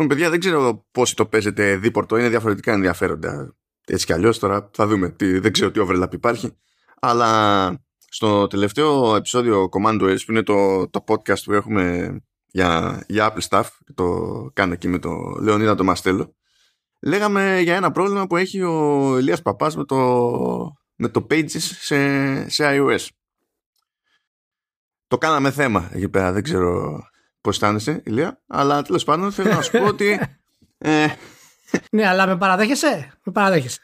Λοιπόν, 0.00 0.16
παιδιά, 0.16 0.30
δεν 0.30 0.40
ξέρω 0.40 0.86
πόσοι 0.92 1.16
το 1.16 1.26
παίζετε 1.26 1.76
δίπορτο. 1.76 2.16
Είναι 2.16 2.28
διαφορετικά 2.28 2.72
ενδιαφέροντα. 2.72 3.56
Έτσι 3.86 4.06
κι 4.06 4.12
αλλιώς 4.12 4.38
τώρα 4.38 4.70
θα 4.72 4.86
δούμε. 4.86 5.10
Τι, 5.10 5.38
δεν 5.38 5.52
ξέρω 5.52 5.70
τι 5.70 5.80
overlap 5.84 6.12
υπάρχει. 6.12 6.56
Αλλά 7.00 7.84
στο 8.08 8.46
τελευταίο 8.46 9.16
επεισόδιο 9.16 9.68
Command 9.70 10.00
OS 10.00 10.16
που 10.26 10.32
είναι 10.32 10.42
το, 10.42 10.88
το 10.88 11.04
podcast 11.06 11.42
που 11.44 11.52
έχουμε 11.52 12.16
για, 12.46 13.02
για 13.08 13.34
Apple 13.34 13.48
Stuff 13.48 13.68
το 13.94 14.50
κάνω 14.52 14.72
εκεί 14.72 14.88
με 14.88 14.98
το 14.98 15.10
Λεωνίδα 15.40 15.74
το 15.74 15.84
Μαστέλο 15.84 16.34
λέγαμε 17.00 17.60
για 17.60 17.76
ένα 17.76 17.90
πρόβλημα 17.90 18.26
που 18.26 18.36
έχει 18.36 18.62
ο 18.62 19.16
Ηλίας 19.18 19.42
Παπάς 19.42 19.76
με 19.76 19.84
το, 19.84 19.96
με 20.94 21.08
το 21.08 21.26
Pages 21.30 21.58
σε, 21.58 22.48
σε 22.48 22.64
iOS. 22.66 23.06
Το 25.06 25.18
κάναμε 25.18 25.50
θέμα 25.50 25.90
εκεί 25.92 26.08
πέρα, 26.08 26.32
δεν 26.32 26.42
ξέρω 26.42 27.00
πώς 27.40 27.54
αισθάνεσαι 27.54 28.02
Ηλία, 28.04 28.42
αλλά 28.46 28.82
τέλος 28.82 29.04
πάντων 29.04 29.32
θέλω 29.32 29.54
να 29.54 29.62
σου 29.62 29.70
πω 29.70 29.84
ότι... 29.84 30.20
Ε, 30.78 31.06
ναι, 31.90 32.06
αλλά 32.06 32.26
με 32.26 32.36
παραδέχεσαι, 32.36 33.12
με 33.24 33.32
παραδέχεσαι. 33.32 33.80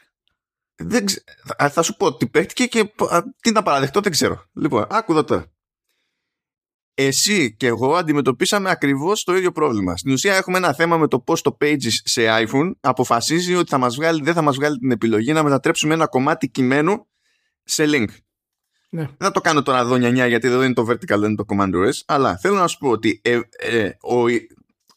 Δεν 0.75 1.05
ξε... 1.05 1.23
Θα 1.69 1.81
σου 1.81 1.95
πω 1.95 2.17
τι 2.17 2.27
παίχτηκε 2.27 2.65
και 2.65 2.93
τι 3.41 3.51
να 3.51 3.63
παραδεχτώ 3.63 3.99
δεν 3.99 4.11
ξέρω. 4.11 4.43
Λοιπόν, 4.53 4.85
άκου 4.89 5.11
εδώ 5.11 5.23
τώρα 5.23 5.51
εσύ 6.99 7.55
και 7.55 7.67
εγώ 7.67 7.95
αντιμετωπίσαμε 7.95 8.69
ακριβώς 8.69 9.23
το 9.23 9.35
ίδιο 9.35 9.51
πρόβλημα. 9.51 9.97
Στην 9.97 10.11
ουσία 10.11 10.35
έχουμε 10.35 10.57
ένα 10.57 10.73
θέμα 10.73 10.97
με 10.97 11.07
το 11.07 11.19
πώς 11.19 11.41
το 11.41 11.57
Pages 11.61 11.91
σε 12.03 12.21
iPhone 12.27 12.71
αποφασίζει 12.79 13.55
ότι 13.55 13.69
θα 13.69 13.77
μας 13.77 13.95
βγάλει, 13.95 14.23
δεν 14.23 14.33
θα 14.33 14.41
μας 14.41 14.55
βγάλει 14.55 14.77
την 14.77 14.91
επιλογή 14.91 15.33
να 15.33 15.43
μετατρέψουμε 15.43 15.93
ένα 15.93 16.07
κομμάτι 16.07 16.49
κειμένου 16.49 17.07
σε 17.63 17.85
link. 17.87 18.07
Ναι. 18.97 19.03
Δεν 19.03 19.15
θα 19.17 19.31
το 19.31 19.41
κάνω 19.41 19.63
τώρα 19.63 19.79
εδώ 19.79 19.95
νιανιά 19.97 20.27
γιατί 20.27 20.47
δεν 20.47 20.61
είναι 20.61 20.73
το 20.73 20.85
vertical, 20.89 21.19
δεν 21.19 21.23
είναι 21.23 21.35
το 21.35 21.45
command 21.47 21.73
OS, 21.73 22.01
αλλά 22.05 22.37
θέλω 22.37 22.55
να 22.55 22.67
σου 22.67 22.77
πω 22.77 22.89
ότι 22.89 23.21
ε, 23.23 23.39
ε, 23.57 23.91
ο, 24.01 24.25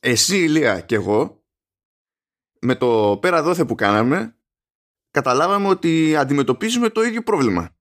εσύ 0.01 0.39
Ηλία 0.39 0.81
και 0.81 0.95
εγώ 0.95 1.43
με 2.61 2.75
το 2.75 3.19
πέρα 3.21 3.43
δόθε 3.43 3.65
που 3.65 3.75
κάναμε 3.75 4.35
καταλάβαμε 5.11 5.69
ότι 5.69 6.17
αντιμετωπίζουμε 6.17 6.89
το 6.89 7.03
ίδιο 7.03 7.23
πρόβλημα. 7.23 7.75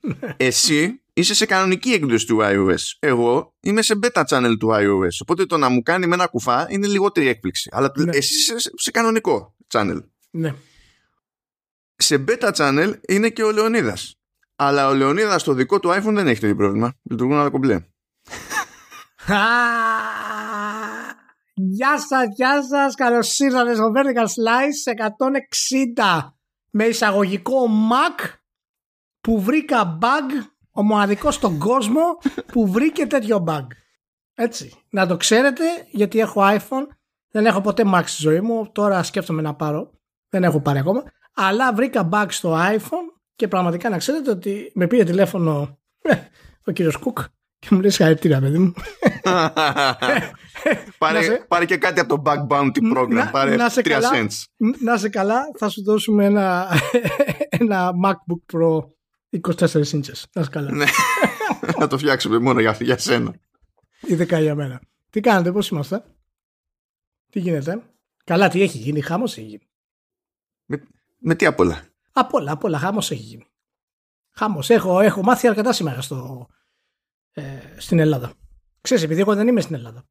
Ναι. 0.00 0.34
εσύ 0.36 1.02
είσαι 1.12 1.34
σε 1.34 1.46
κανονική 1.46 1.90
έκδοση 1.90 2.26
του 2.26 2.38
iOS. 2.40 2.96
Εγώ 2.98 3.54
είμαι 3.60 3.82
σε 3.82 3.98
beta 4.02 4.24
channel 4.28 4.54
του 4.58 4.68
iOS. 4.72 5.16
Οπότε 5.22 5.46
το 5.46 5.56
να 5.56 5.68
μου 5.68 5.82
κάνει 5.82 6.06
με 6.06 6.14
ένα 6.14 6.26
κουφά 6.26 6.66
είναι 6.70 6.86
λιγότερη 6.86 7.28
έκπληξη. 7.28 7.68
Αλλά 7.72 7.92
ναι. 7.96 8.16
εσύ 8.16 8.34
είσαι 8.34 8.70
σε, 8.74 8.90
κανονικό 8.90 9.56
channel. 9.72 9.98
Ναι. 10.30 10.54
Σε 11.96 12.24
beta 12.28 12.52
channel 12.52 12.92
είναι 13.08 13.28
και 13.30 13.42
ο 13.42 13.52
Λεωνίδας. 13.52 14.17
Αλλά 14.60 14.88
ο 14.88 14.94
Λεωνίδας 14.94 15.40
στο 15.40 15.52
δικό 15.52 15.80
του 15.80 15.88
iPhone 15.88 16.12
δεν 16.14 16.26
έχει 16.26 16.40
το 16.40 16.46
ίδιο 16.46 16.58
πρόβλημα. 16.58 16.92
Λειτουργούν 17.02 17.38
άλλα 17.38 17.50
κομπλέ. 17.50 17.80
Γεια 21.54 21.98
σας, 21.98 22.26
γεια 22.34 22.62
σας. 22.62 22.94
Καλώς 22.94 23.38
ήρθατε 23.38 23.74
στο 23.74 23.92
Vertical 23.94 24.24
Slice 24.24 24.92
160 25.96 26.32
με 26.70 26.84
εισαγωγικό 26.84 27.66
Mac 27.90 28.24
που 29.20 29.40
βρήκα 29.40 29.98
bug 30.02 30.46
ο 30.70 30.82
μοναδικός 30.82 31.34
στον 31.34 31.58
κόσμο 31.58 32.18
που 32.52 32.68
βρήκε 32.68 33.06
τέτοιο 33.06 33.44
bug. 33.48 33.66
Έτσι. 34.34 34.72
Να 34.90 35.06
το 35.06 35.16
ξέρετε 35.16 35.64
γιατί 35.90 36.18
έχω 36.18 36.40
iPhone. 36.44 36.86
Δεν 37.30 37.46
έχω 37.46 37.60
ποτέ 37.60 37.82
Mac 37.94 38.02
στη 38.04 38.22
ζωή 38.22 38.40
μου. 38.40 38.72
Τώρα 38.72 39.02
σκέφτομαι 39.02 39.42
να 39.42 39.54
πάρω. 39.54 39.90
Δεν 40.28 40.44
έχω 40.44 40.60
πάρει 40.60 40.78
ακόμα. 40.78 41.02
Αλλά 41.34 41.72
βρήκα 41.72 42.08
bug 42.12 42.26
στο 42.28 42.56
iPhone 42.58 43.07
και 43.38 43.48
πραγματικά 43.48 43.88
να 43.88 43.98
ξέρετε 43.98 44.30
ότι 44.30 44.72
με 44.74 44.86
πήρε 44.86 45.04
τηλέφωνο 45.04 45.78
ο 46.64 46.70
κύριος 46.72 46.96
Κουκ 46.96 47.18
και 47.58 47.68
μου 47.70 47.80
λέει 47.80 47.90
συγχαρητήρια 47.90 48.40
παιδί 48.40 48.58
μου. 48.58 48.72
πάρε, 50.98 51.44
πάρε 51.48 51.64
και 51.64 51.76
κάτι 51.76 52.00
από 52.00 52.16
το 52.16 52.22
Bug 52.26 52.46
Bounty 52.46 52.96
Program. 52.96 53.08
Να, 53.08 53.30
πάρε 53.30 53.56
να 53.56 53.68
σε 53.68 53.80
3 53.80 53.88
καλά, 53.88 54.10
cents. 54.14 54.44
Να 54.80 54.96
σε 54.96 55.08
καλά, 55.08 55.40
θα 55.58 55.68
σου 55.68 55.82
δώσουμε 55.82 56.24
ένα, 56.24 56.68
ένα 57.60 57.92
MacBook 58.04 58.56
Pro 58.56 58.80
24 59.58 59.92
ίντσες. 59.92 60.26
Να 60.34 60.46
καλά. 60.46 60.72
Ναι. 60.72 60.86
να 61.78 61.86
το 61.86 61.98
φτιάξουμε 61.98 62.38
μόνο 62.38 62.60
για, 62.60 62.76
για 62.80 62.98
σένα. 62.98 63.34
Ειδικά 64.00 64.40
για 64.40 64.54
μένα. 64.54 64.80
Τι 65.10 65.20
κάνετε, 65.20 65.52
πώς 65.52 65.68
είμαστε; 65.68 66.04
Τι 67.30 67.40
γίνεται; 67.40 67.82
Καλά, 68.24 68.48
τι 68.48 68.62
έχει 68.62 68.78
γίνει. 68.78 69.00
Χάμος 69.00 69.36
έχει 69.36 69.46
γίνει. 69.46 69.68
Με, 70.64 70.82
με 71.18 71.34
τι 71.34 71.46
απ' 71.46 71.60
όλα; 71.60 71.87
Απ' 72.18 72.34
όλα, 72.34 72.52
απ' 72.52 72.64
όλα. 72.64 72.78
Χάμος 72.78 73.10
έχει 73.10 73.22
γίνει. 73.22 73.44
Χάμος. 74.34 74.70
Έχω, 74.70 75.00
έχω 75.00 75.22
μάθει 75.22 75.48
αρκετά 75.48 75.72
σήμερα 75.72 76.00
στο, 76.00 76.46
ε, 77.32 77.42
στην 77.76 77.98
Ελλάδα. 77.98 78.32
Ξέρεις, 78.80 79.02
επειδή 79.02 79.20
εγώ 79.20 79.34
δεν 79.34 79.48
είμαι 79.48 79.60
στην 79.60 79.74
Ελλάδα. 79.74 80.06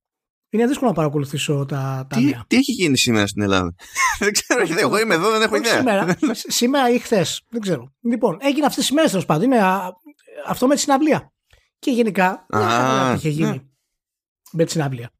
Είναι 0.49 0.67
δύσκολο 0.67 0.89
να 0.89 0.95
παρακολουθήσω 0.95 1.65
τα, 1.65 2.07
τι, 2.09 2.33
τι 2.47 2.55
έχει 2.55 2.71
γίνει 2.71 2.97
σήμερα 2.97 3.27
στην 3.27 3.41
Ελλάδα; 3.41 3.75
δεν 4.19 4.31
ξέρω, 4.31 4.63
εγώ 4.79 4.99
είμαι 4.99 5.13
εδώ, 5.13 5.31
δεν 5.31 5.41
έχω 5.41 5.55
ιδέα. 5.55 5.77
Σήμερα, 5.77 6.17
σήμερα 6.59 6.89
ή 6.89 6.99
χθες. 6.99 7.43
Δεν 7.49 7.61
ξέρω. 7.61 7.93
Λοιπόν, 8.01 8.37
έγινε 8.41 8.65
αυτές 8.65 8.85
τις 8.85 8.93
μέρες 8.93 9.09
τέλος 9.09 9.25
πάντων. 9.25 9.43
Είναι 9.43 9.61
αυτό 10.47 10.67
με 10.67 10.75
τη 10.75 10.79
συναυλία. 10.81 11.33
Και 11.79 11.91
γενικά 11.91 12.45
δεν 12.47 12.67
ξέρω 12.67 13.09
τι 13.09 13.15
είχε 13.15 13.29
γίνει 13.29 13.49
ναι. 13.49 13.63
με 14.51 14.63
τη 14.63 14.71
συναυλία. 14.71 15.11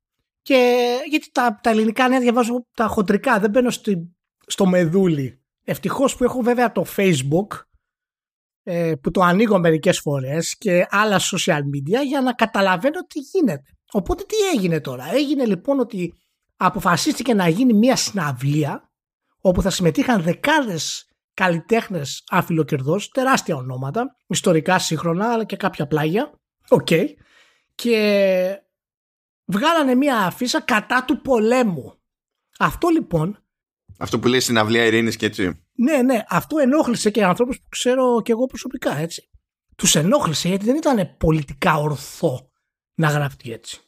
Και 0.41 0.87
γιατί 1.09 1.29
τα, 1.31 1.59
τα 1.63 1.69
ελληνικά 1.69 2.07
νέα 2.07 2.19
διαβάζω 2.19 2.65
τα 2.73 2.87
χοντρικά, 2.87 3.39
δεν 3.39 3.49
μπαίνω 3.49 3.69
στη, 3.69 4.15
στο 4.45 4.65
μεδούλι. 4.65 5.41
Ευτυχώς 5.69 6.16
που 6.16 6.23
έχω 6.23 6.41
βέβαια 6.41 6.72
το 6.72 6.85
Facebook 6.95 7.47
ε, 8.63 8.94
που 9.01 9.11
το 9.11 9.22
ανοίγω 9.22 9.59
μερικές 9.59 10.00
φορές 10.00 10.57
και 10.57 10.88
άλλα 10.89 11.19
social 11.19 11.59
media 11.59 12.05
για 12.05 12.22
να 12.22 12.33
καταλαβαίνω 12.33 13.05
τι 13.07 13.19
γίνεται. 13.19 13.75
Οπότε 13.91 14.23
τι 14.23 14.35
έγινε 14.56 14.79
τώρα; 14.79 15.13
Έγινε 15.13 15.45
λοιπόν 15.45 15.79
ότι 15.79 16.13
αποφασίστηκε 16.57 17.33
να 17.33 17.47
γίνει 17.47 17.73
μια 17.73 17.95
συναυλία 17.95 18.91
όπου 19.41 19.61
θα 19.61 19.69
συμμετείχαν 19.69 20.22
δεκάδες 20.22 21.09
καλλιτέχνες 21.33 22.23
αφιλοκερδός, 22.29 23.09
τεράστια 23.09 23.56
ονόματα, 23.56 24.16
ιστορικά 24.27 24.79
σύγχρονα 24.79 25.31
αλλά 25.31 25.44
και 25.44 25.56
κάποια 25.56 25.88
πλάγια. 25.88 26.31
Οκ. 26.69 26.89
Και 27.75 28.61
βγάλανε 29.45 29.95
μια 29.95 30.17
αφίσα 30.17 30.61
κατά 30.61 31.06
του 31.06 31.22
πολέμου. 31.22 31.94
Αυτό 32.59 32.88
λοιπόν... 32.88 33.41
Αυτό 33.97 34.19
που 34.19 34.27
λέει 34.27 34.39
συναυλία 34.39 34.85
ειρήνης 34.85 35.15
και 35.15 35.25
έτσι. 35.25 35.61
Ναι, 35.73 36.01
ναι. 36.01 36.23
Αυτό 36.29 36.57
ενόχλησε 36.57 37.09
και 37.09 37.23
ανθρώπους 37.23 37.57
που 37.57 37.67
ξέρω 37.69 38.21
και 38.21 38.31
εγώ 38.31 38.45
προσωπικά 38.45 38.97
έτσι. 38.97 39.29
Τους 39.75 39.95
ενόχλησε 39.95 40.47
γιατί 40.47 40.65
δεν 40.65 40.75
ήταν 40.75 41.15
πολιτικά 41.17 41.75
ορθό 41.75 42.49
να 42.93 43.07
γραφτεί 43.07 43.51
έτσι. 43.51 43.81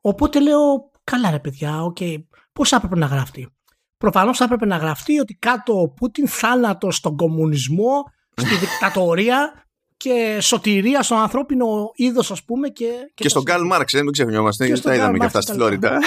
Οπότε 0.00 0.40
λέω, 0.40 0.90
καλά 1.04 1.30
ρε 1.30 1.38
παιδιά, 1.38 1.82
OK, 1.82 1.96
okay, 2.00 2.16
πώς 2.52 2.68
θα 2.68 2.76
έπρεπε 2.76 2.96
να 2.96 3.06
γραφτεί. 3.06 3.48
Προφανώς 3.96 4.36
θα 4.36 4.44
έπρεπε 4.44 4.66
να 4.66 4.76
γραφτεί 4.76 5.18
ότι 5.18 5.34
κάτω 5.34 5.80
ο 5.80 5.88
Πούτιν 5.88 6.28
θάνατος 6.28 6.96
στον 6.96 7.16
κομμουνισμό, 7.16 8.04
στη 8.34 8.54
δικτατορία 8.64 9.66
και 9.96 10.38
σωτηρία 10.40 11.02
στον 11.02 11.18
ανθρώπινο 11.18 11.90
είδος, 11.94 12.30
ας 12.30 12.44
πούμε. 12.44 12.68
Και, 12.68 12.84
και, 12.84 13.22
και 13.22 13.28
στον 13.28 13.44
Καρλ 13.44 13.66
Μάρξ, 13.66 13.92
δεν 13.92 14.10
ξεχνιόμαστε, 14.10 14.66
γιατί 14.66 14.80
τα 14.80 14.94
είδαμε 14.94 15.18
και 15.18 15.24
αυτά 15.24 15.40
στη 15.40 15.52
Φλόριντα. 15.52 15.98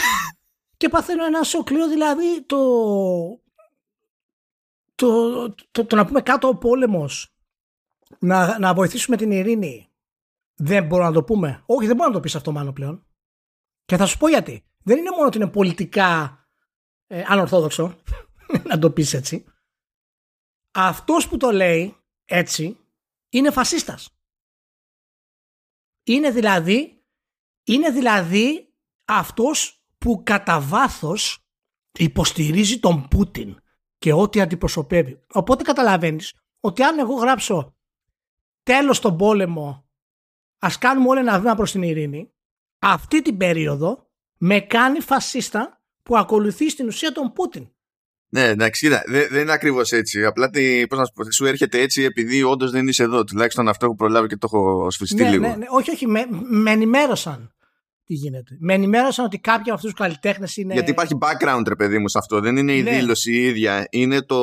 Και 0.82 0.90
παθαίνω 0.90 1.26
ένα 1.26 1.44
σοκλείο, 1.44 1.88
δηλαδή 1.88 2.42
το, 2.42 2.58
το, 4.96 5.50
το, 5.72 5.86
το, 5.86 5.96
να 5.96 6.06
πούμε 6.06 6.22
κάτω 6.22 6.48
ο 6.48 6.56
πόλεμος, 6.56 7.36
να, 8.20 8.60
να 8.60 8.74
βοηθήσουμε 8.74 9.18
την 9.18 9.32
ειρήνη 9.32 9.92
δεν 10.56 10.86
μπορώ 10.86 11.04
να 11.04 11.12
το 11.12 11.24
πούμε. 11.24 11.64
Όχι, 11.66 11.88
δεν 11.88 11.96
μπορώ 11.96 12.08
να 12.08 12.16
το 12.16 12.20
πεις 12.20 12.36
αυτό 12.36 12.52
μάλλον 12.52 12.74
πλέον. 12.74 13.06
Και 13.86 13.98
θα 13.98 14.06
σου 14.06 14.18
πω 14.18 14.28
γιατί. 14.28 14.66
Δεν 14.84 14.98
είναι 14.98 15.10
μόνο 15.10 15.26
ότι 15.26 15.38
είναι 15.38 15.48
πολιτικά 15.48 16.40
ε, 17.08 17.24
ανορθόδοξο 17.28 17.96
να 18.70 18.80
το 18.80 18.92
πεις 18.92 19.14
έτσι. 19.14 19.46
Αυτός 20.72 21.28
που 21.28 21.38
το 21.38 21.52
λέει 21.52 21.96
έτσι 22.26 22.78
είναι 23.30 23.52
φασίστας. 23.52 24.10
Είναι 26.04 26.32
δηλαδή, 26.32 27.04
είναι 27.64 27.90
δηλαδή 27.90 28.74
αυτός 29.06 29.81
που 30.02 30.22
κατά 30.24 30.60
βάθος 30.60 31.40
υποστηρίζει 32.00 32.80
τον 32.80 33.08
Πούτιν 33.08 33.58
και 33.98 34.14
ό,τι 34.14 34.42
αντιπροσωπεύει. 34.42 35.20
Οπότε 35.34 35.64
καταλαβαίνεις 35.64 36.34
ότι 36.60 36.84
αν 36.84 37.00
εγώ 37.00 37.14
γράψω 37.14 37.76
τέλος 38.64 39.00
τον 39.00 39.18
πόλεμο 39.18 39.90
ας 40.60 40.78
κάνουμε 40.78 41.08
όλα 41.08 41.20
ένα 41.20 41.40
βήμα 41.40 41.56
προς 41.56 41.72
την 41.72 41.82
ειρήνη, 41.84 42.32
αυτή 42.80 43.22
την 43.22 43.38
περίοδο 43.38 44.10
με 44.38 44.60
κάνει 44.60 45.00
φασίστα 45.00 45.82
που 46.04 46.18
ακολουθεί 46.18 46.70
στην 46.70 46.88
ουσία 46.88 47.12
τον 47.12 47.34
Πούτιν. 47.34 47.70
Ναι, 48.30 48.44
εντάξει, 48.44 48.86
κοίτα, 48.86 49.04
δεν, 49.06 49.28
δεν 49.30 49.42
είναι 49.42 49.52
ακριβώς 49.52 49.92
έτσι. 49.92 50.26
Απλά 50.26 50.50
τι, 50.50 50.88
πώς 50.88 50.98
να 50.98 51.06
σου, 51.06 51.14
πω, 51.14 51.32
σου 51.32 51.46
έρχεται 51.46 51.80
έτσι 51.80 52.04
επειδή 52.04 52.44
όντως 52.44 52.72
δεν 52.72 52.88
είσαι 52.88 53.04
εδώ. 53.04 53.24
Τουλάχιστον 53.24 53.68
αυτό 53.68 53.88
που 53.88 53.96
προλάβει 53.96 54.28
και 54.28 54.38
το 54.38 54.50
έχω 54.52 54.90
σφιστεί 54.92 55.24
ναι, 55.24 55.30
λίγο. 55.30 55.48
Ναι, 55.48 55.56
ναι, 55.56 55.66
όχι, 55.70 55.92
όχι, 55.92 56.08
με, 56.08 56.26
με 56.50 56.72
ενημέρωσαν 56.72 57.51
τι 58.12 58.18
γίνεται. 58.18 58.58
Με 58.60 58.74
ενημέρωσαν 58.74 59.26
ότι 59.26 59.40
κάποιοι 59.40 59.64
από 59.64 59.74
αυτούς 59.74 59.92
τους 59.92 60.00
καλλιτέχνες 60.00 60.58
είναι. 60.58 60.74
Γιατί 60.74 60.92
υπάρχει 60.92 61.18
background, 61.22 61.64
ρε 61.68 61.76
παιδί 61.76 61.98
μου, 61.98 62.08
σε 62.08 62.18
αυτό. 62.18 62.40
Δεν 62.40 62.58
είναι 62.58 62.74
η 62.74 62.82
ναι. 62.82 62.92
δήλωση 62.92 63.32
η 63.32 63.46
ίδια. 63.46 63.88
Είναι 63.90 64.22
το, 64.22 64.38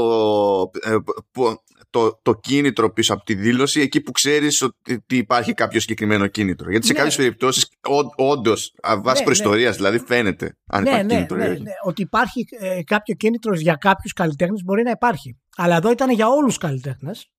ε, 0.83 0.97
το 1.33 1.63
το, 1.91 2.21
το 2.23 2.35
κίνητρο 2.35 2.93
πίσω 2.93 3.15
από 3.15 3.25
τη 3.25 3.35
δήλωση 3.35 3.81
εκεί 3.81 4.01
που 4.01 4.11
ξέρεις 4.11 4.63
ότι 4.63 5.17
υπάρχει 5.17 5.55
κάποιο 5.55 5.81
συγκεκριμένο 5.81 6.27
κίνητρο. 6.27 6.71
Γιατί 6.71 6.87
σε 6.87 6.93
ναι. 6.93 6.99
κάποιες 6.99 7.17
περιπτώσεις, 7.17 7.69
όντως, 8.17 8.75
βάσει 9.03 9.19
ναι, 9.19 9.25
προϊστορίας, 9.25 9.71
ναι. 9.71 9.77
δηλαδή 9.77 10.05
φαίνεται 10.07 10.57
αν 10.67 10.83
ναι, 10.83 10.89
υπάρχει 10.89 11.07
ναι, 11.07 11.15
κίνητρο. 11.15 11.37
Ναι, 11.37 11.49
ναι, 11.49 11.73
ότι 11.85 12.03
υπάρχει 12.03 12.45
ε, 12.61 12.83
κάποιο 12.83 13.15
κίνητρος 13.15 13.61
για 13.61 13.75
κάποιους 13.75 14.13
καλλιτέχνες 14.13 14.63
μπορεί 14.65 14.83
να 14.83 14.91
υπάρχει. 14.91 15.39
Αλλά 15.57 15.77
εδώ 15.77 15.91
ήταν 15.91 16.11
για 16.11 16.29
όλους 16.29 16.55
τους 16.55 16.59
καλλιτέχνες. 16.59 17.31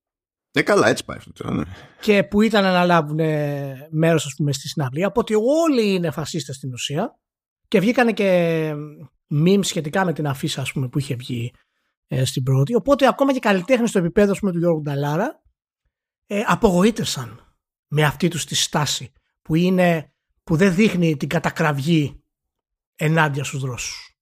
Ναι, 0.59 0.65
καλά, 0.65 0.87
έτσι 0.87 1.05
πάει 1.05 1.17
αυτό. 1.17 1.51
Ναι. 1.51 1.63
Και 2.01 2.23
που 2.23 2.41
ήταν 2.41 2.63
να 2.63 2.85
λάβουν 2.85 3.19
μέρος, 3.89 4.25
ας 4.25 4.33
πούμε, 4.37 4.53
στη 4.53 4.67
συναυλία. 4.67 5.07
Οπότε 5.07 5.33
όλοι 5.35 5.93
είναι 5.93 6.11
φασίστες 6.11 6.55
στην 6.55 6.73
ουσία. 6.73 7.19
Και 7.67 7.79
βγήκανε 7.79 8.13
και 8.13 8.71
memes 9.33 9.65
σχετικά 9.65 10.05
με 10.05 10.13
την 10.13 10.27
αφίσα, 10.27 10.61
ας 10.61 10.71
πούμε, 10.71 10.87
που 10.87 10.99
είχε 10.99 11.15
βγει 11.15 11.53
ε, 12.07 12.25
στην 12.25 12.43
πρώτη. 12.43 12.75
Οπότε 12.75 13.07
ακόμα 13.07 13.33
και 13.33 13.39
καλλιτέχνες 13.39 13.89
στο 13.89 13.99
επίπεδο 13.99 14.33
πούμε, 14.33 14.51
του 14.51 14.57
Γιώργου 14.57 14.81
Νταλάρα 14.81 15.43
ε, 16.27 16.41
απογοήτευσαν 16.45 17.55
με 17.87 18.03
αυτή 18.03 18.27
τους 18.27 18.45
τη 18.45 18.55
στάση 18.55 19.11
που, 19.41 19.55
είναι, 19.55 20.13
που 20.43 20.55
δεν 20.55 20.75
δείχνει 20.75 21.17
την 21.17 21.29
κατακραυγή 21.29 22.23
ενάντια 22.95 23.43
στους 23.43 23.59
δρόσους 23.59 24.17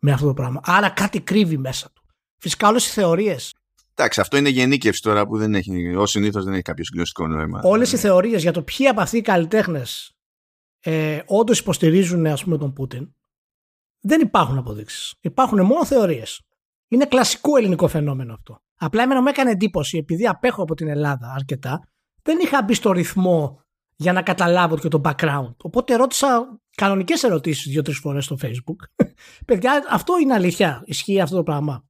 με 0.00 0.12
αυτό 0.12 0.26
το 0.26 0.34
πράγμα. 0.34 0.60
Άρα 0.64 0.90
κάτι 0.90 1.20
κρύβει 1.20 1.58
μέσα 1.58 1.90
του. 1.92 2.02
Φυσικά 2.36 2.68
όλες 2.68 2.86
οι 2.86 2.90
θεωρίες. 2.90 3.54
Εντάξει, 3.98 4.20
αυτό 4.20 4.36
είναι 4.36 4.48
γενίκευση 4.48 5.02
τώρα 5.02 5.26
που 5.26 5.38
δεν 5.38 5.54
έχει, 5.54 5.94
ως 5.94 6.10
συνήθως 6.10 6.44
δεν 6.44 6.52
έχει 6.52 6.62
κάποιο 6.62 6.84
συγκλωστικό 6.84 7.26
νόημα. 7.26 7.60
Όλες 7.62 7.92
οι 7.92 7.96
θεωρίες 7.96 8.42
για 8.42 8.52
το 8.52 8.62
ποιοι 8.62 8.86
από 8.86 9.00
αυτοί 9.00 9.16
οι 9.16 9.20
καλλιτέχνες 9.20 10.16
ε, 10.80 11.20
όντως 11.26 11.58
υποστηρίζουν 11.58 12.26
ας 12.26 12.44
πούμε, 12.44 12.58
τον 12.58 12.72
Πούτιν, 12.72 13.14
δεν 14.00 14.20
υπάρχουν 14.20 14.58
αποδείξεις. 14.58 15.14
Υπάρχουν 15.20 15.64
μόνο 15.64 15.84
θεωρίες. 15.84 16.40
Είναι 16.88 17.04
κλασικό 17.04 17.56
ελληνικό 17.56 17.88
φαινόμενο 17.88 18.32
αυτό. 18.32 18.60
Απλά 18.76 19.02
εμένα 19.02 19.22
μου 19.22 19.28
έκανε 19.28 19.50
εντύπωση, 19.50 19.98
επειδή 19.98 20.26
απέχω 20.26 20.62
από 20.62 20.74
την 20.74 20.88
Ελλάδα 20.88 21.32
αρκετά, 21.34 21.88
δεν 22.22 22.38
είχα 22.38 22.62
μπει 22.62 22.74
στο 22.74 22.92
ρυθμό 22.92 23.60
για 23.96 24.12
να 24.12 24.22
καταλάβω 24.22 24.78
και 24.78 24.88
το 24.88 25.00
background. 25.04 25.54
Οπότε 25.62 25.96
ρώτησα 25.96 26.60
κανονικές 26.76 27.22
ερωτήσεις 27.22 27.72
δύο-τρεις 27.72 27.98
φορές 27.98 28.24
στο 28.24 28.36
Facebook. 28.42 29.04
Παιδιά, 29.46 29.86
αυτό 29.90 30.18
είναι 30.18 30.34
αλήθεια. 30.34 30.82
Ισχύει 30.84 31.20
αυτό 31.20 31.36
το 31.36 31.42
πράγμα. 31.42 31.84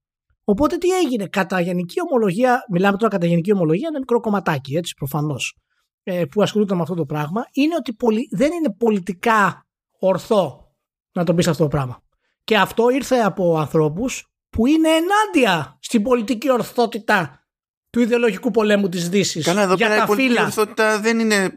Οπότε 0.48 0.76
τι 0.76 0.88
έγινε; 0.90 1.26
Κατά 1.26 1.60
γενική 1.60 2.00
ομολογία, 2.08 2.64
μιλάμε 2.70 2.96
τώρα 2.96 3.10
κατά 3.10 3.26
γενική 3.26 3.52
ομολογία, 3.52 3.88
ένα 3.88 3.98
μικρό 3.98 4.20
κομματάκι, 4.20 4.76
έτσι 4.76 4.94
προφανώς, 4.94 5.56
ε, 6.02 6.24
που 6.24 6.42
ασχολούνται 6.42 6.74
με 6.74 6.82
αυτό 6.82 6.94
το 6.94 7.04
πράγμα, 7.04 7.44
είναι 7.52 7.74
ότι 7.74 7.96
δεν 8.30 8.52
είναι 8.52 8.74
πολιτικά 8.78 9.66
ορθό 9.98 10.74
να 11.12 11.24
το 11.24 11.34
πεις 11.34 11.48
αυτό 11.48 11.62
το 11.62 11.68
πράγμα. 11.68 12.02
Και 12.44 12.56
αυτό 12.56 12.90
ήρθε 12.90 13.16
από 13.16 13.58
ανθρώπους 13.58 14.26
που 14.48 14.66
είναι 14.66 14.88
ενάντια 14.88 15.78
στην 15.80 16.02
πολιτική 16.02 16.50
ορθότητα 16.50 17.46
του 17.90 18.00
ιδεολογικού 18.00 18.50
πολέμου 18.50 18.88
της 18.88 19.08
Δύσης. 19.08 19.44
Καλά, 19.44 19.62
εδώ 19.62 19.76
πέρα 19.76 20.02
η 20.02 20.06
πολιτική 20.06 20.42
ορθότητα 20.42 21.00
δεν 21.00 21.18
είναι... 21.18 21.38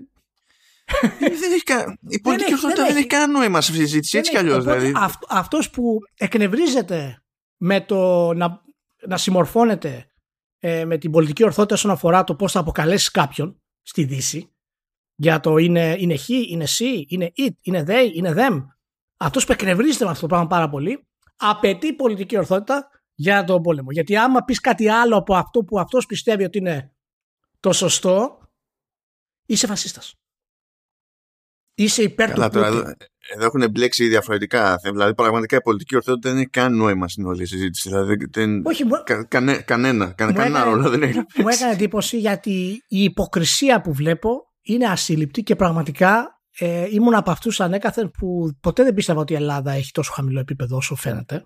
δεν 1.41 1.51
έχει 1.53 1.63
κα... 1.63 1.97
Η 2.07 2.19
πολιτική 2.19 2.53
ορθότητα 2.53 2.85
δεν, 2.85 2.95
έχει 2.95 3.07
κανένα 3.07 3.31
νόημα 3.31 3.61
σε 3.61 3.71
αυτή 3.71 3.83
τη 3.83 3.89
συζήτηση, 3.89 4.17
έτσι 4.17 4.31
κι 4.31 4.37
αλλιώς. 4.37 4.63
Δηλαδή. 4.63 4.91
αυτός 5.29 5.69
που 5.69 5.99
εκνευρίζεται 6.17 7.23
με 7.57 7.81
το 7.81 8.33
να, 8.33 8.61
να 9.07 9.17
συμμορφώνεται 9.17 10.11
ε, 10.59 10.85
με 10.85 10.97
την 10.97 11.11
πολιτική 11.11 11.43
ορθότητα 11.43 11.75
όσον 11.75 11.91
αφορά 11.91 12.23
το 12.23 12.35
πώς 12.35 12.51
θα 12.51 12.59
αποκαλέσεις 12.59 13.11
κάποιον 13.11 13.61
στη 13.81 14.03
Δύση, 14.03 14.53
για 15.15 15.39
το 15.39 15.57
είναι, 15.57 15.95
είναι 15.99 16.17
χ, 16.17 16.29
είναι 16.29 16.65
σ, 16.65 16.79
είναι 17.07 17.31
it, 17.37 17.53
είναι 17.61 17.83
they, 17.87 18.11
είναι 18.13 18.33
them. 18.37 18.65
Αυτός 19.17 19.45
που 19.45 19.51
εκνευρίζεται 19.51 20.03
με 20.03 20.09
αυτό 20.09 20.21
το 20.21 20.27
πράγμα 20.27 20.47
πάρα 20.47 20.69
πολύ, 20.69 21.07
απαιτεί 21.35 21.93
πολιτική 21.93 22.37
ορθότητα 22.37 22.89
για 23.13 23.43
τον 23.43 23.61
πόλεμο. 23.61 23.91
Γιατί 23.91 24.17
άμα 24.17 24.43
πεις 24.43 24.59
κάτι 24.59 24.89
άλλο 24.89 25.17
από 25.17 25.35
αυτό 25.35 25.63
που 25.63 25.79
αυτός 25.79 26.05
πιστεύει 26.05 26.43
ότι 26.43 26.57
είναι 26.57 26.93
το 27.59 27.71
σωστό, 27.71 28.39
είσαι 29.45 29.67
φασίστας. 29.67 30.15
Είσαι 31.73 32.03
υπέρ 32.03 32.29
Καλά, 32.29 32.49
του 32.49 32.59
τώρα, 32.59 32.95
εδώ, 33.33 33.45
εδώ 33.45 33.45
έχουν 33.45 33.71
μπλέξει 33.71 34.07
διαφορετικά 34.07 34.59
θέματα. 34.59 34.91
Δηλαδή, 34.91 35.13
πραγματικά 35.13 35.55
η 35.55 35.61
πολιτική 35.61 35.95
ορθότητα 35.95 36.29
δεν 36.29 36.37
έχει 36.37 36.49
καν 36.49 36.75
νόημα 36.75 37.07
στην 37.07 37.25
όλη 37.25 37.45
συζήτηση. 37.45 37.89
Δηλαδή, 37.89 38.15
δεν, 38.31 38.65
Όχι, 38.65 38.83
κα, 39.03 39.23
κανέ, 39.23 39.53
κανένα, 39.53 40.05
κα, 40.05 40.33
κανένα 40.33 40.63
ρόλο 40.63 40.89
δεν 40.89 41.03
έχει. 41.03 41.17
Μου 41.17 41.47
έκανε 41.47 41.71
εντύπωση 41.71 42.17
γιατί 42.17 42.83
η 42.87 43.03
υποκρισία 43.03 43.81
που 43.81 43.93
βλέπω 43.93 44.49
είναι 44.61 44.85
ασύλληπτη 44.85 45.43
και 45.43 45.55
πραγματικά 45.55 46.41
ε, 46.59 46.87
ήμουν 46.91 47.13
από 47.13 47.31
αυτούς 47.31 47.59
ανέκαθεν 47.59 48.11
που 48.11 48.51
ποτέ 48.61 48.83
δεν 48.83 48.93
πίστευα 48.93 49.19
ότι 49.19 49.33
η 49.33 49.35
Ελλάδα 49.35 49.71
έχει 49.71 49.91
τόσο 49.91 50.11
χαμηλό 50.11 50.39
επίπεδο 50.39 50.77
όσο 50.77 50.95
φαίνεται. 50.95 51.45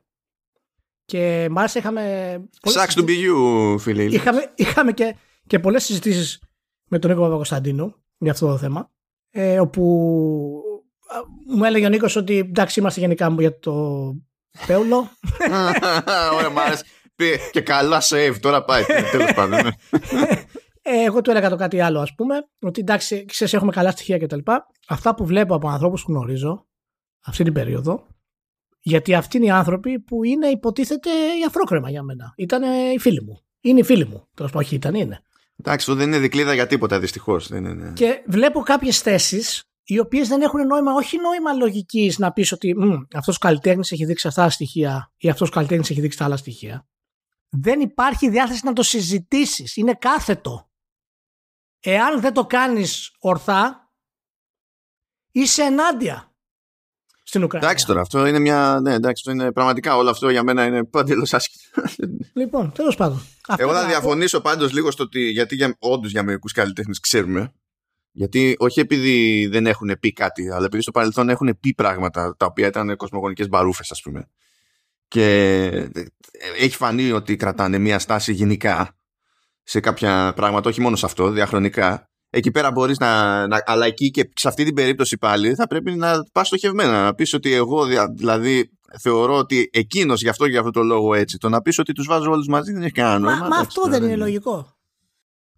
Και 1.06 1.48
μάλιστα 1.52 1.80
είχαμε. 1.80 2.36
Σάξ 2.62 2.96
του 2.96 3.04
μπιγιού, 3.04 3.80
φίλε. 3.80 4.04
Είχαμε, 4.04 4.54
είχαμε 4.56 4.92
και, 4.92 5.16
και 5.48 5.60
πολλές 5.60 5.84
συζητήσεις 5.84 6.42
με 6.90 7.00
τον 7.00 7.10
Νίκο 7.12 7.24
Παπακοσταντίνο 7.24 8.04
για 8.18 8.32
αυτό 8.32 8.48
το 8.48 8.58
θέμα. 8.58 8.92
Ε, 9.30 9.60
όπου 9.60 10.63
μου 11.56 11.64
έλεγε 11.64 11.86
ο 11.86 11.90
Νίκος 11.90 12.16
ότι 12.16 12.38
εντάξει, 12.38 12.80
είμαστε 12.80 13.00
γενικά 13.00 13.36
για 13.40 13.60
το 13.60 13.74
Πέουλο. 14.68 15.10
Ωραία, 16.36 16.50
μ' 16.50 16.60
άρεσε. 16.60 16.84
Και 17.52 17.62
καλά 17.62 18.02
save, 18.04 18.36
τώρα 18.40 18.64
πάει. 18.64 18.84
Τέλος 19.12 19.34
πάντων. 19.34 19.60
Ναι. 19.64 19.72
Ε, 20.86 21.04
εγώ 21.04 21.22
του 21.22 21.32
έλεγα 21.32 21.50
το 21.50 21.56
κάτι 21.56 21.82
άλλο, 21.82 22.00
ας 22.00 22.16
πούμε, 22.16 22.36
ότι 22.62 22.82
εντάξει, 22.82 23.26
ξέρεις, 23.26 23.54
έχουμε 23.54 23.72
καλά 23.72 23.92
στοιχεία 23.92 24.18
κτλ. 24.18 24.40
Αυτά 24.88 25.16
που 25.16 25.26
βλέπω 25.26 25.56
από 25.56 25.70
ανθρώπους 25.70 26.04
που 26.04 26.12
γνωρίζω 26.12 26.68
αυτή 27.26 27.44
την 27.44 27.54
περίοδο, 27.54 28.08
γιατί 28.80 29.14
αυτοί 29.14 29.38
είναι 29.38 29.46
οι 29.46 29.50
άνθρωποι 29.50 30.00
που 30.00 30.24
είναι 30.24 30.48
υποτίθεται 30.48 31.10
η 31.10 31.46
αφρόκρεμα 31.48 31.90
για 31.90 32.04
μένα. 32.04 32.34
Ήταν 32.38 32.64
οι 32.94 33.00
φίλοι 33.00 33.24
μου. 33.24 33.42
Είναι 33.62 33.80
οι 33.80 33.84
φίλοι 33.84 34.06
μου. 34.06 34.28
Τέλος 34.34 34.52
πάντων, 34.52 34.66
όχι, 34.66 34.76
ήταν, 34.76 34.96
είναι. 34.96 35.22
Εντάξει, 35.58 35.90
αυτό 35.90 35.96
δεν 35.96 36.08
είναι 36.08 36.20
δικλίδα 36.20 36.54
για 36.54 36.68
τίποτα, 36.68 37.00
δυστυχώς. 37.00 37.52
Και 37.94 38.24
βλέπω 38.28 38.62
κάποιες 38.62 39.00
θέσεις 39.00 39.64
οι 39.84 40.00
οποίες 40.00 40.28
δεν 40.28 40.42
έχουν 40.42 40.68
νόημα, 40.68 40.94
όχι 40.94 41.18
νόημα 41.18 41.54
λογικής 41.54 42.18
να 42.18 42.32
πεις 42.32 42.52
ότι 42.52 42.76
αυτός 43.14 43.36
ο 43.36 43.40
καλλιτέχνης 43.40 43.92
έχει 43.92 44.06
δείξει 44.06 44.28
αυτά 44.28 44.44
τα 44.44 44.50
στοιχεία 44.50 45.12
ή 45.18 45.30
αυτός 45.30 45.50
ο 45.50 45.52
καλλιτέχνης 45.52 45.90
έχει 45.90 46.02
δείξει 46.02 46.18
τα 46.18 46.26
άλλα 46.26 46.38
στοιχεία. 46.38 46.88
Δεν 47.50 47.80
υπάρχει 47.80 48.30
διάθεση 48.30 48.66
να 48.66 48.74
το 48.74 48.84
συζητήσεις. 48.84 49.76
Είναι 49.76 49.94
κάθετο 49.94 50.70
εάν 51.80 52.22
δεν 52.22 52.34
το 52.34 52.46
κάνεις 52.46 53.16
ορθά, 53.20 53.92
είσαι 55.32 55.64
ενάντια 55.64 56.34
στην 57.24 57.44
Ουκρανία. 57.44 57.68
Εντάξει 57.68 57.86
τώρα, 57.86 58.02
αυτό 58.02 58.26
είναι 58.26 58.40
μια. 58.40 58.80
Ναι, 58.82 58.94
εντάξει, 58.94 59.24
αυτό 59.26 59.32
είναι 59.32 59.52
πραγματικά 59.52 59.96
όλο 59.96 60.10
αυτό 60.10 60.30
για 60.30 60.44
μένα 60.44 60.66
είναι 60.66 60.84
παντελώς 60.84 61.34
άσχετο. 61.34 61.82
Λοιπόν, 62.34 62.72
τέλος 62.72 62.96
πάντων. 62.96 63.22
Εγώ 63.58 63.74
θα 63.74 63.86
διαφωνήσω 63.86 64.42
πάντως 64.42 64.74
λίγο 64.74 64.92
στο 64.92 65.04
ότι. 65.04 65.30
Γιατί 65.30 65.56
για, 65.56 65.76
όντως 65.80 66.12
για 66.12 66.24
μερικούς 66.24 66.52
καλλιτέχνες 66.52 67.00
ξέρουμε. 67.00 67.54
Γιατί 68.16 68.56
όχι 68.60 68.80
επειδή 68.80 69.48
δεν 69.52 69.68
έχουν 69.68 69.98
πει 70.00 70.14
κάτι, 70.14 70.52
αλλά 70.52 70.66
επειδή 70.66 70.82
στο 70.82 70.92
παρελθόν 70.92 71.30
έχουν 71.30 71.58
πει 71.60 71.74
πράγματα 71.74 72.36
τα 72.38 72.46
οποία 72.46 72.68
ήταν 72.68 72.96
κοσμογονικές 72.96 73.48
μπαρούφες 73.48 73.92
ας 73.92 74.02
πούμε. 74.02 74.28
Και 75.08 75.66
έχει 76.60 76.76
φανεί 76.76 77.12
ότι 77.12 77.36
κρατάνε 77.36 77.78
μια 77.78 78.00
στάση 78.00 78.34
γενικά 78.34 78.96
σε 79.64 79.80
κάποια 79.80 80.34
πράγματα, 80.36 80.70
όχι 80.70 80.82
μόνο 80.82 80.96
σε 80.96 81.06
αυτό, 81.06 81.30
διαχρονικά. 81.30 82.10
Εκεί 82.30 82.52
πέρα 82.52 82.72
μπορείς 82.72 82.98
να, 82.98 83.48
να. 83.48 83.64
Αλλά 83.66 83.86
εκεί 83.86 84.12
και 84.12 84.30
σε 84.36 84.48
αυτή 84.48 84.64
την 84.64 84.74
περίπτωση 84.74 85.18
πάλι 85.18 85.56
θα 85.56 85.68
πρέπει 85.68 85.96
να 85.96 86.24
πας 86.32 86.48
στοχευμένα. 86.48 87.04
Να 87.04 87.14
πεις 87.14 87.34
ότι 87.34 87.54
εγώ 87.54 87.86
δηλαδή 88.16 88.72
θεωρώ 89.00 89.38
ότι 89.38 89.70
εκείνος 89.74 90.22
γι' 90.22 90.30
αυτό 90.30 90.46
και 90.46 90.52
γι' 90.52 90.58
αυτό 90.58 90.72
το 90.72 90.84
λόγο 90.84 91.14
έτσι. 91.14 91.38
Το 91.38 91.50
να 91.50 91.62
πεις 91.62 91.80
ότι 91.80 91.94
τους 91.94 92.06
βάζω 92.08 92.32
όλους 92.32 92.48
μαζί 92.48 92.72
δεν 92.72 92.82
έχει 92.82 92.92
κανένα 92.92 93.20
νόημα. 93.20 93.48
Μα, 93.48 93.58
αυτό 93.58 93.90
δεν 93.90 94.04
είναι 94.04 94.16
λογικό. 94.16 94.76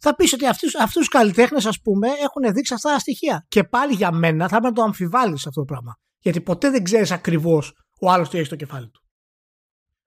Θα 0.08 0.16
πεις 0.16 0.34
ότι 0.34 0.46
αυτούς 0.80 1.04
του 1.04 1.10
καλλιτέχνες, 1.10 1.66
ας 1.66 1.82
πούμε, 1.82 2.08
έχουν 2.08 2.54
δείξει 2.54 2.74
αυτά 2.74 2.92
τα 2.92 3.00
στοιχεία. 3.00 3.46
Και 3.48 3.64
πάλι 3.64 3.94
για 3.94 4.12
μένα 4.12 4.44
θα 4.44 4.50
πρέπει 4.50 4.66
να 4.66 4.72
το 4.72 4.82
αμφιβάλλεις 4.82 5.48
αυτό 5.48 5.60
το 5.60 5.66
πράγμα. 5.66 5.94
Γιατί 6.20 6.42
ποτέ 6.42 6.70
δεν 6.70 6.84
ξέρεις 6.84 7.12
ακριβώς 7.12 7.74
ο 8.02 8.12
άλλος 8.12 8.30
τι 8.30 8.38
έχει 8.38 8.46
στο 8.46 8.56
κεφάλι 8.56 8.90
του. 8.90 9.02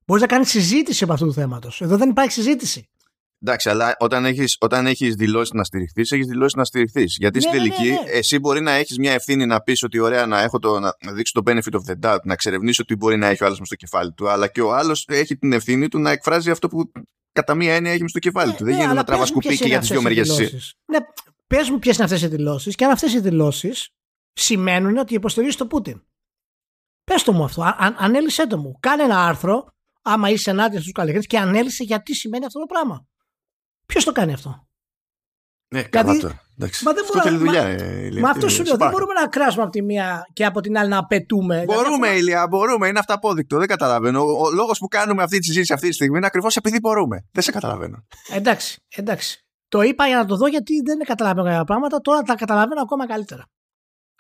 Μπορείς 0.07 0.23
να 0.23 0.29
κάνεις 0.29 0.49
συζήτηση 0.49 1.05
από 1.05 1.13
αυτού 1.13 1.27
του 1.27 1.33
θέματος. 1.33 1.81
Εδώ 1.81 1.97
δεν 1.97 2.11
υπάρχει 2.11 2.33
συζήτηση. 2.33 2.89
Εντάξει, 3.41 3.71
αλλά 3.71 3.95
όταν 3.99 4.25
έχεις 4.25 4.57
όταν 4.61 4.87
έχεις 4.87 5.15
δηλώσεις 5.15 5.53
να 5.53 5.65
στηριχθείς, 5.65 6.11
έχεις 6.11 6.27
δηλώσεις 6.27 6.55
να 6.55 6.65
στηριχθείς. 6.65 7.17
Γιατί 7.19 7.41
στην 7.41 7.53
ναι, 7.53 7.63
ναι, 7.63 7.69
τελική, 7.69 7.91
ναι, 7.91 8.11
εσύ 8.11 8.39
μπορεί 8.39 8.61
να 8.61 8.73
έχεις 8.73 8.99
μια 8.99 9.13
ευθύνη 9.13 9.47
να 9.47 9.61
πεις 9.61 9.83
ότι 9.83 9.99
ωραία 9.99 10.27
να, 10.27 10.41
έχω 10.41 10.59
το, 10.59 10.79
να, 10.79 10.97
να 11.05 11.13
δείξω 11.13 11.43
το 11.43 11.51
benefit 11.51 11.75
of 11.75 11.91
the 11.91 12.09
doubt, 12.09 12.23
να 12.25 12.33
εξερευνήσω 12.33 12.85
τι 12.85 12.97
μπορεί 12.97 13.17
να 13.17 13.27
έχει 13.27 13.43
ο 13.43 13.47
άλλος 13.47 13.59
με 13.59 13.67
στο 13.67 13.75
κεφάλι 13.75 14.13
του, 14.13 14.29
αλλά 14.29 14.49
και 14.49 14.61
ο 14.61 14.75
άλλος 14.75 15.05
έχει 15.09 15.37
την 15.37 15.53
ευθύνη 15.53 15.89
του 15.89 15.99
να 15.99 16.11
εκφράζει 16.11 16.51
αυτό 16.51 16.69
που 16.69 16.93
κατά 17.33 17.55
μία 17.55 17.75
έννοια 17.75 17.93
έχει 17.93 18.03
με 18.03 18.09
στο 18.09 18.19
κεφάλι 18.19 18.55
του. 18.55 18.65
Δεν 18.65 18.75
γίνεται 18.75 18.95
να 18.95 19.05
τραβάς 19.05 19.29
σκουπίκι 19.29 19.67
για 19.67 19.79
τις 19.79 19.89
δύο 19.89 20.03
μεριές. 20.03 20.77
Ναι, 20.85 20.99
πες 21.47 21.71
μου 21.71 21.79
ποιες 21.79 21.95
είναι 21.97 22.05
αυτές 22.05 22.23
οι 22.23 22.27
δηλώσεις 22.27 22.75
και 22.75 22.85
αν 22.85 22.91
αυτές 22.91 23.13
οι 23.13 23.21
δηλώσεις 23.21 23.89
σημαίνουν 24.33 24.97
ότι 24.97 25.15
υποστηρίζει 25.15 25.57
το 25.57 25.67
Πούτιν. 25.67 26.03
Πες 27.05 27.23
το 27.23 27.33
μου 27.33 27.45
αυτό, 27.45 27.63
αν, 27.63 27.97
ανέλησε 27.99 28.47
το 28.47 28.59
μου. 28.59 28.79
Κάνε 28.81 29.03
ένα 29.03 29.27
άρθρο, 29.27 29.75
άμα 30.03 30.31
είσαι 30.31 30.51
ενάντια 30.51 30.81
στους 30.81 30.93
καλλιτέχνε 30.93 31.27
και 31.27 31.39
ανέλησε 31.39 31.85
γιατί 31.85 32.15
σημαίνει 32.15 32.45
αυτό 32.45 32.61
το 32.61 32.67
πράγμα. 32.67 33.07
Ποιος 33.87 34.05
το 34.05 34.13
κάνει 34.13 34.33
αυτό; 34.33 34.69
Ναι, 35.69 35.83
δηλαδή, 35.83 36.39
Εντάξει. 36.61 36.85
Μα 36.85 36.93
δεν 36.93 37.05
αυτό 37.05 37.21
θέλει 37.21 37.37
δουλειά. 37.37 37.63
Μα, 37.63 37.69
ε, 37.69 38.11
μα 38.21 38.31
αυτός 38.31 38.53
σου 38.53 38.63
λέω. 38.63 38.77
Δεν 38.77 38.91
μπορούμε 38.91 39.13
να 39.13 39.27
κράσουμε 39.27 39.63
από 39.63 39.73
τη 39.73 39.83
μία 39.83 40.29
και 40.33 40.45
από 40.45 40.61
την 40.61 40.79
άλλη 40.79 40.89
να 40.89 40.99
απαιτούμε. 40.99 41.65
Μπορούμε, 41.65 41.97
δηλαδή, 41.97 42.19
Ηλία, 42.19 42.47
μπορούμε. 42.49 42.89
Είναι 42.89 42.99
αυταπόδεικτο. 42.99 43.59
Δεν 43.59 43.67
καταλαβαίνω. 43.67 44.21
Ο, 44.21 44.47
ο 44.47 44.51
λόγος 44.51 44.79
που 44.79 44.89
κάνουμε 44.89 45.23
αυτή 45.23 45.39
τη 45.39 45.45
συζήτηση 45.45 45.73
αυτή 45.73 45.89
τη 45.89 45.95
στιγμή 45.95 46.17
είναι 46.17 46.27
ακριβώς 46.27 46.57
επειδή 46.57 46.79
μπορούμε. 46.81 47.27
Δεν 47.33 47.43
σε 47.43 47.51
καταλαβαίνω. 47.51 48.07
Εντάξει, 48.31 48.83
εντάξει. 48.89 49.47
Το 49.69 49.83
είπα 49.83 50.07
για 50.07 50.17
να 50.17 50.25
το 50.25 50.37
δω 50.37 50.47
γιατί 50.47 50.83
δεν 50.85 50.99
καταλαβαίνω 50.99 51.47
κάποια 51.49 51.65
πράγματα. 51.65 52.01
Τώρα 52.01 52.23
τα 52.23 52.35
καταλαβαίνω 52.35 52.81
ακόμα 52.81 53.07
καλύτερα. 53.07 53.45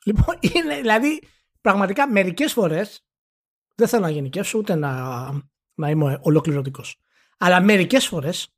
Λοιπόν, 0.05 0.39
είναι, 0.55 0.77
δηλαδή, 0.81 1.23
πραγματικά 1.61 2.11
μερικές 2.11 2.53
φορές. 2.53 3.03
Δεν 3.75 3.89
θέλω 3.89 4.03
να 4.03 4.11
γενικεύσω 4.11 4.59
ούτε 4.59 4.75
να, 4.75 4.93
να 5.75 5.91
είμαι 5.91 6.19
ολοκληρωτικός. 6.23 6.97
Αλλά 7.39 7.61
μερικές 7.61 8.07
φορές 8.07 8.49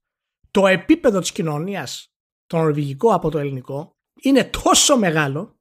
το 0.51 0.67
επίπεδο 0.67 1.21
της 1.21 1.33
κοινωνίας 1.33 2.11
το 2.51 2.57
νορβηγικό 2.57 3.15
από 3.15 3.31
το 3.31 3.39
ελληνικό 3.39 3.97
είναι 4.21 4.45
τόσο 4.45 4.99
μεγάλο 4.99 5.59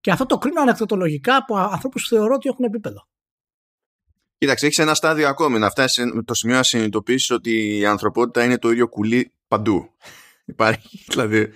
και 0.00 0.10
αυτό 0.10 0.26
το 0.26 0.38
κρίνω 0.38 0.60
ανεκδοτολογικά 0.60 1.36
από 1.36 1.56
ανθρώπους 1.56 2.02
που 2.02 2.08
θεωρώ 2.08 2.34
ότι 2.34 2.48
έχουν 2.48 2.64
επίπεδο. 2.64 3.08
Κοίταξε, 4.38 4.66
έχεις 4.66 4.78
ένα 4.78 4.94
στάδιο 4.94 5.28
ακόμη 5.28 5.58
να 5.58 5.70
φτάσεις 5.70 6.04
το 6.24 6.34
σημείο 6.34 6.56
να 6.56 6.62
συνειδητοποιήσεις 6.62 7.30
ότι 7.30 7.78
η 7.78 7.86
ανθρωπότητα 7.86 8.44
είναι 8.44 8.58
το 8.58 8.70
ίδιο 8.70 8.88
κουλί 8.88 9.32
παντού. 9.48 9.90
Υπάρχει, 10.54 11.04
δηλαδή. 11.08 11.52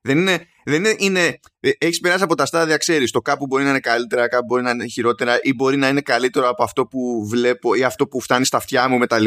Δεν 0.00 0.18
είναι, 0.18 0.46
δεν 0.64 0.84
είναι, 0.84 0.94
είναι 0.98 1.40
έχεις 1.78 2.00
περάσει 2.00 2.22
από 2.22 2.34
τα 2.34 2.46
στάδια, 2.46 2.76
ξέρεις. 2.76 3.10
Το 3.10 3.20
κάπου 3.20 3.46
μπορεί 3.46 3.64
να 3.64 3.70
είναι 3.70 3.80
καλύτερα, 3.80 4.28
κάπου 4.28 4.44
μπορεί 4.44 4.62
να 4.62 4.70
είναι 4.70 4.86
χειρότερα 4.86 5.38
ή 5.42 5.54
μπορεί 5.54 5.76
να 5.76 5.88
είναι 5.88 6.00
καλύτερο 6.00 6.48
από 6.48 6.62
αυτό 6.62 6.86
που 6.86 7.26
βλέπω 7.28 7.74
ή 7.74 7.84
αυτό 7.84 8.06
που 8.06 8.20
φτάνει 8.20 8.44
στα 8.44 8.56
αυτιά 8.56 8.88
μου 8.88 8.98
κτλ. 8.98 9.24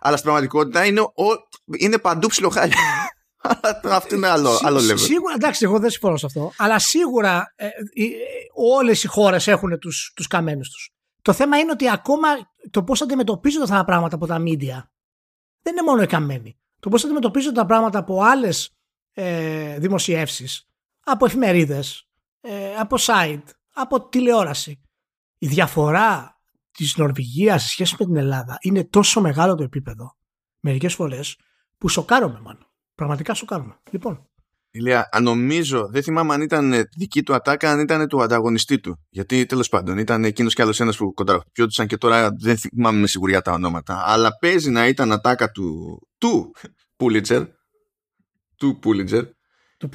Αλλά 0.00 0.16
στην 0.16 0.22
πραγματικότητα 0.22 0.84
είναι, 0.84 1.00
ο, 1.00 1.48
είναι 1.78 1.98
παντού 1.98 2.28
ψιλοχάλια. 2.28 2.97
Αυτό 3.84 4.14
είναι 4.14 4.28
άλλο, 4.28 4.58
άλλο 4.62 4.78
level. 4.78 4.98
Σίγουρα, 4.98 5.34
εντάξει, 5.34 5.64
εγώ 5.64 5.78
δεν 5.78 5.90
συμφωνώ 5.90 6.16
σε 6.16 6.26
αυτό. 6.26 6.52
Αλλά 6.56 6.78
σίγουρα 6.78 7.52
ε, 7.56 7.66
ε, 7.66 7.70
όλες 8.54 9.04
οι 9.04 9.06
χώρες 9.06 9.46
έχουν 9.46 9.78
του 9.78 9.90
τους 10.14 10.26
καμένους 10.26 10.70
τους. 10.70 10.90
Το 11.22 11.32
θέμα 11.32 11.58
είναι 11.58 11.70
ότι 11.70 11.90
ακόμα 11.90 12.28
το 12.70 12.84
πώς 12.84 13.02
αντιμετωπίζονται 13.02 13.64
αυτά 13.64 13.76
τα 13.76 13.84
πράγματα 13.84 14.14
από 14.14 14.26
τα 14.26 14.36
media 14.38 14.82
δεν 15.62 15.72
είναι 15.72 15.82
μόνο 15.86 16.02
οι 16.02 16.06
καμένοι. 16.06 16.58
Το 16.80 16.88
πώς 16.88 17.04
αντιμετωπίζονται 17.04 17.54
τα 17.54 17.66
πράγματα 17.66 17.98
από 17.98 18.22
άλλες 18.22 18.70
ε, 19.12 19.78
δημοσιεύσεις, 19.78 20.68
από 21.04 21.24
εφημερίδες, 21.26 22.08
ε, 22.40 22.74
από 22.74 22.96
site, 23.00 23.42
από 23.74 24.08
τηλεόραση. 24.08 24.80
Η 25.38 25.46
διαφορά 25.46 26.40
της 26.70 26.96
Νορβηγίας 26.96 27.62
σε 27.62 27.68
σχέση 27.68 27.96
με 27.98 28.04
την 28.04 28.16
Ελλάδα 28.16 28.56
είναι 28.60 28.84
τόσο 28.84 29.20
μεγάλο 29.20 29.54
το 29.54 29.62
επίπεδο 29.62 30.16
μερικές 30.60 30.94
φορές 30.94 31.38
που 31.78 31.88
σοκάρομαι 31.88 32.40
μάλλον. 32.40 32.67
Πραγματικά 32.98 33.34
σου 33.34 33.44
κάνουμε. 33.44 33.76
Λοιπόν. 33.90 34.26
Ηλία, 34.70 35.08
νομίζω, 35.22 35.88
δεν 35.90 36.02
θυμάμαι 36.02 36.34
αν 36.34 36.40
ήταν 36.40 36.74
δική 36.96 37.22
του 37.22 37.34
ατάκα, 37.34 37.70
αν 37.70 37.80
ήταν 37.80 38.08
του 38.08 38.22
ανταγωνιστή 38.22 38.80
του. 38.80 39.06
Γιατί 39.08 39.46
τέλος 39.46 39.68
πάντων 39.68 39.98
ήταν 39.98 40.24
εκείνος 40.24 40.54
κι 40.54 40.62
άλλος 40.62 40.80
ένας 40.80 40.96
που 40.96 41.14
κοντραχτυπιόντουσαν 41.14 41.86
και 41.86 41.96
τώρα 41.96 42.30
δεν 42.40 42.56
θυμάμαι 42.56 42.98
με 42.98 43.06
σιγουριά 43.06 43.42
τα 43.42 43.52
ονόματα. 43.52 44.02
Αλλά 44.06 44.38
παίζει 44.38 44.70
να 44.70 44.86
ήταν 44.86 45.12
ατάκα 45.12 45.50
του, 45.50 45.98
του 46.18 46.52
Πούλιτζερ. 46.96 47.42
Του 48.56 48.78
Πούλιτζερ. 48.78 49.24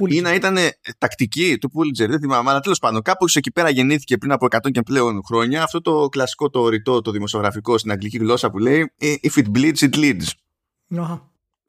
Ή 0.08 0.22
να 0.22 0.34
ήταν 0.34 0.58
τακτική 0.98 1.58
του 1.58 1.70
Πούλιτζερ, 1.70 2.10
δεν 2.10 2.20
θυμάμαι. 2.20 2.50
Αλλά 2.50 2.60
τέλος 2.60 2.80
πάντων, 2.80 3.02
κάπου 3.02 3.26
εκεί 3.34 3.52
πέρα 3.52 3.70
γεννήθηκε 3.70 4.18
πριν 4.18 4.32
από 4.32 4.46
100 4.46 4.72
και 4.72 4.82
πλέον 4.82 5.22
χρόνια 5.26 5.64
αυτό 5.64 5.82
το 5.82 6.10
κλασικό, 6.10 6.50
το 6.50 6.70
ρητό, 6.70 7.02
το 7.02 7.12
δημοσιογραφικό 7.12 7.78
στην 7.78 7.92
αγγλική 7.92 8.18
γλώσσα 8.18 8.52
που 8.52 8.58
λέει 8.58 8.94
If 9.02 9.44
it 9.44 9.58
bleeds, 9.58 9.78
it 9.78 9.96
leads. 9.96 10.28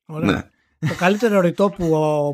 Ωραία. 0.06 0.30
Ναι 0.30 0.48
το 0.88 0.94
καλύτερο 0.94 1.40
ρητό 1.40 1.70
που, 1.70 1.86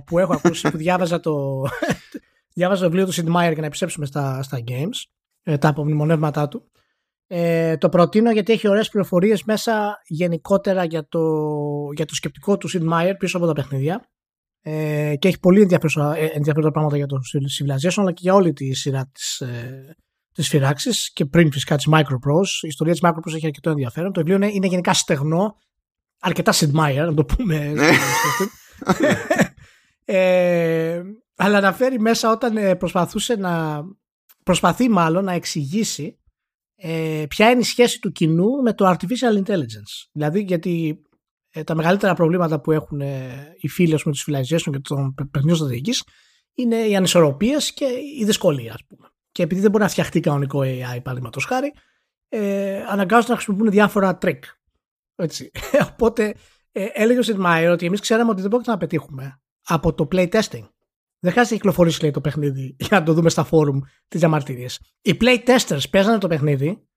που 0.07 0.19
έχω 0.19 0.33
ακούσει 0.33 0.71
που 0.71 0.76
διάβαζα 0.76 1.21
το, 1.21 1.64
διάβαζα 2.54 2.83
το 2.83 2.90
βιβλίο 2.90 3.07
του 3.07 3.14
Sid 3.14 3.37
Meier 3.37 3.52
για 3.52 3.61
να 3.61 3.66
επιστρέψουμε 3.66 4.07
στα, 4.07 4.42
στα 4.42 4.59
games, 4.69 5.11
ε, 5.42 5.59
τα 5.59 5.69
απομνημονεύματά 5.69 6.49
του. 6.49 6.71
Ε, 7.26 7.76
το 7.76 7.88
προτείνω 7.88 8.30
γιατί 8.30 8.52
έχει 8.52 8.69
ωραίες 8.69 8.88
πληροφορίες 8.88 9.45
μέσα 9.45 10.00
γενικότερα 10.07 10.85
για 10.85 11.09
το, 11.09 11.21
για 11.97 12.04
το 12.04 12.14
σκεπτικό 12.14 12.57
του 12.57 12.71
Sid 12.71 12.88
Meier 12.92 13.14
πίσω 13.19 13.37
από 13.37 13.47
τα 13.47 13.52
παιχνίδια 13.52 14.11
ε, 14.62 15.14
και 15.19 15.28
έχει 15.28 15.38
πολύ 15.38 15.61
ενδιαφέροντα, 15.61 16.16
ε, 16.16 16.25
ενδιαφέροντα 16.25 16.71
πράγματα 16.71 16.97
για 16.97 17.07
το 17.07 17.16
Civilization 17.35 17.95
αλλά 17.97 18.12
και 18.12 18.21
για 18.23 18.35
όλη 18.35 18.52
τη 18.52 18.75
σειρά 18.75 19.11
της, 19.12 19.40
ε, 19.40 19.97
της 20.33 20.49
φυράξης 20.49 21.12
και 21.12 21.25
πριν 21.25 21.52
φυσικά 21.52 21.76
της 21.76 21.88
Microprose. 21.92 22.62
Η 22.62 22.66
ιστορία 22.66 22.92
της 22.92 23.02
Microprose 23.04 23.35
έχει 23.35 23.47
αρκετό 23.47 23.71
ενδιαφέρον. 23.71 24.12
Το 24.12 24.21
βιβλίο 24.21 24.37
είναι, 24.37 24.52
είναι 24.52 24.66
γενικά 24.66 24.92
στεγνό 24.92 25.57
αρκετά 26.20 26.52
Sid 26.54 26.72
Meier, 26.72 27.04
να 27.06 27.14
το 27.14 27.24
πούμε. 27.24 27.72
Ναι. 27.72 27.90
ε, 30.16 31.02
αλλά 31.36 31.58
αναφέρει 31.58 32.00
μέσα 32.00 32.30
όταν 32.30 32.56
ε, 32.56 32.74
προσπαθούσε 32.74 33.36
να 33.36 33.82
προσπαθεί 34.42 34.88
μάλλον 34.88 35.24
να 35.24 35.32
εξηγήσει 35.32 36.18
ε, 36.76 37.24
ποια 37.28 37.50
είναι 37.50 37.60
η 37.60 37.64
σχέση 37.64 38.00
του 38.00 38.12
κοινού 38.12 38.62
με 38.62 38.72
το 38.72 38.88
artificial 38.88 39.44
intelligence. 39.44 40.08
Δηλαδή 40.12 40.40
γιατί 40.40 41.02
ε, 41.50 41.64
τα 41.64 41.74
μεγαλύτερα 41.74 42.14
προβλήματα 42.14 42.60
που 42.60 42.72
έχουν 42.72 43.00
ε, 43.00 43.54
οι 43.60 43.68
φίλοι 43.68 44.00
με 44.04 44.12
τους 44.12 44.28
civilization 44.28 44.70
και 44.70 44.78
των 44.78 45.14
παιχνιδιών 45.14 45.56
στρατηγικής 45.56 46.04
είναι 46.54 46.76
οι 46.76 46.96
ανισορροπίες 46.96 47.72
και 47.72 47.84
η 48.18 48.24
δυσκολία 48.24 48.72
ας 48.72 48.84
πούμε. 48.86 49.08
Και 49.32 49.42
επειδή 49.42 49.60
δεν 49.60 49.70
μπορεί 49.70 49.82
να 49.82 49.88
φτιαχτεί 49.88 50.20
κανονικό 50.20 50.60
AI 50.60 51.00
παραδείγματος 51.02 51.44
χάρη 51.44 51.72
ε, 52.28 52.82
αναγκάζονται 52.88 53.30
να 53.30 53.36
χρησιμοποιούν 53.36 53.70
διάφορα 53.70 54.18
trick 54.22 54.40
έτσι. 55.22 55.50
Οπότε 55.92 56.34
ε, 56.72 56.86
έλεγε 56.92 57.18
ο 57.18 57.22
Σιντ 57.22 57.38
ότι 57.70 57.86
εμείς 57.86 58.00
ξέραμε 58.00 58.30
ότι 58.30 58.40
δεν 58.40 58.50
πρόκειται 58.50 58.70
να 58.70 58.76
πετύχουμε 58.76 59.40
από 59.62 59.94
το 59.94 60.08
playtesting. 60.12 60.68
Δεν 61.22 61.30
χρειάζεται 61.32 61.54
να 61.54 61.60
κυκλοφορήσει 61.60 62.02
λέει, 62.02 62.10
το 62.10 62.20
παιχνίδι 62.20 62.76
για 62.88 62.98
να 62.98 63.04
το 63.04 63.12
δούμε 63.12 63.30
στα 63.30 63.44
φόρουμ 63.44 63.78
τις 64.08 64.20
διαμαρτυρίες. 64.20 64.80
Οι 65.00 65.16
playtesters 65.20 65.90
παίζανε 65.90 66.18
το 66.18 66.28
παιχνίδι 66.28 66.88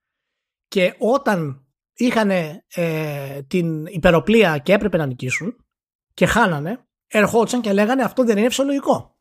και 0.68 0.96
όταν 0.98 1.68
είχαν 1.94 2.30
ε, 2.30 3.42
την 3.48 3.86
υπεροπλία 3.86 4.58
και 4.58 4.74
έπρεπε 4.74 4.98
να 4.98 5.06
νικήσουν 5.06 5.65
και 6.13 6.25
χάνανε, 6.25 6.88
ερχόντουσαν 7.08 7.62
και 7.62 7.74
λέγανε 7.74 8.03
αυτό 8.03 8.24
δεν 8.24 8.38
είναι 8.38 8.48
φυσιολογικό. 8.48 9.18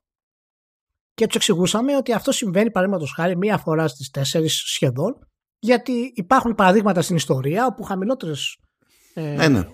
Και 1.14 1.26
τους 1.26 1.37
εξηγούσαμε 1.37 1.97
ότι 1.97 2.12
αυτό 2.12 2.32
συμβαίνει 2.32 2.71
παραδείγματος 2.71 3.12
χάρη 3.12 3.37
μία 3.37 3.59
φορά 3.59 3.88
στις 3.88 4.11
τέσσερις 4.11 4.54
σχεδόν, 4.54 5.28
γιατί 5.59 6.12
υπάρχουν 6.14 6.54
παραδείγματα 6.54 7.02
στην 7.02 7.16
ιστορία 7.16 7.66
όπου 7.66 7.82
χαμηλότερες 7.82 8.59
ε, 9.14 9.45
ε, 9.45 9.49
ναι. 9.49 9.66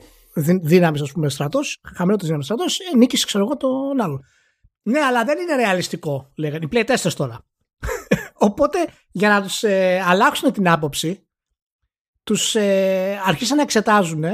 δύναμης, 0.62 1.00
ας 1.00 1.12
πούμε, 1.12 1.28
στρατός, 1.28 1.80
χαμηλότερη 1.94 2.26
δύναμη 2.26 2.44
στρατός, 2.44 2.78
ε, 2.78 2.96
νίκησε, 2.96 3.26
ξέρω 3.26 3.44
εγώ, 3.44 3.56
τον 3.56 4.00
άλλο. 4.00 4.20
Ναι, 4.82 5.00
αλλά 5.00 5.24
δεν 5.24 5.38
είναι 5.38 5.56
ρεαλιστικό, 5.56 6.32
λέγανε. 6.34 6.64
Οι 6.64 6.68
playtesters 6.72 7.12
τώρα. 7.16 7.46
Οπότε, 8.48 8.78
για 9.10 9.28
να 9.28 9.42
τους 9.42 9.62
ε, 9.62 10.02
αλλάξουν 10.06 10.52
την 10.52 10.68
άποψη, 10.68 11.26
τους 12.22 12.54
ε, 12.54 13.20
αρχίσαν 13.24 13.56
να 13.56 13.62
εξετάζουν 13.62 14.24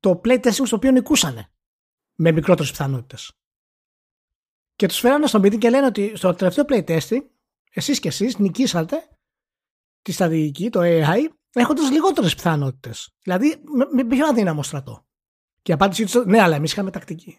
το 0.00 0.20
playtesting 0.24 0.62
στο 0.64 0.76
οποίο 0.76 0.90
νικούσαν 0.90 1.50
με 2.14 2.32
μικρότερες 2.32 2.70
πιθανότητες. 2.70 3.32
Και 4.76 4.86
τους 4.86 4.98
φέρανε 4.98 5.26
στο 5.26 5.38
meeting 5.38 5.58
και 5.58 5.70
λένε 5.70 5.86
ότι 5.86 6.12
στο 6.16 6.34
τελευταίο 6.34 6.64
playtesting, 6.68 7.22
εσείς 7.72 8.00
και 8.00 8.08
εσείς 8.08 8.38
νικήσατε 8.38 9.08
τη 10.02 10.12
στρατηγική, 10.12 10.70
το 10.70 10.80
AI, 10.82 11.18
έχοντα 11.52 11.90
λιγότερες 11.90 12.34
πιθανότητες. 12.34 13.10
Δηλαδή 13.22 13.56
με, 13.94 14.04
πιο 14.04 14.26
αδύναμο 14.26 14.62
στρατό. 14.62 15.04
Και 15.62 15.70
η 15.70 15.74
απάντησή 15.74 16.04
τους 16.04 16.24
ναι, 16.26 16.40
αλλά 16.40 16.56
εμείς 16.56 16.72
είχαμε 16.72 16.90
τακτική. 16.90 17.38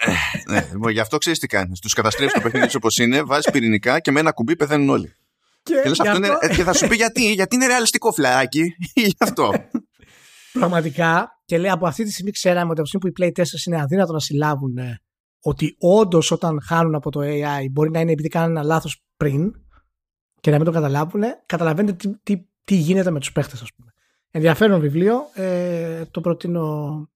Ε, 0.00 0.52
ναι, 0.52 0.68
λοιπόν, 0.72 0.90
γι' 0.90 1.00
αυτό 1.00 1.18
ξέρεις 1.18 1.38
τι 1.38 1.46
κάνεις. 1.46 1.80
Τους 1.80 1.92
καταστρέφεις 1.92 2.32
το 2.32 2.40
παιχνίδι 2.40 2.76
όπως 2.76 2.98
είναι, 2.98 3.22
βάζεις 3.22 3.50
πυρηνικά 3.52 4.00
και 4.00 4.10
με 4.10 4.20
ένα 4.20 4.32
κουμπί 4.32 4.56
πεθαίνουν 4.56 4.88
όλοι. 4.88 5.14
Και, 5.62 5.80
και, 5.82 5.88
αυτό 5.88 6.16
είναι, 6.16 6.28
ε, 6.40 6.54
και 6.54 6.62
θα 6.62 6.72
σου 6.72 6.88
πει 6.88 6.96
γιατί, 6.96 7.32
γιατί 7.32 7.54
είναι 7.54 7.66
ρεαλιστικό 7.66 8.12
φλάκι. 8.12 8.74
Γι' 8.94 9.14
αυτό. 9.18 9.52
Πραγματικά, 10.52 11.40
και 11.44 11.58
λέει 11.58 11.70
από 11.70 11.86
αυτή 11.86 12.04
τη 12.04 12.12
στιγμή 12.12 12.30
ξέραμε 12.30 12.70
ότι 12.70 12.80
από 12.80 12.82
τη 12.82 12.88
στιγμή 12.88 13.12
που 13.12 13.22
οι 13.26 13.32
Play 13.32 13.66
είναι 13.66 13.80
αδύνατο 13.80 14.12
να 14.12 14.20
συλλάβουν 14.20 14.78
ότι 15.42 15.76
όντως 15.78 16.30
όταν 16.30 16.62
χάνουν 16.62 16.94
από 16.94 17.10
το 17.10 17.20
AI 17.22 17.66
μπορεί 17.70 17.90
να 17.90 18.00
είναι 18.00 18.12
επειδή 18.12 18.28
κάνουν 18.28 18.50
ένα 18.50 18.62
λάθος 18.62 19.02
πριν 19.16 19.52
και 20.40 20.50
να 20.50 20.56
μην 20.56 20.64
το 20.64 20.72
καταλάβουν, 20.72 21.22
καταλαβαίνετε 21.46 21.96
τι, 21.96 22.18
τι 22.18 22.42
τι 22.64 22.74
γίνεται 22.74 23.10
με 23.10 23.18
τους 23.18 23.32
παίχτες 23.32 23.62
ας 23.62 23.68
πούμε. 23.76 23.92
Ενδιαφέρον 24.30 24.80
βιβλίο, 24.80 25.30
ε, 25.34 26.04
το 26.04 26.20
προτείνω 26.20 27.08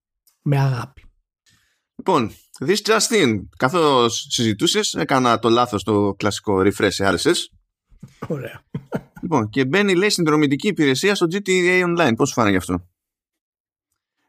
με 0.42 0.58
αγάπη. 0.58 1.04
Λοιπόν, 1.96 2.30
this 2.66 2.76
just 2.84 3.22
in. 3.22 3.40
Καθώς 3.56 4.26
συζητούσες, 4.30 4.94
έκανα 4.94 5.38
το 5.38 5.48
λάθος 5.48 5.82
το 5.82 6.14
κλασικό 6.14 6.62
refresh 6.64 7.14
RSS. 7.14 7.34
Ωραία. 8.28 8.62
Λοιπόν, 9.22 9.48
και 9.48 9.64
μπαίνει 9.64 9.94
λέει 9.94 10.10
συνδρομητική 10.10 10.68
υπηρεσία 10.68 11.14
στο 11.14 11.26
GTA 11.30 11.84
Online. 11.84 12.12
Πώς 12.16 12.28
σου 12.28 12.34
φάνηκε 12.34 12.56
αυτό; 12.56 12.88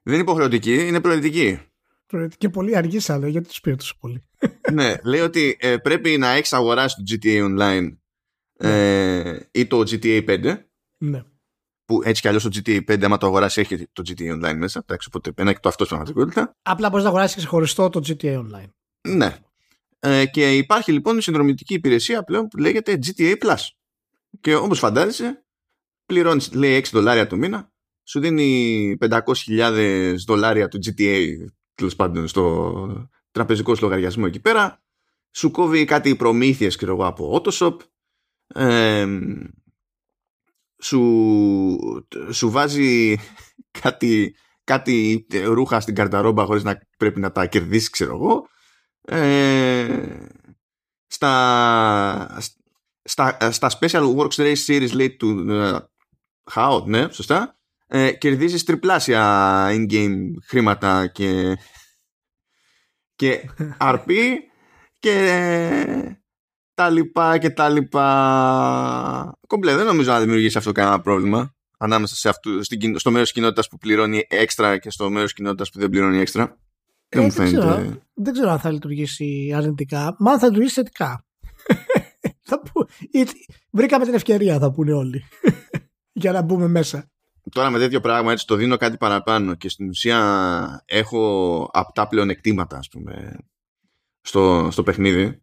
Δεν 0.03 0.13
είναι 0.13 0.21
υποχρεωτική, 0.21 0.87
είναι 0.87 1.01
προαιρετική. 1.01 1.59
Προαιρετική 2.05 2.49
πολύ 2.49 2.77
αργή 2.77 2.99
αλλά 3.07 3.27
γιατί 3.27 3.47
τους 3.47 3.59
πήρε 3.59 3.75
τόσο 3.75 3.95
πολύ. 3.99 4.23
ναι, 4.73 4.95
λέει 5.03 5.19
ότι 5.19 5.57
ε, 5.59 5.77
πρέπει 5.77 6.17
να 6.17 6.29
έχεις 6.29 6.53
αγοράσει 6.53 6.95
το 6.95 7.03
GTA 7.11 7.43
Online 7.43 7.97
ε, 8.57 9.39
ή 9.51 9.67
το 9.67 9.79
GTA 9.79 10.25
5 10.29 10.66
ναι. 10.97 11.23
Που 11.85 12.01
έτσι 12.03 12.21
κι 12.21 12.27
αλλιώς 12.27 12.43
το 12.43 12.49
GTA 12.53 12.79
5, 12.91 13.03
άμα 13.03 13.17
το 13.17 13.27
αγοράσει, 13.27 13.61
έχει 13.61 13.87
το 13.91 14.03
GTA 14.05 14.33
Online 14.33 14.55
μέσα. 14.55 14.79
Εντάξει, 14.79 15.07
οπότε 15.13 15.31
ένα 15.35 15.53
και 15.53 15.59
το 15.61 15.69
αυτός 15.69 15.87
στην 15.87 15.97
πραγματικότητα. 15.97 16.55
Απλά 16.61 16.89
μπορείς 16.89 17.03
να 17.03 17.09
αγοράσεις 17.09 17.37
ξεχωριστό 17.37 17.89
το 17.89 18.01
GTA 18.03 18.37
Online. 18.37 18.69
Ναι. 19.07 19.37
Ε, 19.99 20.25
και 20.25 20.57
υπάρχει 20.57 20.91
λοιπόν 20.91 21.17
η 21.17 21.21
συνδρομητική 21.21 21.73
υπηρεσία 21.73 22.23
πλέον 22.23 22.47
που 22.47 22.57
λέγεται 22.57 22.99
GTA 23.05 23.33
Plus. 23.37 23.67
Και 24.41 24.55
όπως 24.55 24.79
φαντάζεσαι, 24.79 25.45
πληρώνεις 26.05 26.53
λέει 26.53 26.83
6 26.85 26.89
δολάρια 26.91 27.27
το 27.27 27.35
μήνα, 27.35 27.71
σου 28.03 28.19
δίνει 28.19 28.97
500.000 29.01 30.15
δολάρια 30.25 30.67
του 30.67 30.79
GTA 30.85 31.35
τέλος 31.73 31.95
πάντων 31.95 32.27
στο 32.27 33.09
τραπεζικό 33.31 33.75
σου 33.75 33.83
λογαριασμό 33.83 34.23
εκεί 34.27 34.39
πέρα, 34.39 34.81
σου 35.31 35.51
κόβει 35.51 35.85
κάτι 35.85 36.15
προμήθειες 36.15 36.75
ξέρω 36.75 36.91
εγώ 36.91 37.05
από 37.05 37.41
Autoshop, 37.41 37.77
ε, 38.47 39.07
σου, 40.81 42.07
σου 42.31 42.49
βάζει 42.49 43.17
κάτι, 43.81 44.35
κάτι 44.63 45.27
ρούχα 45.45 45.79
στην 45.79 45.95
καρταρόμπα 45.95 46.45
χωρίς 46.45 46.63
να 46.63 46.79
πρέπει 46.97 47.19
να 47.19 47.31
τα 47.31 47.45
κερδίσεις 47.45 47.89
ξέρω 47.89 48.13
εγώ. 48.15 48.47
Ε, 49.01 50.17
στα, 51.07 52.41
στα, 53.03 53.51
στα 53.51 53.71
Special 53.79 54.15
Works 54.15 54.35
Race 54.35 54.65
Series 54.67 54.91
λέει 54.91 55.15
του 55.15 55.45
uh, 56.53 56.83
ναι, 56.85 57.07
σωστά 57.11 57.57
ε, 57.87 58.11
κερδίζεις 58.11 58.63
τριπλάσια 58.63 59.65
in-game 59.69 60.31
χρήματα 60.45 61.07
και 61.07 61.57
και 63.15 63.49
RP 63.79 64.11
και 64.99 66.17
τα 66.77 66.89
λοιπά 66.89 67.37
και 67.37 67.49
τα 67.49 67.69
λοιπά 67.69 69.39
κομπλέ 69.47 69.75
δεν 69.75 69.85
νομίζω 69.85 70.11
να 70.11 70.19
δημιουργήσει 70.19 70.57
αυτό 70.57 70.71
κανένα 70.71 71.01
πρόβλημα 71.01 71.55
ανάμεσα 71.77 72.15
σε 72.15 72.29
αυτού, 72.29 72.59
στο 72.95 73.11
μέρος 73.11 73.31
κοινότητας 73.31 73.67
που 73.67 73.77
πληρώνει 73.77 74.25
έξτρα 74.29 74.77
και 74.77 74.89
στο 74.89 75.09
μέρος 75.09 75.33
κοινότητας 75.33 75.69
που 75.69 75.79
δεν 75.79 75.89
πληρώνει 75.89 76.17
έξτρα 76.17 76.57
δεν, 77.09 77.23
ε, 77.23 77.29
δεν, 77.29 77.45
ξέρω, 77.45 77.99
δεν 78.13 78.33
ξέρω 78.33 78.49
αν 78.49 78.59
θα 78.59 78.71
λειτουργήσει 78.71 79.53
αρνητικά. 79.55 80.15
Μα 80.19 80.39
θα 80.39 80.47
λειτουργήσει 80.47 80.73
θετικά. 80.73 81.25
θα 82.49 82.61
που, 82.61 82.87
βρήκαμε 83.71 84.05
την 84.05 84.13
ευκαιρία, 84.13 84.59
θα 84.59 84.71
πούνε 84.71 84.93
όλοι. 84.93 85.23
για 86.21 86.31
να 86.31 86.41
μπούμε 86.41 86.67
μέσα. 86.67 87.11
Τώρα 87.51 87.69
με 87.69 87.79
τέτοιο 87.79 87.99
πράγμα 87.99 88.31
έτσι 88.31 88.45
το 88.45 88.55
δίνω 88.55 88.77
κάτι 88.77 88.97
παραπάνω 88.97 89.55
και 89.55 89.69
στην 89.69 89.89
ουσία 89.89 90.83
έχω 90.85 91.69
απτά 91.73 92.07
πλεονεκτήματα 92.07 92.77
ας 92.77 92.89
πούμε 92.89 93.37
στο, 94.21 94.67
στο 94.71 94.83
παιχνίδι. 94.83 95.41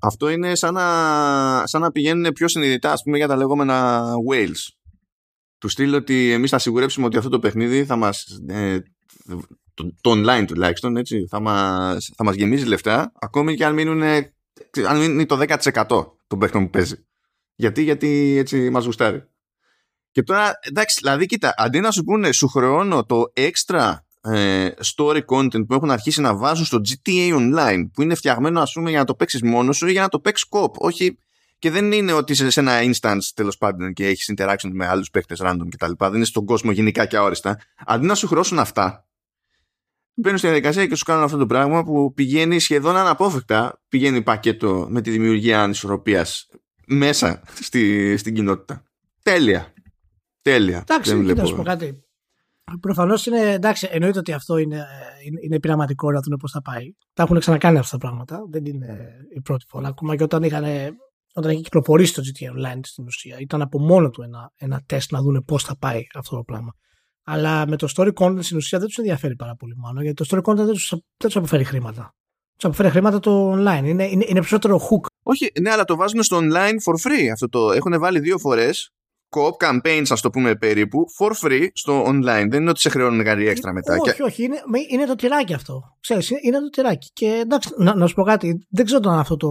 Αυτό 0.00 0.28
είναι 0.28 0.54
σαν 0.54 0.74
να, 0.74 1.66
σαν 1.66 1.80
να 1.80 1.90
πηγαίνουν 1.90 2.32
πιο 2.32 2.48
συνειδητά 2.48 2.92
ας 2.92 3.02
πούμε 3.02 3.16
για 3.16 3.26
τα 3.28 3.36
λεγόμενα 3.36 4.06
whales. 4.30 4.72
Του 5.58 5.68
στείλω 5.68 5.96
ότι 5.96 6.32
εμείς 6.32 6.50
θα 6.50 6.58
σιγουρέψουμε 6.58 7.06
ότι 7.06 7.16
αυτό 7.16 7.28
το 7.28 7.38
παιχνίδι 7.38 7.84
θα 7.84 7.96
μας 7.96 8.40
ε, 8.48 8.78
το, 9.74 9.94
το 10.00 10.10
online 10.10 10.44
τουλάχιστον, 10.46 10.96
έτσι, 10.96 11.26
θα 11.28 11.40
μας, 11.40 12.10
θα 12.16 12.24
μας 12.24 12.34
γεμίζει 12.34 12.64
λεφτά, 12.64 13.12
ακόμη 13.20 13.54
και 13.54 13.64
αν 13.64 13.74
μείνουν, 13.74 14.02
αν 14.88 14.98
μείνει 14.98 15.26
το 15.26 15.38
10% 15.48 15.84
των 16.26 16.38
παίχτων 16.38 16.64
που 16.64 16.70
παίζει. 16.70 17.06
Γιατί, 17.54 17.82
γιατί 17.82 18.36
έτσι 18.38 18.70
μας 18.70 18.84
γουστάρει. 18.84 19.28
Και 20.10 20.22
τώρα, 20.22 20.52
εντάξει, 20.60 20.98
δηλαδή, 21.02 21.26
κοίτα, 21.26 21.54
αντί 21.56 21.80
να 21.80 21.90
σου 21.90 22.04
πούνε, 22.04 22.32
σου 22.32 22.48
χρεώνω 22.48 23.04
το 23.04 23.22
extra 23.34 23.94
ε, 24.20 24.68
story 24.96 25.20
content 25.26 25.66
που 25.66 25.74
έχουν 25.74 25.90
αρχίσει 25.90 26.20
να 26.20 26.36
βάζουν 26.36 26.64
στο 26.64 26.80
GTA 26.88 27.36
Online, 27.36 27.90
που 27.92 28.02
είναι 28.02 28.14
φτιαγμένο, 28.14 28.60
ας 28.60 28.72
πούμε, 28.72 28.90
για 28.90 28.98
να 28.98 29.04
το 29.04 29.14
παίξεις 29.14 29.42
μόνος 29.42 29.76
σου 29.76 29.86
ή 29.86 29.92
για 29.92 30.02
να 30.02 30.08
το 30.08 30.20
παίξεις 30.20 30.48
κοπ. 30.48 30.74
Όχι, 30.78 31.18
και 31.58 31.70
δεν 31.70 31.92
είναι 31.92 32.12
ότι 32.12 32.32
είσαι 32.32 32.50
σε 32.50 32.60
ένα 32.60 32.78
instance 32.82 33.22
τέλος 33.34 33.58
πάντων 33.58 33.92
και 33.92 34.06
έχεις 34.06 34.32
interaction 34.36 34.70
με 34.72 34.86
άλλους 34.86 35.10
παίχτε 35.10 35.34
random 35.38 35.66
κτλ. 35.68 35.92
Δεν 35.98 36.14
είναι 36.14 36.24
στον 36.24 36.44
κόσμο 36.44 36.70
γενικά 36.70 37.06
και 37.06 37.16
αόριστα. 37.16 37.60
Αντί 37.86 38.06
να 38.06 38.14
σου 38.14 38.26
χρεώσουν 38.26 38.58
αυτά, 38.58 39.06
μπαίνουν 40.14 40.38
στη 40.38 40.46
διαδικασία 40.46 40.86
και 40.86 40.94
σου 40.94 41.04
κάνουν 41.04 41.24
αυτό 41.24 41.36
το 41.36 41.46
πράγμα 41.46 41.84
που 41.84 42.12
πηγαίνει 42.14 42.58
σχεδόν 42.58 42.96
αναπόφευκτα, 42.96 43.82
πηγαίνει 43.88 44.22
πακέτο 44.22 44.86
με 44.90 45.00
τη 45.00 45.10
δημιουργία 45.10 45.62
ανισορροπίας 45.62 46.48
μέσα 46.86 47.42
στη, 47.60 48.16
στην 48.16 48.34
κοινότητα. 48.34 48.82
Τέλεια. 49.22 49.72
Τέλεια. 50.42 50.84
Εντάξει, 50.88 51.16
να 51.16 51.44
σου 51.44 51.56
πω 51.56 51.62
κάτι. 51.62 52.02
Προφανώς 52.80 53.26
είναι 53.26 53.52
εντάξει, 53.52 53.88
εννοείται 53.90 54.18
ότι 54.18 54.32
αυτό 54.32 54.56
είναι, 54.56 54.86
είναι, 55.26 55.40
είναι 55.42 55.60
πειραματικό 55.60 56.12
να 56.12 56.20
δουν 56.20 56.36
πώς 56.36 56.50
θα 56.50 56.62
πάει. 56.62 56.92
Τα 57.12 57.22
έχουν 57.22 57.38
ξανακάνει 57.38 57.78
αυτά 57.78 57.98
τα 57.98 58.06
πράγματα. 58.06 58.42
Δεν 58.50 58.64
είναι 58.64 59.16
η 59.36 59.40
πρώτη 59.40 59.64
φορά. 59.68 59.88
Ακόμα 59.88 60.16
και 60.16 60.22
όταν, 60.22 60.42
είχαν, 60.42 60.64
όταν 61.34 61.50
είχε 61.50 61.60
κυκλοφορήσει 61.60 62.14
το 62.14 62.22
GTA 62.22 62.46
Online 62.46 62.80
στην 62.82 63.04
ουσία, 63.04 63.36
ήταν 63.38 63.62
από 63.62 63.80
μόνο 63.80 64.10
του 64.10 64.22
ένα, 64.22 64.52
ένα 64.56 64.82
τεστ 64.86 65.12
να 65.12 65.22
δουν 65.22 65.44
πώς 65.46 65.62
θα 65.64 65.76
πάει 65.78 66.02
αυτό 66.14 66.36
το 66.36 66.42
πράγμα. 66.42 66.72
Αλλά 67.24 67.66
με 67.66 67.76
το 67.76 67.88
story 67.96 68.12
content 68.12 68.38
στην 68.40 68.56
ουσία 68.56 68.78
δεν 68.78 68.86
τους 68.86 68.96
ενδιαφέρει 68.96 69.36
πάρα 69.36 69.54
πολύ 69.54 69.74
μάλλον, 69.76 70.02
γιατί 70.02 70.24
το 70.24 70.36
story 70.36 70.50
content 70.50 70.56
δεν 70.56 70.72
τους 70.72 70.94
δεν 71.16 71.30
αποφέρει 71.34 71.64
χρήματα. 71.64 72.14
Τους 72.56 72.64
αποφέρει 72.64 72.90
χρήματα 72.90 73.18
το 73.18 73.52
online. 73.52 73.84
Είναι, 73.84 74.04
είναι, 74.04 74.24
είναι 74.28 74.32
περισσότερο 74.32 74.76
hook. 74.76 75.06
Όχι, 75.22 75.50
ναι, 75.60 75.70
αλλά 75.70 75.84
το 75.84 75.96
βάζουν 75.96 76.22
στο 76.22 76.38
online 76.42 76.76
for 76.84 77.08
free. 77.08 77.28
Αυτό 77.32 77.48
το 77.48 77.72
έχουν 77.72 77.98
βάλει 77.98 78.18
δύο 78.20 78.38
φορές. 78.38 78.90
Co-op 79.30 79.68
campaigns, 79.68 80.06
ας 80.08 80.20
το 80.20 80.30
πούμε 80.30 80.56
περίπου, 80.56 81.04
for 81.18 81.30
free 81.42 81.66
στο 81.72 82.04
online. 82.06 82.46
Δεν 82.48 82.60
είναι 82.60 82.70
ότι 82.70 82.80
σε 82.80 82.88
χρεώνουν 82.88 83.24
κάτι 83.24 83.48
έξτρα 83.48 83.72
μετά. 83.72 83.96
Όχι, 84.00 84.14
και... 84.14 84.22
όχι, 84.22 84.42
είναι, 84.42 84.60
είναι 84.90 85.06
το 85.06 85.14
τυράκι 85.14 85.54
αυτό. 85.54 85.82
Ξέρεις, 86.00 86.30
είναι 86.30 86.58
το 86.58 86.68
τυράκι. 86.68 87.10
Και 87.12 87.26
εντάξει, 87.26 87.70
να, 87.76 87.94
να 87.94 88.06
σου 88.06 88.14
πω 88.14 88.22
κάτι, 88.22 88.66
δεν 88.70 88.84
ξέρω 88.84 89.10
αν 89.10 89.18
αυτό 89.18 89.36
το, 89.36 89.48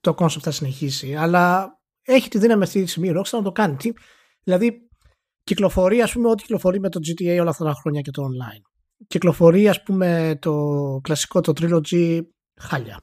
το 0.00 0.14
concept 0.18 0.40
θα 0.40 0.50
συνεχίσει, 0.50 1.14
αλλά 1.14 1.74
έχει 2.02 2.28
τη 2.28 2.38
δύναμη 2.38 2.62
αυτή 2.62 2.82
τη 2.82 2.88
στιγμή 2.88 3.08
η 3.08 3.12
Rockstar 3.16 3.32
να 3.32 3.42
το 3.42 3.52
κάνει. 3.52 3.76
Τι, 3.76 3.92
δηλαδή, 4.42 4.88
κυκλοφορεί 5.42 6.02
ας 6.02 6.12
πούμε 6.12 6.28
ό,τι 6.28 6.42
κυκλοφορεί 6.42 6.80
με 6.80 6.88
το 6.88 7.00
GTA 7.02 7.38
όλα 7.40 7.50
αυτά 7.50 7.64
τα 7.64 7.72
χρόνια 7.72 8.00
και 8.00 8.10
το 8.10 8.22
online. 8.22 8.62
Κυκλοφορεί 9.06 9.68
ας 9.68 9.82
πούμε 9.82 10.38
το 10.40 10.54
κλασικό 11.02 11.40
το 11.40 11.52
Trilogy 11.60 12.20
χάλια. 12.60 13.00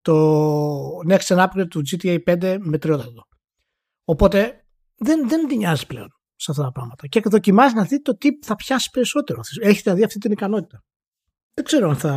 Το 0.00 0.98
Next 1.08 1.18
Gen 1.18 1.46
Upgrade 1.46 1.68
του 1.70 1.82
GTA 1.90 2.18
5 2.26 2.56
με 2.60 2.78
τριότατο. 2.78 3.26
Οπότε 4.04 4.65
δεν, 4.96 5.28
δεν 5.28 5.46
την 5.46 5.56
νοιάζει 5.56 5.86
πλέον 5.86 6.08
σε 6.34 6.50
αυτά 6.50 6.62
τα 6.62 6.72
πράγματα. 6.72 7.06
Και 7.06 7.20
δοκιμάζει 7.20 7.74
να 7.74 7.84
δει 7.84 8.02
το 8.02 8.16
τι 8.16 8.28
θα 8.42 8.54
πιάσει 8.54 8.90
περισσότερο. 8.90 9.40
Έχεις 9.60 9.82
δηλαδή 9.82 10.04
αυτή 10.04 10.18
την 10.18 10.32
ικανότητα. 10.32 10.84
Δεν 11.54 11.64
ξέρω 11.64 11.88
αν 11.88 11.96
θα, 11.96 12.12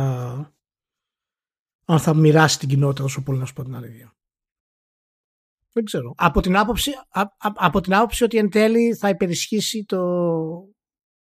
αν 1.84 1.98
θα 1.98 2.14
μοιράσει 2.14 2.58
την 2.58 2.68
κοινότητα 2.68 3.04
όσο 3.04 3.22
πολύ 3.22 3.38
να 3.38 3.44
σου 3.44 3.52
πω 3.52 3.62
την 3.62 3.74
αλήθεια. 3.74 4.14
Δεν 5.72 5.84
ξέρω. 5.84 6.14
Από 6.16 6.40
την 6.40 6.56
άποψη, 6.56 6.92
από 7.38 7.80
την 7.80 7.94
άποψη 7.94 8.24
ότι 8.24 8.38
εν 8.38 8.50
τέλει 8.50 8.94
θα 8.94 9.08
υπερισχύσει 9.08 9.84
το, 9.84 10.00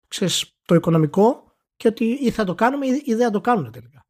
ξέρεις, 0.07 0.57
το 0.65 0.75
οικονομικό 0.75 1.53
και 1.75 1.87
ότι 1.87 2.05
ή 2.05 2.31
θα 2.31 2.43
το 2.43 2.55
κάνουμε 2.55 2.85
ή 2.87 3.13
δεν 3.13 3.25
θα 3.25 3.29
το 3.29 3.41
κάνουμε 3.41 3.69
τελικά. 3.69 4.05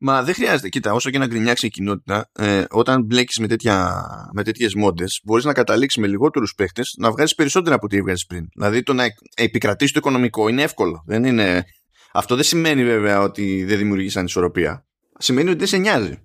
Μα 0.00 0.22
δεν 0.22 0.34
χρειάζεται. 0.34 0.68
Κοίτα, 0.68 0.92
όσο 0.92 1.10
και 1.10 1.18
να 1.18 1.26
γκρινιάξει 1.26 1.66
η 1.66 1.70
κοινότητα, 1.70 2.30
ε, 2.32 2.64
όταν 2.70 3.04
μπλέκεις 3.04 3.38
με, 3.38 3.46
τέτοια, 3.46 4.04
με 4.32 4.42
τέτοιες 4.42 4.74
μόντες, 4.74 5.20
μπορείς 5.24 5.44
να 5.44 5.52
καταλήξεις 5.52 6.02
με 6.02 6.06
λιγότερους 6.06 6.54
παίχτες 6.54 6.94
να 6.98 7.10
βγάζει 7.10 7.34
περισσότερα 7.34 7.74
από 7.74 7.84
ό,τι 7.86 7.96
έβγαζες 7.96 8.26
πριν. 8.26 8.46
Δηλαδή 8.56 8.82
το 8.82 8.92
να 8.92 9.04
επικρατήσει 9.36 9.92
το 9.92 9.98
οικονομικό 9.98 10.48
είναι 10.48 10.62
εύκολο. 10.62 11.02
Δεν 11.06 11.24
είναι... 11.24 11.64
Αυτό 12.12 12.34
δεν 12.34 12.44
σημαίνει 12.44 12.84
βέβαια 12.84 13.20
ότι 13.20 13.64
δεν 13.64 13.78
δημιουργείς 13.78 14.16
ανισορροπία. 14.16 14.86
Σημαίνει 15.18 15.48
ότι 15.48 15.58
δεν 15.58 15.66
σε 15.66 15.76
νοιάζει. 15.76 16.22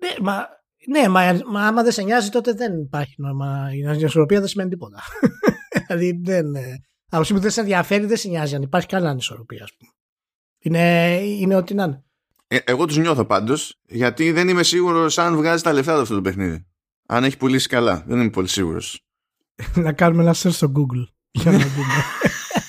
Ναι, 0.00 0.14
μα 0.20 0.46
ναι, 0.86 1.08
μα, 1.08 1.40
μα 1.50 1.66
άμα 1.66 1.82
δεν 1.82 1.92
σε 1.92 2.02
νοιάζει, 2.02 2.28
τότε 2.28 2.52
δεν 2.52 2.80
υπάρχει 2.80 3.14
νόημα. 3.16 3.70
Η 3.74 3.86
ανισορροπία 3.86 4.38
δεν 4.38 4.48
σημαίνει 4.48 4.70
τίποτα. 4.70 5.00
δηλαδή 5.86 6.20
δεν. 6.22 6.54
Ε, 6.54 6.82
από 7.10 7.24
που 7.28 7.38
δεν 7.38 7.50
σε 7.50 7.60
ενδιαφέρει, 7.60 8.06
δεν 8.06 8.16
σε 8.16 8.28
νοιάζει 8.28 8.54
αν 8.54 8.62
υπάρχει 8.62 8.88
κανένα 8.88 9.10
ανισορροπία, 9.10 9.62
ας 9.62 9.70
πούμε. 9.76 9.92
Είναι, 10.58 11.14
είναι 11.20 11.54
ό,τι 11.54 11.74
να 11.74 11.84
είναι. 11.84 12.04
Ε, 12.48 12.58
εγώ 12.64 12.84
τους 12.84 12.96
νιώθω 12.96 13.24
πάντως, 13.24 13.80
γιατί 13.86 14.32
δεν 14.32 14.48
είμαι 14.48 14.62
σίγουρος 14.62 15.18
αν 15.18 15.36
βγάζει 15.36 15.62
τα 15.62 15.72
λεφτά 15.72 15.94
του 15.94 16.00
αυτό 16.00 16.14
το 16.14 16.22
παιχνίδι. 16.22 16.66
Αν 17.08 17.24
έχει 17.24 17.36
πουλήσει 17.36 17.68
καλά. 17.68 18.04
Δεν 18.06 18.20
είμαι 18.20 18.30
πολύ 18.30 18.48
σίγουρος. 18.48 19.04
να 19.74 19.92
κάνουμε 19.92 20.22
ένα 20.22 20.34
search 20.34 20.52
στο 20.52 20.72
Google. 20.76 21.06
Για 21.30 21.50
να 21.50 21.58
δούμε. 21.58 21.94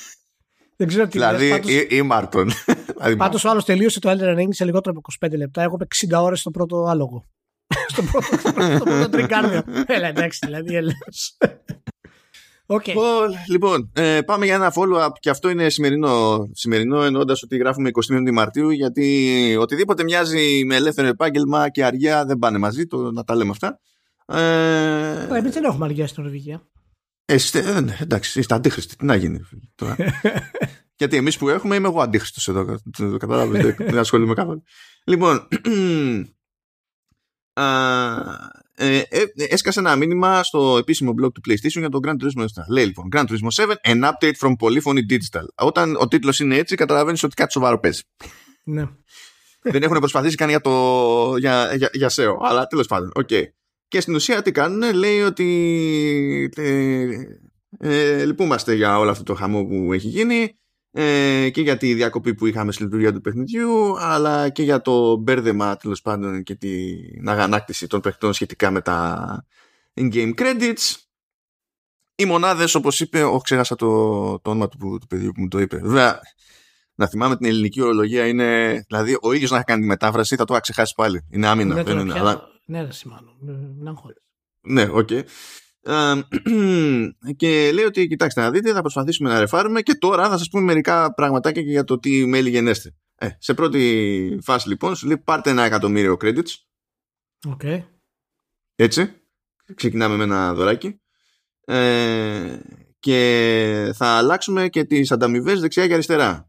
δεν 0.77 0.87
ξέρω 0.87 1.03
τι 1.03 1.09
Δηλαδή, 1.09 1.49
πάντως... 1.49 1.71
ή, 1.71 1.87
ή 1.89 2.01
Μάρτον. 2.01 2.49
Δηλαδή, 2.95 3.15
Πάντως 3.15 3.43
ο 3.43 3.49
άλλος 3.49 3.65
τελείωσε 3.65 3.99
το 3.99 4.09
Elden 4.09 4.37
Ring 4.37 4.47
σε 4.49 4.65
λιγότερο 4.65 4.95
από 4.97 5.27
25 5.27 5.37
λεπτά. 5.37 5.61
Έχω 5.61 5.77
60 6.11 6.21
ώρες 6.21 6.39
στο 6.39 6.51
πρώτο 6.51 6.83
άλογο 6.83 7.25
στο 7.87 8.03
πρώτο, 8.03 8.37
στο 8.75 8.83
πρώτο 8.83 9.09
τρικάρδιο. 9.09 9.63
Έλα, 9.85 10.07
εντάξει, 10.07 10.39
δηλαδή, 10.45 10.75
έλεος. 10.75 11.37
Okay. 12.71 12.93
Λοιπόν, 13.49 13.91
ε, 13.93 14.21
πάμε 14.21 14.45
για 14.45 14.55
ένα 14.55 14.73
follow-up 14.75 15.11
και 15.19 15.29
αυτό 15.29 15.49
είναι 15.49 15.69
σημερινό, 15.69 16.47
σημερινό 16.53 17.03
εννοώντας 17.03 17.43
ότι 17.43 17.57
γράφουμε 17.57 17.89
25 18.11 18.31
Μαρτίου 18.31 18.69
γιατί 18.69 19.55
οτιδήποτε 19.59 20.03
μοιάζει 20.03 20.63
με 20.65 20.75
ελεύθερο 20.75 21.07
επάγγελμα 21.07 21.69
και 21.69 21.85
αργία 21.85 22.25
δεν 22.25 22.37
πάνε 22.37 22.57
μαζί, 22.57 22.85
το, 22.85 23.11
να 23.11 23.23
τα 23.23 23.35
λέμε 23.35 23.49
αυτά. 23.49 23.79
Ε, 24.25 25.37
Εμείς 25.37 25.53
δεν 25.53 25.63
έχουμε 25.63 25.85
αργία 25.85 26.07
στην 26.07 26.23
Νορβηγία. 26.23 26.67
Ε, 27.25 27.35
ε, 27.53 27.79
ναι, 27.79 27.97
εντάξει, 27.99 28.39
είστε 28.39 28.55
αντίχριστοι. 28.55 28.95
Τι 28.95 29.05
να 29.05 29.15
γίνει 29.15 29.39
τώρα. 29.75 29.95
γιατί 30.99 31.17
εμείς 31.17 31.37
που 31.37 31.49
έχουμε 31.49 31.75
είμαι 31.75 31.87
εγώ 31.87 32.01
αντίχριστος 32.01 32.47
εδώ. 32.47 32.79
Καταλάβετε, 33.17 33.75
δεν 33.79 33.97
ασχολούμαι 33.97 34.33
καθόλου. 34.33 34.63
Λοιπόν, 35.03 35.47
ε, 37.53 37.63
ε, 38.81 39.01
έσκασε 39.35 39.79
ένα 39.79 39.95
μήνυμα 39.95 40.43
στο 40.43 40.77
επίσημο 40.77 41.11
blog 41.11 41.31
του 41.33 41.41
PlayStation 41.49 41.79
για 41.79 41.89
τον 41.89 42.01
Gran 42.05 42.23
Turismo 42.23 42.41
7. 42.41 42.45
Λέει 42.69 42.85
λοιπόν 42.85 43.07
Gran 43.15 43.25
Turismo 43.25 43.65
7, 43.65 43.73
an 43.91 44.03
update 44.03 44.35
from 44.39 44.53
Polyphony 44.59 45.01
Digital. 45.09 45.45
Όταν 45.55 45.95
ο 45.95 46.07
τίτλος 46.07 46.39
είναι 46.39 46.55
έτσι, 46.55 46.75
καταλαβαίνεις 46.75 47.23
ότι 47.23 47.33
κάτι 47.33 47.51
σοβαρό 47.51 47.79
παίζει. 47.79 48.01
Ναι. 48.63 48.83
δεν 49.61 49.83
έχουν 49.83 49.99
προσπαθήσει 49.99 50.35
καν 50.35 50.49
για, 50.49 50.61
το, 50.61 51.35
για, 51.37 51.75
για, 51.75 51.89
για 51.93 52.09
SEO. 52.11 52.35
Αλλά 52.41 52.67
τέλος 52.67 52.87
πάντων, 52.87 53.11
OK. 53.15 53.27
Okay. 53.31 53.43
Και 53.87 54.01
στην 54.01 54.15
ουσία 54.15 54.41
τι 54.41 54.51
κάνουν, 54.51 54.93
λέει 54.93 55.21
ότι 55.21 56.49
ε, 56.55 57.07
ε, 57.79 58.25
λυπούμαστε 58.25 58.73
για 58.73 58.99
όλο 58.99 59.09
αυτό 59.09 59.23
το 59.23 59.33
χαμό 59.33 59.65
που 59.65 59.93
έχει 59.93 60.07
γίνει 60.07 60.59
ε, 60.91 61.49
και 61.49 61.61
για 61.61 61.77
τη 61.77 61.93
διακοπή 61.93 62.35
που 62.35 62.45
είχαμε 62.45 62.71
στη 62.71 62.83
λειτουργία 62.83 63.13
του 63.13 63.21
παιχνιδιού 63.21 63.99
αλλά 63.99 64.49
και 64.49 64.63
για 64.63 64.81
το 64.81 65.15
μπέρδεμα 65.15 65.75
τέλος 65.77 66.01
πάντων 66.01 66.43
και 66.43 66.55
την 66.55 67.29
αγανάκτηση 67.29 67.87
των 67.87 68.01
παιχνιδιών 68.01 68.33
σχετικά 68.33 68.71
με 68.71 68.81
τα 68.81 69.45
in-game 69.93 70.33
credits 70.35 70.95
οι 72.15 72.25
μονάδες 72.25 72.75
όπως 72.75 72.99
είπε, 72.99 73.23
όχι 73.23 73.43
ξέχασα 73.43 73.75
το, 73.75 73.87
το 74.39 74.49
όνομα 74.49 74.67
του, 74.67 74.97
του 74.99 75.07
παιδιού 75.07 75.31
που 75.31 75.41
μου 75.41 75.47
το 75.47 75.59
είπε 75.59 75.77
βέβαια 75.77 76.19
να 76.95 77.07
θυμάμαι 77.07 77.37
την 77.37 77.45
ελληνική 77.45 77.81
ορολογία 77.81 78.27
είναι 78.27 78.79
δηλαδή 78.87 79.17
ο 79.21 79.31
ίδιος 79.33 79.49
να 79.49 79.55
έχει 79.55 79.65
κάνει 79.65 79.81
τη 79.81 79.87
μετάφραση 79.87 80.35
θα 80.35 80.45
το 80.45 80.53
είχα 80.53 80.61
ξεχάσει 80.61 80.93
πάλι 80.95 81.25
είναι 81.29 81.47
άμυνα 81.47 81.69
Ναι, 81.69 81.83
δεν 81.83 81.85
τώρα 81.85 82.01
είναι, 82.01 82.11
πια- 82.11 82.21
αλλά... 82.21 82.41
ναι, 82.65 82.81
ρε 82.81 82.91
συ 82.91 83.04
Μάνο. 83.04 83.35
Μην 83.77 83.87
αγχώνεσαι. 83.87 84.21
Ναι, 84.61 84.87
οκ. 84.91 85.11
Ε, 85.11 85.23
και 87.35 87.71
λέει 87.71 87.85
ότι 87.85 88.07
κοιτάξτε 88.07 88.41
να 88.41 88.51
δείτε, 88.51 88.73
θα 88.73 88.81
προσπαθήσουμε 88.81 89.29
να 89.29 89.39
ρεφάρουμε 89.39 89.81
και 89.81 89.93
τώρα 89.93 90.29
θα 90.29 90.37
σας 90.37 90.49
πούμε 90.49 90.63
μερικά 90.63 91.13
πραγματάκια 91.13 91.63
και 91.63 91.69
για 91.69 91.83
το 91.83 91.99
τι 91.99 92.25
μέλλει 92.25 92.49
γενέσθαι. 92.49 92.95
Ε, 93.15 93.29
σε 93.37 93.53
πρώτη 93.53 94.39
φάση 94.41 94.67
λοιπόν 94.67 94.95
σου 94.95 95.07
λέει 95.07 95.17
πάρτε 95.17 95.49
ένα 95.49 95.63
εκατομμύριο 95.63 96.17
credits, 96.21 96.51
OK. 97.47 97.61
έτσι, 98.75 99.13
ξεκινάμε 99.75 100.15
με 100.15 100.23
ένα 100.23 100.53
δωράκι 100.53 101.01
ε, 101.65 102.59
και 102.99 103.91
θα 103.95 104.07
αλλάξουμε 104.07 104.69
και 104.69 104.83
τις 104.83 105.11
ανταμοιβές 105.11 105.59
δεξιά 105.59 105.87
και 105.87 105.93
αριστερά. 105.93 106.48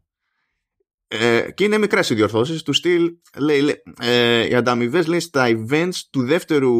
Ε, 1.13 1.51
και 1.51 1.63
είναι 1.63 1.77
μικρές 1.77 2.09
οι 2.09 2.15
διορθώσεις 2.15 2.63
του 2.63 2.73
στυλ 2.73 3.11
λέει, 3.37 3.61
λέει, 3.61 3.83
ε, 3.99 4.47
οι 4.47 4.55
ανταμοιβές 4.55 5.07
λέει 5.07 5.19
στα 5.19 5.47
events 5.47 5.95
του 6.09 6.25
δεύτερου 6.25 6.73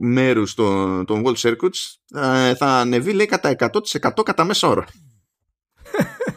μέρους 0.00 0.54
των, 0.54 1.04
των 1.04 1.22
World 1.26 1.36
Circuits 1.36 1.94
ε, 2.14 2.54
θα 2.54 2.66
ανεβεί 2.66 3.12
λέει 3.12 3.26
κατά 3.26 3.56
100% 3.58 4.22
κατά 4.24 4.44
μέσα 4.44 4.68
όρο 4.68 4.84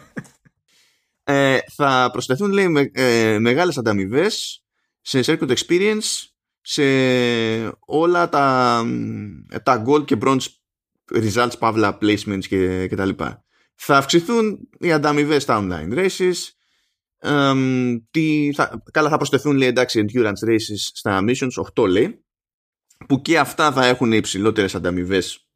ε, 1.24 1.58
θα 1.76 2.10
προσθεθούν 2.12 2.52
λέει 2.52 2.68
με, 2.68 2.92
ε, 2.94 3.40
μεγάλες 3.40 3.78
ανταμοιβές 3.78 4.64
σε 5.02 5.20
Circuit 5.26 5.56
Experience 5.56 6.28
σε 6.62 6.84
όλα 7.80 8.30
τα, 8.30 8.86
τα 9.64 9.84
gold 9.88 10.06
και 10.06 10.18
bronze 10.22 10.46
results, 11.14 11.60
παύλα 11.60 11.98
placements 12.02 12.46
και, 12.48 12.88
και 12.88 12.96
τα 12.96 13.06
λοιπά. 13.06 13.44
Θα 13.76 13.98
αυξηθούν 13.98 14.70
οι 14.80 14.92
ανταμοιβές 14.92 15.44
στα 15.44 15.60
online 15.62 15.94
races. 15.98 16.34
Εμ, 17.26 17.98
τι, 18.12 18.52
θα, 18.56 18.84
καλά 18.92 19.10
θα 19.10 19.18
προσθεθούν 19.18 19.56
λέει 19.56 19.68
εντάξει 19.68 20.06
endurance 20.08 20.48
races 20.48 20.76
στα 20.94 21.24
missions 21.28 21.84
8 21.84 21.88
λέει 21.88 22.26
που 23.08 23.22
και 23.22 23.40
αυτά 23.40 23.72
θα 23.72 23.86
έχουν 23.86 24.12
υψηλότερες 24.12 24.76
ανταμοιβές 24.76 25.48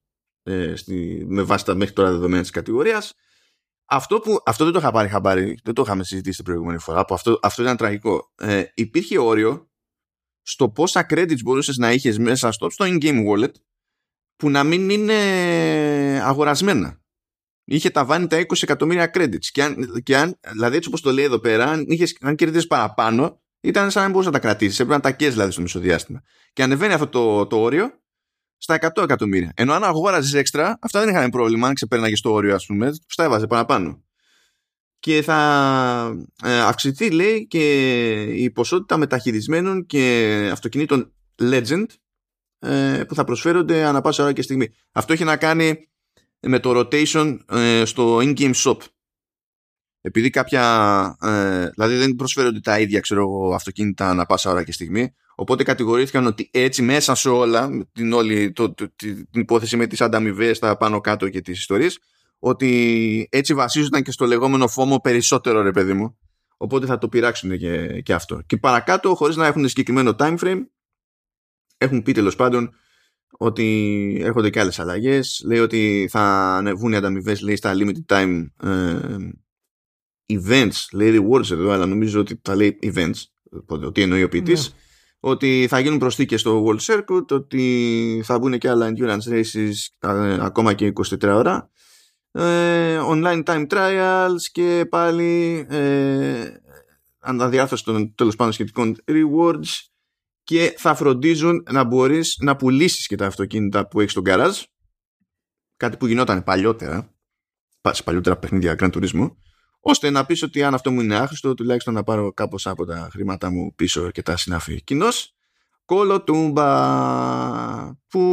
ε, 0.44 0.76
στη, 0.76 1.26
με 1.28 1.42
βάση 1.42 1.66
τα 1.66 1.76
μέχρι 1.76 1.94
τώρα 1.94 2.12
δεδομένα 2.12 2.42
της 2.42 2.52
κατηγορίας 2.52 3.14
αυτό, 3.86 4.20
που, 4.20 4.42
αυτό 4.46 4.64
δεν 4.64 4.74
το 4.74 4.80
είχα 4.80 4.92
πάρει 4.92 5.10
χαμπάρι 5.10 5.60
δεν 5.64 5.74
το 5.74 5.82
είχαμε 5.82 6.04
συζητήσει 6.04 6.36
την 6.36 6.46
προηγούμενη 6.46 6.80
φορά 6.80 7.06
που 7.06 7.14
αυτό, 7.14 7.40
αυτό 7.42 7.62
ήταν 7.62 7.78
τραγικό 7.78 8.34
ε, 8.36 8.64
υπήρχε 8.74 9.20
όριο 9.20 9.70
στο 10.42 10.70
πόσα 10.70 11.06
credits 11.10 11.42
μπορούσες 11.44 11.78
να 11.78 11.92
είχες 11.92 12.18
μέσα 12.18 12.52
στο, 12.52 12.70
στο 12.70 12.86
in-game 12.88 13.26
wallet 13.28 13.52
που 14.36 14.50
να 14.50 14.64
μην 14.64 14.90
είναι 14.90 15.14
αγορασμένα. 16.24 17.02
Είχε 17.70 17.90
ταβάνει 17.90 18.28
τα 18.28 18.40
20 18.40 18.62
εκατομμύρια 18.62 19.12
credits. 19.14 19.46
Και 19.52 19.64
αν, 19.64 20.02
και 20.04 20.18
αν 20.18 20.40
δηλαδή 20.52 20.76
έτσι 20.76 20.88
όπως 20.88 21.02
το 21.02 21.12
λέει 21.12 21.26
εδώ 21.26 21.40
πέρα, 21.40 21.66
αν, 21.66 21.86
είχες, 21.88 22.18
αν 22.22 22.36
κερδίζεις 22.36 22.68
παραπάνω, 22.68 23.42
ήταν 23.62 23.92
σαν 23.92 24.02
να 24.02 24.02
μην 24.02 24.12
μπορούσες 24.12 24.34
να 24.34 24.40
τα 24.40 24.48
κρατήσεις. 24.48 24.80
Έπρεπε 24.80 24.94
να 24.94 25.02
τα 25.02 25.12
καίς 25.12 25.32
δηλαδή 25.32 25.52
στο 25.52 25.62
μισοδιάστημα. 25.62 26.22
Και 26.54 26.64
ανεβαίνει 26.64 26.94
αυτό 26.94 27.08
το, 27.08 27.46
το 27.48 27.60
όριο 27.60 27.92
στα 28.58 28.78
100 28.96 29.04
εκατομμύρια. 29.04 29.52
Ενώ 29.56 29.74
αν 29.74 29.84
αγόραζες 29.84 30.34
έξτρα, 30.34 30.78
αυτά 30.82 31.00
δεν 31.00 31.10
είχαν 31.10 31.30
πρόβλημα. 31.30 31.68
Αν 31.68 31.74
ξεπέρναγες 31.74 32.22
το 32.22 32.32
όριο, 32.32 32.56
ας 32.56 32.66
πούμε, 32.66 32.92
τους 32.92 33.16
τα 33.16 33.24
έβαζε 33.24 33.48
παραπάνω. 33.48 34.04
Και 35.00 35.22
θα 35.22 36.18
ε, 36.44 36.60
αυξηθεί, 36.60 37.10
λέει, 37.10 37.48
και 37.48 38.22
η 38.24 38.52
ποσότητα 38.52 38.98
μεταχειρισμένων 38.98 39.86
και 39.86 40.50
αυτοκινήτων 40.52 41.14
Legend 41.42 41.86
ε, 42.60 43.04
που 43.08 43.16
θα 43.16 43.24
προσφέρονται 43.24 43.84
ανά 43.84 44.02
πάσα 44.02 44.24
ώρα 44.24 44.34
και 44.34 44.42
στιγμή. 44.42 44.70
Αυτό 44.92 45.14
έχει 45.14 45.24
να 45.24 45.38
κάνει 45.38 45.88
με 46.40 46.60
το 46.60 46.80
rotation 46.80 47.38
ε, 47.50 47.86
στο 47.86 48.18
in-game 48.18 48.54
shop. 48.54 48.78
Επειδή 50.02 50.30
κάποια. 50.30 51.18
Ε, 51.22 51.70
δηλαδή 51.70 51.96
δεν 51.96 52.16
προσφέρονται 52.16 52.60
τα 52.60 52.80
ίδια 52.80 53.00
ξέρω 53.00 53.22
εγώ, 53.22 53.54
αυτοκίνητα 53.54 54.10
ανά 54.10 54.26
πάσα 54.26 54.52
ώρα 54.52 54.64
και 54.64 54.72
στιγμή. 54.72 55.14
Οπότε 55.36 55.64
κατηγορήθηκαν 55.64 56.26
ότι 56.26 56.50
έτσι 56.54 56.82
μέσα 56.82 57.16
σε 57.16 57.30
όλα, 57.30 57.70
με 57.70 57.90
την, 57.92 58.14
όλη, 58.14 58.52
το, 58.52 58.74
το, 58.74 58.92
την 58.96 59.28
υπόθεση 59.32 59.78
με 59.78 59.88
τις 59.88 60.02
ανταμοιβές, 60.02 60.60
τα 60.60 60.78
πάνω 60.78 61.02
κάτω 61.02 61.30
και 61.30 61.42
τις 61.42 61.60
ιστορίες, 61.60 62.00
ότι 62.40 63.28
έτσι 63.32 63.54
βασίζονταν 63.54 64.04
και 64.04 64.12
στο 64.12 64.26
λεγόμενο 64.26 64.68
φόμο 64.68 65.00
περισσότερο 65.00 65.62
ρε 65.62 65.72
παιδί 65.72 65.94
μου. 65.94 66.18
Οπότε 66.58 66.86
θα 66.86 66.98
το 66.98 67.10
πειράξουν 67.10 67.58
και, 67.58 68.02
και 68.02 68.14
αυτό. 68.14 68.42
Και 68.46 68.58
παρακάτω, 68.58 69.16
χωρίς 69.16 69.36
να 69.36 69.46
έχουν 69.46 69.68
συγκεκριμένο 69.68 70.16
time 70.20 70.38
frame, 70.38 70.62
έχουν 71.78 72.04
πει 72.04 72.12
τέλος 72.12 72.36
πάντων 72.36 72.74
ότι 73.32 74.20
έρχονται 74.24 74.50
και 74.50 74.60
άλλες 74.60 74.80
αλλαγές. 74.80 75.44
Λέει 75.46 75.60
ότι 75.60 76.08
θα 76.12 76.56
ανεβούν 76.58 76.92
οι 76.92 76.96
ανταμοιβές 76.96 77.42
λέει 77.42 77.56
στα 77.56 77.74
limited 77.76 78.06
time 78.16 78.46
ε, 78.64 78.98
events, 80.34 80.86
λέει 80.92 81.20
rewards 81.20 81.52
εδώ, 81.52 81.70
αλλά 81.70 81.86
νομίζω 81.86 82.20
ότι 82.20 82.40
θα 82.42 82.56
λέει 82.56 82.80
events, 82.82 83.22
ότι 83.68 84.02
εννοεί 84.02 84.24
ο 84.24 84.30
ποιητής. 84.30 84.70
Ναι. 84.70 84.76
Ότι 85.20 85.66
θα 85.70 85.80
γίνουν 85.80 85.98
προσθήκες 85.98 86.40
στο 86.40 86.66
World 86.66 86.80
Circuit, 86.80 87.28
ότι 87.30 88.22
θα 88.24 88.40
μπουν 88.40 88.58
και 88.58 88.70
άλλα 88.70 88.94
endurance 88.94 89.30
races 89.30 89.72
ε, 90.00 90.38
ακόμα 90.40 90.74
και 90.74 90.94
24 91.22 91.24
ώρα. 91.24 91.70
Ε, 92.32 93.00
online 93.02 93.44
time 93.44 93.68
trials 93.68 94.42
και 94.52 94.86
πάλι 94.90 95.66
ε, 95.70 96.46
αναδιάρθρωση 97.20 97.84
των 97.84 98.16
τέλος 98.16 98.36
πάντων 98.36 98.54
σχετικών 98.54 98.96
rewards 99.06 99.88
και 100.48 100.74
θα 100.78 100.96
φροντίζουν 100.96 101.64
να 101.72 101.84
μπορείς 101.84 102.38
να 102.40 102.56
πουλήσεις 102.56 103.08
και 103.08 103.16
τα 103.16 103.26
αυτοκίνητα 103.26 103.88
που 103.88 104.00
έχεις 104.00 104.12
στον 104.12 104.24
garage 104.28 104.64
κάτι 105.78 105.98
που 105.98 106.08
γινόταν 106.08 106.44
παλιότερα 106.44 107.16
σε 107.92 108.04
παλιότερα 108.04 108.38
παιχνίδια 108.38 108.76
Grand 108.80 108.92
Turismo 108.92 109.32
ώστε 109.80 110.10
να 110.10 110.26
πεις 110.26 110.44
ότι 110.44 110.64
αν 110.64 110.74
αυτό 110.74 110.92
μου 110.92 111.02
είναι 111.02 111.16
άχρηστο 111.16 111.54
τουλάχιστον 111.54 111.94
να 111.94 112.04
πάρω 112.04 112.34
κάπως 112.34 112.68
από 112.68 112.86
τα 112.86 113.10
χρήματα 113.12 113.52
μου 113.52 113.74
πίσω 113.76 114.12
και 114.12 114.22
τα 114.22 114.38
συνάφη 114.38 114.84
κοινώς 114.84 115.36
Κολοτούμπα 115.86 116.70
που 118.08 118.24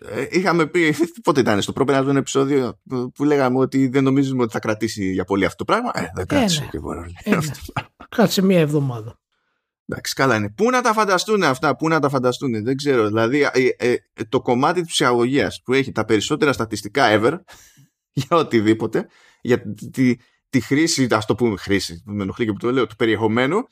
ε, 0.00 0.26
είχαμε 0.30 0.66
πει 0.66 0.94
πότε 1.24 1.40
ήταν 1.40 1.62
στο 1.62 1.72
προπερασμένο 1.72 2.18
επεισόδιο 2.18 2.80
που, 2.88 3.12
που 3.12 3.24
λέγαμε 3.24 3.58
ότι 3.58 3.88
δεν 3.88 4.04
νομίζουμε 4.04 4.42
ότι 4.42 4.52
θα 4.52 4.58
κρατήσει 4.58 5.12
για 5.12 5.24
πολύ 5.24 5.44
αυτό 5.44 5.64
το 5.64 5.72
πράγμα 5.72 5.90
ε, 5.94 6.10
δεν 6.14 6.26
κράτησε 6.26 6.60
ναι. 6.60 6.66
και 6.66 6.76
εγώ 6.76 6.92
Ε, 7.22 7.34
ναι. 7.34 7.40
Κάτσε 8.08 8.42
μία 8.42 8.60
εβδομάδα. 8.60 9.18
Εντάξει, 9.90 10.14
καλά 10.14 10.36
είναι. 10.36 10.50
Πού 10.50 10.70
να 10.70 10.80
τα 10.80 10.92
φανταστούν 10.92 11.42
αυτά, 11.42 11.76
πού 11.76 11.88
να 11.88 12.00
τα 12.00 12.08
φανταστούν, 12.08 12.64
δεν 12.64 12.76
ξέρω. 12.76 13.06
Δηλαδή, 13.06 13.42
ε, 13.52 13.68
ε, 13.78 13.96
το 14.28 14.40
κομμάτι 14.40 14.80
της 14.80 14.90
ψυχαγωγίας 14.90 15.62
που 15.64 15.72
έχει 15.72 15.92
τα 15.92 16.04
περισσότερα 16.04 16.52
στατιστικά 16.52 17.04
ever 17.10 17.38
για 18.18 18.36
οτιδήποτε, 18.36 19.06
για 19.40 19.62
τη, 19.92 20.16
τη 20.50 20.60
χρήση, 20.60 21.06
ας 21.10 21.26
το 21.26 21.34
πούμε 21.34 21.56
χρήση, 21.56 22.02
με 22.06 22.22
ενοχλεί 22.22 22.44
και 22.44 22.52
που 22.52 22.58
το 22.58 22.72
λέω, 22.72 22.86
του 22.86 22.96
περιεχομένου, 22.96 23.62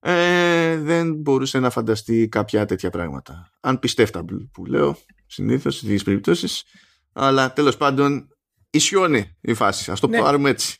ε, 0.00 0.76
δεν 0.76 1.14
μπορούσε 1.14 1.58
να 1.58 1.70
φανταστεί 1.70 2.28
κάποια 2.28 2.64
τέτοια 2.64 2.90
πράγματα. 2.90 3.50
Αν 3.60 3.78
πιστεύταμπλ 3.78 4.34
που 4.52 4.64
λέω, 4.66 4.96
συνήθως 5.26 5.74
σε 5.74 5.80
τέτοιες 5.82 6.02
περιπτώσεις, 6.02 6.64
αλλά 7.12 7.52
τέλος 7.52 7.76
πάντων 7.76 8.28
ισιώνει 8.70 9.36
η 9.40 9.54
φάση. 9.54 9.90
Ας 9.90 10.00
το 10.00 10.08
Ναι. 10.08 10.18
πάρουμε 10.18 10.50
έτσι. 10.50 10.78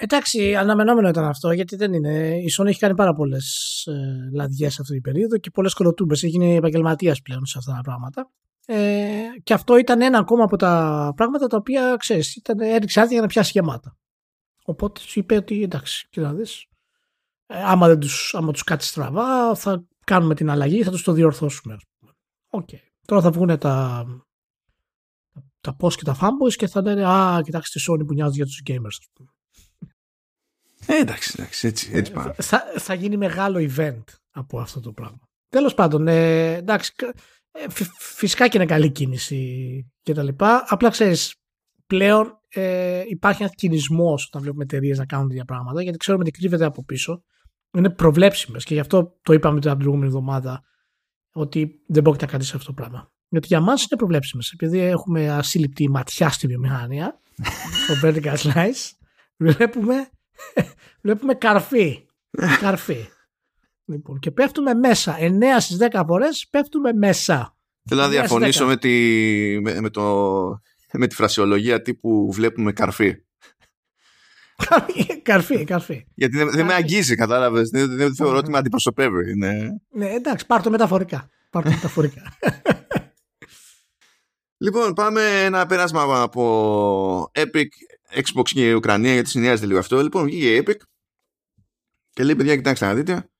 Εντάξει, 0.00 0.54
αναμενόμενο 0.54 1.08
ήταν 1.08 1.24
αυτό, 1.24 1.52
γιατί 1.52 1.76
δεν 1.76 1.92
είναι. 1.92 2.36
Η 2.36 2.46
Sony 2.58 2.66
έχει 2.66 2.78
κάνει 2.78 2.94
πάρα 2.94 3.12
πολλές 3.12 3.82
ε, 3.86 4.30
λαδιές 4.32 4.80
αυτή 4.80 4.92
την 4.92 5.02
περίοδο 5.02 5.38
και 5.38 5.50
πολλές 5.50 5.74
κολοτούμπες. 5.74 6.22
Έγινε 6.22 6.54
επαγγελματίας 6.54 7.22
πλέον 7.22 7.46
σε 7.46 7.58
αυτά 7.58 7.72
τα 7.72 7.80
πράγματα. 7.80 8.30
Ε, 8.66 9.22
και 9.42 9.54
αυτό 9.54 9.76
ήταν 9.76 10.00
ένα 10.00 10.18
ακόμα 10.18 10.44
από 10.44 10.56
τα 10.56 11.12
πράγματα 11.16 11.46
τα 11.46 11.56
οποία 11.56 11.96
ξέρεις, 11.98 12.42
έριξε 12.58 13.00
άδεια 13.00 13.12
για 13.12 13.20
να 13.20 13.26
πιάσει 13.26 13.50
γεμάτα. 13.54 13.96
Οπότε 14.64 15.00
σου 15.00 15.18
είπε 15.18 15.36
ότι 15.36 15.62
εντάξει, 15.62 16.08
κοίτα 16.10 16.26
να 16.26 16.34
δεις, 16.34 16.66
ε, 17.46 17.62
άμα, 17.62 17.86
δεν 17.86 17.98
τους, 17.98 18.34
άμα 18.34 18.52
τους 18.52 18.62
κάτσεις 18.64 18.90
στραβά, 18.90 19.54
θα 19.54 19.84
κάνουμε 20.04 20.34
την 20.34 20.50
αλλαγή, 20.50 20.82
θα 20.82 20.90
τους 20.90 21.02
το 21.02 21.12
διορθώσουμε. 21.12 21.74
ας 21.74 21.82
πούμε. 21.98 22.12
Οκ. 22.50 22.68
Τώρα 23.06 23.22
θα 23.22 23.30
βγουν 23.30 23.58
τα, 23.58 24.04
τα 25.60 25.76
post 25.80 25.92
και 25.92 26.04
τα 26.04 26.16
fanboys 26.20 26.54
και 26.56 26.66
θα 26.66 26.82
λένε 26.82 27.06
Α, 27.06 27.40
κοιτάξτε 27.42 27.78
τη 27.78 27.84
Sony 27.88 28.06
που 28.06 28.14
νοιάζει 28.14 28.36
για 28.36 28.44
τους 28.44 28.62
gamers. 28.66 28.86
Ας 28.86 29.08
πούμε. 29.12 29.28
Ε, 30.90 31.00
εντάξει, 31.00 31.34
εντάξει, 31.38 31.66
έτσι, 31.66 31.90
έτσι 31.92 32.12
πάμε. 32.12 32.34
θα, 32.38 32.62
θα 32.78 32.94
γίνει 32.94 33.16
μεγάλο 33.16 33.68
event 33.76 34.02
από 34.30 34.60
αυτό 34.60 34.80
το 34.80 34.92
πράγμα. 34.92 35.18
Τέλος 35.48 35.74
πάντων, 35.74 36.08
ε, 36.08 36.52
εντάξει, 36.54 36.92
ε, 37.50 37.70
φυ- 37.70 37.90
φυσικά 37.98 38.48
και 38.48 38.56
είναι 38.56 38.66
καλή 38.66 38.90
κίνηση 38.90 39.92
και 40.02 40.12
τα 40.14 40.22
λοιπά. 40.22 40.64
Απλά 40.68 40.88
ξέρεις, 40.90 41.34
πλέον 41.86 42.38
ε, 42.48 43.02
υπάρχει 43.06 43.42
ένας 43.42 43.54
κυνισμός 43.54 44.26
όταν 44.26 44.42
βλέπουμε 44.42 44.62
εταιρείες 44.62 44.98
να 44.98 45.06
κάνουν 45.06 45.28
τέτοια 45.28 45.44
πράγματα, 45.44 45.82
γιατί 45.82 45.98
ξέρουμε 45.98 46.24
τι 46.24 46.30
κρύβεται 46.30 46.64
από 46.64 46.84
πίσω. 46.84 47.22
είναι 47.76 47.90
προβλέψιμες 47.90 48.64
και 48.64 48.74
γι' 48.74 48.80
αυτό 48.80 49.18
το 49.22 49.32
είπαμε 49.32 49.60
την 49.60 49.76
προηγούμενη 49.76 50.06
εβδομάδα 50.06 50.62
ότι 51.32 51.82
δεν 51.86 52.02
πρόκειται 52.02 52.24
να 52.24 52.30
κρατήσει 52.30 52.52
αυτό 52.54 52.66
το 52.66 52.72
πράγμα. 52.72 53.12
Γιατί 53.28 53.46
για 53.46 53.60
μας 53.60 53.80
είναι 53.82 53.96
προβλέψιμες 53.96 54.50
επειδή 54.50 54.78
έχουμε 54.78 55.30
ασύλληπτη 55.30 55.90
ματιά 55.90 56.28
στη 56.28 56.46
βιομηχανία 56.46 57.20
στο 57.84 57.94
vertical 58.02 58.36
slice 58.36 58.92
βλέπουμε, 59.36 60.08
βλέπουμε 61.02 61.34
καρφί 61.34 62.06
καρφί 62.62 63.08
λοιπόν, 63.84 64.18
και 64.18 64.30
πέφτουμε 64.30 64.74
μέσα 64.74 65.16
9 65.20 65.30
στις 65.58 65.76
10 65.92 66.02
φορές 66.06 66.46
πέφτουμε 66.50 66.92
μέσα 66.92 67.52
Θέλω 67.88 68.00
να 68.00 68.08
διαφωνήσω 68.08 68.66
με 68.66 68.76
τη, 68.76 68.90
με, 69.60 69.80
με, 69.80 69.90
το, 69.90 70.02
με 70.92 71.06
τη 71.06 71.14
φρασιολογία 71.14 71.82
τύπου 71.82 72.32
βλέπουμε 72.32 72.72
καρφί 72.72 73.16
καρφί, 75.22 75.64
καρφί. 75.64 76.06
Γιατί 76.14 76.36
δεν, 76.36 76.50
δεν 76.50 76.66
με 76.66 76.74
αγγίζει, 76.74 77.14
κατάλαβες. 77.14 77.68
Δεν, 77.68 77.96
δεν 77.96 78.14
θεωρώ 78.14 78.36
ότι 78.36 78.50
με 78.50 78.58
αντιπροσωπεύει. 78.58 79.36
Ναι, 79.36 79.52
ναι 79.90 80.10
εντάξει, 80.10 80.46
πάρ 80.46 80.62
το 80.62 80.70
μεταφορικά. 80.70 81.28
Πάρ 81.50 81.62
το 81.62 81.70
μεταφορικά. 81.70 82.22
λοιπόν, 84.64 84.92
πάμε 84.92 85.44
ένα 85.44 85.66
πέρασμα 85.66 86.22
από 86.22 87.30
Epic, 87.34 87.68
Xbox 88.14 88.42
και 88.42 88.74
Ουκρανία, 88.74 89.12
γιατί 89.12 89.28
συνδυάζεται 89.28 89.66
λίγο 89.66 89.78
αυτό. 89.78 90.02
Λοιπόν, 90.02 90.24
βγήκε 90.24 90.54
η 90.54 90.64
Epic 90.66 90.80
και 92.10 92.24
λέει: 92.24 92.36
Παιδιά, 92.36 92.56
κοιτάξτε 92.56 92.86
να 92.86 92.94
δείτε. 92.94 93.30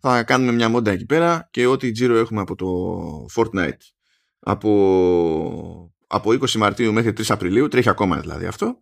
Θα 0.00 0.22
κάνουμε 0.22 0.52
μια 0.52 0.68
μόντα 0.68 0.90
εκεί 0.90 1.06
πέρα 1.06 1.48
και 1.50 1.66
ό,τι 1.66 1.90
τζίρο 1.90 2.16
έχουμε 2.16 2.40
από 2.40 2.54
το 2.54 2.66
Fortnite 3.34 3.94
από, 4.44 5.92
από 6.06 6.30
20 6.30 6.50
Μαρτίου 6.52 6.92
μέχρι 6.92 7.12
3 7.16 7.22
Απριλίου, 7.28 7.68
τρέχει 7.68 7.88
ακόμα 7.88 8.20
δηλαδή 8.20 8.46
αυτό, 8.46 8.78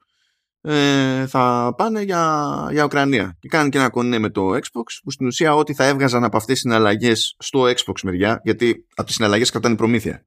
ε, 0.61 1.27
θα 1.27 1.75
πάνε 1.77 2.03
για, 2.03 2.69
για 2.71 2.85
Ουκρανία. 2.85 3.37
Και 3.41 3.49
κάνουν 3.49 3.71
και 3.71 3.79
ένα 3.79 3.91
κονέ 3.91 4.19
με 4.19 4.31
το 4.31 4.49
Xbox, 4.51 4.85
που 5.03 5.11
στην 5.11 5.27
ουσία 5.27 5.55
ό,τι 5.55 5.75
θα 5.75 5.85
έβγαζαν 5.85 6.25
από 6.25 6.37
αυτές 6.37 6.53
τις 6.53 6.63
συναλλαγές 6.63 7.37
στο 7.39 7.63
Xbox 7.63 8.01
μεριά, 8.03 8.41
γιατί 8.45 8.87
από 8.95 9.07
τις 9.07 9.15
συναλλαγές 9.15 9.51
κρατάνε 9.51 9.77
προμήθεια. 9.77 10.27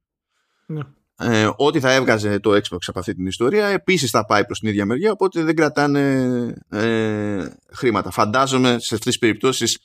Ναι. 0.66 0.80
Ε, 1.18 1.50
ό,τι 1.56 1.80
θα 1.80 1.92
έβγαζε 1.92 2.40
το 2.40 2.50
Xbox 2.50 2.78
από 2.86 2.98
αυτή 2.98 3.14
την 3.14 3.26
ιστορία 3.26 3.66
επίσης 3.66 4.10
θα 4.10 4.24
πάει 4.24 4.44
προς 4.44 4.58
την 4.58 4.68
ίδια 4.68 4.86
μεριά 4.86 5.12
οπότε 5.12 5.42
δεν 5.42 5.56
κρατάνε 5.56 6.54
ε, 6.68 7.48
χρήματα 7.72 8.10
φαντάζομαι 8.10 8.68
σε 8.68 8.94
αυτές 8.94 8.98
τις 8.98 9.18
περιπτώσεις 9.18 9.78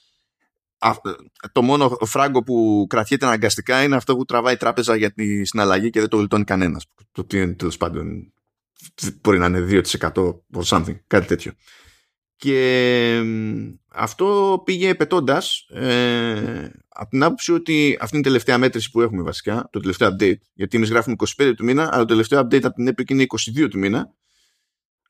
το 1.51 1.61
μόνο 1.61 1.97
φράγκο 2.05 2.43
που 2.43 2.85
κρατιέται 2.89 3.25
αναγκαστικά 3.25 3.83
είναι 3.83 3.95
αυτό 3.95 4.15
που 4.15 4.25
τραβάει 4.25 4.53
η 4.53 4.57
τράπεζα 4.57 4.95
για 4.95 5.11
τη 5.11 5.45
συναλλαγή 5.45 5.89
και 5.89 5.99
δεν 5.99 6.09
το 6.09 6.17
γλιτώνει 6.17 6.43
κανένας 6.43 6.85
το 7.11 7.23
τι 7.23 7.37
είναι 7.37 7.53
τέλος 7.53 7.77
πάντων 7.77 8.33
μπορεί 9.21 9.39
να 9.39 9.45
είναι 9.45 9.83
2% 9.99 10.11
or 10.53 10.63
something, 10.65 10.95
κάτι 11.07 11.27
τέτοιο. 11.27 11.51
Και 12.41 13.23
αυτό 13.87 14.61
πήγε 14.65 14.95
πετώντας 14.95 15.65
ε, 15.69 16.69
από 16.89 17.09
την 17.09 17.23
άποψη 17.23 17.51
ότι 17.51 17.97
αυτή 17.99 18.15
είναι 18.15 18.25
η 18.25 18.29
τελευταία 18.29 18.57
μέτρηση 18.57 18.91
που 18.91 19.01
έχουμε 19.01 19.21
βασικά, 19.21 19.69
το 19.71 19.79
τελευταίο 19.79 20.09
update. 20.09 20.37
Γιατί 20.53 20.77
εμείς 20.77 20.89
γράφουμε 20.89 21.15
25 21.37 21.53
του 21.55 21.63
μήνα, 21.63 21.83
αλλά 21.83 21.99
το 21.99 22.05
τελευταίο 22.05 22.39
update 22.39 22.63
από 22.63 22.75
την 22.75 22.89
Epic 22.89 23.09
είναι 23.09 23.25
22 23.55 23.67
του 23.69 23.79
μήνα. 23.79 24.13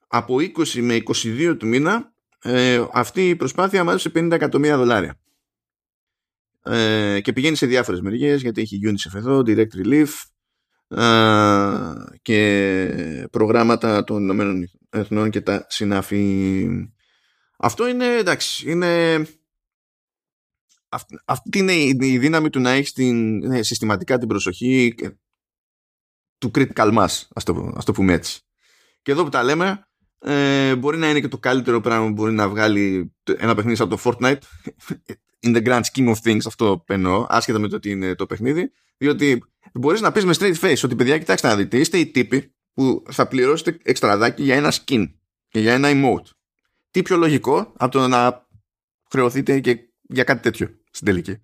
Από 0.07 0.35
20 0.35 0.79
με 0.81 1.01
22 1.05 1.55
του 1.59 1.67
μήνα, 1.67 2.13
ε, 2.41 2.85
αυτή 2.93 3.29
η 3.29 3.35
προσπάθεια 3.35 3.83
μάζεψε 3.83 4.09
50 4.09 4.31
εκατομμύρια 4.31 4.77
δολάρια. 4.77 5.19
Ε, 6.63 7.19
και 7.21 7.33
πηγαίνει 7.33 7.55
σε 7.55 7.65
διάφορες 7.65 8.01
μεριές, 8.01 8.41
γιατί 8.41 8.61
έχει 8.61 8.79
UNICEF 8.83 9.15
εδώ, 9.15 9.43
Direct 9.45 9.83
Relief, 9.83 10.09
και 12.21 13.27
προγράμματα 13.31 14.03
των 14.03 14.21
Ηνωμένων 14.21 14.69
Εθνών 14.89 15.29
και 15.29 15.41
τα 15.41 15.65
συνάφη. 15.69 16.67
Αυτό 17.63 17.87
είναι 17.87 18.15
εντάξει, 18.17 18.71
είναι 18.71 19.21
αυτή 21.25 21.57
είναι 21.57 21.73
η 21.73 22.17
δύναμη 22.17 22.49
του 22.49 22.59
να 22.59 22.69
έχεις 22.69 22.93
την, 22.93 23.37
ναι, 23.37 23.63
συστηματικά 23.63 24.17
την 24.17 24.27
προσοχή 24.27 24.95
του 26.37 26.51
critical 26.55 26.97
mass, 26.97 27.21
ας 27.33 27.43
το, 27.43 27.73
ας 27.75 27.85
το 27.85 27.91
πούμε 27.91 28.13
έτσι. 28.13 28.41
Και 29.01 29.11
εδώ 29.11 29.23
που 29.23 29.29
τα 29.29 29.43
λέμε, 29.43 29.87
ε, 30.19 30.75
μπορεί 30.75 30.97
να 30.97 31.09
είναι 31.09 31.19
και 31.19 31.27
το 31.27 31.37
καλύτερο 31.37 31.81
πράγμα 31.81 32.05
που 32.05 32.13
μπορεί 32.13 32.33
να 32.33 32.49
βγάλει 32.49 33.15
ένα 33.37 33.55
παιχνίδι 33.55 33.77
σαν 33.77 33.89
το 33.89 33.97
Fortnite 34.03 34.37
in 35.45 35.55
the 35.55 35.63
grand 35.63 35.81
scheme 35.81 36.13
of 36.13 36.15
things 36.23 36.41
αυτό 36.45 36.83
εννοώ, 36.87 37.25
άσχετα 37.29 37.59
με 37.59 37.67
το 37.67 37.79
τι 37.79 37.89
είναι 37.89 38.15
το 38.15 38.25
παιχνίδι 38.25 38.71
διότι 38.97 39.43
μπορείς 39.73 40.01
να 40.01 40.11
πεις 40.11 40.25
με 40.25 40.33
straight 40.37 40.59
face 40.59 40.83
ότι 40.83 40.95
παιδιά, 40.95 41.17
κοιτάξτε 41.17 41.47
να 41.47 41.55
δείτε, 41.55 41.77
είστε 41.77 41.97
οι 41.97 42.07
τύποι 42.07 42.55
που 42.73 43.03
θα 43.11 43.27
πληρώσετε 43.27 43.77
εξτραδάκι 43.83 44.43
για 44.43 44.55
ένα 44.55 44.73
skin 44.73 45.11
και 45.47 45.59
για 45.59 45.73
ένα 45.73 45.89
emote. 45.91 46.40
Τι 46.91 47.01
πιο 47.01 47.17
λογικό 47.17 47.73
από 47.77 47.91
το 47.91 48.07
να 48.07 48.47
χρεωθείτε 49.09 49.59
και 49.59 49.77
για 50.01 50.23
κάτι 50.23 50.41
τέτοιο 50.41 50.67
στην 50.91 51.05
τελική. 51.05 51.37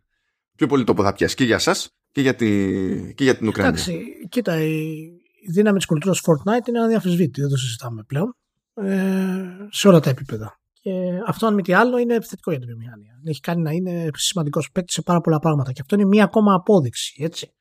Πιο 0.55 0.67
πολύ 0.67 0.83
τόπο 0.83 1.03
θα 1.03 1.13
πιάσει 1.13 1.35
και 1.35 1.43
για 1.43 1.55
εσά 1.55 1.75
και, 2.11 2.21
για 2.21 2.33
και 2.33 3.23
για 3.23 3.37
την 3.37 3.47
Ουκρανία. 3.47 3.69
Εντάξει, 3.69 4.03
κοίτα, 4.29 4.63
η 4.63 5.51
δύναμη 5.51 5.77
της 5.77 5.85
κουλτούρας 5.85 6.21
Fortnite 6.25 6.67
είναι 6.67 6.83
αδιαφεσβήτη, 6.83 7.41
δεν 7.41 7.49
το 7.49 7.57
συζητάμε 7.57 8.03
πλέον. 8.03 8.35
Ε, 8.73 9.67
σε 9.69 9.87
όλα 9.87 9.99
τα 9.99 10.09
επίπεδα. 10.09 10.59
Και 10.81 10.91
αυτό, 11.27 11.47
αν 11.47 11.53
μη 11.53 11.61
τι 11.61 11.73
άλλο, 11.73 11.97
είναι 11.97 12.15
επιθετικό 12.15 12.51
για 12.51 12.59
την 12.59 12.69
βιομηχανία. 12.69 13.19
Έχει 13.23 13.39
κάνει 13.39 13.61
να 13.61 13.71
είναι 13.71 14.09
σημαντικός 14.13 14.71
παίκτης 14.71 14.93
σε 14.93 15.01
πάρα 15.01 15.21
πολλά 15.21 15.39
πράγματα. 15.39 15.71
Και 15.71 15.81
αυτό 15.81 15.95
είναι 15.95 16.05
μία 16.05 16.23
ακόμα 16.23 16.53
απόδειξη 16.53 17.23
έτσι, 17.23 17.55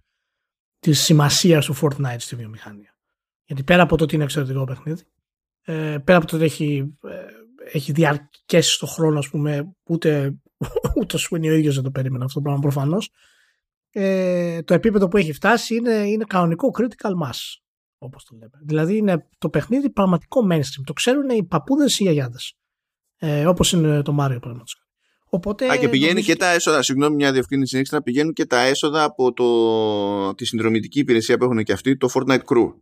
της 0.78 1.00
σημασίας 1.00 1.66
του 1.66 1.74
Fortnite 1.74 2.16
στη 2.18 2.36
βιομηχανία. 2.36 2.98
Γιατί 3.44 3.62
πέρα 3.62 3.82
από 3.82 3.96
το 3.96 4.04
ότι 4.04 4.14
είναι 4.14 4.24
εξαιρετικό 4.24 4.64
παιχνίδι, 4.64 5.02
ε, 5.62 5.98
πέρα 6.04 6.18
από 6.18 6.26
το 6.26 6.36
ότι 6.36 6.44
έχει, 6.44 6.98
ε, 7.02 7.16
έχει 7.72 7.92
διαρκέσει 7.92 8.72
στον 8.72 8.88
χρόνο, 8.88 9.18
ας 9.18 9.28
πούμε, 9.28 9.76
ούτε, 9.84 10.34
ούτε 11.00 11.16
σου 11.16 11.36
είναι 11.36 11.50
ο 11.50 11.54
ίδιος 11.54 11.74
δεν 11.74 11.84
το 11.84 11.90
περίμενα 11.90 12.24
αυτό 12.24 12.38
το 12.38 12.44
πράγμα 12.44 12.60
προφανώς. 12.60 13.10
Ε, 13.90 14.62
το 14.62 14.74
επίπεδο 14.74 15.08
που 15.08 15.16
έχει 15.16 15.32
φτάσει 15.32 15.74
είναι, 15.74 15.94
είναι 15.94 16.24
κανονικό 16.24 16.70
critical 16.78 17.10
mass, 17.24 17.38
όπως 17.98 18.24
το 18.24 18.34
λέμε. 18.34 18.60
Δηλαδή 18.62 18.96
είναι 18.96 19.28
το 19.38 19.48
παιχνίδι 19.48 19.90
πραγματικό 19.90 20.40
mainstream. 20.50 20.82
Το 20.84 20.92
ξέρουν 20.92 21.28
οι 21.28 21.44
παππούδες 21.44 21.92
ή 21.92 21.96
οι 22.00 22.02
γιαγιάδες 22.02 22.56
ε, 23.18 23.46
όπως 23.46 23.72
είναι 23.72 24.02
το 24.02 24.12
Mario 24.12 24.38
παραδείγματος. 24.40 24.80
Οπότε, 25.28 25.70
Α, 25.70 25.76
και 25.76 25.88
πηγαίνει 25.88 26.22
και 26.22 26.36
τα 26.36 26.50
έσοδα, 26.50 26.82
συγγνώμη 26.82 27.14
μια 27.14 27.32
διευκρίνηση 27.32 27.78
έξτρα, 27.78 28.02
πηγαίνουν 28.02 28.32
και 28.32 28.46
τα 28.46 28.60
έσοδα 28.60 29.02
από 29.02 29.32
το, 29.32 30.34
τη 30.34 30.44
συνδρομητική 30.44 30.98
υπηρεσία 30.98 31.38
που 31.38 31.44
έχουν 31.44 31.62
και 31.62 31.72
αυτοί, 31.72 31.96
το 31.96 32.08
Fortnite 32.14 32.42
Crew. 32.44 32.74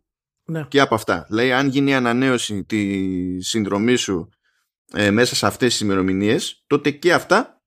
Ναι. 0.45 0.65
Και 0.67 0.79
από 0.79 0.95
αυτά. 0.95 1.25
Λέει, 1.29 1.51
αν 1.51 1.67
γίνει 1.67 1.89
η 1.89 1.93
ανανέωση 1.93 2.63
της 2.63 3.47
συνδρομής 3.47 4.01
σου 4.01 4.29
ε, 4.93 5.11
μέσα 5.11 5.35
σε 5.35 5.45
αυτές 5.45 5.71
τις 5.71 5.79
ημερομηνίες, 5.79 6.63
τότε 6.67 6.91
και 6.91 7.13
αυτά 7.13 7.61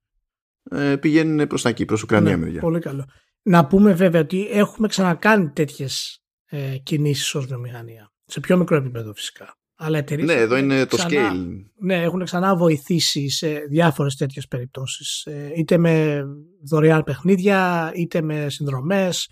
ε, 0.70 0.96
πηγαίνουν 0.96 1.46
προς 1.46 1.62
τα 1.62 1.68
εκεί, 1.68 1.84
προς 1.84 2.02
Ουκρανία 2.02 2.36
ναι, 2.36 2.44
μεριά. 2.44 2.60
Πολύ 2.60 2.80
καλό. 2.80 3.04
Να 3.42 3.66
πούμε 3.66 3.92
βέβαια 3.92 4.20
ότι 4.20 4.48
έχουμε 4.50 4.88
ξανακάνει 4.88 5.50
τέτοιες 5.50 6.22
ε, 6.46 6.76
κινήσεις 6.76 7.34
ως 7.34 7.46
βιομηχανία. 7.46 8.12
Σε 8.24 8.40
πιο 8.40 8.56
μικρό 8.56 8.76
επίπεδο 8.76 9.14
φυσικά. 9.14 9.58
Αλλά 9.80 10.04
ναι, 10.10 10.32
εδώ 10.32 10.56
είναι 10.56 10.86
το 10.86 10.96
ξανά, 10.96 11.32
scale. 11.32 11.46
Ναι, 11.80 12.02
έχουν 12.02 12.24
ξανά 12.24 12.56
βοηθήσει 12.56 13.28
σε 13.28 13.48
διάφορες 13.48 14.16
τέτοιες 14.16 14.48
περιπτώσεις. 14.48 15.24
Ε, 15.26 15.52
είτε 15.56 15.78
με 15.78 16.24
δωρεάν 16.62 17.02
παιχνίδια, 17.02 17.90
είτε 17.94 18.20
με 18.20 18.48
συνδρομές, 18.48 19.28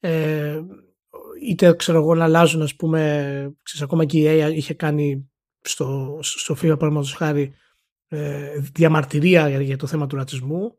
ε, 0.00 0.60
είτε 1.48 1.74
ξέρω 1.74 1.98
εγώ 1.98 2.14
να 2.14 2.24
αλλάζουν 2.24 2.62
ας 2.62 2.76
πούμε, 2.76 3.00
ξέρεις, 3.62 3.82
ακόμα 3.82 4.04
και 4.04 4.18
η 4.18 4.24
EA 4.26 4.52
είχε 4.54 4.74
κάνει 4.74 5.30
στο, 5.68 6.18
στο 6.22 6.54
FIFA 6.54 6.60
παραδείγματος 6.60 7.12
χάρη 7.12 7.54
ε, 8.08 8.58
διαμαρτυρία 8.58 9.60
για, 9.60 9.76
το 9.76 9.86
θέμα 9.86 10.06
του 10.06 10.16
ρατσισμού 10.16 10.78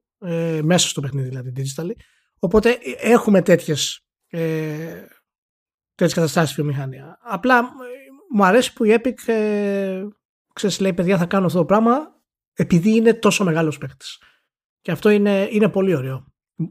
μέσα 0.62 0.88
στο 0.88 1.02
παιχνίδι 1.02 1.28
δηλαδή 1.28 1.52
digital. 1.56 1.90
Οπότε 2.40 2.78
έχουμε 2.98 3.42
τέτοιες 3.42 4.08
ε, 4.30 5.06
τέτοιες 5.96 6.14
καταστάσεις 6.14 6.56
βιομηχανία. 6.56 7.18
Απλά 7.22 7.64
μου 8.34 8.46
αρέσει 8.46 8.74
που 8.74 8.84
η 8.84 8.96
Epic 8.98 9.28
ε, 9.34 10.04
ξέρεις, 10.54 10.80
λέει 10.80 10.94
παιδιά 10.94 11.18
θα 11.18 11.26
κάνω 11.26 11.46
αυτό 11.46 11.58
το 11.58 11.66
πράγμα 11.66 12.16
επειδή 12.54 12.96
είναι 12.96 13.14
τόσο 13.14 13.44
μεγάλος 13.44 13.78
παίκτης. 13.78 14.22
Και 14.82 14.92
αυτό 14.92 15.10
είναι, 15.10 15.48
είναι 15.52 15.70
πολύ 15.70 15.96
ωραίο. 15.96 16.26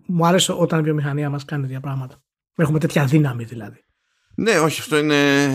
Μου 0.07 0.27
αρέσει 0.27 0.53
όταν 0.53 0.81
η 0.81 0.83
βιομηχανία 0.83 1.31
μας 1.31 1.45
κάνει 1.45 1.63
τέτοια 1.63 1.81
πράγματα. 1.81 2.23
Έχουμε 2.57 2.79
τέτοια 2.79 3.05
δύναμη 3.05 3.45
δηλαδή. 3.45 3.85
Ναι, 4.35 4.59
όχι, 4.59 4.81
αυτό 4.81 4.97
είναι, 4.97 5.47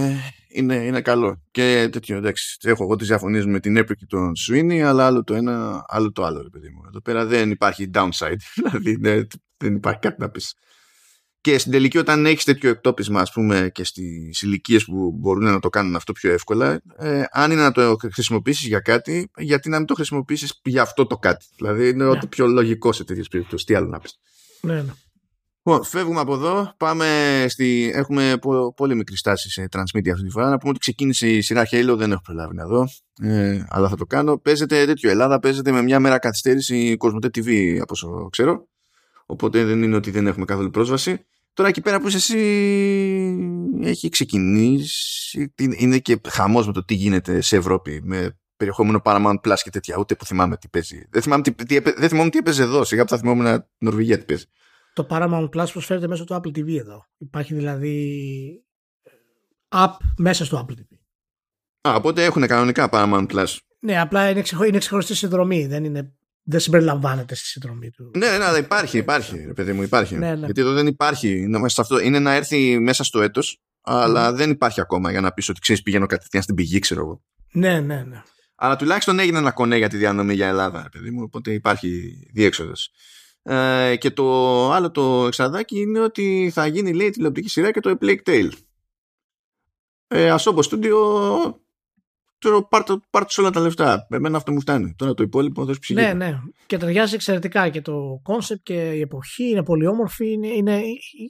είναι, 0.54 0.76
είναι 0.76 1.02
καλό. 1.02 1.42
Και 1.52 1.90
τέτοιο, 1.92 2.18
εντάξει, 2.18 2.58
έχω 2.62 2.84
εγώ 2.84 2.96
τις 2.96 3.08
διαφωνίες 3.08 3.46
με 3.46 3.60
την 3.60 3.78
Epic 3.78 3.96
και 3.98 4.06
τον 4.08 4.32
Sweeney, 4.48 4.80
αλλά 4.80 5.06
άλλο 5.06 5.24
το 5.24 5.34
ένα, 5.34 5.86
άλλο 5.88 6.12
το 6.12 6.24
άλλο, 6.24 6.50
παιδί 6.52 6.70
μου. 6.70 6.82
Εδώ 6.88 7.02
πέρα 7.02 7.26
δεν 7.26 7.52
υπάρχει 7.52 7.90
downside. 7.94 8.36
δηλαδή 8.64 8.96
δεν, 8.96 9.28
δεν 9.58 9.76
υπάρχει 9.76 10.00
κάτι 10.00 10.22
να 10.22 10.30
πεις. 10.30 10.54
Και 11.42 11.58
στην 11.58 11.72
τελική, 11.72 11.98
όταν 11.98 12.26
έχεις 12.26 12.44
τέτοιο 12.44 12.70
εκτόπισμα, 12.70 13.22
ας 13.22 13.32
πούμε, 13.32 13.70
και 13.74 13.84
στις 13.84 14.42
ηλικίες 14.42 14.86
που 14.86 15.12
μπορούν 15.12 15.44
να 15.44 15.60
το 15.60 15.70
κάνουν 15.70 15.96
αυτό 15.96 16.12
πιο 16.14 16.32
εύκολα, 16.32 16.82
ε, 16.98 17.24
αν 17.32 17.52
είναι 17.52 17.62
να 17.62 17.72
το 17.72 17.96
χρησιμοποιήσεις 18.14 18.68
για 18.68 18.80
κάτι, 18.80 19.32
γιατί 19.38 19.70
να 19.70 19.78
μην 19.78 19.88
το 19.88 19.94
χρησιμοποιήσεις 19.94 20.60
για 20.64 20.82
αυτό 20.82 21.08
το 21.08 21.18
κάτι. 21.18 21.46
Δηλαδή, 21.56 21.90
είναι 21.90 22.04
ναι. 22.04 22.10
ό,τι 22.10 22.28
πιο 22.28 22.48
λογικό 22.48 22.92
σε 22.92 23.04
τέτοιες 23.04 23.28
περιπτώσεις. 23.28 23.66
Τι 23.66 23.76
άλλο 23.76 23.88
να 23.88 24.00
πεις. 24.00 24.18
Ναι, 24.62 24.82
ναι. 24.82 24.92
Λοιπόν, 25.64 25.84
φεύγουμε 25.84 26.20
από 26.20 26.34
εδώ, 26.34 26.74
πάμε 26.78 27.06
στη... 27.50 27.92
Έχουμε 27.94 28.40
πολύ 28.76 28.96
μικρή 28.96 29.18
στάση 29.18 29.50
σε 29.50 29.68
Transmedia 29.72 30.10
αυτή 30.10 30.26
τη 30.26 30.30
φορά. 30.30 30.50
Να 30.50 30.58
πούμε 30.58 30.70
ότι 30.70 30.80
ξεκίνησε 30.80 31.30
η 31.30 31.42
σειρά 31.42 31.68
Halo, 31.72 31.96
δεν 31.98 32.12
έχω 32.12 32.22
προλάβει 32.22 32.56
να 32.56 32.66
δω, 32.66 32.88
ε, 33.22 33.64
αλλά 33.70 33.90
θα 33.90 33.96
το 33.96 34.06
κάνω. 34.06 34.38
Παίζεται 34.38 34.86
τέτοιο 34.86 35.10
Ελλάδα, 35.10 35.40
παίζεται 35.40 35.72
με 35.72 35.82
μια 35.82 36.00
μέρα 36.00 36.20
καθυστέρηση 36.20 36.78
η 36.78 36.98
Cosmote 37.00 37.26
TV, 37.26 37.78
από 37.82 37.94
όσο 37.94 38.28
ξέρω. 38.32 38.68
Οπότε 39.26 39.64
δεν 39.64 39.84
είναι 39.84 39.96
ότι 39.96 40.12
δεν 40.12 40.28
έχουμε 40.28 40.46
καθόλου 40.46 40.70
πρόσβαση. 40.70 41.26
Τώρα 41.54 41.70
εκεί 41.70 41.82
πέρα 41.82 42.00
που 42.00 42.08
είσαι 42.08 42.18
εσύ 42.18 42.38
έχει 43.82 44.10
ξεκινήσει, 44.10 45.54
είναι 45.78 45.98
και 45.98 46.22
χαμός 46.30 46.66
με 46.68 46.74
το 46.74 46.86
τι 46.86 46.94
γίνεται 46.94 47.42
σε 47.42 47.56
Ευρώπη 47.56 48.02
με 48.04 48.40
περιεχόμενο 48.58 49.02
Paramount 49.04 49.36
Plus 49.44 49.58
και 49.64 49.70
τέτοια, 49.70 49.98
ούτε 49.98 50.16
που 50.16 50.26
θυμάμαι 50.26 50.58
τι 50.58 50.68
παίζει. 50.68 51.08
Δεν 51.10 51.22
θυμάμαι 51.22 51.44
τι, 51.44 51.54
τι, 51.54 51.80
δεν 51.80 52.10
θυμάμαι 52.10 52.30
τι 52.30 52.38
έπαιζε 52.38 52.64
εδώ, 52.64 52.84
σιγά 52.84 53.04
που 53.04 53.10
θα 53.10 53.18
θυμόμουν 53.18 53.66
Νορβηγία 53.78 54.18
τι 54.18 54.26
παίζει. 54.26 54.46
Το 54.94 55.08
Paramount 55.10 55.50
Plus 55.50 55.68
προσφέρεται 55.72 56.08
μέσω 56.08 56.24
του 56.24 56.34
Apple 56.34 56.58
TV 56.58 56.78
εδώ. 56.78 57.06
Υπάρχει 57.18 57.54
δηλαδή 57.54 58.66
app 59.70 59.92
μέσα 60.18 60.46
στο 60.46 60.66
Apple 60.68 60.74
TV. 60.74 60.98
Α, 61.90 61.96
οπότε 61.96 62.24
έχουν 62.24 62.48
κανονικά 62.48 62.90
Paramount 62.92 63.26
Plus. 63.28 63.58
Ναι, 63.80 64.00
απλά 64.00 64.30
είναι, 64.30 64.42
ξεχω... 64.42 64.64
είναι 64.64 64.78
ξεχωριστή 64.78 65.16
συνδρομή. 65.16 65.68
Δεν, 65.68 65.84
είναι... 65.84 66.14
δεν 66.44 66.60
συμπεριλαμβάνεται 66.60 67.36
στη 67.36 67.46
συνδρομή 67.46 67.90
του. 67.90 68.12
Ναι, 68.18 68.28
ναι, 68.38 68.58
υπάρχει, 68.58 68.98
υπάρχει, 68.98 69.38
παιδί 69.38 69.74
μου, 69.74 69.82
υπάρχει. 69.82 70.16
Ναι, 70.16 70.36
ναι. 70.36 70.46
Γιατί 70.46 70.62
εδώ 70.62 70.74
δεν 70.74 70.88
υπάρχει. 70.88 71.38
Είναι, 71.42 71.60
αυτό, 71.78 72.00
είναι 72.00 72.20
να 72.20 72.34
έρθει 72.34 72.80
μέσα 72.80 73.04
στο 73.04 73.22
έτος, 73.22 73.62
αλλά 73.82 74.30
mm. 74.30 74.34
δεν 74.34 74.50
υπάρχει 74.50 74.82
ακόμα 74.82 75.12
για 75.12 75.22
να 75.22 75.32
πεις 75.32 75.50
ότι 75.50 75.60
ξέρεις 75.60 75.82
πηγαίνω 75.82 76.06
κατευθείαν 76.06 76.44
στην 76.44 76.56
πηγή, 76.56 76.80
ξέρω 76.80 77.02
εγώ. 77.02 77.24
Ναι, 77.52 77.80
ναι, 77.80 78.04
ναι. 78.04 78.22
Αλλά 78.56 78.76
τουλάχιστον 78.76 79.20
έγινε 79.20 79.38
ένα 79.38 79.52
κονέ 79.52 79.78
για 79.78 79.90
τη 79.90 79.98
διανομή 79.98 80.34
για 80.34 80.48
Ελλάδα, 80.48 80.90
παιδί 80.92 81.12
μου, 81.12 81.22
οπότε 81.24 81.54
υπάρχει 81.54 82.14
διέξοδος. 82.34 82.92
Ε, 83.44 83.96
και 84.00 84.12
το 84.12 84.26
άλλο 84.72 84.92
το 84.92 85.26
εξαδάκι 85.26 85.80
είναι 85.80 86.00
ότι 86.00 86.52
θα 86.54 86.68
γίνει 86.68 86.94
λέει 86.94 87.10
τηλεοπτική 87.10 87.50
σειρά 87.50 87.72
και 87.72 87.80
το 87.80 87.98
A 88.00 88.04
Plague 88.04 88.24
Tale. 88.26 88.52
Ε, 90.08 90.30
Ασόμπο 90.30 90.62
Studio 90.72 90.96
Τώρα 92.42 92.68
πάρτε 93.10 93.42
όλα 93.42 93.50
τα 93.50 93.60
λεφτά. 93.60 94.08
Εμένα 94.10 94.38
αυτό 94.38 94.52
μου 94.52 94.60
φτάνει. 94.60 94.94
Τώρα 94.98 95.14
το 95.14 95.24
υπόλοιπο 95.24 95.66
δεν 95.66 95.78
ψηλή. 95.80 96.02
Ναι, 96.02 96.14
ναι. 96.14 96.40
Και 96.66 96.78
ταιριάζει 96.78 97.16
εξαιρετικά 97.16 97.70
και 97.70 97.82
το 97.82 98.20
concept 98.24 98.62
και 98.64 98.74
η 98.74 99.00
εποχή 99.00 99.50
είναι 99.50 99.64
πολύ 99.64 99.88
όμορφη. 99.88 100.32
Είναι, 100.32 100.48
είναι, 100.48 100.82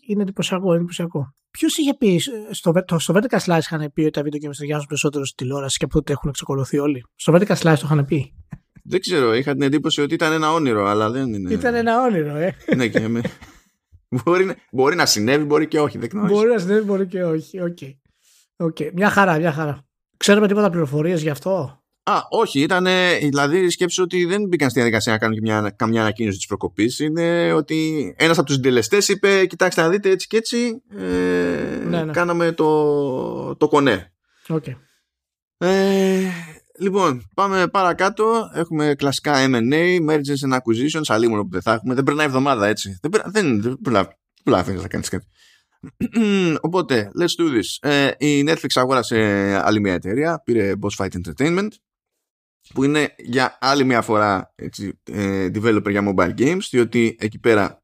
είναι 0.08 0.21
εντυπωσιακό. 0.21 0.74
εντυπωσιακό. 0.74 1.34
Ποιος 1.52 1.78
είχε 1.78 1.93
πει, 1.93 2.21
στο, 2.52 2.71
το, 2.86 3.00
στο 3.00 3.13
Vertical 3.17 3.39
Slice 3.39 3.60
είχαν 3.60 3.91
πει 3.93 4.02
ότι 4.02 4.12
τα 4.12 4.21
video 4.21 4.39
games 4.43 4.56
ταιριάζουν 4.58 4.88
περισσότερο 4.88 5.26
στη 5.26 5.36
τηλεόραση 5.36 5.78
και 5.78 5.86
από 5.86 5.93
τότε 5.93 6.12
έχουν 6.12 6.30
ακολουθήσει 6.29 6.77
όλοι; 6.78 7.06
Στο 7.15 7.34
Vertical 7.34 7.56
Slice 7.56 7.78
το 7.80 7.82
είχαν 7.84 8.06
πει. 8.06 8.34
Δεν 8.83 8.99
ξέρω, 8.99 9.33
είχα 9.33 9.53
την 9.53 9.61
εντύπωση 9.61 10.01
ότι 10.01 10.13
ήταν 10.13 10.33
ένα 10.33 10.53
όνειρο, 10.53 10.85
αλλά 10.85 11.09
δεν 11.09 11.33
είναι. 11.33 11.53
Ήταν 11.53 11.75
ένα 11.75 12.01
όνειρο, 12.01 12.35
ε. 12.35 12.55
ναι, 12.75 12.87
και 12.87 13.07
με... 13.07 13.21
μπορεί, 14.23 14.55
μπορεί 14.71 14.95
να 14.95 15.05
συνέβη, 15.05 15.43
μπορεί 15.43 15.67
και 15.67 15.79
όχι. 15.79 15.97
Δεν 15.97 16.09
μπορεί 16.13 16.49
να 16.49 16.57
συνέβη, 16.57 16.85
μπορεί 16.85 17.07
και 17.07 17.23
όχι. 17.23 17.59
Okay. 17.61 17.95
Okay. 18.65 18.91
Μια 18.93 19.09
χαρά, 19.09 19.37
μια 19.37 19.51
χαρά. 19.51 19.85
Ξέρουμε 20.17 20.47
τίποτα 20.47 20.69
πληροφορίες 20.69 21.21
γι' 21.21 21.29
αυτό; 21.29 21.81
Α, 22.03 22.13
όχι, 22.29 22.59
ήταν. 22.59 22.85
Δηλαδή, 23.19 23.69
σκέψω 23.69 24.03
ότι 24.03 24.25
δεν 24.25 24.47
μπήκαν 24.47 24.69
στη 24.69 24.79
διαδικασία 24.79 25.11
να 25.11 25.17
κάνουν 25.17 25.35
και 25.35 25.41
μια, 25.41 25.73
καμιά 25.75 26.01
ανακοίνωση 26.01 26.37
της 26.37 26.47
προκοπής. 26.47 26.99
Είναι 26.99 27.53
ότι 27.53 28.13
ένας 28.17 28.37
από 28.37 28.45
τους 28.45 28.55
συντελεστές 28.55 29.07
είπε: 29.07 29.45
Κοιτάξτε, 29.45 29.81
να 29.81 29.89
δείτε 29.89 30.09
έτσι 30.09 30.27
και 30.27 30.37
έτσι. 30.37 30.81
Ε, 30.97 31.03
ναι, 31.85 32.03
ναι. 32.03 32.11
Κάναμε 32.11 32.51
το, 32.51 33.55
το 33.55 33.67
κονέ. 33.67 34.13
Okay. 34.47 34.75
Ε, 35.57 36.29
λοιπόν, 36.81 37.27
πάμε 37.35 37.67
παρακάτω. 37.67 38.51
Έχουμε 38.53 38.95
κλασικά 38.97 39.45
MA, 39.47 40.09
mergers 40.09 40.49
and 40.49 40.57
acquisitions. 40.57 41.03
Αλλήμον 41.07 41.41
που 41.41 41.49
δεν 41.51 41.61
θα 41.61 41.73
έχουμε. 41.73 41.93
Δεν 41.93 42.03
περνάει 42.03 42.25
εβδομάδα 42.25 42.67
έτσι. 42.67 42.99
Δεν, 43.01 43.11
δεν, 43.25 43.61
δεν, 43.61 43.77
δεν 44.43 44.75
να 44.75 44.87
κάνεις 44.87 45.09
κάτι. 45.09 45.25
Οπότε, 46.61 47.11
let's 47.19 47.43
do 47.43 47.59
this. 47.59 47.89
Ε, 47.89 48.11
η 48.17 48.43
Netflix 48.47 48.67
αγόρασε 48.73 49.17
άλλη 49.63 49.79
μια 49.79 49.93
εταιρεία, 49.93 50.41
πήρε 50.45 50.73
Boss 50.81 51.05
Fight 51.05 51.11
Entertainment, 51.11 51.67
που 52.73 52.83
είναι 52.83 53.15
για 53.17 53.57
άλλη 53.61 53.83
μια 53.83 54.01
φορά 54.01 54.53
έτσι, 54.55 54.99
ε, 55.03 55.45
developer 55.45 55.89
για 55.89 56.13
mobile 56.13 56.33
games, 56.37 56.67
διότι 56.69 57.15
εκεί 57.19 57.39
πέρα 57.39 57.83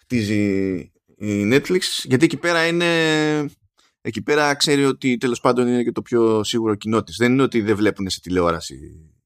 χτίζει 0.00 0.74
η 1.16 1.48
Netflix, 1.52 1.80
γιατί 2.02 2.24
εκεί 2.24 2.36
πέρα 2.36 2.66
είναι... 2.66 2.86
Εκεί 4.06 4.22
πέρα 4.22 4.54
ξέρει 4.54 4.84
ότι 4.84 5.16
τέλος 5.16 5.40
πάντων 5.40 5.68
είναι 5.68 5.82
και 5.82 5.92
το 5.92 6.02
πιο 6.02 6.44
σίγουρο 6.44 6.74
κοινό 6.74 7.02
της. 7.02 7.16
Δεν 7.16 7.32
είναι 7.32 7.42
ότι 7.42 7.60
δεν 7.60 7.76
βλέπουν 7.76 8.10
σε 8.10 8.20
τηλεόραση 8.20 8.78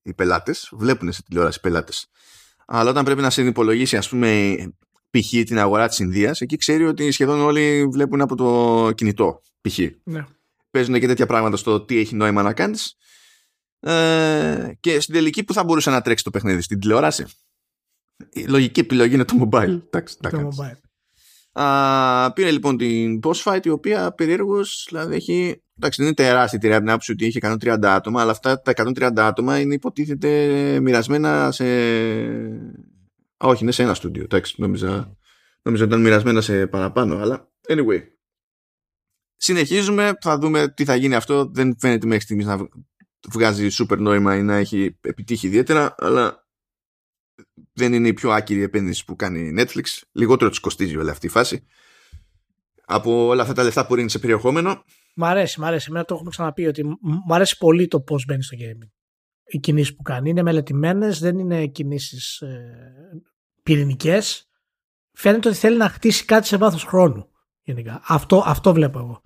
οι 0.03 0.15
πελάτες, 0.15 0.69
βλέπουν 0.73 1.13
σε 1.13 1.23
τηλεόραση 1.23 1.59
οι 1.59 1.61
πελάτες. 1.61 2.07
Αλλά 2.67 2.91
όταν 2.91 3.05
πρέπει 3.05 3.21
να 3.21 3.31
συνυπολογίσει 3.31 3.97
ας 3.97 4.09
πούμε 4.09 4.57
π.χ. 5.11 5.29
την 5.29 5.59
αγορά 5.59 5.89
της 5.89 5.99
Ινδίας, 5.99 6.41
εκεί 6.41 6.57
ξέρει 6.57 6.85
ότι 6.85 7.11
σχεδόν 7.11 7.41
όλοι 7.41 7.87
βλέπουν 7.93 8.21
από 8.21 8.37
το 8.37 8.91
κινητό 8.95 9.41
π.χ. 9.61 9.79
Ναι. 10.03 10.25
Παίζουν 10.71 11.01
και 11.01 11.07
τέτοια 11.07 11.27
πράγματα 11.27 11.57
στο 11.57 11.81
τι 11.81 11.99
έχει 11.99 12.15
νόημα 12.15 12.43
να 12.43 12.53
κάνεις. 12.53 12.97
Ε, 13.81 14.73
και 14.81 15.01
στην 15.01 15.15
τελική 15.15 15.45
που 15.45 15.53
θα 15.53 15.65
μπορούσε 15.65 15.91
να 15.91 16.01
τρέξει 16.01 16.25
το 16.25 16.31
παιχνίδι, 16.31 16.63
στην 16.63 16.81
τηλεόραση. 16.81 17.27
Η 18.33 18.45
λογική 18.45 18.81
επιλογή 18.81 19.15
είναι 19.15 19.25
το 19.25 19.49
mobile. 19.51 19.81
Εντάξει, 19.87 20.19
το 20.19 20.49
mobile. 20.49 20.88
Α, 21.61 22.33
πήρε 22.33 22.51
λοιπόν 22.51 22.77
την 22.77 23.21
boss 23.23 23.43
fight 23.45 23.67
η 23.67 23.69
οποία 23.69 24.13
περίεργως 24.13 24.87
δηλαδή 24.89 25.15
έχει. 25.15 25.63
Εντάξει, 25.79 26.03
δεν 26.03 26.07
είναι 26.07 26.15
τεράστια 26.15 26.59
την 26.59 26.89
άποψη 26.89 27.13
ότι 27.13 27.27
έχει 27.27 27.39
130 27.43 27.79
άτομα, 27.83 28.21
αλλά 28.21 28.31
αυτά 28.31 28.63
τα 28.63 28.73
130 28.77 29.11
άτομα 29.17 29.61
είναι 29.61 29.75
υποτίθεται 29.75 30.81
μοιρασμένα 30.81 31.53
σε 31.53 31.65
όχι, 33.37 33.63
είναι 33.63 33.73
σε 33.73 33.83
ένα 33.83 33.95
στούντιο. 33.95 34.23
Εντάξει, 34.23 34.55
νόμιζα, 34.59 35.17
νόμιζα 35.63 35.85
ότι 35.85 35.93
ήταν 35.93 36.01
μοιρασμένα 36.01 36.41
σε 36.41 36.67
παραπάνω, 36.67 37.17
αλλά 37.17 37.51
anyway. 37.69 38.03
Συνεχίζουμε, 39.37 40.13
θα 40.21 40.39
δούμε 40.39 40.69
τι 40.69 40.85
θα 40.85 40.95
γίνει 40.95 41.15
αυτό. 41.15 41.51
Δεν 41.53 41.77
φαίνεται 41.79 42.07
μέχρι 42.07 42.23
στιγμής 42.23 42.47
να 42.47 42.69
βγάζει 43.33 43.69
σούπερ 43.69 43.99
νόημα 43.99 44.37
ή 44.37 44.43
να 44.43 44.55
έχει 44.57 44.99
επιτύχει 45.01 45.47
ιδιαίτερα, 45.47 45.95
αλλά 45.99 46.48
δεν 47.79 47.93
είναι 47.93 48.09
η 48.09 48.13
πιο 48.13 48.31
άκυρη 48.31 48.63
επένδυση 48.63 49.05
που 49.05 49.17
κάνει 49.17 49.41
η 49.41 49.55
Netflix. 49.59 49.85
Λιγότερο 50.13 50.51
της 50.51 50.59
κοστίζει 50.59 50.97
όλη 50.97 51.11
αυτή 51.11 51.27
η 51.27 51.29
φάση. 51.29 51.67
Από 52.85 53.27
όλα 53.27 53.43
αυτά 53.43 53.55
τα 53.55 53.63
λεφτά 53.63 53.87
που 53.87 53.97
είναι 53.97 54.09
σε 54.09 54.19
περιεχόμενο. 54.19 54.85
Μ' 55.15 55.25
αρέσει, 55.25 55.61
μ' 55.61 55.65
αρέσει. 55.65 55.87
Εμένα 55.89 56.05
το 56.05 56.15
έχουμε 56.15 56.31
ξαναπεί 56.31 56.67
ότι 56.67 56.85
μ' 57.27 57.33
αρέσει 57.33 57.57
πολύ 57.59 57.89
το 57.89 58.01
πώς 58.01 58.25
μπαίνει 58.25 58.43
στο 58.43 58.57
gaming 58.61 58.89
οι 59.49 59.59
κινήσεις 59.59 59.95
που 59.95 60.03
κάνει. 60.03 60.31
Είναι 60.31 60.43
μελετημένες, 60.43 61.19
δεν 61.19 61.39
είναι 61.39 61.67
κινήσεις 61.67 62.41
ε, 62.41 63.23
πυρηνικές. 63.63 64.49
Φαίνεται 65.13 65.49
ότι 65.49 65.57
θέλει 65.57 65.77
να 65.77 65.89
χτίσει 65.89 66.25
κάτι 66.25 66.47
σε 66.47 66.57
βάθος 66.57 66.85
χρόνου. 66.85 67.29
Γενικά. 67.63 68.01
Αυτό, 68.07 68.43
αυτό 68.47 68.73
βλέπω 68.73 68.99
εγώ. 68.99 69.23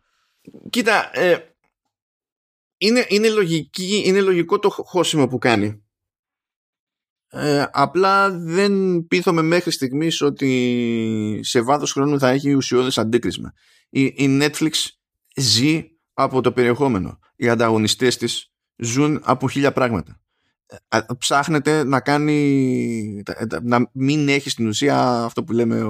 Κοίτα, 0.70 1.10
ε, 1.12 1.36
είναι, 2.76 3.06
είναι, 3.08 3.28
λογική, 3.28 4.02
είναι 4.04 4.20
λογικό 4.20 4.58
το 4.58 4.70
χώσιμο 4.70 5.26
που 5.26 5.38
κάνει. 5.38 5.81
Ε, 7.34 7.64
απλά 7.72 8.30
δεν 8.30 9.04
πείθομαι 9.08 9.42
μέχρι 9.42 9.70
στιγμής 9.70 10.20
ότι 10.20 11.40
σε 11.42 11.60
βάθος 11.60 11.92
χρόνου 11.92 12.18
θα 12.18 12.28
έχει 12.28 12.52
ουσιώδες 12.52 12.98
αντίκρισμα. 12.98 13.52
Η, 13.88 14.02
η 14.02 14.38
Netflix 14.40 14.70
ζει 15.36 15.84
από 16.12 16.40
το 16.40 16.52
περιεχόμενο. 16.52 17.18
Οι 17.36 17.48
ανταγωνιστές 17.48 18.16
της 18.16 18.52
ζουν 18.76 19.20
από 19.24 19.48
χίλια 19.48 19.72
πράγματα. 19.72 20.20
Ε, 20.88 20.98
ψάχνεται 21.18 21.84
να 21.84 22.00
κάνει 22.00 23.22
να 23.62 23.90
μην 23.92 24.28
έχει 24.28 24.50
στην 24.50 24.66
ουσία 24.66 25.24
αυτό 25.24 25.44
που 25.44 25.52
λέμε 25.52 25.82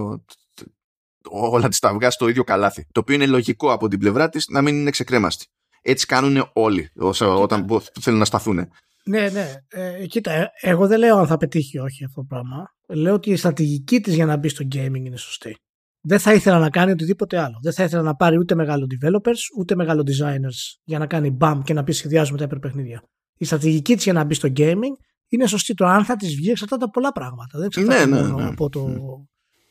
όλα 1.31 1.69
τις 1.69 1.79
τα 1.79 1.89
αυγά 1.89 2.11
στο 2.11 2.29
ίδιο 2.29 2.45
καλάθι 2.45 2.87
το 2.93 3.01
οποίο 3.01 3.15
είναι 3.15 3.27
λογικό 3.27 3.73
από 3.73 3.89
την 3.89 3.99
πλευρά 3.99 4.29
της 4.29 4.49
να 4.49 4.63
μην 4.63 4.75
είναι 4.75 4.91
ξεκρέμαστη 4.91 5.47
έτσι 5.83 6.07
κάνουν 6.07 6.51
όλοι 6.53 6.91
όσο, 6.97 7.43
όταν 7.43 7.83
θέλουν 8.01 8.19
να 8.19 8.25
σταθούν 8.25 8.69
ναι, 9.05 9.29
ναι. 9.31 9.53
Ε, 9.69 10.07
κοίτα, 10.07 10.33
ε, 10.33 10.51
εγώ 10.61 10.87
δεν 10.87 10.99
λέω 10.99 11.17
αν 11.17 11.27
θα 11.27 11.37
πετύχει 11.37 11.79
όχι 11.79 12.05
αυτό 12.05 12.21
το 12.21 12.27
πράγμα. 12.29 12.65
Λέω 12.89 13.15
ότι 13.15 13.31
η 13.31 13.37
στρατηγική 13.37 14.01
της 14.01 14.15
για 14.15 14.27
να 14.27 14.37
μπει 14.37 14.49
στο 14.49 14.65
gaming 14.75 15.05
είναι 15.05 15.17
σωστή. 15.17 15.57
Δεν 16.01 16.19
θα 16.19 16.35
ήθελα 16.35 16.59
να 16.59 16.71
κάνει 16.71 16.91
οτιδήποτε 16.91 17.39
άλλο. 17.39 17.59
Δεν 17.63 17.73
θα 17.73 17.85
ήθελα 17.85 18.03
να 18.03 18.15
πάρει 18.15 18.39
ούτε 18.39 18.55
μεγάλο 18.55 18.87
developers, 18.87 19.59
ούτε 19.59 19.75
μεγάλο 19.75 20.03
designers 20.07 20.79
για 20.85 20.99
να 20.99 21.07
κάνει 21.07 21.37
bam 21.41 21.61
και 21.65 21.73
να 21.73 21.85
πει 21.85 21.93
σχεδιάζουμε 21.93 22.39
τα 22.39 22.45
υπερπαιχνίδια 22.45 23.03
η 23.43 23.45
στρατηγική 23.45 23.95
της 23.95 24.05
για 24.05 24.13
να 24.13 24.25
μπει 24.25 24.35
στο 24.35 24.49
gaming 24.57 24.95
είναι 25.29 25.47
σωστή. 25.47 25.75
Το 25.75 25.87
αν 25.87 26.05
θα 26.05 26.17
της 26.17 26.35
βγει 26.35 26.51
εξαρτάται 26.51 26.85
από 26.85 26.93
πολλά 26.93 27.13
πράγματα. 27.13 27.59
Δεν 27.59 27.67
εξαρτάται 27.67 28.07
ναι, 28.07 28.21
ναι, 28.21 28.33
ναι, 28.33 28.45
από, 28.45 28.69
το, 28.69 28.89
ναι. 28.89 28.97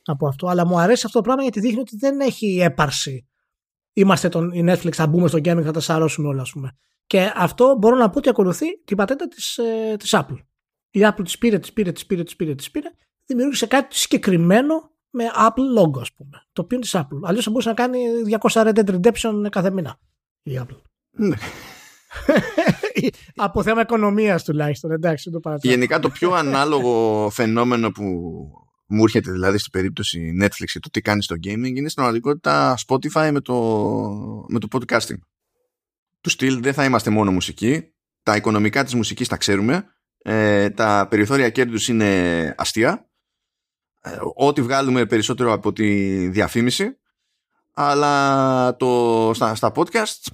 από 0.03 0.27
αυτό. 0.27 0.47
Αλλά 0.47 0.65
μου 0.65 0.79
αρέσει 0.79 1.03
αυτό 1.05 1.17
το 1.17 1.23
πράγμα 1.23 1.41
γιατί 1.41 1.59
δείχνει 1.59 1.79
ότι 1.79 1.97
δεν 1.97 2.19
έχει 2.19 2.59
έπαρση. 2.61 3.27
Είμαστε 3.93 4.29
τον, 4.29 4.51
η 4.51 4.63
Netflix, 4.67 4.91
θα 4.91 5.07
μπούμε 5.07 5.27
στο 5.27 5.37
gaming, 5.37 5.61
θα 5.63 5.71
τα 5.71 5.79
σαρώσουμε 5.79 6.27
όλα, 6.27 6.41
ας 6.41 6.51
πούμε. 6.51 6.71
Και 7.11 7.31
αυτό 7.35 7.75
μπορώ 7.79 7.95
να 7.95 8.09
πω 8.09 8.17
ότι 8.17 8.29
ακολουθεί 8.29 8.65
την 8.85 8.97
πατέντα 8.97 9.27
της 9.27 9.57
ε, 9.57 9.95
της 9.99 10.15
Apple. 10.15 10.37
Η 10.91 10.99
Apple 11.03 11.23
της 11.23 11.37
πήρε, 11.37 11.59
της 11.59 11.73
πήρε, 11.73 11.91
της 11.91 12.05
πήρε, 12.05 12.23
της 12.23 12.35
πήρε, 12.35 12.55
της 12.55 12.71
πήρε, 12.71 12.89
δημιούργησε 13.25 13.65
κάτι 13.65 13.97
συγκεκριμένο 13.97 14.91
με 15.09 15.23
Apple 15.35 15.79
logo, 15.79 15.99
ας 16.01 16.13
πούμε. 16.13 16.45
Το 16.53 16.61
οποίο 16.61 16.77
είναι 16.77 16.85
της 16.85 16.95
Apple. 16.95 17.19
Αλλιώς 17.23 17.43
θα 17.43 17.49
μπορούσε 17.49 17.69
να 17.69 17.75
κάνει 17.75 17.99
200 18.39 18.63
Red 18.63 18.73
Dead 18.73 18.99
Redemption 18.99 19.49
κάθε 19.49 19.71
μήνα 19.71 19.99
η 20.43 20.59
Apple. 20.61 20.81
Ναι. 21.11 21.35
Από 23.45 23.63
θέμα 23.63 23.81
οικονομίας 23.81 24.43
τουλάχιστον. 24.43 24.91
Εντάξει, 24.91 25.31
το 25.31 25.57
Γενικά 25.61 25.99
το 25.99 26.09
πιο 26.09 26.31
ανάλογο 26.31 27.29
φαινόμενο 27.29 27.91
που 27.91 28.03
μου 28.85 29.03
έρχεται 29.03 29.31
δηλαδή 29.31 29.57
στην 29.57 29.71
περίπτωση 29.71 30.37
Netflix 30.41 30.65
και 30.65 30.79
το 30.79 30.89
τι 30.89 31.01
κάνει 31.01 31.23
στο 31.23 31.35
gaming 31.35 31.75
είναι 31.75 31.89
στην 31.89 31.93
πραγματικότητα 31.93 32.77
Spotify 32.87 33.29
με 33.31 33.41
το, 33.41 33.55
με 34.47 34.59
το 34.59 34.67
podcasting. 34.71 35.19
Του 36.21 36.29
στυλ 36.29 36.61
δεν 36.61 36.73
θα 36.73 36.83
είμαστε 36.83 37.09
μόνο 37.09 37.31
μουσική. 37.31 37.93
Τα 38.23 38.35
οικονομικά 38.35 38.83
της 38.83 38.93
μουσικής 38.93 39.27
τα 39.27 39.37
ξέρουμε. 39.37 39.85
Ε, 40.17 40.69
τα 40.69 41.07
περιθώρια 41.09 41.49
κέρδους 41.49 41.87
είναι 41.87 42.53
αστεία. 42.57 43.09
Ε, 44.01 44.17
ό,τι 44.35 44.61
βγάλουμε 44.61 45.05
περισσότερο 45.05 45.53
από 45.53 45.73
τη 45.73 46.27
διαφήμιση. 46.27 46.99
Αλλά 47.73 48.75
το, 48.75 49.31
στα, 49.33 49.55
στα 49.55 49.71
podcast 49.75 50.31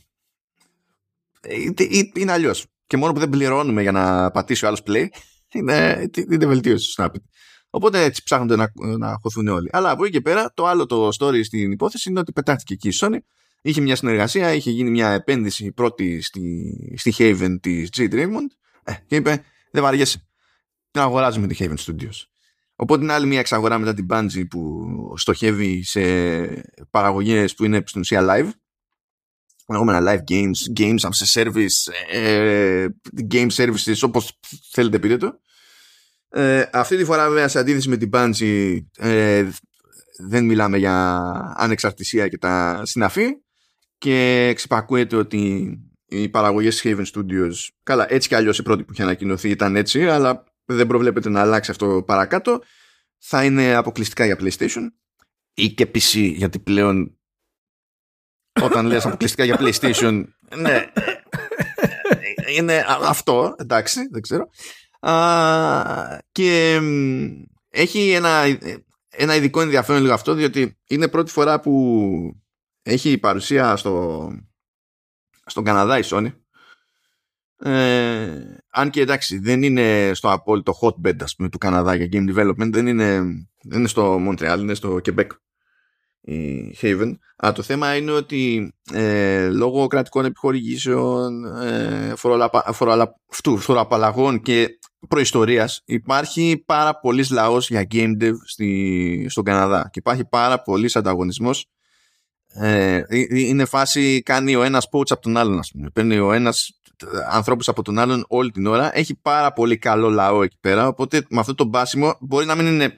είναι 2.14 2.32
αλλιώς. 2.32 2.66
Και 2.88 2.98
μόνο 2.98 3.14
που 3.14 3.20
δεν 3.20 3.30
πληρώνουμε 3.30 3.82
για 3.82 3.92
να 3.92 4.32
πατήσει 4.32 4.66
ο 4.66 4.68
άλλος 4.68 4.84
play 4.88 5.08
είναι, 5.54 6.10
είναι 6.32 6.46
βελτίωση 6.46 6.92
στο 6.92 7.04
Snapchat. 7.04 7.22
Οπότε 7.70 8.04
έτσι 8.04 8.24
ψάχνονται 8.24 8.56
να, 8.56 8.72
να 8.98 9.18
χωθούν 9.22 9.48
όλοι. 9.48 9.70
Αλλά 9.72 9.90
από 9.90 10.04
εκεί 10.04 10.12
και 10.12 10.22
πέρα, 10.22 10.52
το 10.54 10.66
άλλο 10.66 10.86
το 10.86 11.10
story 11.20 11.44
στην 11.44 11.72
υπόθεση 11.72 12.10
είναι 12.10 12.20
ότι 12.20 12.32
πετάχτηκε 12.32 12.74
εκεί 12.74 12.88
η 12.88 12.94
Sony. 13.02 13.18
Είχε 13.62 13.82
μια 13.82 13.96
συνεργασία, 13.96 14.54
είχε 14.54 14.72
γίνει 14.72 14.90
μια 14.90 15.12
επένδυση 15.12 15.72
πρώτη 15.72 16.22
στη, 16.22 16.76
στη 16.98 17.14
Haven 17.18 17.58
της 17.62 17.90
J. 17.98 18.12
Raymond 18.12 18.48
ε, 18.84 18.94
και 19.08 19.16
είπε: 19.16 19.44
Δεν 19.72 19.84
βαριέσαι. 19.84 20.28
Την 20.92 21.02
αγοράζουμε 21.02 21.48
τη 21.48 21.56
Haven 21.60 21.78
Studios. 21.78 22.24
Οπότε 22.76 23.04
είναι 23.04 23.14
άλλη 23.14 23.26
μια 23.26 23.40
εξαγορά 23.40 23.78
μετά 23.78 23.94
την 23.94 24.08
Bungie 24.10 24.48
που 24.50 24.88
στοχεύει 25.18 25.84
σε 25.84 26.02
παραγωγές 26.90 27.56
που 27.56 27.64
είναι 27.64 27.84
στην 27.86 28.02
ουσία 28.02 28.26
live 28.30 28.50
λεγόμενα 29.68 30.12
live 30.12 30.32
games, 30.32 30.80
games 30.80 31.00
as 31.00 31.26
a 31.26 31.44
service, 31.44 31.94
ε, 32.12 32.88
game 33.32 33.50
services 33.50 34.00
όπως 34.02 34.40
θέλετε 34.72 35.00
πείτε 35.00 35.18
το. 35.18 35.40
Ε, 36.30 36.70
αυτή 36.72 36.98
τη 36.98 37.06
φορά 37.06 37.30
βέβαια 37.30 37.48
σε 37.48 37.60
αντίθεση 37.60 37.90
με 37.90 37.98
την 37.98 38.10
Bungie 38.14 38.78
ε, 38.98 39.46
δεν 40.18 40.46
μιλάμε 40.46 40.78
για 40.78 41.18
ανεξαρτησία 41.58 42.28
και 42.28 42.38
τα 42.38 42.82
συναφή 42.86 43.26
και 43.98 44.52
ξυπακούεται 44.56 45.16
ότι 45.16 45.72
οι 46.06 46.30
παραγωγές 46.30 46.82
της 46.82 46.92
Haven 46.96 47.06
Studios 47.16 47.54
καλά 47.84 48.14
έτσι 48.14 48.28
κι 48.28 48.36
αλλιώς 48.36 48.58
η 48.58 48.64
πρώτη 48.64 48.84
που 48.84 48.94
είχε 48.94 49.04
ανακοινωθεί 49.04 49.50
ήταν 49.50 49.76
έτσι 49.76 50.08
αλλά 50.08 50.44
δεν 50.66 50.88
προβλέπεται 50.88 51.30
να 51.30 51.42
αλλάξει 51.42 51.72
αυτό 51.72 52.04
παρακάτω. 52.06 52.62
Θα 53.18 53.44
είναι 53.44 53.76
αποκλειστικά 53.76 54.26
για 54.26 54.38
PlayStation 54.40 54.88
ή 55.54 55.70
και 55.70 55.92
PC 55.94 56.34
γιατί 56.36 56.60
πλέον 56.60 57.18
όταν 58.62 58.86
λες 58.86 59.06
αποκλειστικά 59.06 59.44
για 59.44 59.58
PlayStation 59.60 60.24
ναι. 60.56 60.86
Είναι 62.58 62.86
αυτό 62.88 63.56
εντάξει 63.58 64.08
δεν 64.12 64.22
ξέρω. 64.22 64.50
Α, 65.00 66.20
και 66.32 66.80
έχει 67.70 68.12
ένα, 68.12 68.44
ένα 69.10 69.36
ειδικό 69.36 69.62
ενδιαφέρον 69.62 70.02
λίγο 70.02 70.14
αυτό 70.14 70.34
διότι 70.34 70.78
είναι 70.88 71.08
πρώτη 71.08 71.32
φορά 71.32 71.60
που 71.60 71.74
έχει 72.88 73.18
παρουσία 73.18 73.76
στο, 73.76 74.30
στον 75.46 75.64
Καναδά 75.64 75.98
η 75.98 76.02
Sony 76.06 76.32
ε, 77.60 78.56
αν 78.72 78.90
και 78.90 79.02
εντάξει 79.02 79.40
δεν 79.40 79.64
είναι 79.64 80.12
στο 80.14 80.32
απόλυτο 80.32 80.74
hotbed 80.82 81.24
ας 81.24 81.36
πούμε, 81.36 81.50
του 81.50 81.58
Καναδά 81.58 81.96
για 81.96 82.08
game 82.12 82.36
development 82.36 82.70
δεν 82.72 82.88
είναι, 82.88 83.22
δεν 83.64 83.80
είναι 83.80 83.88
στο 83.88 84.20
Montreal 84.28 84.58
είναι 84.60 84.74
στο 84.74 85.00
Quebec 85.06 85.28
η 86.22 86.78
Haven. 86.82 87.18
Αλλά 87.36 87.54
το 87.54 87.62
θέμα 87.62 87.96
είναι 87.96 88.12
ότι 88.12 88.74
ε, 88.94 89.50
λόγω 89.50 89.88
κρατικών 89.88 90.26
επιχορηγήσεων, 90.26 91.46
ε, 91.46 92.14
φοροαπαλλαγών 93.58 94.42
και 94.42 94.80
προϊστορίας 95.08 95.82
υπάρχει 95.86 96.64
πάρα 96.66 97.00
πολλής 97.00 97.30
λαός 97.30 97.70
για 97.70 97.88
game 97.92 98.22
dev 98.22 98.34
στη, 98.46 99.26
στον 99.30 99.44
Καναδά 99.44 99.90
και 99.92 100.00
υπάρχει 100.00 100.26
πάρα 100.26 100.62
πολλής 100.62 100.96
ανταγωνισμός 100.96 101.66
ε, 102.54 102.96
ε, 103.08 103.26
είναι 103.30 103.66
φάση 103.66 104.22
κάνει 104.22 104.56
ο 104.56 104.64
ένας 104.64 104.88
poach 104.92 105.12
από 105.12 105.22
τον 105.22 105.38
άλλον 105.38 105.60
ας 105.60 105.72
πούμε. 105.72 105.90
παίρνει 105.90 106.18
ο 106.18 106.34
ένας 106.34 106.80
ανθρώπους 107.30 107.68
από 107.68 107.82
τον 107.82 108.00
άλλον 108.00 108.26
όλη 108.28 108.52
την 108.52 108.66
ώρα 108.66 108.98
έχει 108.98 109.16
πάρα 109.16 109.54
πολύ 109.54 109.78
καλό 109.78 110.10
λαό 110.10 110.44
εκεί 110.44 110.58
πέρα 110.60 110.88
οπότε 110.88 111.26
με 111.30 111.40
αυτό 111.40 111.56
το 111.56 111.64
μπάσιμο 111.64 112.18
μπορεί 112.20 112.46
να 112.46 112.56
μην 112.56 112.66
είναι 112.66 112.98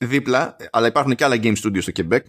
δίπλα 0.00 0.56
αλλά 0.70 0.86
υπάρχουν 0.86 1.14
και 1.14 1.24
άλλα 1.24 1.36
game 1.42 1.56
studios 1.56 1.82
στο 1.82 1.92
Quebec 1.96 2.20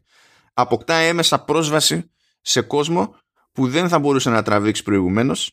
αποκτά 0.53 0.93
έμεσα 0.93 1.43
πρόσβαση 1.43 2.11
σε 2.41 2.61
κόσμο 2.61 3.15
που 3.51 3.67
δεν 3.67 3.89
θα 3.89 3.99
μπορούσε 3.99 4.29
να 4.29 4.43
τραβήξει 4.43 4.83
προηγουμένως. 4.83 5.51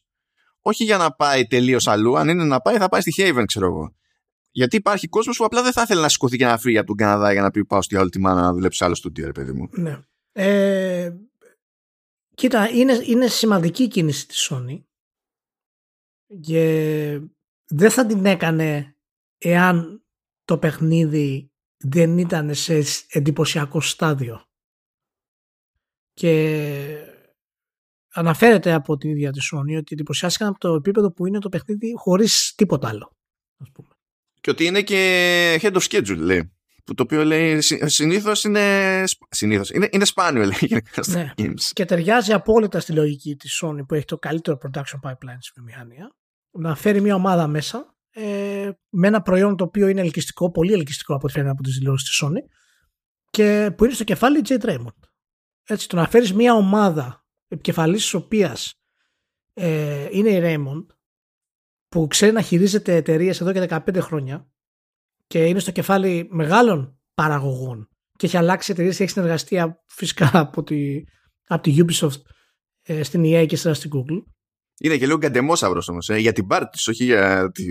Όχι 0.62 0.84
για 0.84 0.96
να 0.96 1.12
πάει 1.12 1.46
τελείως 1.46 1.86
αλλού. 1.86 2.18
Αν 2.18 2.28
είναι 2.28 2.44
να 2.44 2.60
πάει, 2.60 2.76
θα 2.76 2.88
πάει 2.88 3.00
στη 3.00 3.14
Haven, 3.16 3.44
ξέρω 3.46 3.66
εγώ. 3.66 3.92
Γιατί 4.50 4.76
υπάρχει 4.76 5.08
κόσμος 5.08 5.36
που 5.36 5.44
απλά 5.44 5.62
δεν 5.62 5.72
θα 5.72 5.82
ήθελε 5.82 6.00
να 6.00 6.08
σηκωθεί 6.08 6.36
και 6.36 6.44
να 6.44 6.58
φύγει 6.58 6.78
από 6.78 6.86
τον 6.86 6.96
Καναδά 6.96 7.32
για 7.32 7.42
να 7.42 7.50
πει 7.50 7.64
πάω 7.64 7.82
στη 7.82 7.96
άλλη 7.96 8.10
τη 8.10 8.20
μάνα 8.20 8.40
να 8.40 8.52
δουλέψει 8.52 8.84
άλλο 8.84 8.94
στο 8.94 9.10
ρε 9.16 9.32
παιδί 9.32 9.52
μου. 9.52 9.68
Ναι. 9.72 9.98
Ε, 10.40 11.16
κοίτα, 12.34 12.68
είναι, 12.68 13.00
είναι 13.04 13.26
σημαντική 13.26 13.88
κίνηση 13.88 14.26
της 14.26 14.50
Sony 14.50 14.82
και 16.40 17.20
δεν 17.66 17.90
θα 17.90 18.06
την 18.06 18.26
έκανε 18.26 18.96
εάν 19.38 20.04
το 20.44 20.58
παιχνίδι 20.58 21.52
δεν 21.76 22.18
ήταν 22.18 22.54
σε 22.54 22.82
εντυπωσιακό 23.08 23.80
στάδιο 23.80 24.44
και 26.12 27.14
αναφέρεται 28.08 28.72
από 28.72 28.96
την 28.96 29.10
ίδια 29.10 29.32
της 29.32 29.52
Sony 29.54 29.76
ότι 29.76 29.94
εντυπωσιάστηκαν 29.94 30.48
από 30.48 30.58
το 30.58 30.74
επίπεδο 30.74 31.12
που 31.12 31.26
είναι 31.26 31.38
το 31.38 31.48
παιχνίδι 31.48 31.94
χωρίς 31.96 32.54
τίποτα 32.56 32.88
άλλο. 32.88 33.16
Ας 33.58 33.70
πούμε. 33.72 33.88
Και 34.40 34.50
ότι 34.50 34.64
είναι 34.64 34.82
και 34.82 35.58
head 35.62 35.72
of 35.72 35.80
schedule 35.80 36.16
λέει. 36.16 36.57
Που 36.88 36.94
το 36.94 37.02
οποίο 37.02 37.24
λέει 37.24 37.60
συνήθως 37.84 38.44
είναι, 38.44 39.04
συνήθως, 39.28 39.70
είναι, 39.70 39.88
είναι 39.92 40.04
σπάνιο 40.04 40.42
λέει 40.42 40.82
ναι. 41.06 41.32
Και 41.72 41.84
ταιριάζει 41.84 42.32
απόλυτα 42.32 42.80
στη 42.80 42.92
λογική 42.92 43.36
της 43.36 43.62
Sony 43.62 43.86
που 43.88 43.94
έχει 43.94 44.04
το 44.04 44.18
καλύτερο 44.18 44.58
production 44.62 45.08
pipeline 45.08 45.38
στη 45.38 45.52
βιομηχανία 45.54 46.16
να 46.50 46.74
φέρει 46.74 47.00
μια 47.00 47.14
ομάδα 47.14 47.46
μέσα 47.46 47.96
ε, 48.10 48.70
με 48.88 49.06
ένα 49.06 49.22
προϊόν 49.22 49.56
το 49.56 49.64
οποίο 49.64 49.88
είναι 49.88 50.00
ελκυστικό, 50.00 50.50
πολύ 50.50 50.72
ελκυστικό 50.72 51.14
από 51.14 51.24
ό,τι 51.24 51.32
φαίνεται 51.32 51.50
από 51.50 51.62
τις 51.62 51.78
δηλώσεις 51.78 52.08
της 52.08 52.22
Sony 52.24 52.50
και 53.30 53.72
που 53.76 53.84
είναι 53.84 53.94
στο 53.94 54.04
κεφάλι 54.04 54.42
J. 54.48 54.60
Draymond 54.60 55.08
έτσι, 55.64 55.88
το 55.88 55.96
να 55.96 56.08
φέρεις 56.08 56.32
μια 56.34 56.54
ομάδα 56.54 57.26
επικεφαλής 57.48 58.02
της 58.02 58.14
οποίας 58.14 58.74
ε, 59.54 60.08
είναι 60.10 60.30
η 60.30 60.40
Raymond 60.42 60.86
που 61.88 62.06
ξέρει 62.06 62.32
να 62.32 62.40
χειρίζεται 62.40 62.94
εταιρείες 62.94 63.40
εδώ 63.40 63.52
και 63.52 63.66
15 63.68 63.98
χρόνια 64.00 64.50
και 65.28 65.46
είναι 65.46 65.58
στο 65.58 65.70
κεφάλι 65.70 66.26
μεγάλων 66.30 66.98
παραγωγών 67.14 67.88
και 68.16 68.26
έχει 68.26 68.36
αλλάξει 68.36 68.72
εταιρείες 68.72 68.96
και 68.96 69.02
έχει 69.02 69.12
συνεργαστεί 69.12 69.58
φυσικά 69.86 70.30
από 70.32 70.62
τη, 70.62 71.02
από 71.46 71.62
τη 71.62 71.76
Ubisoft 71.78 72.20
ε, 72.82 73.02
στην 73.02 73.22
EA 73.24 73.46
και 73.46 73.56
στην 73.56 73.90
Google. 73.94 74.22
Είναι 74.80 74.96
και 74.96 75.06
λίγο 75.06 75.18
καντεμόσαυρος 75.18 75.88
όμως, 75.88 76.08
ε, 76.08 76.16
για 76.16 76.32
την 76.32 76.46
πάρτι 76.46 76.90
όχι 76.90 77.04
για 77.04 77.50
τη. 77.50 77.64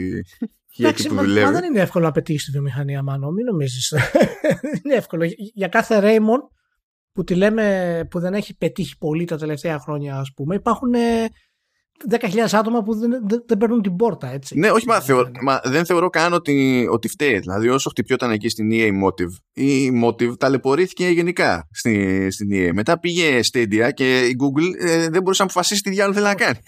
Για 0.70 0.90
Εντάξει, 0.90 1.10
μα, 1.10 1.24
μα 1.24 1.52
δεν 1.52 1.64
είναι 1.64 1.80
εύκολο 1.80 2.06
να 2.06 2.12
πετύχεις 2.12 2.46
τη 2.46 2.52
βιομηχανία, 2.52 3.04
Μάνο. 3.04 3.32
Μην 3.32 3.46
νομίζεις. 3.46 3.94
είναι 4.84 4.96
εύκολο. 4.96 5.26
Για 5.54 5.68
κάθε 5.68 6.00
Raymond 6.04 6.58
που 7.12 7.24
τη 7.24 7.36
λέμε 7.36 8.08
που 8.10 8.20
δεν 8.20 8.34
έχει 8.34 8.58
πετύχει 8.58 8.98
πολύ 8.98 9.26
τα 9.26 9.38
τελευταία 9.38 9.80
χρόνια 9.80 10.20
ας 10.20 10.34
πούμε 10.36 10.56
υπάρχουν 10.56 10.94
10.000 12.10 12.36
ε, 12.36 12.58
άτομα 12.58 12.84
που 12.84 12.96
δεν, 12.96 13.10
δεν, 13.28 13.44
δεν 13.48 13.58
παίρνουν 13.58 13.82
την 13.82 13.96
πόρτα 13.96 14.32
έτσι. 14.32 14.60
Ναι 14.60 14.70
όχι 14.70 14.88
μα, 14.88 15.00
θεω, 15.00 15.32
μα 15.42 15.62
δεν 15.64 15.86
θεωρώ 15.86 16.10
καν 16.10 16.34
ότι, 16.34 16.88
ότι 16.92 17.08
φταίει 17.08 17.40
δηλαδή 17.40 17.70
όσο 17.70 17.90
χτυπιόταν 17.90 18.32
εκεί 18.32 18.50
στην 18.50 18.70
EA 18.72 18.90
Motive 18.90 19.62
η 19.62 20.02
Motive 20.04 20.40
ταλαιπωρήθηκε 20.40 21.08
γενικά 21.08 21.68
στην, 21.72 22.32
στην 22.32 22.48
EA 22.52 22.70
μετά 22.74 23.00
πήγε 23.00 23.40
Stadia 23.52 23.90
και 23.94 24.20
η 24.20 24.36
Google 24.40 24.88
ε, 24.88 25.10
δεν 25.10 25.22
μπορούσε 25.22 25.44
να 25.44 25.50
αποφασίσει 25.50 25.82
τι 25.82 25.90
διάλογο 25.90 26.14
θέλει 26.14 26.28
να 26.28 26.36
κάνει 26.36 26.60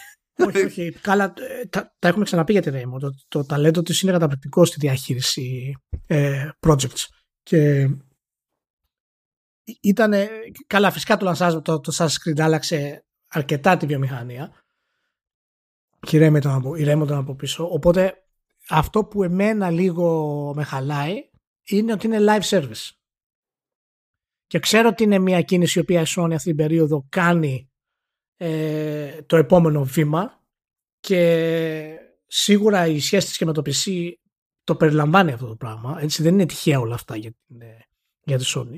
όχι, 0.45 0.65
όχι. 0.65 0.91
Καλά, 1.01 1.23
ε, 1.23 1.65
τα, 1.65 1.95
τα 1.99 2.07
έχουμε 2.07 2.23
ξαναπεί 2.23 2.51
για 2.51 2.61
τη 2.61 2.69
Raymond. 2.73 2.99
Το, 2.99 3.09
το 3.27 3.45
ταλέντο 3.45 3.81
της 3.81 4.01
είναι 4.01 4.11
καταπληκτικό 4.11 4.65
στη 4.65 4.79
διαχείριση 4.79 5.73
ε, 6.07 6.49
projects. 6.67 7.05
Και 7.41 7.89
ήταν 9.81 10.13
καλά 10.67 10.91
φυσικά 10.91 11.17
το 11.17 11.31
Lance 11.31 11.63
το, 11.63 11.79
το 11.79 11.93
Assassin's 11.95 12.39
άλλαξε 12.39 13.05
αρκετά 13.27 13.77
τη 13.77 13.85
βιομηχανία 13.85 14.53
και 15.99 16.17
η 16.17 16.27
Raymond 16.27 17.03
ήταν 17.03 17.17
από 17.17 17.35
πίσω. 17.35 17.67
Οπότε 17.71 18.23
αυτό 18.69 19.05
που 19.05 19.23
εμένα 19.23 19.69
λίγο 19.69 20.53
με 20.55 20.63
χαλάει 20.63 21.29
είναι 21.63 21.91
ότι 21.91 22.07
είναι 22.07 22.19
live 22.19 22.49
service. 22.49 22.89
Και 24.47 24.59
ξέρω 24.59 24.87
ότι 24.87 25.03
είναι 25.03 25.19
μια 25.19 25.41
κίνηση 25.41 25.79
η 25.79 25.81
οποία 25.81 26.01
η 26.01 26.05
Sony 26.07 26.31
αυτή 26.33 26.47
την 26.47 26.55
περίοδο 26.55 27.05
κάνει 27.09 27.69
ε, 28.37 29.21
το 29.21 29.37
επόμενο 29.37 29.83
βήμα 29.83 30.43
και 30.99 31.95
σίγουρα 32.27 32.87
η 32.87 32.99
σχέση 32.99 33.27
της 33.27 33.37
και 33.37 33.45
με 33.45 33.53
το 33.53 33.61
PC 33.65 34.11
το 34.63 34.75
περιλαμβάνει 34.75 35.31
αυτό 35.31 35.47
το 35.47 35.55
πράγμα. 35.55 35.97
Έτσι 36.01 36.23
δεν 36.23 36.33
είναι 36.33 36.45
τυχαία 36.45 36.79
όλα 36.79 36.93
αυτά 36.93 37.15
για, 37.15 37.31
για 38.23 38.37
τη 38.37 38.43
Sony. 38.55 38.77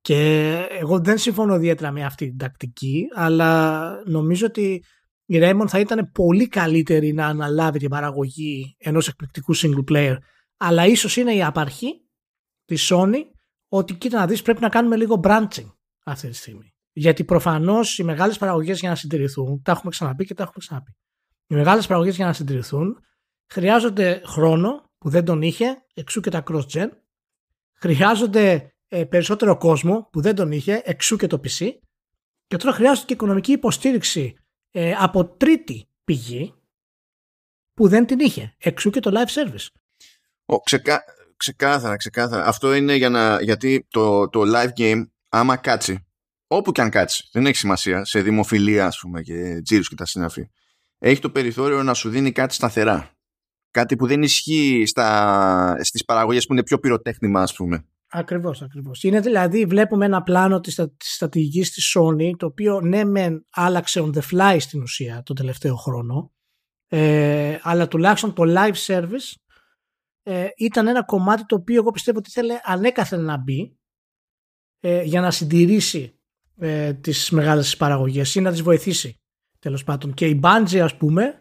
Και 0.00 0.52
εγώ 0.70 1.00
δεν 1.00 1.18
συμφωνώ 1.18 1.54
ιδιαίτερα 1.54 1.90
με 1.90 2.04
αυτή 2.04 2.28
την 2.28 2.38
τακτική, 2.38 3.06
αλλά 3.14 4.02
νομίζω 4.06 4.46
ότι 4.46 4.84
η 5.32 5.38
Raymond 5.42 5.66
θα 5.68 5.78
ήταν 5.78 6.10
πολύ 6.12 6.48
καλύτερη 6.48 7.12
να 7.12 7.26
αναλάβει 7.26 7.78
την 7.78 7.88
παραγωγή 7.88 8.76
ενός 8.78 9.08
εκπληκτικού 9.08 9.56
single 9.56 9.84
player, 9.90 10.16
αλλά 10.56 10.86
ίσως 10.86 11.16
είναι 11.16 11.34
η 11.34 11.42
απαρχή 11.42 11.92
της 12.64 12.90
Sony 12.92 13.22
ότι 13.68 13.94
κοίτα 13.94 14.18
να 14.18 14.26
δεις 14.26 14.42
πρέπει 14.42 14.60
να 14.60 14.68
κάνουμε 14.68 14.96
λίγο 14.96 15.20
branching 15.24 15.72
αυτή 16.04 16.28
τη 16.28 16.34
στιγμή. 16.34 16.74
Γιατί 16.92 17.24
προφανώς 17.24 17.98
οι 17.98 18.02
μεγάλες 18.02 18.38
παραγωγές 18.38 18.80
για 18.80 18.88
να 18.88 18.94
συντηρηθούν, 18.94 19.62
τα 19.62 19.72
έχουμε 19.72 19.90
ξαναπεί 19.90 20.24
και 20.24 20.34
τα 20.34 20.42
έχουμε 20.42 20.58
ξαναπεί. 20.58 20.96
Οι 21.46 21.54
μεγάλες 21.54 21.86
παραγωγές 21.86 22.16
για 22.16 22.26
να 22.26 22.32
συντηρηθούν 22.32 22.98
χρειάζονται 23.52 24.22
χρόνο 24.24 24.90
που 24.98 25.08
δεν 25.08 25.24
τον 25.24 25.42
είχε, 25.42 25.84
εξού 25.94 26.20
και 26.20 26.30
τα 26.30 26.42
cross-gen. 26.46 26.88
Χρειάζονται 27.80 28.74
ε, 28.88 29.04
περισσότερο 29.04 29.56
κόσμο 29.56 30.08
που 30.12 30.20
δεν 30.20 30.34
τον 30.34 30.52
είχε, 30.52 30.82
εξού 30.84 31.16
και 31.16 31.26
το 31.26 31.40
PC. 31.44 31.70
Και 32.46 32.56
τώρα 32.56 32.72
χρειάζεται 32.72 33.06
και 33.06 33.12
οικονομική 33.12 33.52
υποστήριξη 33.52 34.34
ε, 34.70 34.92
από 34.98 35.24
τρίτη 35.24 35.88
πηγή 36.04 36.54
που 37.74 37.88
δεν 37.88 38.06
την 38.06 38.18
είχε, 38.18 38.54
εξού 38.58 38.90
και 38.90 39.00
το 39.00 39.10
live 39.14 39.40
service. 39.40 39.66
Ο, 40.44 40.60
ξεκά, 40.60 41.04
ξεκάθαρα, 41.36 41.96
ξεκάθαρα. 41.96 42.46
Αυτό 42.46 42.74
είναι 42.74 42.94
για 42.94 43.08
να, 43.08 43.42
γιατί 43.42 43.86
το, 43.90 44.28
το 44.28 44.42
live 44.46 44.80
game 44.80 45.08
άμα 45.28 45.56
κάτσει, 45.56 46.06
όπου 46.46 46.72
και 46.72 46.80
αν 46.80 46.90
κάτσει, 46.90 47.28
δεν 47.32 47.46
έχει 47.46 47.56
σημασία, 47.56 48.04
σε 48.04 48.22
δημοφιλία 48.22 48.86
ας 48.86 48.98
πούμε 48.98 49.22
και 49.22 49.60
τζίρους 49.64 49.88
και 49.88 49.94
τα 49.94 50.04
συναφή, 50.04 50.50
έχει 50.98 51.20
το 51.20 51.30
περιθώριο 51.30 51.82
να 51.82 51.94
σου 51.94 52.10
δίνει 52.10 52.32
κάτι 52.32 52.54
σταθερά. 52.54 53.14
Κάτι 53.70 53.96
που 53.96 54.06
δεν 54.06 54.22
ισχύει 54.22 54.82
στα, 54.86 55.76
στις 55.80 56.04
παραγωγές 56.04 56.46
που 56.46 56.52
είναι 56.52 56.62
πιο 56.62 56.78
πυροτέχνημα 56.78 57.42
ας 57.42 57.54
πούμε. 57.54 57.84
Ακριβώς, 58.12 58.62
ακριβώς. 58.62 59.02
Είναι 59.02 59.20
δηλαδή, 59.20 59.64
βλέπουμε 59.64 60.04
ένα 60.04 60.22
πλάνο 60.22 60.60
της, 60.60 60.74
της 60.74 61.14
στρατηγικής 61.14 61.70
της 61.70 61.96
Sony, 61.98 62.30
το 62.36 62.46
οποίο 62.46 62.80
ναι 62.80 63.04
μεν 63.04 63.46
άλλαξε 63.50 64.00
on 64.04 64.12
the 64.14 64.20
fly 64.30 64.56
στην 64.60 64.82
ουσία 64.82 65.22
το 65.22 65.32
τελευταίο 65.32 65.76
χρόνο, 65.76 66.32
ε, 66.88 67.58
αλλά 67.62 67.88
τουλάχιστον 67.88 68.34
το 68.34 68.42
live 68.46 68.74
service 68.86 69.34
ε, 70.22 70.48
ήταν 70.56 70.86
ένα 70.86 71.04
κομμάτι 71.04 71.46
το 71.46 71.54
οποίο 71.54 71.74
εγώ 71.74 71.90
πιστεύω 71.90 72.18
ότι 72.18 72.28
ήθελε 72.28 72.60
ανέκαθεν 72.62 73.24
να 73.24 73.36
μπει 73.36 73.78
ε, 74.80 75.02
για 75.02 75.20
να 75.20 75.30
συντηρήσει 75.30 76.18
ε, 76.56 76.94
τις 76.94 77.30
μεγάλες 77.30 77.76
παραγωγές 77.76 78.34
ή 78.34 78.40
να 78.40 78.50
τις 78.50 78.62
βοηθήσει 78.62 79.20
τέλος 79.58 79.84
πάντων. 79.84 80.14
Και 80.14 80.26
η 80.26 80.40
Bungie 80.42 80.78
ας 80.78 80.96
πούμε 80.96 81.40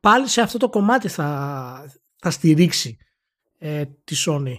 πάλι 0.00 0.28
σε 0.28 0.40
αυτό 0.40 0.58
το 0.58 0.68
κομμάτι 0.68 1.08
θα, 1.08 1.92
θα 2.16 2.30
στηρίξει 2.30 2.96
ε, 3.58 3.84
τη 4.04 4.16
Sony. 4.26 4.54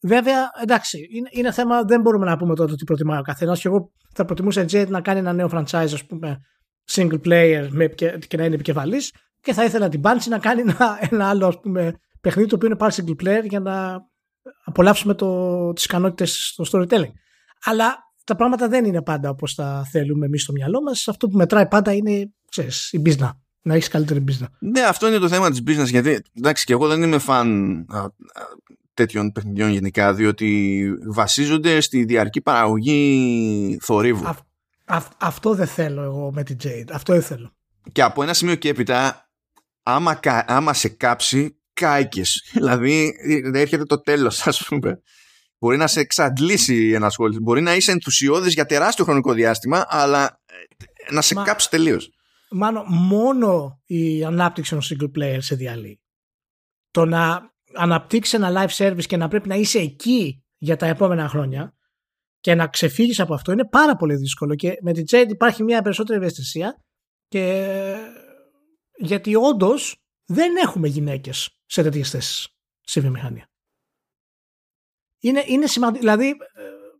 Ε, 0.00 0.08
βέβαια, 0.08 0.50
εντάξει, 0.62 1.08
είναι, 1.10 1.28
είναι 1.32 1.52
θέμα, 1.52 1.82
δεν 1.82 2.00
μπορούμε 2.00 2.26
να 2.26 2.36
πούμε 2.36 2.54
τότε 2.54 2.74
τι 2.74 2.84
προτιμάει 2.84 3.18
ο 3.18 3.22
καθένας. 3.22 3.60
Και 3.60 3.68
εγώ 3.68 3.92
θα 4.14 4.24
προτιμούσα 4.24 4.64
Jet 4.70 4.86
να 4.88 5.00
κάνει 5.00 5.18
ένα 5.18 5.32
νέο 5.32 5.48
franchise, 5.52 5.92
ας 5.92 6.06
πούμε, 6.06 6.40
single 6.90 7.20
player 7.24 7.68
με, 7.70 7.86
και, 7.86 8.18
και 8.28 8.36
να 8.36 8.44
είναι 8.44 8.54
επικεφαλής. 8.54 9.12
Και 9.40 9.52
θα 9.52 9.64
ήθελα 9.64 9.88
την 9.88 10.00
Bungie 10.04 10.28
να 10.28 10.38
κάνει 10.38 10.60
ένα, 10.60 10.98
ένα 11.10 11.28
άλλο 11.28 11.46
ας 11.46 11.60
πούμε, 11.60 11.92
παιχνίδι 12.20 12.48
το 12.48 12.54
οποίο 12.54 12.68
είναι 12.68 12.76
πάλι 12.76 12.92
single 12.96 13.22
player 13.22 13.44
για 13.44 13.60
να 13.60 14.06
απολαύσουμε 14.64 15.14
το, 15.14 15.72
τις 15.72 15.84
ικανότητες 15.84 16.52
στο 16.52 16.64
storytelling. 16.72 17.12
Αλλά 17.64 17.96
τα 18.24 18.36
πράγματα 18.36 18.68
δεν 18.68 18.84
είναι 18.84 19.02
πάντα 19.02 19.30
όπως 19.30 19.54
τα 19.54 19.86
θέλουμε 19.90 20.26
εμείς 20.26 20.42
στο 20.42 20.52
μυαλό 20.52 20.82
μας. 20.82 21.08
Αυτό 21.08 21.28
που 21.28 21.36
μετράει 21.36 21.66
πάντα 21.66 21.92
είναι, 21.92 22.32
ξέρεις, 22.50 22.92
η 22.92 23.02
business. 23.04 23.30
Να 23.62 23.74
έχεις 23.74 23.88
καλύτερη 23.88 24.24
business. 24.28 24.48
Ναι, 24.58 24.80
αυτό 24.80 25.08
είναι 25.08 25.18
το 25.18 25.28
θέμα 25.28 25.50
της 25.50 25.62
business. 25.66 25.86
Γιατί, 25.86 26.22
εντάξει, 26.36 26.64
και 26.64 26.72
εγώ 26.72 26.88
δεν 26.88 27.02
είμαι 27.02 27.18
φαν 27.18 27.86
τέτοιων 28.98 29.32
παιχνιδιών 29.32 29.70
γενικά, 29.70 30.14
διότι 30.14 30.90
βασίζονται 31.06 31.80
στη 31.80 32.04
διαρκή 32.04 32.40
παραγωγή 32.40 33.78
θορύβου. 33.82 34.34
αυτό 35.18 35.54
δεν 35.54 35.66
θέλω 35.66 36.02
εγώ 36.02 36.32
με 36.32 36.42
την 36.42 36.56
Jade. 36.62 36.90
Αυτό 36.92 37.12
δεν 37.12 37.22
θέλω. 37.22 37.52
Και 37.92 38.02
από 38.02 38.22
ένα 38.22 38.34
σημείο 38.34 38.54
και 38.54 38.68
έπειτα, 38.68 39.30
άμα, 39.82 40.20
άμα 40.46 40.72
σε 40.72 40.88
κάψει, 40.88 41.60
κάηκες. 41.72 42.42
δηλαδή, 42.52 43.14
έρχεται 43.54 43.84
το 43.84 44.00
τέλος, 44.00 44.46
ας 44.46 44.66
πούμε. 44.66 45.02
Μπορεί 45.58 45.76
να 45.76 45.86
σε 45.86 46.00
εξαντλήσει 46.00 46.90
ένα 46.94 47.10
σχόλιο. 47.10 47.40
Μπορεί 47.42 47.60
να 47.60 47.74
είσαι 47.74 47.90
ενθουσιώδης 47.90 48.54
για 48.54 48.66
τεράστιο 48.66 49.04
χρονικό 49.04 49.32
διάστημα, 49.32 49.86
αλλά 49.88 50.40
ε, 50.46 51.12
να 51.12 51.20
σε 51.20 51.34
Μα, 51.34 51.42
κάψει 51.42 51.70
τελείως. 51.70 52.10
Μάνο, 52.50 52.82
μόνο 52.88 53.80
η 53.86 54.24
ανάπτυξη 54.24 54.70
των 54.70 54.80
single 54.82 55.18
player 55.18 55.38
σε 55.38 55.54
διαλύει. 55.54 56.00
Το 56.90 57.04
να 57.04 57.52
αναπτύξεις 57.78 58.34
ένα 58.34 58.52
live 58.54 58.76
service 58.76 59.06
και 59.06 59.16
να 59.16 59.28
πρέπει 59.28 59.48
να 59.48 59.54
είσαι 59.54 59.78
εκεί 59.78 60.44
για 60.56 60.76
τα 60.76 60.86
επόμενα 60.86 61.28
χρόνια 61.28 61.74
και 62.40 62.54
να 62.54 62.66
ξεφύγεις 62.66 63.20
από 63.20 63.34
αυτό 63.34 63.52
είναι 63.52 63.68
πάρα 63.68 63.96
πολύ 63.96 64.16
δύσκολο 64.16 64.54
και 64.54 64.78
με 64.82 64.92
την 64.92 65.04
Jade 65.10 65.28
υπάρχει 65.28 65.62
μια 65.62 65.82
περισσότερη 65.82 66.18
ευαισθησία 66.18 66.82
και 67.28 67.74
γιατί 68.96 69.34
όντως 69.34 70.02
δεν 70.24 70.56
έχουμε 70.56 70.88
γυναίκες 70.88 71.60
σε 71.66 71.82
τέτοιες 71.82 72.10
θέσεις 72.10 72.48
στη 72.80 73.00
βιομηχανία. 73.00 73.50
Είναι, 75.20 75.44
είναι 75.46 75.66
σημαντικό, 75.66 76.00
δηλαδή 76.00 76.36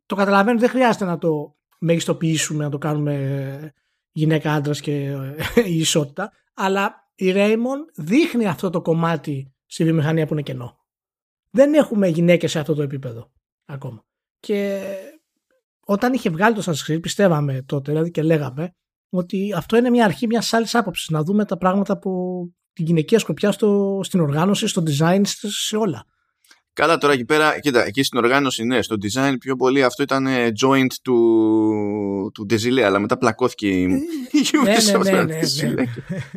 το 0.07 0.14
καταλαβαίνω 0.14 0.59
δεν 0.59 0.68
χρειάζεται 0.68 1.05
να 1.05 1.18
το 1.18 1.57
μεγιστοποιήσουμε, 1.79 2.64
να 2.64 2.70
το 2.70 2.79
κάνουμε 2.79 3.72
γυναίκα 4.12 4.53
άντρας 4.53 4.81
και 4.81 5.16
η 5.74 5.79
ισότητα, 5.79 6.33
αλλά 6.55 7.11
η 7.14 7.33
Raymond 7.35 7.93
δείχνει 7.95 8.47
αυτό 8.47 8.70
το 8.70 8.83
κομμάτι 8.83 9.53
στη 9.69 9.85
βιομηχανία 9.85 10.27
που 10.27 10.33
είναι 10.33 10.43
κενό. 10.43 10.87
Δεν 11.51 11.75
έχουμε 11.75 12.09
γυναίκες 12.09 12.51
σε 12.51 12.59
αυτό 12.59 12.75
το 12.75 12.83
επίπεδο 12.83 13.33
ακόμα. 13.64 14.05
Και 14.41 14.83
όταν 15.81 16.12
είχε 16.12 16.31
βγάλει 16.31 16.55
το 16.55 16.62
Sanskrit 16.73 17.01
πιστεύαμε 17.01 17.62
τότε 17.62 17.91
δηλαδή 17.91 18.11
και 18.11 18.23
λέγαμε 18.23 18.75
ότι 19.09 19.53
αυτό 19.57 19.77
είναι 19.77 19.91
μια 19.91 20.05
αρχή 20.05 20.27
μιας 20.27 20.53
άλλης 20.53 20.75
άποψης 20.75 21.09
να 21.09 21.23
δούμε 21.23 21.45
τα 21.45 21.57
πράγματα 21.57 21.93
από 21.93 22.43
την 22.73 22.87
γυναικεία 22.87 23.19
σκοπιά 23.19 23.53
στο, 23.53 24.01
στην 24.03 24.21
οργάνωση, 24.21 24.66
στο 24.66 24.83
design, 24.87 25.21
σε 25.25 25.77
όλα. 25.77 26.05
Καλά 26.79 26.99
τώρα 26.99 27.12
εκεί 27.12 27.24
πέρα, 27.24 27.61
κοίτα, 27.61 27.87
εκεί 27.87 28.03
στην 28.03 28.18
οργάνωση 28.18 28.64
ναι, 28.64 28.83
στο 28.83 28.97
design 29.03 29.35
πιο 29.41 29.57
πολύ 29.57 29.85
αυτό 29.85 30.03
ήταν 30.03 30.26
ε, 30.26 30.53
joint 30.62 30.93
του, 31.03 32.31
του 32.35 32.47
Desilé, 32.51 32.81
αλλά 32.81 32.99
μετά 32.99 33.18
πλακώθηκε 33.18 33.68
η 33.68 33.87
ναι, 33.87 33.99
ναι, 35.03 35.11
ναι, 35.11 35.22
ναι, 35.22 35.68
ναι, 35.68 35.85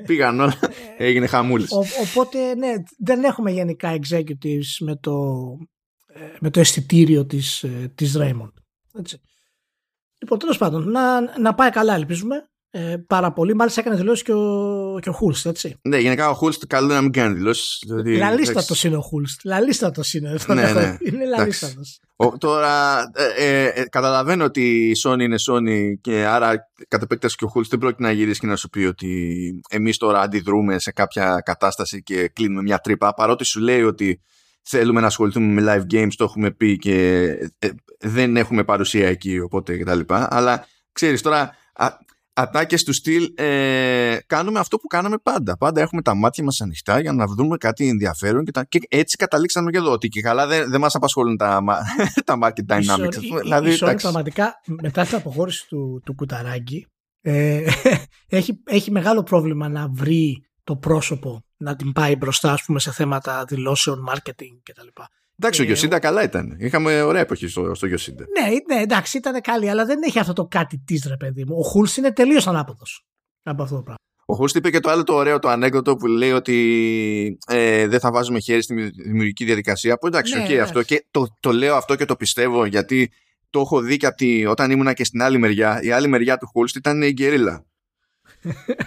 Πήγαν 0.06 0.40
όλα, 0.40 0.60
έγινε 0.98 1.28
χαμούλης. 1.28 1.70
οπότε 2.02 2.56
ναι, 2.56 2.74
δεν 2.98 3.24
έχουμε 3.24 3.52
γενικά 3.52 4.00
executives 4.00 4.78
με 4.80 4.96
το, 4.96 5.14
ε, 6.08 6.20
με 6.40 6.50
το 6.50 6.60
αισθητήριο 6.60 7.26
της, 7.26 7.64
ε, 7.64 7.92
της 7.96 8.16
Raymond. 8.18 8.54
Έτσι. 9.00 9.22
Λοιπόν, 10.22 10.40
τέλος 10.40 10.58
πάντων, 10.58 10.92
να, 10.92 11.22
να 11.40 11.54
πάει 11.54 11.70
καλά, 11.70 11.96
ελπίζουμε 11.96 12.51
ε, 12.74 12.96
πάρα 13.08 13.32
πολύ. 13.32 13.56
Μάλιστα 13.56 13.82
έκανε 13.82 13.96
δηλώσεις 13.96 14.24
και 14.24 14.34
ο, 14.34 15.00
και 15.02 15.10
ο 15.10 15.12
Χούλστ, 15.12 15.46
έτσι. 15.46 15.80
Ναι, 15.82 15.98
γενικά 15.98 16.30
ο 16.30 16.34
Χούλστ 16.34 16.66
καλό 16.68 16.86
είναι 16.86 16.96
να 16.96 17.02
μην 17.02 17.12
κάνει 17.12 17.34
δηλώσεις. 17.34 17.84
Δηλαδή, 17.88 18.18
λαλίστατος 18.18 18.84
είναι 18.84 18.96
ο 18.96 19.02
Χούλστ. 19.02 19.42
Λαλίστατος 19.44 20.14
είναι. 20.14 20.38
Ναι, 20.48 20.72
ναι. 20.72 20.98
είναι 21.00 21.26
λαλίστατος. 21.26 22.00
Τώρα 22.38 23.00
ε, 23.14 23.48
ε, 23.48 23.66
ε, 23.66 23.86
καταλαβαίνω 23.90 24.44
ότι 24.44 24.90
η 24.90 24.96
Sony 25.04 25.20
είναι 25.20 25.36
Sony 25.50 25.94
και 26.02 26.26
άρα 26.26 26.72
κατ' 26.88 27.02
επέκταση 27.02 27.36
και 27.36 27.46
ο 27.46 27.48
Χούλστ 27.48 27.70
δεν 27.70 27.80
πρόκειται 27.80 28.04
να 28.04 28.12
γυρίσει 28.12 28.40
και 28.40 28.48
να 28.48 28.56
σου 28.56 28.70
πει 28.70 28.80
ότι 28.80 29.62
εμείς 29.70 29.98
τώρα 29.98 30.22
αντιδρούμε 30.22 30.80
σε 30.80 30.92
κάποια 30.92 31.42
κατάσταση 31.46 32.04
και 32.04 32.28
κλείνουμε 32.28 32.62
μια 32.62 32.78
τρύπα. 32.78 33.14
Παρότι 33.14 33.44
σου 33.44 33.60
λέει 33.60 33.82
ότι 33.82 34.22
θέλουμε 34.62 35.02
να 35.02 35.08
ασχοληθούμε 35.08 35.62
με 35.62 35.74
live 35.76 35.94
games, 35.96 36.14
το 36.16 36.24
έχουμε 36.24 36.52
πει 36.52 36.78
και 36.78 37.28
ε, 37.60 37.70
δεν 38.00 38.38
έχουμε 38.38 38.64
παρουσία 38.64 39.08
εκεί, 39.08 39.40
οπότε 39.40 39.78
κτλ. 39.78 40.00
Αλλά 40.08 40.66
ξέρεις 40.92 41.22
τώρα, 41.22 41.56
ατάκες 42.34 42.84
του 42.84 42.94
στυλ 42.94 43.34
ε, 43.36 44.18
κάνουμε 44.26 44.60
αυτό 44.60 44.78
που 44.78 44.88
κάναμε 44.88 45.18
πάντα. 45.18 45.58
Πάντα 45.58 45.82
έχουμε 45.82 46.02
τα 46.02 46.16
μάτια 46.16 46.44
μας 46.44 46.62
ανοιχτά 46.62 47.00
για 47.00 47.14
να 47.14 47.28
βρούμε 47.28 47.58
κάτι 47.58 47.88
ενδιαφέρον 47.88 48.46
και, 48.46 48.52
τα, 48.52 48.64
και 48.64 48.80
έτσι 48.90 49.18
καταλήξαμε 49.18 49.72
και 49.72 49.78
εδώ. 49.78 49.92
Ότι 49.92 50.08
και 50.08 50.22
καλά 50.22 50.48
δεν, 50.48 50.70
δεν 50.70 50.80
μας 50.80 50.96
απασχολούν 50.96 51.38
τα, 51.38 51.64
τα 52.26 52.38
market 52.44 52.74
dynamics. 52.74 53.22
Η, 53.22 53.40
δηλαδή, 53.42 53.70
η, 53.70 53.74
η 53.74 53.96
πραγματικά 53.96 54.54
μετά 54.82 55.06
την 55.06 55.16
αποχώρηση 55.16 55.68
του, 55.68 56.02
του 56.06 56.16
Κουταράκη 56.16 56.88
ε, 57.22 57.64
έχει, 58.28 58.62
έχει 58.66 58.92
μεγάλο 58.92 59.24
πρόβλημα 59.24 59.70
να 59.70 59.88
βρει 59.90 60.46
το 60.64 60.76
πρόσωπο 60.76 61.44
να 61.58 61.76
την 61.76 61.92
πάει 61.92 62.16
μπροστά 62.16 62.52
ας 62.54 62.64
πούμε, 62.64 62.80
σε 62.80 62.92
θέματα 62.92 63.46
δηλώσεων, 63.48 64.10
marketing 64.10 64.60
κτλ. 64.64 64.88
Εντάξει, 65.40 65.62
ο 65.62 65.64
Γιωσίντα 65.64 66.00
καλά 66.00 66.24
ήταν. 66.24 66.58
Είχαμε 66.60 67.02
ωραία 67.02 67.22
εποχή 67.22 67.48
στο, 67.48 67.74
στο 67.74 67.86
Γιωσίντα. 67.86 68.26
Ναι, 68.40 68.76
ναι, 68.76 68.82
εντάξει, 68.82 69.18
ήταν 69.18 69.42
καλή, 69.42 69.70
αλλά 69.70 69.86
δεν 69.86 70.00
έχει 70.06 70.20
αυτό 70.20 70.34
το 70.34 70.46
κάτι 70.46 70.84
της 70.86 71.06
ρε 71.08 71.18
παιδί 71.18 71.46
μου. 71.46 71.56
Ο 71.58 71.64
Χούλς 71.64 71.98
είναι 71.98 72.12
τελείως 72.12 72.48
ανάποδος 72.48 73.06
από 73.44 73.64
αυτό 73.64 73.76
το 73.76 73.82
πράγμα. 73.82 74.00
Ο 74.26 74.36
Χούλς 74.36 74.54
είπε 74.54 74.70
και 74.70 74.80
το 74.80 74.90
άλλο 74.90 75.04
το 75.04 75.14
ωραίο 75.14 75.40
το 75.40 75.50
ανέκδοτο 75.50 75.96
που 75.96 76.08
λέει 76.08 76.32
ότι 76.32 77.38
ε, 77.48 77.88
δεν 77.88 78.00
θα 78.00 78.12
βάζουμε 78.12 78.40
χέρι 78.40 78.62
στη 78.62 78.92
δημιουργική 79.04 79.46
διαδικασία. 79.46 79.98
Που 79.98 80.08
εντάξει, 80.08 80.38
ναι, 80.38 80.46
okay, 80.48 80.56
αυτό 80.56 80.84
και 80.84 81.06
το, 81.12 81.38
το 81.40 81.52
λέω 81.52 81.76
αυτό 81.76 81.96
και 81.96 82.06
το 82.06 82.16
πιστεύω 82.16 82.66
γιατί 82.66 83.12
το 83.50 83.60
έχω 83.60 83.82
δει 83.82 83.98
και 83.98 84.06
από 84.06 84.50
όταν 84.50 84.72
ήμουνα 84.72 84.94
και 84.94 85.04
στην 85.04 85.22
άλλη 85.22 85.38
μεριά. 85.38 85.82
Η 85.82 85.92
άλλη 85.92 86.08
μεριά 86.08 86.38
του 86.38 86.48
Χούλς 86.48 86.76
ήταν 86.76 87.02
η 87.02 87.12
γκερίλα. 87.12 87.66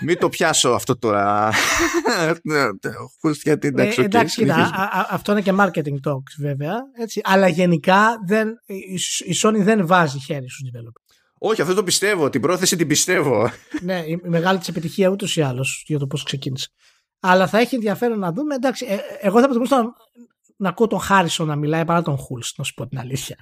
Μην 0.01 0.19
το 0.19 0.29
πιάσω 0.29 0.69
αυτό 0.69 0.99
τώρα. 0.99 1.51
Γιατί 3.43 3.67
εντάξει, 3.67 4.01
ε, 4.01 4.05
εντάξει 4.05 4.41
κοίτα, 4.41 4.91
αυτό 5.11 5.33
είναι 5.33 5.41
και 5.41 5.53
marketing 5.59 6.11
talks 6.11 6.35
βέβαια. 6.39 6.75
Έτσι. 6.99 7.21
Αλλά 7.25 7.49
γενικά 7.49 8.15
δεν, 8.27 8.49
η 9.27 9.37
Sony 9.43 9.59
δεν 9.59 9.87
βάζει 9.87 10.19
χέρι 10.19 10.49
στους 10.49 10.71
developers. 10.73 11.05
Όχι, 11.39 11.61
αυτό 11.61 11.75
το 11.75 11.83
πιστεύω. 11.83 12.31
Την 12.31 12.41
πρόθεση 12.41 12.77
την 12.77 12.87
πιστεύω. 12.87 13.51
ναι, 13.83 14.03
η 14.07 14.21
μεγάλη 14.23 14.59
της 14.59 14.69
επιτυχία 14.69 15.09
ούτως 15.09 15.37
ή 15.37 15.43
άλλως 15.43 15.85
για 15.87 15.99
το 15.99 16.07
πώς 16.07 16.23
ξεκίνησε. 16.23 16.69
Αλλά 17.21 17.47
θα 17.47 17.59
έχει 17.59 17.75
ενδιαφέρον 17.75 18.19
να 18.19 18.33
δούμε. 18.33 18.55
Εντάξει, 18.55 18.87
ε, 18.89 18.97
εγώ 19.21 19.41
θα 19.41 19.45
προτιμούσα 19.45 19.95
να 20.57 20.69
ακούω 20.69 20.87
τον 20.87 21.01
Χάρισον 21.01 21.47
να 21.47 21.57
μιλάει 21.57 21.85
παρά 21.85 22.03
τον 22.03 22.17
Χούλς, 22.17 22.55
να 22.57 22.65
σου 22.65 22.75
πω 22.75 22.87
την 22.87 22.99
αλήθεια. 22.99 23.37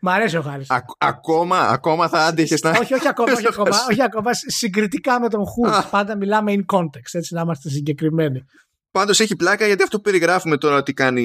Μ' 0.00 0.08
αρέσει 0.08 0.36
ο 0.36 0.42
Χάρισον. 0.42 0.76
ακόμα, 0.98 1.58
ακόμα 1.58 2.08
θα 2.08 2.26
άντυχες 2.26 2.62
να. 2.62 2.70
όχι, 2.70 2.94
όχι 2.94 3.08
ακόμα, 3.08 3.32
όχι 3.32 3.46
ακόμα, 3.46 3.76
όχι 3.90 4.02
ακόμα. 4.02 4.30
Συγκριτικά 4.32 5.20
με 5.20 5.28
τον 5.28 5.44
Χούλς. 5.46 5.86
Πάντα 5.90 6.16
μιλάμε 6.16 6.52
in 6.56 6.76
context, 6.76 7.12
έτσι 7.12 7.34
να 7.34 7.40
είμαστε 7.40 7.68
συγκεκριμένοι. 7.68 8.44
Πάντως 8.90 9.20
έχει 9.20 9.36
πλάκα 9.36 9.66
γιατί 9.66 9.82
αυτό 9.82 9.96
που 9.96 10.02
περιγράφουμε 10.02 10.56
τώρα 10.56 10.76
ότι 10.76 10.92
κάνει 10.92 11.22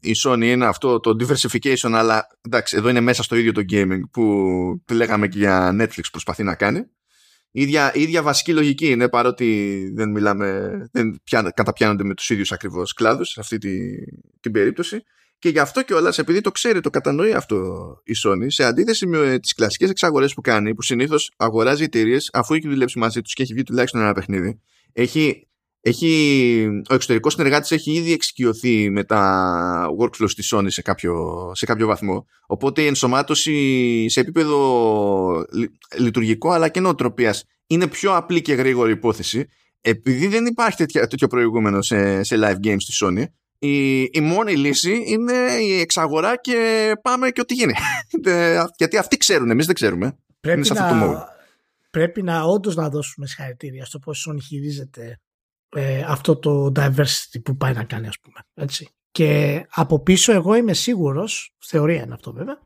η 0.00 0.12
Sony 0.24 0.42
είναι 0.42 0.66
αυτό 0.66 1.00
το 1.00 1.16
diversification 1.20 1.92
αλλά 1.92 2.26
εντάξει 2.42 2.76
εδώ 2.76 2.88
είναι 2.88 3.00
μέσα 3.00 3.22
στο 3.22 3.36
ίδιο 3.36 3.52
το 3.52 3.62
gaming 3.72 4.00
που 4.10 4.94
λέγαμε 4.94 5.28
και 5.28 5.38
για 5.38 5.76
Netflix 5.80 6.02
προσπαθεί 6.10 6.42
να 6.42 6.54
κάνει. 6.54 6.86
Η 7.52 7.62
ίδια, 7.62 7.94
η 7.94 8.02
ίδια 8.02 8.22
βασική 8.22 8.52
λογική 8.52 8.90
είναι 8.90 9.08
παρότι 9.08 9.90
δεν 9.94 10.10
μιλάμε, 10.10 10.70
δεν 10.92 11.20
καταπιάνονται 11.54 12.04
με 12.04 12.14
τους 12.14 12.30
ίδιους 12.30 12.52
ακριβώς 12.52 12.92
κλάδους 12.92 13.28
σε 13.28 13.40
αυτή 13.40 13.58
τη, 13.58 13.78
την 14.40 14.52
περίπτωση. 14.52 15.02
Και 15.38 15.48
γι' 15.48 15.58
αυτό 15.58 15.82
κιόλας, 15.82 16.18
επειδή 16.18 16.40
το 16.40 16.50
ξέρει, 16.50 16.80
το 16.80 16.90
κατανοεί 16.90 17.32
αυτό 17.32 17.56
η 18.04 18.12
Sony, 18.24 18.46
σε 18.46 18.64
αντίθεση 18.64 19.06
με 19.06 19.38
τις 19.38 19.54
κλασικές 19.54 19.90
εξαγορές 19.90 20.34
που 20.34 20.40
κάνει, 20.40 20.74
που 20.74 20.82
συνήθως 20.82 21.32
αγοράζει 21.36 21.82
εταιρείες 21.82 22.30
αφού 22.32 22.54
έχει 22.54 22.68
δουλέψει 22.68 22.98
μαζί 22.98 23.20
τους 23.22 23.34
και 23.34 23.42
έχει 23.42 23.52
βγει 23.52 23.62
τουλάχιστον 23.62 24.00
ένα 24.00 24.12
παιχνίδι, 24.12 24.60
έχει 24.92 25.48
έχει, 25.80 26.82
ο 26.90 26.94
εξωτερικός 26.94 27.32
συνεργάτης 27.32 27.70
έχει 27.70 27.92
ήδη 27.92 28.12
εξοικειωθεί 28.12 28.90
με 28.90 29.04
τα 29.04 29.86
workflows 30.00 30.30
της 30.34 30.54
Sony 30.54 30.66
σε 30.66 30.82
κάποιο, 30.82 31.14
σε 31.54 31.66
κάποιο 31.66 31.86
βαθμό. 31.86 32.26
Οπότε 32.46 32.82
η 32.82 32.86
ενσωμάτωση 32.86 34.06
σε 34.08 34.20
επίπεδο 34.20 35.46
λειτουργικό 35.98 36.50
αλλά 36.50 36.68
και 36.68 36.80
νοοτροπίας 36.80 37.44
είναι 37.66 37.86
πιο 37.86 38.16
απλή 38.16 38.42
και 38.42 38.54
γρήγορη 38.54 38.92
υπόθεση. 38.92 39.48
Επειδή 39.80 40.26
δεν 40.26 40.46
υπάρχει 40.46 40.76
τέτοια, 40.76 41.06
τέτοιο 41.06 41.26
προηγούμενο 41.26 41.82
σε, 41.82 42.22
σε 42.22 42.36
live 42.38 42.66
games 42.66 42.76
στη 42.78 43.04
Sony, 43.04 43.24
η, 43.58 44.02
η 44.02 44.20
μόνη 44.20 44.56
λύση 44.56 45.02
είναι 45.06 45.32
η 45.62 45.80
εξαγορά 45.80 46.36
και 46.36 46.92
πάμε 47.02 47.30
και 47.30 47.40
ό,τι 47.40 47.54
γίνει. 47.54 47.74
Γιατί 48.78 48.96
αυτοί 48.96 49.16
ξέρουν, 49.16 49.50
εμείς 49.50 49.66
δεν 49.66 49.74
ξέρουμε. 49.74 50.18
Πρέπει 50.40 50.68
να, 50.74 51.28
πρέπει 51.90 52.22
να 52.22 52.42
όντως 52.42 52.74
να 52.74 52.88
δώσουμε 52.88 53.26
συγχαρητήρια 53.26 53.84
στο 53.84 53.98
πώς 53.98 54.26
η 54.26 54.30
Sony 54.30 54.42
χειρίζεται 54.42 55.20
ε, 55.76 56.02
αυτό 56.06 56.36
το 56.36 56.72
diversity 56.76 57.42
που 57.44 57.56
πάει 57.56 57.72
να 57.72 57.84
κάνει 57.84 58.06
ας 58.06 58.18
πούμε. 58.18 58.40
Έτσι. 58.54 58.88
Και 59.10 59.62
από 59.70 60.00
πίσω 60.00 60.32
εγώ 60.32 60.54
είμαι 60.54 60.72
σίγουρος, 60.72 61.56
θεωρία 61.58 62.02
είναι 62.02 62.14
αυτό 62.14 62.32
βέβαια, 62.32 62.60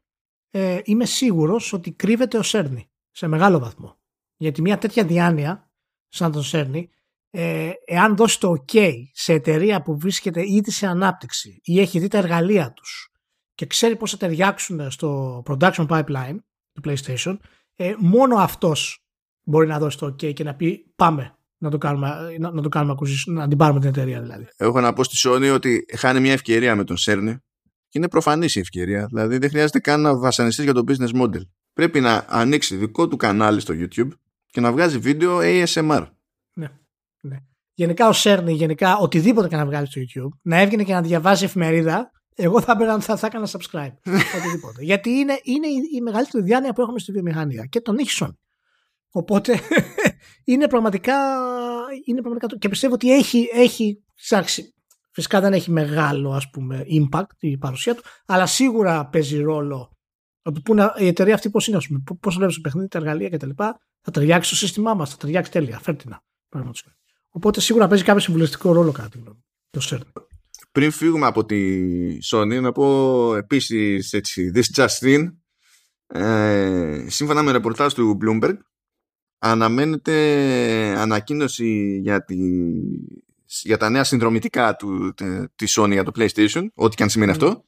ε, 0.51 0.81
είμαι 0.85 1.05
σίγουρος 1.05 1.73
ότι 1.73 1.93
κρύβεται 1.93 2.39
ο 2.39 2.43
Σέρνη 2.43 2.91
σε 3.11 3.27
μεγάλο 3.27 3.59
βαθμό. 3.59 3.99
Γιατί 4.37 4.61
μια 4.61 4.79
τέτοια 4.79 5.05
διάνοια 5.05 5.71
σαν 6.09 6.33
τον 6.33 6.43
Σέρνη, 6.43 6.91
ε, 7.31 7.71
εάν 7.85 8.17
δώσει 8.17 8.41
το 8.41 8.65
ok 8.67 8.93
σε 9.13 9.33
εταιρεία 9.33 9.83
που 9.83 9.99
βρίσκεται 9.99 10.43
ήδη 10.47 10.71
σε 10.71 10.87
ανάπτυξη 10.87 11.61
ή 11.63 11.81
έχει 11.81 11.99
δει 11.99 12.09
τα 12.09 12.19
εργαλεία 12.19 12.73
τους 12.73 13.09
και 13.55 13.67
ξέρει 13.67 13.97
πώς 13.97 14.11
θα 14.11 14.17
ταιριάξουν 14.17 14.91
στο 14.91 15.43
production 15.47 15.87
pipeline 15.87 16.37
του 16.73 16.81
PlayStation, 16.85 17.37
ε, 17.75 17.95
μόνο 17.99 18.37
αυτός 18.37 19.05
μπορεί 19.43 19.67
να 19.67 19.79
δώσει 19.79 19.99
το 19.99 20.07
ok 20.07 20.33
και 20.35 20.45
να 20.45 20.55
πει 20.55 20.93
πάμε 20.97 21.37
να 21.65 21.71
το 21.71 21.79
κάνουμε, 21.79 22.09
να, 22.39 22.51
να 22.51 22.63
το 22.63 22.69
κάνουμε 22.69 22.95
να 23.27 23.49
την 23.49 23.59
πάρουμε 23.59 23.81
την 23.81 23.89
εταιρεία 23.89 24.21
δηλαδή. 24.21 24.49
Έχω 24.57 24.81
να 24.81 24.93
πω 24.93 25.05
στη 25.05 25.29
Sony 25.29 25.53
ότι 25.55 25.85
χάνει 25.97 26.21
μια 26.21 26.33
ευκαιρία 26.33 26.77
με 26.77 26.85
τον 26.85 26.97
Σέρνη 26.97 27.37
και 27.89 27.99
είναι 27.99 28.09
προφανής 28.09 28.55
η 28.55 28.61
ευκαιρία. 28.61 29.07
Δηλαδή 29.07 29.39
δεν 29.39 29.49
χρειάζεται 29.49 29.79
καν 29.79 30.01
να 30.01 30.19
βασανιστείς 30.19 30.65
για 30.65 30.75
το 30.75 30.85
business 30.89 31.23
model. 31.23 31.41
Πρέπει 31.73 32.01
να 32.01 32.25
ανοίξει 32.29 32.77
δικό 32.77 33.09
του 33.09 33.17
κανάλι 33.17 33.61
στο 33.61 33.75
YouTube 33.77 34.09
και 34.47 34.61
να 34.61 34.73
βγάζει 34.73 34.99
βίντεο 34.99 35.39
ASMR. 35.43 36.07
Ναι. 36.55 36.69
ναι. 37.21 37.37
Γενικά 37.75 38.09
ο 38.09 38.13
Σέρνη, 38.13 38.53
γενικά 38.53 38.97
οτιδήποτε 38.97 39.49
και 39.49 39.57
να 39.57 39.67
βγάλει 39.67 39.87
στο 39.87 40.01
YouTube, 40.01 40.39
να 40.43 40.61
έβγαινε 40.61 40.83
και 40.83 40.93
να 40.93 41.03
διαβάζει 41.03 41.45
εφημερίδα, 41.45 42.11
εγώ 42.35 42.61
θα, 42.61 42.73
έπαιρνα, 42.73 43.01
θα, 43.01 43.17
θα 43.17 43.27
έκανα 43.27 43.47
subscribe. 43.47 43.95
οτιδήποτε. 44.39 44.83
Γιατί 44.83 45.11
είναι, 45.11 45.41
είναι 45.43 45.67
η, 45.67 45.77
η 45.97 46.01
μεγαλύτερη 46.01 46.45
διάνοια 46.45 46.73
που 46.73 46.81
έχουμε 46.81 46.99
στη 46.99 47.13
βιομηχανία 47.13 47.65
και 47.65 47.81
τον 47.81 47.99
έχει 47.99 48.11
Sony. 48.21 48.35
Οπότε 49.17 49.61
είναι 50.51 50.69
πραγματικά, 50.69 51.15
είναι 52.05 52.21
πραγματικά 52.21 52.59
και 52.59 52.69
πιστεύω 52.69 52.95
ότι 52.95 53.13
έχει, 53.13 53.49
έχει 53.53 54.03
ψάξει. 54.15 54.75
Φυσικά 55.11 55.41
δεν 55.41 55.53
έχει 55.53 55.71
μεγάλο 55.71 56.33
ας 56.33 56.51
πούμε 56.51 56.87
impact 56.89 57.37
η 57.39 57.59
παρουσία 57.59 57.95
του, 57.95 58.03
αλλά 58.27 58.47
σίγουρα 58.47 59.07
παίζει 59.07 59.43
ρόλο 59.43 59.97
ότι 60.43 60.61
που 60.61 60.75
η 60.99 61.07
εταιρεία 61.07 61.35
αυτή 61.35 61.51
πώς 61.51 61.67
είναι, 61.67 61.77
ας 61.77 61.87
πούμε, 61.87 62.03
πώς 62.21 62.35
δουλεύει 62.35 62.55
το 62.55 62.61
παιχνίδι, 62.61 62.89
τα 62.89 62.99
εργαλεία 62.99 63.29
κτλ. 63.29 63.51
Θα 64.01 64.11
ταιριάξει 64.13 64.49
στο 64.49 64.67
σύστημά 64.67 64.95
μας, 64.95 65.11
θα 65.11 65.17
ταιριάξει 65.17 65.51
τέλεια, 65.51 65.79
φέρτηνα. 65.79 66.23
Οπότε 67.29 67.61
σίγουρα 67.61 67.87
παίζει 67.89 68.05
κάποιο 68.05 68.21
συμβουλευτικό 68.21 68.73
ρόλο 68.73 68.93
κάτι 68.93 69.23
το 69.71 69.81
CERN. 69.83 70.23
Πριν 70.73 70.91
φύγουμε 70.91 71.27
από 71.27 71.45
τη 71.45 71.89
Sony, 72.31 72.61
να 72.61 72.73
πω 72.73 73.35
επίσης 73.35 74.13
έτσι, 74.13 74.53
this 74.55 74.83
just 74.83 75.17
in, 75.17 75.29
ε, 76.07 77.07
σύμφωνα 77.09 77.43
με 77.43 77.53
ρεπορτάζ 77.53 77.93
του 77.93 78.19
Bloomberg, 78.23 78.57
αναμένεται 79.39 80.15
ανακοίνωση 80.99 81.99
για, 82.03 82.25
τη, 82.25 82.37
για 83.63 83.77
τα 83.77 83.91
νέα 83.91 84.05
συνδρομητικά 84.05 84.77
του, 84.77 85.15
της 85.57 85.79
Sony 85.81 85.91
για 85.91 86.05
το 86.05 86.13
PlayStation, 86.15 86.67
ό,τι 86.75 86.97
και 86.97 87.03
αν 87.03 87.09
σημαίνει 87.09 87.31
αυτό, 87.31 87.65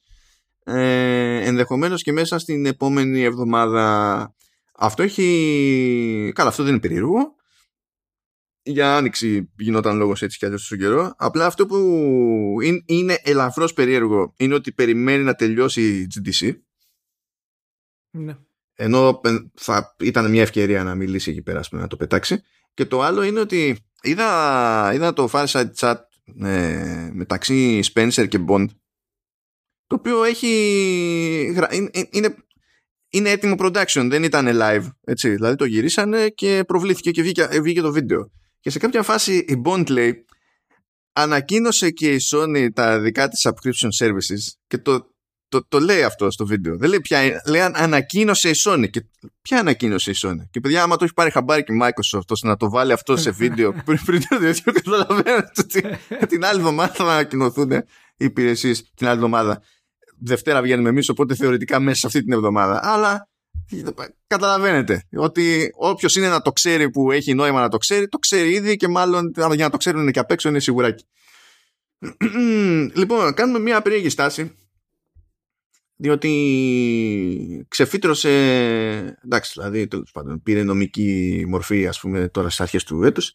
ε, 0.63 1.47
ενδεχομένως 1.47 2.03
και 2.03 2.11
μέσα 2.11 2.39
στην 2.39 2.65
επόμενη 2.65 3.21
εβδομάδα. 3.21 4.35
Αυτό 4.73 5.03
έχει... 5.03 6.31
Καλά, 6.35 6.49
αυτό 6.49 6.63
δεν 6.63 6.71
είναι 6.71 6.81
περίεργο. 6.81 7.35
Για 8.61 8.95
άνοιξη 8.95 9.51
γινόταν 9.57 9.97
λόγος 9.97 10.21
έτσι 10.21 10.37
κι 10.37 10.45
αλλιώς 10.45 10.61
τόσο 10.61 10.75
καιρό. 10.75 11.13
Απλά 11.17 11.45
αυτό 11.45 11.65
που 11.65 11.77
είναι 12.85 13.19
ελαφρώς 13.23 13.73
περίεργο 13.73 14.33
είναι 14.37 14.53
ότι 14.53 14.71
περιμένει 14.71 15.23
να 15.23 15.35
τελειώσει 15.35 15.81
η 15.81 16.07
GDC. 16.13 16.53
Ναι 18.09 18.37
ενώ 18.79 19.21
θα 19.53 19.95
ήταν 19.99 20.29
μια 20.29 20.41
ευκαιρία 20.41 20.83
να 20.83 20.95
μιλήσει 20.95 21.31
εκεί 21.31 21.41
πέρα 21.41 21.61
να 21.71 21.87
το 21.87 21.95
πετάξει. 21.95 22.41
Και 22.73 22.85
το 22.85 23.01
άλλο 23.01 23.21
είναι 23.21 23.39
ότι 23.39 23.77
είδα, 24.01 24.91
είδα 24.93 25.13
το 25.13 25.29
Fireside 25.31 25.73
Chat 25.79 25.95
ε, 26.43 27.09
μεταξύ 27.13 27.79
Spencer 27.93 28.27
και 28.27 28.39
Bond 28.47 28.65
το 29.87 29.95
οποίο 29.95 30.23
έχει 30.23 30.47
είναι, 32.09 32.35
είναι 33.09 33.29
έτοιμο 33.29 33.55
production 33.59 34.07
δεν 34.09 34.23
ήταν 34.23 34.47
live 34.53 34.87
έτσι, 35.03 35.29
δηλαδή 35.29 35.55
το 35.55 35.65
γυρίσανε 35.65 36.29
και 36.29 36.63
προβλήθηκε 36.67 37.11
και 37.11 37.21
βγήκε, 37.21 37.47
βγήκε 37.61 37.81
το 37.81 37.91
βίντεο. 37.91 38.31
Και 38.59 38.69
σε 38.69 38.79
κάποια 38.79 39.03
φάση 39.03 39.37
η 39.37 39.61
Bond 39.65 39.89
λέει 39.89 40.25
ανακοίνωσε 41.13 41.89
και 41.89 42.13
η 42.13 42.19
Sony 42.31 42.67
τα 42.73 42.99
δικά 42.99 43.27
της 43.27 43.47
subscription 43.47 44.05
services 44.05 44.57
και 44.67 44.77
το 44.77 45.15
το, 45.49 45.67
το 45.67 45.79
λέει 45.79 46.03
αυτό 46.03 46.31
στο 46.31 46.45
βίντεο. 46.45 46.77
Δεν 46.77 46.89
λέει 46.89 47.01
πια, 47.01 47.41
λέει 47.47 47.61
ανακοίνωσε 47.61 48.49
η 48.49 48.53
Sony. 48.65 48.89
Και 48.89 49.05
ποια 49.41 49.59
ανακοίνωσε 49.59 50.11
η 50.11 50.15
Sony. 50.21 50.47
Και 50.49 50.59
παιδιά, 50.59 50.83
άμα 50.83 50.95
το 50.95 51.03
έχει 51.03 51.13
πάρει 51.13 51.31
χαμπάρι 51.31 51.63
και 51.63 51.73
η 51.73 51.79
Microsoft 51.81 52.27
ώστε 52.27 52.47
να 52.47 52.57
το 52.57 52.69
βάλει 52.69 52.91
αυτό 52.91 53.17
σε 53.17 53.31
βίντεο 53.31 53.73
πριν, 53.85 53.99
πριν 54.05 54.21
το 54.27 54.37
τέτοιο, 54.37 54.71
καταλαβαίνετε 54.71 55.51
ότι 55.59 55.81
την 56.27 56.45
άλλη 56.45 56.59
εβδομάδα 56.59 56.93
θα 56.93 57.03
ανακοινωθούν 57.03 57.71
οι 57.71 57.85
υπηρεσίες 58.25 58.91
την 58.95 59.07
άλλη 59.07 59.15
εβδομάδα. 59.15 59.61
Δευτέρα 60.19 60.61
βγαίνουμε 60.61 60.89
εμείς, 60.89 61.09
οπότε 61.09 61.35
θεωρητικά 61.35 61.79
μέσα 61.79 61.99
σε 61.99 62.07
αυτή 62.07 62.23
την 62.23 62.33
εβδομάδα. 62.33 62.79
Αλλά 62.83 63.29
καταλαβαίνετε 64.27 65.03
ότι 65.15 65.69
όποιος 65.75 66.15
είναι 66.15 66.29
να 66.29 66.41
το 66.41 66.51
ξέρει 66.51 66.89
που 66.89 67.11
έχει 67.11 67.33
νόημα 67.33 67.61
να 67.61 67.69
το 67.69 67.77
ξέρει, 67.77 68.07
το 68.07 68.17
ξέρει 68.17 68.51
ήδη 68.51 68.75
και 68.75 68.87
μάλλον 68.87 69.31
για 69.35 69.65
να 69.65 69.69
το 69.69 69.77
ξέρουν 69.77 70.11
και 70.11 70.19
απ' 70.19 70.31
έξω 70.31 70.49
είναι 70.49 70.59
σιγουράκι. 70.59 71.05
λοιπόν, 72.99 73.33
κάνουμε 73.33 73.59
μια 73.59 73.81
περίεργη 73.81 74.09
στάση 74.09 74.55
διότι 75.97 77.65
ξεφύτρωσε 77.67 78.29
εντάξει 79.23 79.51
δηλαδή 79.55 79.87
τέλος 79.87 80.11
πάντων 80.11 80.41
πήρε 80.43 80.63
νομική 80.63 81.43
μορφή 81.47 81.87
ας 81.87 81.99
πούμε 81.99 82.27
τώρα 82.27 82.47
στις 82.47 82.61
αρχές 82.61 82.83
του 82.83 83.03
έτους. 83.03 83.33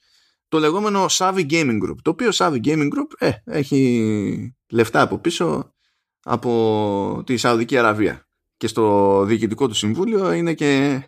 Το 0.48 0.58
λεγόμενο 0.58 1.06
Savvy 1.08 1.50
Gaming 1.50 1.78
Group 1.82 1.96
το 2.02 2.10
οποίο 2.10 2.28
Savvy 2.32 2.60
Gaming 2.64 2.88
Group 2.88 3.12
ε, 3.18 3.30
έχει 3.44 4.54
λεφτά 4.68 5.00
από 5.00 5.18
πίσω 5.18 5.74
από 6.22 7.22
τη 7.26 7.36
Σαουδική 7.36 7.78
Αραβία. 7.78 8.26
Και 8.56 8.66
στο 8.66 9.24
διοικητικό 9.24 9.68
του 9.68 9.74
συμβούλιο 9.74 10.32
είναι 10.32 10.54
και, 10.54 11.02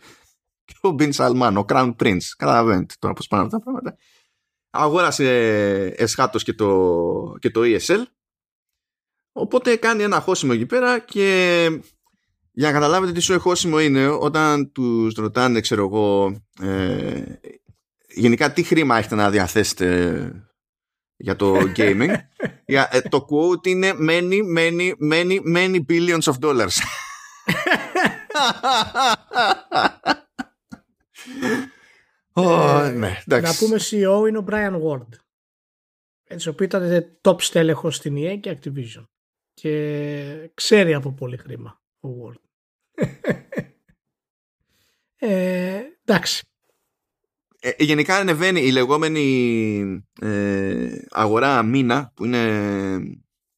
και 0.65 0.75
ο 0.81 0.91
Μπιν 0.91 1.13
Σαλμάν, 1.13 1.57
ο 1.57 1.65
Crown 1.69 1.95
Prince. 1.97 2.25
Καταλαβαίνετε 2.37 2.95
τώρα 2.99 3.15
πως 3.15 3.27
πάνε 3.27 3.43
αυτά 3.43 3.57
τα 3.57 3.63
πράγματα. 3.63 3.97
Αγόρασε 4.71 5.29
εσχάτως 5.97 6.43
και 6.43 6.53
το, 6.53 7.37
και 7.39 7.51
το 7.51 7.61
ESL 7.65 8.03
Οπότε 9.37 9.77
κάνει 9.77 10.03
ένα 10.03 10.21
χώσιμο 10.21 10.53
εκεί 10.55 10.67
πέρα 10.67 10.99
και 10.99 11.69
για 12.53 12.67
να 12.67 12.73
καταλάβετε 12.73 13.13
τι 13.13 13.21
σου 13.21 13.41
χώσιμο 13.41 13.81
είναι 13.81 14.07
όταν 14.07 14.73
τους 14.73 15.15
ρωτάνε 15.15 15.61
ξέρω 15.61 15.85
εγώ 15.85 16.37
ε, 16.61 17.23
γενικά 18.09 18.53
τι 18.53 18.63
χρήμα 18.63 18.99
έχετε 18.99 19.15
να 19.15 19.31
διαθέσετε 19.31 20.47
για 21.17 21.37
το 21.37 21.57
gaming 21.77 22.15
για, 22.67 22.89
ε, 22.93 23.01
το 23.01 23.27
quote 23.31 23.67
είναι 23.67 23.93
many 24.01 24.39
many 24.57 24.93
many 25.13 25.39
many 25.57 25.81
billions 25.89 26.23
of 26.23 26.35
dollars 26.41 26.73
oh, 32.35 32.93
ναι, 32.97 33.23
να 33.27 33.55
πούμε 33.59 33.77
CEO 33.91 34.29
είναι 34.29 34.39
ο 34.39 34.45
Brian 34.49 34.81
Ward. 34.83 35.09
Έτσι 36.25 36.49
ο 36.49 36.53
οποίος 36.53 36.69
ήταν 36.69 37.17
top 37.21 37.43
στέλεχος 37.43 37.97
στην 37.97 38.15
EA 38.17 38.39
και 38.41 38.59
Activision 38.59 39.05
και 39.55 40.51
ξέρει 40.55 40.95
από 40.95 41.13
πολύ 41.13 41.37
χρήμα 41.37 41.83
ο 42.01 42.09
Word. 42.09 42.41
ε, 45.17 45.81
εντάξει. 46.05 46.47
Ε, 47.61 47.71
γενικά 47.79 48.17
ανεβαίνει 48.17 48.61
η 48.61 48.71
λεγόμενη 48.71 50.07
ε, 50.21 50.99
αγορά 51.11 51.63
μήνα 51.63 52.13
που 52.15 52.25
είναι, 52.25 52.45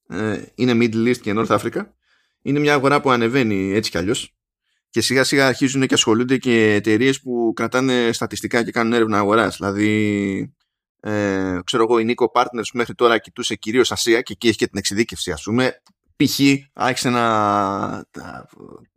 ε, 0.08 0.42
είναι 0.54 0.72
Middle 0.74 1.08
East 1.08 1.18
και 1.18 1.32
North 1.36 1.58
Africa 1.58 1.86
είναι 2.42 2.58
μια 2.58 2.74
αγορά 2.74 3.00
που 3.00 3.10
ανεβαίνει 3.10 3.72
έτσι 3.72 3.90
κι 3.90 3.98
αλλιώς 3.98 4.34
και 4.90 5.00
σιγά 5.00 5.24
σιγά 5.24 5.46
αρχίζουν 5.46 5.86
και 5.86 5.94
ασχολούνται 5.94 6.36
και 6.36 6.74
εταιρείες 6.74 7.20
που 7.20 7.52
κρατάνε 7.56 8.12
στατιστικά 8.12 8.64
και 8.64 8.70
κάνουν 8.70 8.92
έρευνα 8.92 9.18
αγοράς 9.18 9.56
δηλαδή 9.56 10.54
ε, 11.00 11.58
ξέρω 11.64 11.82
εγώ, 11.82 11.98
η 11.98 12.14
Nico 12.14 12.40
Partners 12.40 12.68
μέχρι 12.72 12.94
τώρα 12.94 13.18
κοιτούσε 13.18 13.54
κυρίως 13.54 13.92
Ασία 13.92 14.20
και 14.20 14.32
εκεί 14.32 14.48
έχει 14.48 14.56
και 14.56 14.66
την 14.66 14.78
εξειδίκευση, 14.78 15.30
ας 15.30 15.42
πούμε. 15.42 15.82
Π.χ. 16.16 16.40
άρχισε 16.72 17.10
να 17.10 18.06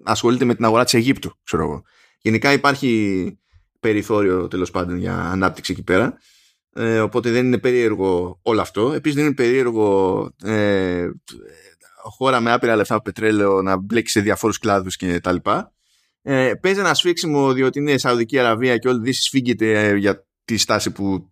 ασχολείται 0.04 0.45
με 0.45 0.56
την 0.56 0.66
αγορά 0.66 0.84
της 0.84 0.93
Αιγύπτου, 0.93 1.38
ξέρω 1.43 1.64
εγώ. 1.64 1.84
Γενικά 2.22 2.52
υπάρχει 2.52 3.39
περιθώριο 3.80 4.47
τέλος 4.47 4.72
πάντων 4.72 4.97
για 4.97 5.16
ανάπτυξη 5.16 5.72
εκεί 5.72 5.84
πέρα. 5.84 6.18
Ε, 6.74 7.00
οπότε 7.00 7.32
δεν 7.32 7.45
είναι 7.45 7.58
περίεργο 7.58 8.39
όλο 8.41 8.62
αυτό. 8.62 8.91
Επίσης 8.91 9.16
δεν 9.18 9.26
είναι 9.26 9.36
περίεργο 9.36 10.30
ε, 10.43 11.10
χώρα 12.04 12.39
με 12.39 12.52
άπειρα 12.52 12.76
λεφτά 12.76 12.93
από 12.93 13.04
πετρέλαιο 13.04 13.62
να 13.62 13.78
μπλέξει 13.78 14.12
σε 14.12 14.22
διαφόρους 14.22 14.58
κλάδους 14.58 14.95
κτλ. 14.95 15.36
Ε, 16.22 16.54
παίζει 16.62 16.80
ένα 16.80 16.93
σφίξιμο 16.93 17.54
διότι 17.54 17.80
είναι 17.80 17.97
Σαουδική 17.97 18.39
Αραβία 18.39 18.78
και 18.78 18.88
όλη 18.88 19.00
η 19.00 19.04
Δύση 19.04 19.22
σφίγγεται 19.22 19.88
ε, 19.88 19.95
για 19.95 20.28
τη 20.45 20.58
στάση 20.58 20.91
που 20.91 21.30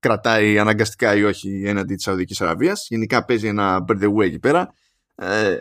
κρατάει 0.00 0.58
αναγκαστικά 0.58 1.16
ή 1.16 1.24
όχι 1.24 1.62
έναντι 1.66 1.94
της 1.94 2.04
Σαουδικής 2.04 2.40
Αραβίας. 2.40 2.86
Γενικά 2.88 3.24
παίζει 3.24 3.46
ένα 3.46 3.84
bird 3.88 4.02
the 4.02 4.14
way 4.14 4.24
εκεί 4.24 4.38
πέρα. 4.38 4.74
Ε, 5.14 5.56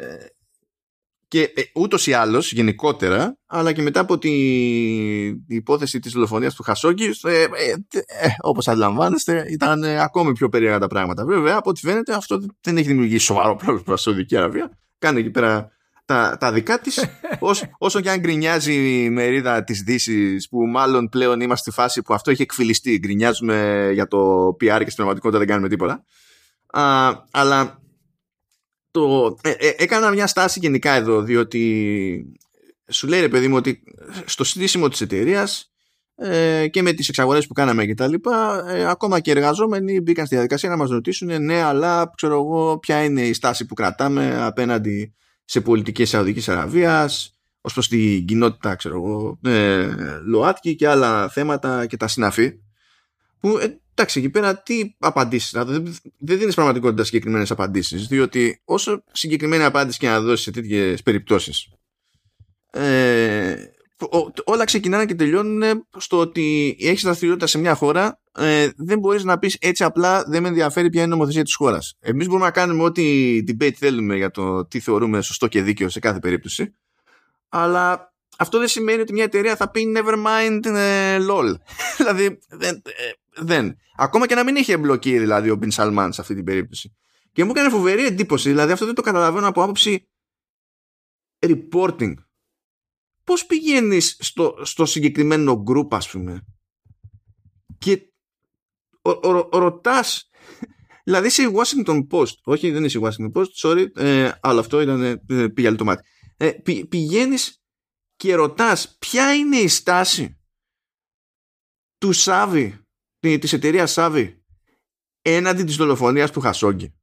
και 1.29 1.41
ε, 1.41 1.61
ούτως 1.75 2.07
ή 2.07 2.13
άλλως 2.13 2.51
γενικότερα, 2.51 3.37
αλλά 3.45 3.71
και 3.71 3.81
μετά 3.81 3.99
από 3.99 4.17
την 4.17 4.31
υπόθεση 5.47 5.99
της 5.99 6.11
δολοφονίας 6.11 6.55
του 6.55 6.63
Χασόγκη, 6.63 7.05
ε, 7.23 7.41
ε, 7.41 7.47
ε, 8.05 8.29
όπως 8.41 8.67
αντιλαμβάνεστε, 8.67 9.45
ήταν 9.49 9.83
ακόμη 9.83 10.31
πιο 10.31 10.49
περίεργα 10.49 10.79
τα 10.79 10.87
πράγματα. 10.87 11.25
Βέβαια, 11.25 11.55
από 11.55 11.69
ό,τι 11.69 11.79
φαίνεται, 11.79 12.13
αυτό 12.13 12.39
δεν 12.61 12.77
έχει 12.77 12.87
δημιουργήσει 12.87 13.25
σοβαρό 13.25 13.55
πρόβλημα 13.55 13.81
προς 13.83 14.01
Σαουδική 14.01 14.37
Αραβία. 14.37 14.77
Κάνει 14.99 15.19
εκεί 15.19 15.29
πέρα 15.29 15.71
τα, 16.09 16.37
τα 16.39 16.51
δικά 16.51 16.79
της, 16.79 17.05
όσο 17.77 18.01
και 18.01 18.09
αν 18.09 18.19
γκρινιάζει 18.19 19.03
η 19.03 19.09
μερίδα 19.09 19.63
της 19.63 19.81
Δύσης, 19.81 20.49
που 20.49 20.65
μάλλον 20.65 21.09
πλέον 21.09 21.41
είμαστε 21.41 21.71
στη 21.71 21.81
φάση 21.81 22.01
που 22.01 22.13
αυτό 22.13 22.31
έχει 22.31 22.41
εκφυλιστεί. 22.41 22.97
Γκρινιάζουμε 22.99 23.89
για 23.93 24.07
το 24.07 24.47
PR 24.47 24.57
και 24.57 24.89
στην 24.89 24.95
πραγματικότητα 24.95 25.37
δεν 25.39 25.47
κάνουμε 25.47 25.69
τίποτα. 25.69 26.05
Α, 26.67 27.11
αλλά 27.31 27.81
το, 28.91 29.37
ε, 29.41 29.49
ε, 29.49 29.73
έκανα 29.77 30.11
μια 30.11 30.27
στάση 30.27 30.59
γενικά 30.59 30.91
εδώ, 30.91 31.21
διότι 31.21 32.33
σου 32.89 33.07
λέει 33.07 33.19
ρε 33.19 33.29
παιδί 33.29 33.47
μου 33.47 33.55
ότι 33.55 33.83
στο 34.25 34.43
στήσιμο 34.43 34.87
της 34.87 35.01
εταιρείας 35.01 35.71
ε, 36.15 36.67
και 36.67 36.81
με 36.81 36.93
τις 36.93 37.09
εξαγορές 37.09 37.47
που 37.47 37.53
κάναμε 37.53 37.85
και 37.85 37.93
τα 37.93 38.07
λοιπά, 38.07 38.65
ε, 38.67 38.85
ακόμα 38.89 39.19
και 39.19 39.31
εργαζόμενοι 39.31 40.01
μπήκαν 40.01 40.25
στη 40.25 40.35
διαδικασία 40.35 40.69
να 40.69 40.77
μας 40.77 40.89
ρωτήσουν 40.89 41.43
ναι 41.43 41.61
αλλά 41.61 42.11
ξέρω 42.15 42.33
εγώ 42.33 42.79
ποια 42.79 43.03
είναι 43.03 43.21
η 43.21 43.33
στάση 43.33 43.65
που 43.65 43.73
κρατάμε 43.73 44.43
απέναντι 44.45 45.13
σε 45.49 45.61
πολιτικές 45.61 46.09
Σαουδικής 46.09 46.49
Αραβίας 46.49 47.39
ως 47.61 47.73
προς 47.73 47.87
την 47.87 48.25
κοινότητα 48.25 48.75
ξέρω 48.75 48.95
εγώ 48.95 49.39
ε, 49.43 49.89
ΛΟΑΤΚΙ 50.25 50.75
και 50.75 50.87
άλλα 50.87 51.29
θέματα 51.29 51.85
και 51.85 51.97
τα 51.97 52.07
συναφή 52.07 52.59
που 53.39 53.57
ε, 53.57 53.79
εντάξει 53.93 54.19
εκεί 54.19 54.29
πέρα 54.29 54.61
τι 54.61 54.95
απαντήσεις 54.97 55.51
δηλαδή, 55.51 55.71
δεν, 55.71 55.95
δεν 56.17 56.37
δίνεις 56.37 56.55
πραγματικότητα 56.55 57.03
συγκεκριμένες 57.03 57.51
απαντήσεις 57.51 58.07
διότι 58.07 58.61
όσο 58.65 59.03
συγκεκριμένη 59.11 59.63
απάντηση 59.63 59.99
και 59.99 60.07
να 60.07 60.21
δώσεις 60.21 60.43
σε 60.43 60.51
τέτοιες 60.51 61.03
περιπτώσεις 61.03 61.67
ε, 62.71 63.55
όλα 64.43 64.63
ξεκινάνε 64.63 65.05
και 65.05 65.15
τελειώνουν 65.15 65.87
στο 65.97 66.17
ότι 66.17 66.77
έχεις 66.79 67.03
δραστηριότητα 67.03 67.47
σε 67.47 67.57
μια 67.57 67.75
χώρα 67.75 68.21
ε, 68.31 68.69
δεν 68.77 68.99
μπορείς 68.99 69.23
να 69.23 69.39
πεις 69.39 69.57
έτσι 69.59 69.83
απλά 69.83 70.23
δεν 70.27 70.41
με 70.41 70.47
ενδιαφέρει 70.47 70.89
ποια 70.89 71.01
είναι 71.01 71.09
η 71.09 71.13
νομοθεσία 71.13 71.43
της 71.43 71.55
χώρας. 71.55 71.97
Εμείς 71.99 72.27
μπορούμε 72.27 72.45
να 72.45 72.51
κάνουμε 72.51 72.83
ό,τι 72.83 73.37
debate 73.47 73.73
θέλουμε 73.77 74.15
για 74.15 74.31
το 74.31 74.65
τι 74.65 74.79
θεωρούμε 74.79 75.21
σωστό 75.21 75.47
και 75.47 75.61
δίκαιο 75.61 75.89
σε 75.89 75.99
κάθε 75.99 76.19
περίπτωση 76.19 76.73
αλλά 77.49 78.13
αυτό 78.37 78.57
δεν 78.59 78.67
σημαίνει 78.67 79.01
ότι 79.01 79.13
μια 79.13 79.23
εταιρεία 79.23 79.55
θα 79.55 79.69
πει 79.69 79.93
never 79.97 80.25
mind 80.25 80.65
ε, 80.65 81.17
lol. 81.29 81.53
δηλαδή 81.97 82.39
δεν, 82.49 82.81
ε, 82.85 83.11
δεν. 83.41 83.77
Ακόμα 83.97 84.27
και 84.27 84.35
να 84.35 84.43
μην 84.43 84.55
είχε 84.55 84.73
εμπλοκή 84.73 85.19
δηλαδή 85.19 85.49
ο 85.49 85.55
Μπιν 85.55 85.71
Σαλμάν 85.71 86.13
σε 86.13 86.21
αυτή 86.21 86.35
την 86.35 86.43
περίπτωση. 86.43 86.95
Και 87.31 87.43
μου 87.43 87.51
έκανε 87.55 87.69
φοβερή 87.69 88.05
εντύπωση, 88.05 88.49
δηλαδή 88.49 88.71
αυτό 88.71 88.85
δεν 88.85 88.95
το 88.95 89.01
καταλαβαίνω 89.01 89.47
από 89.47 89.63
άποψη 89.63 90.07
reporting 91.39 92.13
πώς 93.29 93.45
πηγαίνεις 93.45 94.17
στο, 94.19 94.55
στο 94.61 94.85
συγκεκριμένο 94.85 95.63
group 95.67 95.87
ας 95.89 96.09
πούμε 96.09 96.45
και 97.77 98.13
ρωτάς 99.51 100.29
δηλαδή 101.03 101.27
είσαι 101.27 101.43
η 101.43 101.51
Washington 101.53 102.07
Post 102.07 102.33
όχι 102.43 102.71
δεν 102.71 102.83
είσαι 102.83 102.97
η 102.97 103.01
Washington 103.03 103.31
Post 103.31 103.51
sorry 103.61 103.85
ε, 103.95 104.31
αλλά 104.41 104.59
αυτό 104.59 104.81
ήταν 104.81 105.03
ε, 105.27 105.47
πήγε 105.47 105.71
το 105.71 105.83
μάτι. 105.83 106.07
Ε, 106.37 106.51
πη, 106.51 106.85
πηγαίνεις 106.87 107.61
και 108.15 108.35
ρωτάς 108.35 108.97
ποια 108.99 109.35
είναι 109.35 109.57
η 109.57 109.67
στάση 109.67 110.39
του 111.97 112.11
Σάβη 112.11 112.79
της 113.19 113.53
εταιρείας 113.53 113.91
Σάβη 113.91 114.43
έναντι 115.21 115.63
της 115.63 115.75
δολοφονίας 115.75 116.31
του 116.31 116.39
Χασόγκη 116.39 116.93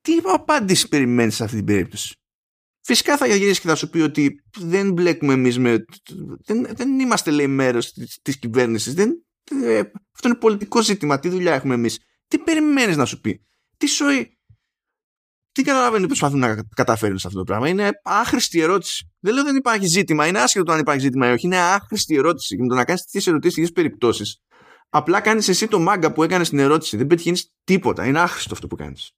τι 0.00 0.16
απάντηση 0.24 0.88
περιμένεις 0.88 1.34
σε 1.34 1.44
αυτή 1.44 1.56
την 1.56 1.64
περίπτωση; 1.64 2.14
Φυσικά 2.86 3.16
θα 3.16 3.26
γυρίσει 3.26 3.60
και 3.60 3.68
θα 3.68 3.74
σου 3.74 3.88
πει 3.88 4.00
ότι 4.00 4.42
δεν 4.58 4.92
μπλέκουμε 4.92 5.32
εμείς 5.32 5.58
με. 5.58 5.84
Δεν, 6.44 6.66
δεν 6.74 6.98
είμαστε 6.98 7.30
λέει 7.30 7.46
μέρος 7.46 7.92
της 8.22 8.38
κυβέρνησης. 8.38 8.94
Ε, 8.96 9.78
αυτό 10.14 10.28
είναι 10.28 10.36
πολιτικό 10.36 10.82
ζήτημα. 10.82 11.18
Τι 11.18 11.28
δουλειά 11.28 11.54
έχουμε 11.54 11.74
εμείς; 11.74 11.98
Τι 12.28 12.38
περιμένεις 12.38 12.96
να 12.96 13.04
σου 13.04 13.20
πει; 13.20 13.46
Τι 13.76 13.86
σοή. 13.86 14.38
Τι 15.52 15.62
καταλαβαίνεις 15.62 16.02
που 16.02 16.08
προσπαθούν 16.08 16.38
να 16.38 16.64
καταφέρουν 16.76 17.18
σε 17.18 17.26
αυτό 17.26 17.38
το 17.38 17.44
πράγμα; 17.44 17.68
Είναι 17.68 17.90
άχρηστη 18.02 18.60
ερώτηση. 18.60 19.10
Δεν 19.20 19.34
λέω 19.34 19.44
δεν 19.44 19.56
υπάρχει 19.56 19.86
ζήτημα. 19.86 20.26
Είναι 20.26 20.40
άσχετο 20.40 20.64
το 20.64 20.72
αν 20.72 20.78
υπάρχει 20.78 21.00
ζήτημα 21.00 21.28
ή 21.28 21.32
όχι. 21.32 21.46
Είναι 21.46 21.58
άχρηστη 21.58 22.14
ερώτηση. 22.14 22.56
Και 22.56 22.62
με 22.62 22.68
το 22.68 22.74
να 22.74 22.84
κάνεις 22.84 23.04
τέτοιε 23.04 23.32
ερωτήσεις 23.32 23.66
σε 23.66 23.72
περιπτώσεις, 23.72 24.42
απλά 24.88 25.20
κάνεις 25.20 25.48
εσύ 25.48 25.68
το 25.68 25.78
μάγκα 25.78 26.12
που 26.12 26.22
έκανες 26.22 26.48
την 26.48 26.58
ερώτηση. 26.58 26.96
Δεν 26.96 27.06
πετυχαίνεις 27.06 27.52
τίποτα. 27.64 28.06
Είναι 28.06 28.20
άχρηστο 28.20 28.54
αυτό 28.54 28.66
που 28.66 28.76
κάνεις. 28.76 29.10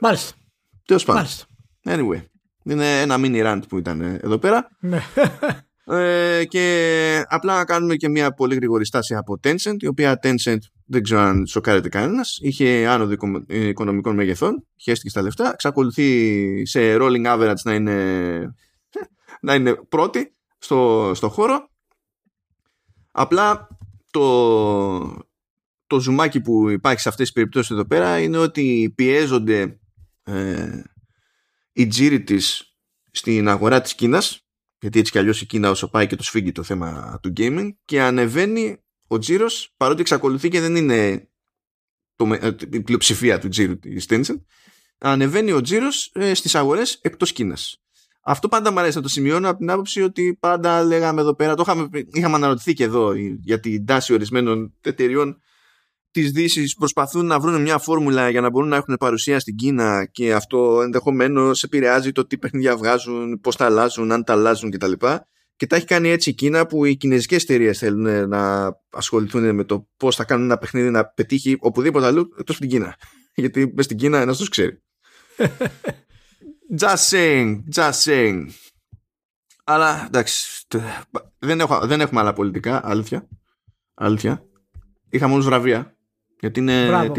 Μάλιστα. 0.00 0.34
Τέλος 0.84 1.04
πάντων. 1.04 1.26
Anyway, 1.84 2.22
είναι 2.64 3.00
ένα 3.00 3.16
mini 3.18 3.44
rant 3.46 3.62
που 3.68 3.78
ήταν 3.78 4.00
εδώ 4.00 4.38
πέρα. 4.38 4.68
Ναι. 4.80 5.00
ε, 5.84 6.44
και 6.44 7.24
απλά 7.28 7.56
να 7.56 7.64
κάνουμε 7.64 7.96
και 7.96 8.08
μια 8.08 8.32
πολύ 8.32 8.54
γρήγορη 8.54 8.84
στάση 8.84 9.14
από 9.14 9.40
Tencent, 9.42 9.76
η 9.78 9.86
οποία 9.86 10.18
Tencent 10.22 10.58
δεν 10.86 11.02
ξέρω 11.02 11.20
αν 11.20 11.46
σοκάρεται 11.46 11.88
κανένας. 11.88 12.38
Είχε 12.40 12.86
άνοδο 12.86 13.16
οικονομικών 13.46 14.14
μεγεθών, 14.14 14.66
χέστηκε 14.76 15.08
στα 15.08 15.22
λεφτά, 15.22 15.50
εξακολουθεί 15.52 16.66
σε 16.66 16.96
rolling 17.00 17.26
average 17.26 17.62
να 17.64 17.74
είναι, 17.74 17.94
να 19.46 19.54
είναι 19.54 19.74
πρώτη 19.74 20.34
στο, 20.58 21.12
στο 21.14 21.28
χώρο. 21.28 21.70
Απλά 23.10 23.68
το, 24.10 25.24
το 25.86 26.00
ζουμάκι 26.00 26.40
που 26.40 26.68
υπάρχει 26.68 27.00
σε 27.00 27.08
αυτές 27.08 27.24
τις 27.24 27.34
περιπτώσεις 27.34 27.70
εδώ 27.70 27.84
πέρα 27.86 28.18
είναι 28.18 28.38
ότι 28.38 28.92
πιέζονται 28.96 29.78
ε, 30.24 30.82
η 31.72 31.86
τζίρη 31.86 32.22
της 32.22 32.76
στην 33.10 33.48
αγορά 33.48 33.80
της 33.80 33.94
Κίνας 33.94 34.42
γιατί 34.82 34.98
έτσι 34.98 35.12
κι 35.12 35.18
αλλιώς 35.18 35.40
η 35.40 35.46
Κίνα 35.46 35.70
όσο 35.70 35.88
πάει 35.88 36.06
και 36.06 36.16
το 36.16 36.22
σφίγγει 36.22 36.52
το 36.52 36.62
θέμα 36.62 37.18
του 37.22 37.32
gaming 37.36 37.68
και 37.84 38.00
ανεβαίνει 38.00 38.76
ο 39.06 39.18
τζίρος, 39.18 39.74
παρότι 39.76 40.00
εξακολουθεί 40.00 40.48
και 40.48 40.60
δεν 40.60 40.76
είναι 40.76 41.28
το, 42.16 42.32
ε, 42.40 42.56
η 42.72 42.80
πλειοψηφία 42.80 43.38
του 43.38 43.48
τζίρου 43.48 43.78
της 43.78 44.06
Tencent 44.08 44.40
ανεβαίνει 44.98 45.52
ο 45.52 45.60
τζίρος 45.60 46.10
ε, 46.14 46.34
στις 46.34 46.54
αγορές 46.54 46.98
εκτός 47.02 47.32
Κίνας. 47.32 47.82
Αυτό 48.22 48.48
πάντα 48.48 48.72
μου 48.72 48.80
αρέσει 48.80 48.96
να 48.96 49.02
το 49.02 49.08
σημειώνω 49.08 49.48
από 49.48 49.58
την 49.58 49.70
άποψη 49.70 50.02
ότι 50.02 50.36
πάντα 50.40 50.84
λέγαμε 50.84 51.20
εδώ 51.20 51.34
πέρα, 51.34 51.54
το 51.54 51.62
είχαμε, 51.66 51.88
είχαμε 52.12 52.34
αναρωτηθεί 52.34 52.72
και 52.72 52.84
εδώ 52.84 53.12
για 53.42 53.60
την 53.60 53.86
τάση 53.86 54.12
ορισμένων 54.12 54.74
εταιριών 54.80 55.40
της 56.12 56.30
δύσης 56.30 56.74
προσπαθούν 56.74 57.26
να 57.26 57.40
βρουν 57.40 57.62
μια 57.62 57.78
φόρμουλα 57.78 58.30
για 58.30 58.40
να 58.40 58.50
μπορούν 58.50 58.68
να 58.68 58.76
έχουν 58.76 58.96
παρουσία 58.96 59.40
στην 59.40 59.56
Κίνα 59.56 60.08
και 60.12 60.34
αυτό 60.34 60.80
ενδεχομένως 60.82 61.62
επηρεάζει 61.62 62.12
το 62.12 62.26
τι 62.26 62.38
παιχνίδια 62.38 62.76
βγάζουν, 62.76 63.40
πώς 63.40 63.56
τα 63.56 63.64
αλλάζουν, 63.64 64.12
αν 64.12 64.24
τα 64.24 64.32
αλλάζουν 64.32 64.70
κτλ. 64.70 64.92
Και 65.56 65.66
τα 65.66 65.76
έχει 65.76 65.84
κάνει 65.84 66.08
έτσι 66.08 66.30
η 66.30 66.34
Κίνα 66.34 66.66
που 66.66 66.84
οι 66.84 66.96
κινέζικες 66.96 67.42
εταιρείες 67.42 67.78
θέλουν 67.78 68.28
να 68.28 68.72
ασχοληθούν 68.90 69.54
με 69.54 69.64
το 69.64 69.88
πώς 69.96 70.16
θα 70.16 70.24
κάνουν 70.24 70.44
ένα 70.44 70.58
παιχνίδι 70.58 70.90
να 70.90 71.04
πετύχει 71.04 71.56
οπουδήποτε 71.60 72.06
αλλού 72.06 72.28
εκτός 72.38 72.56
από 72.56 72.66
την 72.66 72.68
Κίνα. 72.68 72.96
Γιατί 73.34 73.72
μες 73.74 73.84
στην 73.84 73.96
Κίνα 73.96 74.20
ένας 74.20 74.38
τους 74.38 74.48
ξέρει. 74.48 74.82
just 76.80 77.08
saying, 77.10 77.60
just 77.74 77.92
saying. 78.04 78.46
Αλλά 79.64 80.04
εντάξει, 80.06 80.66
δεν, 81.38 81.60
έχω, 81.60 81.86
δεν 81.86 82.00
έχουμε 82.00 82.20
άλλα 82.20 82.32
πολιτικά, 82.32 82.80
αλήθεια. 82.84 83.28
Αλήθεια. 83.94 84.44
Είχαμε 85.08 85.32
όμως 85.32 85.44
βραβεία 85.44 85.96
γιατί 86.42 86.60
είναι. 86.60 87.10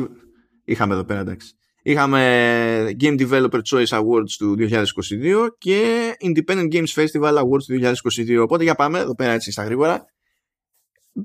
Είχαμε 0.64 0.94
εδώ 0.94 1.04
πέρα, 1.04 1.20
εντάξει. 1.20 1.54
Είχαμε 1.84 2.96
Game 3.00 3.20
Developer 3.20 3.60
Choice 3.70 3.88
Awards 3.88 4.32
του 4.38 4.56
2022 4.60 5.48
και 5.58 6.12
Independent 6.22 6.74
Games 6.74 6.94
Festival 6.96 7.38
Awards 7.38 7.64
του 7.66 7.80
2022. 8.16 8.40
Οπότε 8.42 8.64
για 8.64 8.76
πάμε 8.76 9.00
εδώ 9.00 9.16
πέρα 9.16 9.32
έτσι 9.32 9.52
στα 9.52 9.64
γρήγορα. 9.64 10.06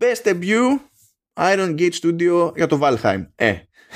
Best 0.00 0.28
Debut 0.28 0.78
Iron 1.34 1.78
Gate 1.78 1.92
Studio 2.02 2.52
για 2.56 2.66
το 2.66 2.78
Valheim. 2.82 3.26
Ε, 3.34 3.54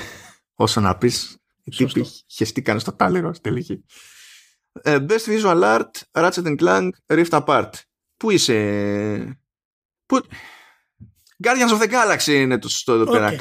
όσο 0.65 0.81
να 0.81 0.97
πεις, 0.97 1.37
οι 1.63 1.71
τύποι 1.71 2.05
χεστήκαν 2.27 2.79
στο 2.79 2.93
τάλιρο, 2.93 3.31
τελική. 3.41 3.83
Uh, 4.83 5.07
best 5.07 5.25
Visual 5.27 5.63
Art, 5.63 5.91
Ratchet 6.11 6.45
and 6.45 6.57
Clank, 6.57 6.89
Rift 7.07 7.43
Apart. 7.45 7.69
Πού 8.17 8.29
είσαι... 8.29 9.39
Πού... 10.05 10.19
Guardians 11.43 11.71
of 11.71 11.81
the 11.81 11.91
Galaxy 11.91 12.27
είναι 12.27 12.59
το 12.59 12.69
σωστό 12.69 12.93
εδώ 12.93 13.11
πέρα. 13.11 13.35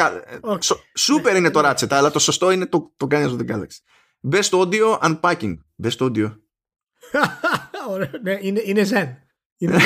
Σούπερ 0.95 1.37
είναι 1.37 1.51
το 1.51 1.61
Ratchet, 1.65 1.91
αλλά 1.91 2.11
το 2.11 2.19
σωστό 2.19 2.51
είναι 2.51 2.67
το, 2.67 2.93
το 2.97 3.07
Guardians 3.11 3.31
of 3.31 3.39
the 3.39 3.51
Galaxy. 3.51 3.79
Best 4.31 4.51
Audio 4.51 4.99
Unpacking. 4.99 5.57
Best 5.83 5.99
Audio. 5.99 6.37
ναι, 8.23 8.39
είναι, 8.41 8.63
είναι 8.65 8.87
zen. 8.91 9.17
Είναι, 9.57 9.77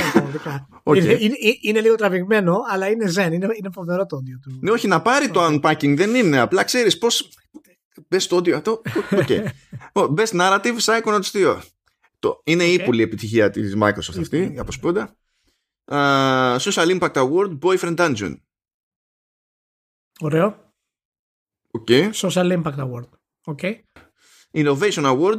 okay. 0.85 0.97
είναι, 0.97 1.17
είναι, 1.21 1.37
είναι, 1.61 1.81
λίγο 1.81 1.95
τραβηγμένο, 1.95 2.59
αλλά 2.71 2.89
είναι 2.89 3.13
zen. 3.17 3.33
Είναι, 3.33 3.49
είναι 3.59 3.71
φοβερό 3.73 4.07
το 4.07 4.17
audio 4.17 4.39
του. 4.43 4.59
Ναι, 4.61 4.71
όχι, 4.71 4.89
να 4.89 5.03
πάρει 5.03 5.31
το 5.31 5.47
unpacking 5.47 5.97
δεν 5.97 6.15
είναι. 6.15 6.39
Απλά 6.39 6.65
ξέρεις 6.65 6.99
πώ. 6.99 7.09
Best 8.09 8.37
audio 8.37 8.51
αυτό. 8.51 8.83
Okay. 9.11 9.47
Best 10.17 10.41
narrative, 10.41 10.77
Psychonauts 10.85 11.31
2. 11.33 11.59
Το, 12.19 12.41
είναι 12.45 12.65
okay. 12.65 12.69
η 12.69 12.73
ύπουλη 12.73 13.03
επιτυχία 13.03 13.51
της 13.51 13.77
Microsoft 13.81 14.19
αυτή, 14.21 14.55
από 14.59 14.73
σπούντα. 14.73 15.17
Uh, 15.91 16.59
Social 16.59 16.99
Impact 16.99 17.17
Award, 17.17 17.59
Boyfriend 17.63 17.97
Dungeon. 17.97 18.35
Ωραίο. 20.21 20.73
Okay. 21.79 22.11
Social 22.13 22.63
Impact 22.63 22.79
Award. 22.79 23.09
Okay. 23.45 23.75
Innovation 24.55 25.05
Award, 25.05 25.39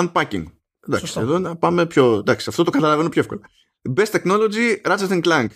Unpacking. 0.00 0.44
Εντάξει, 0.86 1.06
Σωστό. 1.06 1.20
εδώ 1.20 1.38
να 1.38 1.56
πάμε 1.56 1.86
πιο. 1.86 2.14
Εντάξει, 2.14 2.48
αυτό 2.48 2.62
το 2.62 2.70
καταλαβαίνω 2.70 3.08
πιο 3.08 3.20
εύκολα. 3.20 3.40
Best 3.96 4.10
Technology, 4.10 4.80
Ratchet 4.84 5.08
and 5.08 5.22
Clank. 5.22 5.48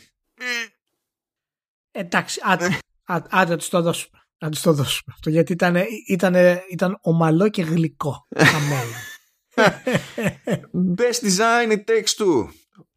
Εντάξει, 1.91 2.41
άντε 3.05 3.53
να 3.53 3.57
τους 3.57 3.69
το 3.69 3.83
δώσουμε. 3.83 4.19
Να 4.39 4.51
τους 4.51 4.61
το 4.61 4.73
δώσουμε 4.73 5.13
αυτό 5.15 5.31
γιατί 5.31 5.53
ήταν, 5.53 5.77
ήταν, 6.09 6.35
ήταν 6.71 6.99
ομαλό 7.01 7.49
και 7.49 7.63
γλυκό. 7.63 8.27
Best 10.99 11.21
Design, 11.23 11.71
It 11.73 11.85
Takes 11.85 12.15
Two. 12.19 12.49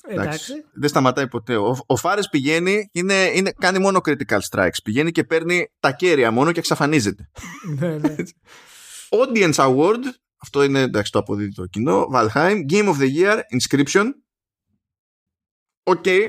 Εντάξει. 0.07 0.65
Δεν 0.73 0.89
σταματάει 0.89 1.27
ποτέ. 1.27 1.55
Ο, 1.55 1.77
ο 1.85 1.95
Φάρες 1.95 2.29
πηγαίνει, 2.29 2.89
είναι, 2.91 3.31
είναι, 3.33 3.51
κάνει 3.51 3.79
μόνο 3.79 4.01
critical 4.05 4.39
strikes. 4.49 4.77
Πηγαίνει 4.83 5.11
και 5.11 5.23
παίρνει 5.23 5.67
τα 5.79 5.91
κέρια 5.91 6.31
μόνο 6.31 6.51
και 6.51 6.59
εξαφανίζεται. 6.59 7.29
ναι, 7.79 7.97
ναι. 7.97 8.15
Audience 9.09 9.53
Award, 9.53 10.03
αυτό 10.41 10.63
είναι 10.63 10.79
εντάξει, 10.79 11.11
το 11.11 11.19
αποδίδει 11.19 11.53
το 11.53 11.65
κοινό. 11.65 12.07
Valheim, 12.13 12.57
Game 12.71 12.93
of 12.93 12.97
the 12.97 13.15
Year, 13.15 13.39
Inscryption. 13.57 14.05
OK. 15.83 16.03
Okay. 16.05 16.27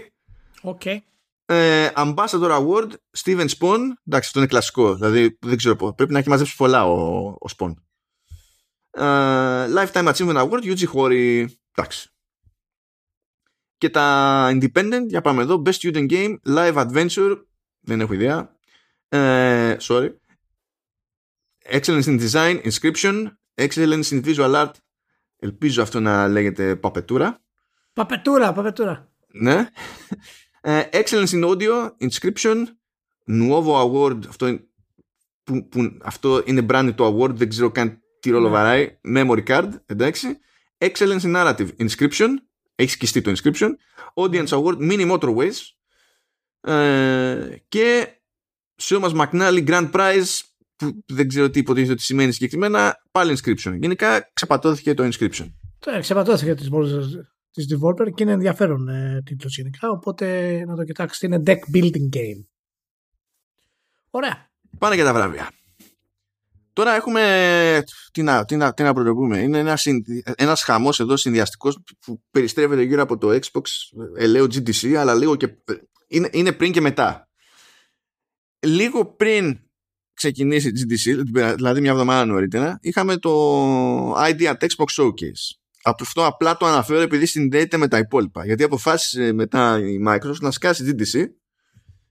Okay. 0.62 0.99
Ε, 1.47 1.91
Ambassador 1.95 2.51
Award, 2.51 2.91
Steven 3.18 3.49
Spohn. 3.49 3.80
Εντάξει, 4.07 4.27
αυτό 4.27 4.39
είναι 4.39 4.47
κλασικό. 4.47 4.95
Δηλαδή 4.95 5.39
δεν 5.41 5.57
ξέρω 5.57 5.77
πώ. 5.77 5.95
Πρέπει 5.95 6.12
να 6.12 6.18
έχει 6.18 6.29
μαζέψει 6.29 6.57
πολλά 6.57 6.87
ο, 6.87 7.27
ο 7.27 7.47
Spohn. 7.57 7.74
Ε, 8.91 9.66
Lifetime 9.74 10.14
Achievement 10.14 10.49
Award, 10.49 10.62
Yuji 10.62 10.87
Horii. 10.95 11.47
Εντάξει. 11.74 12.11
Και 13.79 13.91
τα 13.91 14.49
Independent, 14.53 15.05
για 15.07 15.20
πάμε 15.20 15.43
εδώ. 15.43 15.62
Best 15.66 15.72
Student 15.72 16.11
Game, 16.11 16.37
Live 16.47 16.74
Adventure. 16.74 17.37
Δεν 17.81 18.01
έχω 18.01 18.12
ιδέα. 18.12 18.57
Ε, 19.09 19.77
sorry. 19.81 20.11
Excellence 21.70 22.05
in 22.05 22.31
Design, 22.31 22.61
Inscription. 22.62 23.27
Excellence 23.55 24.11
in 24.11 24.24
Visual 24.24 24.55
Art. 24.55 24.70
Ελπίζω 25.39 25.83
αυτό 25.83 26.01
να 26.01 26.29
λέγεται 26.29 26.77
παπετούρα. 26.77 27.41
Παπετούρα, 27.93 28.53
παπετούρα. 28.53 29.12
Ναι. 29.27 29.68
Uh, 30.62 30.83
Excellence 30.91 31.33
in 31.33 31.45
Audio, 31.45 31.91
Inscription, 32.01 32.64
Nuovo 33.31 33.74
Award, 33.85 34.18
αυτό 34.29 34.47
είναι, 34.47 34.68
που, 35.43 35.68
που, 35.68 35.99
αυτό 36.03 36.43
είναι 36.45 36.66
brand 36.68 36.93
το 36.95 37.07
award, 37.07 37.35
δεν 37.35 37.49
ξέρω 37.49 37.70
καν 37.70 38.03
τι 38.20 38.31
ρόλο 38.31 38.49
ναι. 38.49 38.55
βαράει, 38.55 38.99
Memory 39.14 39.45
Card, 39.47 39.70
εντάξει. 39.87 40.39
Excellence 40.79 41.20
in 41.20 41.35
Narrative, 41.37 41.68
Inscription, 41.79 42.29
έχεις 42.77 42.93
σκιστεί 42.93 43.20
το 43.20 43.33
Inscription, 43.37 43.70
Audience 44.14 44.49
Award, 44.49 44.77
Mini 44.79 45.11
Motorways 45.12 45.55
uh, 46.61 47.57
και 47.68 48.09
Σιώμας 48.77 49.12
McNally 49.14 49.66
Grand 49.68 49.91
Prize, 49.91 50.41
που 50.77 51.03
δεν 51.07 51.29
ξέρω 51.29 51.51
τι 51.51 51.59
υποτίθεται 51.59 51.93
ότι 51.93 52.03
σημαίνει 52.03 52.33
συγκεκριμένα, 52.33 52.97
πάλι 53.11 53.39
Inscription. 53.39 53.77
Γενικά 53.79 54.31
ξεπατώθηκε 54.33 54.95
το 54.95 55.09
Inscription. 55.12 55.53
Ναι, 55.87 56.01
ξεπατώθηκε 56.01 56.55
τις 56.55 56.68
της 57.51 57.66
Devolver 57.70 58.12
και 58.14 58.22
είναι 58.22 58.33
ενδιαφέρον 58.33 58.89
ε, 58.89 59.22
τίτλος 59.24 59.57
γενικά. 59.57 59.91
Οπότε 59.91 60.64
να 60.66 60.77
το 60.77 60.85
κοιτάξετε. 60.85 61.27
Είναι 61.27 61.43
deck 61.47 61.77
building 61.77 62.16
game. 62.16 62.45
Ωραία. 64.11 64.51
Πάνε 64.79 64.97
και 64.97 65.03
τα 65.03 65.12
βραβεία. 65.12 65.51
Τώρα 66.77 66.95
έχουμε. 66.95 67.85
Τι 68.12 68.22
να, 68.22 68.45
τι 68.45 68.57
να, 68.57 68.74
τι 68.74 68.83
να 68.83 68.93
πρωτοπούμε. 68.95 69.39
Είναι 69.39 69.59
ένα 69.59 69.79
ένας 70.37 70.62
χαμός 70.62 71.01
εδώ 71.01 71.16
συνδυαστικός 71.16 71.79
που 72.05 72.22
περιστρέφεται 72.31 72.83
γύρω 72.83 73.03
από 73.03 73.18
το 73.18 73.29
Xbox, 73.29 73.62
ε, 74.16 74.27
λέω 74.27 74.45
GDC, 74.45 74.95
αλλά 74.95 75.14
λίγο 75.14 75.37
και. 75.37 75.49
Είναι, 76.09 76.29
είναι 76.33 76.53
πριν 76.53 76.72
και 76.72 76.81
μετά. 76.81 77.29
Λίγο 78.66 79.07
πριν 79.07 79.59
ξεκινήσει 80.14 80.72
GDC, 80.74 81.20
δηλαδή 81.55 81.81
μια 81.81 81.91
εβδομάδα 81.91 82.24
νωρίτερα, 82.24 82.79
είχαμε 82.81 83.16
το 83.16 84.12
ID 84.12 84.41
at 84.41 84.57
Xbox 84.57 85.03
Showcase 85.03 85.57
αυτό 85.85 86.27
απλά 86.27 86.57
το 86.57 86.66
αναφέρω 86.66 87.01
επειδή 87.01 87.27
συνδέεται 87.27 87.77
με 87.77 87.89
τα 87.89 87.99
υπόλοιπα. 87.99 88.45
Γιατί 88.45 88.62
αποφάσισε 88.62 89.33
μετά 89.33 89.79
η 89.79 89.99
Microsoft 90.09 90.41
να 90.41 90.51
σκάσει 90.51 90.85
GDC 90.87 91.24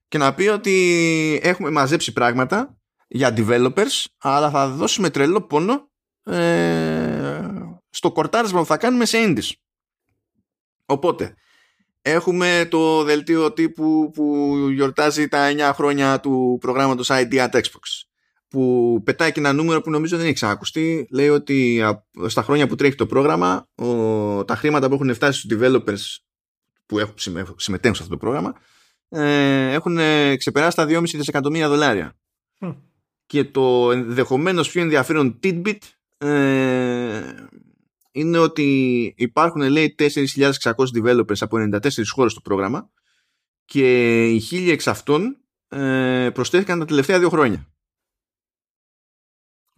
και 0.07 0.17
να 0.17 0.33
πει 0.33 0.47
ότι 0.47 1.39
έχουμε 1.43 1.69
μαζέψει 1.69 2.13
πράγματα 2.13 2.77
για 3.07 3.33
developers, 3.37 4.05
αλλά 4.17 4.49
θα 4.49 4.67
δώσουμε 4.67 5.09
τρελό 5.09 5.41
πόνο 5.41 5.89
ε, 6.23 7.41
στο 7.89 8.11
κορτάρισμα 8.11 8.59
που 8.59 8.65
θα 8.65 8.77
κάνουμε 8.77 9.05
σε 9.05 9.17
indies. 9.21 9.51
Οπότε, 10.85 11.35
έχουμε 12.01 12.67
το 12.69 13.03
δελτίο 13.03 13.53
τύπου 13.53 14.11
που 14.13 14.55
γιορτάζει 14.73 15.27
τα 15.27 15.51
9 15.51 15.71
χρόνια 15.73 16.19
του 16.19 16.57
προγράμματος 16.61 17.07
ID 17.11 17.33
at 17.33 17.51
Xbox 17.51 18.05
που 18.47 19.01
πετάει 19.03 19.31
και 19.31 19.39
ένα 19.39 19.53
νούμερο 19.53 19.81
που 19.81 19.89
νομίζω 19.89 20.17
δεν 20.17 20.25
έχει 20.25 20.35
ξανακουστεί. 20.35 21.07
Λέει 21.11 21.29
ότι 21.29 21.81
στα 22.27 22.43
χρόνια 22.43 22.67
που 22.67 22.75
τρέχει 22.75 22.95
το 22.95 23.05
πρόγραμμα, 23.05 23.67
ο, 23.75 24.45
τα 24.45 24.55
χρήματα 24.55 24.87
που 24.87 24.93
έχουν 24.93 25.13
φτάσει 25.13 25.39
στους 25.39 25.57
developers 25.57 26.23
που 26.85 26.99
έχουν, 26.99 27.13
συμμετέχουν 27.55 27.95
σε 27.95 28.03
αυτό 28.03 28.07
το 28.09 28.17
πρόγραμμα 28.17 28.53
ε, 29.09 29.71
έχουν 29.71 29.97
ξεπεράσει 30.37 30.75
τα 30.75 30.85
2,5 30.89 31.03
δισεκατομμύρια 31.03 31.69
δολάρια. 31.69 32.15
Και 33.25 33.43
το 33.43 33.91
ενδεχομένως 33.91 34.71
πιο 34.71 34.81
ενδιαφέρον 34.81 35.39
tidbit 35.43 35.77
ε, 36.17 37.35
είναι 38.11 38.37
ότι 38.37 39.13
υπάρχουν 39.17 39.61
λέει 39.61 39.95
4.600 39.99 40.73
developers 40.73 41.37
από 41.39 41.57
94 41.57 41.89
χώρες 42.13 42.31
στο 42.31 42.41
πρόγραμμα 42.41 42.89
και 43.65 44.23
οι 44.29 44.41
1.000 44.51 44.69
εξ 44.71 44.87
αυτών 44.87 45.37
ε, 45.67 46.29
προσθέθηκαν 46.33 46.79
τα 46.79 46.85
τελευταία 46.85 47.19
δύο 47.19 47.29
χρόνια. 47.29 47.67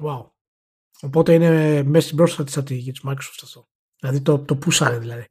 Wow. 0.04 0.32
Οπότε 1.02 1.34
είναι 1.34 1.84
μέσα 1.84 2.06
στην 2.06 2.18
πρόσφατη 2.18 2.52
στρατηγική 2.52 2.92
της 2.92 3.02
Microsoft 3.04 3.40
αυτό. 3.44 3.70
Δηλαδή 4.00 4.22
το, 4.22 4.40
το 4.40 4.56
πούσαρε 4.56 4.98
δηλαδή. 4.98 5.26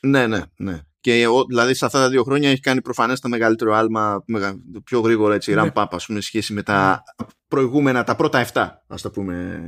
Ναι, 0.00 0.26
ναι, 0.26 0.40
ναι. 0.56 0.80
Και 1.00 1.26
δηλαδή 1.48 1.74
σε 1.74 1.84
αυτά 1.84 1.98
τα 2.00 2.08
δύο 2.08 2.22
χρόνια 2.22 2.50
έχει 2.50 2.60
κάνει 2.60 2.82
προφανές 2.82 3.20
το 3.20 3.28
μεγαλύτερο 3.28 3.74
άλμα, 3.74 4.24
το 4.72 4.80
πιο 4.80 5.00
γρήγορο 5.00 5.32
έτσι, 5.32 5.54
ναι. 5.54 5.62
ramp 5.74 5.82
up, 5.82 5.86
ας 5.90 6.06
πούμε, 6.06 6.20
σχέση 6.20 6.52
με 6.52 6.62
τα 6.62 7.02
ναι. 7.20 7.26
προηγούμενα, 7.48 8.04
τα 8.04 8.16
πρώτα 8.16 8.46
7, 8.52 8.68
ας 8.86 9.02
το 9.02 9.10
πούμε, 9.10 9.60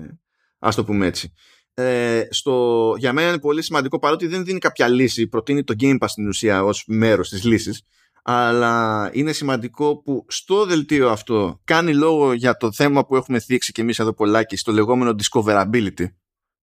ας 0.59 0.75
το 0.75 0.85
πούμε 0.85 1.07
έτσι. 1.07 1.33
Ε, 1.75 2.23
στο, 2.31 2.95
για 2.99 3.13
μένα 3.13 3.29
είναι 3.29 3.39
πολύ 3.39 3.63
σημαντικό 3.63 3.99
παρότι 3.99 4.27
δεν 4.27 4.45
δίνει 4.45 4.59
κάποια 4.59 4.89
λύση, 4.89 5.29
προτείνει 5.29 5.65
το 5.65 5.75
Game 5.81 5.99
Pass 5.99 6.09
στην 6.09 6.29
ουσία 6.29 6.65
ως 6.65 6.85
μέρος 6.87 7.29
της 7.29 7.45
λύσης 7.45 7.83
αλλά 8.23 9.11
είναι 9.13 9.33
σημαντικό 9.33 10.03
που 10.03 10.25
στο 10.29 10.67
δελτίο 10.67 11.11
αυτό 11.11 11.61
κάνει 11.65 11.95
λόγο 11.95 12.33
για 12.33 12.57
το 12.57 12.73
θέμα 12.73 13.07
που 13.07 13.17
έχουμε 13.17 13.39
θίξει 13.39 13.73
και 13.73 13.81
εμείς 13.81 13.99
εδώ 13.99 14.15
πολλάκι 14.15 14.57
στο 14.57 14.73
λεγόμενο 14.73 15.15
discoverability 15.19 16.07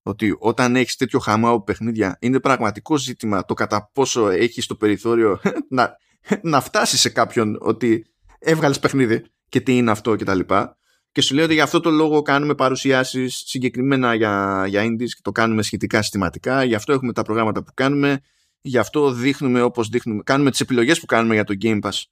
ότι 0.09 0.35
όταν 0.39 0.75
έχεις 0.75 0.95
τέτοιο 0.95 1.19
χαμό 1.19 1.49
από 1.49 1.63
παιχνίδια 1.63 2.17
είναι 2.21 2.39
πραγματικό 2.39 2.97
ζήτημα 2.97 3.45
το 3.45 3.53
κατά 3.53 3.89
πόσο 3.93 4.29
έχεις 4.29 4.65
το 4.65 4.75
περιθώριο 4.75 5.39
να, 5.69 5.95
να 6.41 6.61
φτάσεις 6.61 6.99
σε 6.99 7.09
κάποιον 7.09 7.57
ότι 7.59 8.05
έβγαλες 8.39 8.79
παιχνίδι 8.79 9.25
και 9.49 9.61
τι 9.61 9.77
είναι 9.77 9.91
αυτό 9.91 10.15
και 10.15 10.23
τα 10.23 10.35
λοιπά 10.35 10.77
και 11.11 11.21
σου 11.21 11.35
λέω 11.35 11.45
ότι 11.45 11.53
για 11.53 11.63
αυτό 11.63 11.79
το 11.79 11.89
λόγο 11.89 12.21
κάνουμε 12.21 12.55
παρουσιάσεις 12.55 13.43
συγκεκριμένα 13.45 14.13
για, 14.13 14.65
για 14.67 14.83
indies 14.83 15.09
και 15.09 15.21
το 15.21 15.31
κάνουμε 15.31 15.61
σχετικά 15.61 16.01
συστηματικά 16.01 16.63
γι' 16.63 16.75
αυτό 16.75 16.93
έχουμε 16.93 17.13
τα 17.13 17.21
προγράμματα 17.21 17.63
που 17.63 17.71
κάνουμε 17.73 18.21
Γι' 18.61 18.77
αυτό 18.77 19.11
δείχνουμε 19.11 19.61
όπως 19.61 19.89
δείχνουμε, 19.89 20.23
κάνουμε 20.23 20.49
τις 20.51 20.59
επιλογές 20.59 20.99
που 20.99 21.05
κάνουμε 21.05 21.33
για 21.33 21.43
το 21.43 21.55
Game 21.61 21.79
Pass 21.81 22.03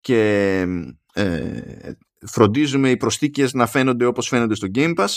και 0.00 0.60
ε, 1.12 1.92
φροντίζουμε 2.26 2.90
οι 2.90 2.96
προσθήκες 2.96 3.52
να 3.52 3.66
φαίνονται 3.66 4.04
όπως 4.04 4.28
φαίνονται 4.28 4.54
στο 4.54 4.68
Game 4.74 4.94
Pass 4.98 5.08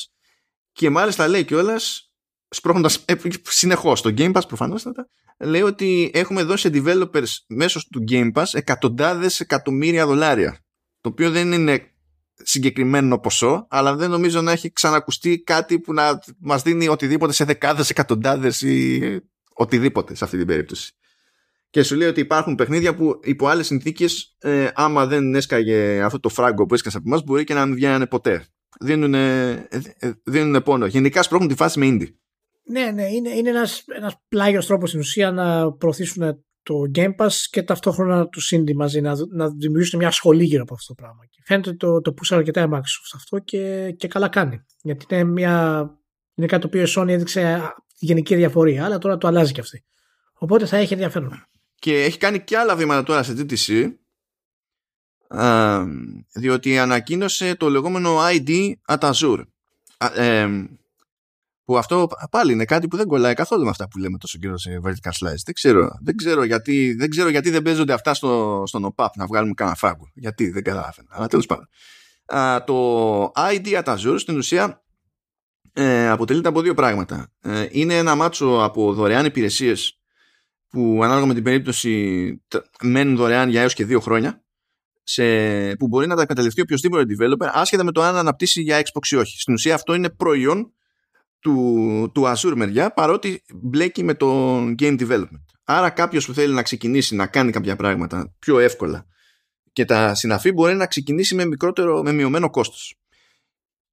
Και 0.72 0.90
μάλιστα 0.90 1.28
λέει 1.28 1.46
κιόλας, 1.46 2.13
σπρώχνοντας 2.54 3.04
ε, 3.06 3.14
συνεχώς 3.44 4.02
το 4.02 4.14
Game 4.18 4.34
Pass 4.34 4.42
προφανέστατα, 4.48 5.08
λέει 5.40 5.62
ότι 5.62 6.12
έχουμε 6.14 6.44
δώσει 6.44 6.62
σε 6.62 6.82
developers 6.84 7.28
μέσω 7.48 7.80
του 7.92 8.04
Game 8.10 8.32
Pass 8.34 8.46
εκατοντάδες 8.52 9.40
εκατομμύρια 9.40 10.06
δολάρια. 10.06 10.60
Το 11.02 11.10
οποίο 11.10 11.32
δεν 11.32 11.52
είναι 11.52 11.88
συγκεκριμένο 12.34 13.20
ποσό, 13.20 13.68
αλλά 13.70 13.96
δεν 13.96 14.10
νομίζω 14.10 14.42
να 14.42 14.52
έχει 14.52 14.72
ξανακουστεί 14.72 15.40
κάτι 15.40 15.80
που 15.80 15.94
να 15.94 16.20
μας 16.40 16.62
δίνει 16.62 16.88
οτιδήποτε 16.88 17.34
σε 17.34 17.44
δεκάδες 17.44 17.90
εκατοντάδες 17.90 18.62
ή 18.62 19.20
οτιδήποτε 19.54 20.16
σε 20.16 20.24
αυτή 20.24 20.38
την 20.38 20.48
περίπτωση. 20.48 20.94
Και 21.70 21.84
σου 21.84 21.96
λέει 21.96 22.08
ότι 22.08 22.20
υπάρχουν 22.20 22.56
παιχνίδια 22.56 22.96
που 22.96 23.20
υπό 23.24 23.48
άλλες 23.48 23.66
συνθήκες 23.66 24.36
ε, 24.40 24.70
άμα 24.74 25.06
δεν 25.06 25.36
έσκαγε 25.36 26.02
αυτό 26.02 26.20
το 26.20 26.30
φράγκο 26.30 26.66
που 26.66 26.74
έσκασε 26.74 26.98
από 26.98 27.10
εμάς 27.10 27.24
μπορεί 27.24 27.44
και 27.44 27.54
να 27.54 27.66
μην 27.66 27.76
βγαίνανε 27.76 28.06
ποτέ. 28.06 28.48
Δίνουν, 28.80 29.16
δίνουν 30.24 30.64
πόνο. 30.64 30.86
Γενικά 30.86 31.24
σπρώχνουν 31.24 31.50
τη 31.50 31.56
φάση 31.56 31.80
με 31.80 31.88
indie. 31.90 32.14
Ναι, 32.64 32.92
ναι, 32.92 33.04
είναι, 33.04 33.30
είναι 33.30 33.50
ένας, 33.50 33.84
ένας 33.96 34.16
πλάγιος 34.28 34.66
τρόπος 34.66 34.90
στην 34.90 35.02
ουσία 35.02 35.32
να 35.32 35.72
προωθήσουν 35.72 36.44
το 36.64 36.76
Game 36.96 37.16
Pass 37.16 37.32
και 37.50 37.64
ταυτόχρονα 37.64 38.28
τους 38.28 38.54
Indie 38.56 38.74
μαζί 38.74 39.02
να, 39.02 39.16
να 39.30 39.50
δημιουργήσουν 39.50 40.00
μια 40.00 40.12
σχολή 40.12 40.44
γύρω 40.44 40.64
από 40.64 40.74
αυτό 40.74 40.94
το 40.94 41.02
πράγμα. 41.02 41.26
Και 41.30 41.42
φαίνεται 41.46 41.70
ότι 41.70 41.78
το, 41.78 42.02
το 42.02 42.14
πούσαν 42.14 42.38
αρκετά 42.38 42.62
η 42.62 42.68
Microsoft 42.72 43.12
αυτό 43.16 43.40
και, 43.40 43.92
και 43.98 44.08
καλά 44.08 44.30
κάνει. 44.30 44.66
Γιατί 44.82 45.06
είναι, 45.10 45.24
μια, 45.24 45.90
είναι 46.34 46.48
κάτι 46.48 46.62
το 46.62 46.68
οποίο 46.68 46.82
η 46.82 46.94
Sony 46.96 47.08
έδειξε 47.08 47.74
γενική 47.98 48.36
διαφορία, 48.36 48.86
αλλά 48.86 48.98
τώρα 48.98 49.18
το 49.18 49.28
αλλάζει 49.28 49.52
και 49.52 49.62
αυτή. 49.62 49.84
Οπότε 50.34 50.66
θα 50.66 50.78
έχει 50.78 50.94
ενδιαφέρον. 50.94 51.48
Και 51.76 52.04
έχει 52.04 52.18
κάνει 52.18 52.44
και 52.44 52.58
άλλα 52.58 52.76
βήματα 52.76 53.04
τώρα 53.04 53.24
σε 53.24 53.36
GTC, 53.38 53.92
διότι 56.34 56.78
ανακοίνωσε 56.78 57.56
το 57.56 57.70
λεγόμενο 57.70 58.18
ID 58.20 58.72
at 58.88 59.12
Azure. 59.12 59.44
Που 61.66 61.78
αυτό 61.78 62.08
πάλι 62.32 62.52
είναι 62.52 62.66
κάτι 62.66 62.88
που 62.88 62.98
δεν 62.98 63.08
κολλάει 63.08 63.34
καθόλου 63.34 63.64
με 63.64 63.70
αυτά 63.70 63.88
που 63.88 63.98
λέμε 63.98 64.18
τόσο 64.18 64.38
καιρό 64.38 64.58
σε 64.58 64.82
vertical 64.84 65.28
slice. 65.28 65.44
Δεν 65.46 65.54
ξέρω, 65.54 65.90
δεν 66.02 66.16
ξέρω, 66.16 66.44
γιατί, 66.44 66.94
δεν, 66.94 67.10
ξέρω 67.10 67.30
γιατί 67.30 67.50
δεν 67.50 67.62
παίζονται 67.62 67.94
αυτά 67.94 68.14
στο, 68.14 68.64
στον 68.66 68.86
ΟΠΑΠ 68.86 69.18
να 69.18 69.26
βγάλουμε 69.26 69.54
κανένα 69.54 69.76
φράγκο. 69.78 70.12
Γιατί 70.14 70.50
δεν 70.50 70.64
καταλαβαίνω. 70.64 71.08
Αλλά 71.12 71.28
τέλος 71.28 71.46
πάντων. 71.46 71.68
το 72.66 73.32
ID 73.36 73.84
at 73.84 73.84
Azure 73.84 74.16
στην 74.18 74.38
ουσία 74.38 74.84
ε, 75.74 76.10
αποτελείται 76.10 76.48
από 76.48 76.62
δύο 76.62 76.74
πράγματα. 76.74 77.32
Ε, 77.42 77.68
είναι 77.72 77.98
ένα 77.98 78.16
μάτσο 78.16 78.64
από 78.64 78.94
δωρεάν 78.94 79.26
υπηρεσίες 79.26 80.00
που 80.70 81.00
ανάλογα 81.04 81.26
με 81.26 81.34
την 81.34 81.44
περίπτωση 81.44 82.44
μένουν 82.82 83.16
δωρεάν 83.16 83.50
για 83.50 83.62
έως 83.62 83.74
και 83.74 83.86
δύο 83.86 84.00
χρόνια 84.00 84.44
σε, 85.04 85.76
που 85.76 85.88
μπορεί 85.88 86.08
να 86.08 86.16
τα 86.16 86.22
εκμεταλλευτεί 86.22 86.62
οποιοδήποτε 86.62 87.06
developer 87.10 87.50
άσχετα 87.54 87.84
με 87.84 87.92
το 87.92 88.02
αν 88.02 88.16
αναπτύσσει 88.16 88.62
για 88.62 88.82
Xbox 88.82 89.08
ή 89.12 89.16
όχι. 89.16 89.40
Στην 89.40 89.54
ουσία 89.54 89.74
αυτό 89.74 89.94
είναι 89.94 90.10
προϊόν 90.10 90.74
του, 91.44 92.12
του 92.14 92.24
Azure 92.26 92.54
μεριά 92.56 92.94
παρότι 92.94 93.44
μπλέκει 93.54 94.04
με 94.04 94.14
το 94.14 94.58
game 94.58 95.00
development. 95.00 95.44
Άρα 95.64 95.90
κάποιος 95.90 96.26
που 96.26 96.34
θέλει 96.34 96.54
να 96.54 96.62
ξεκινήσει 96.62 97.16
να 97.16 97.28
κάνει 97.28 97.52
κάποια 97.52 97.76
πράγματα 97.76 98.34
πιο 98.40 98.60
εύκολα 98.60 99.06
και 99.74 99.86
τα 99.86 100.16
συναφή 100.16 100.52
μπορεί 100.52 100.76
να 100.76 100.86
ξεκινήσει 100.86 101.36
με 101.36 101.46
μικρότερο, 101.46 102.02
με 102.04 102.12
μειωμένο 102.12 102.50
κόστος. 102.50 102.96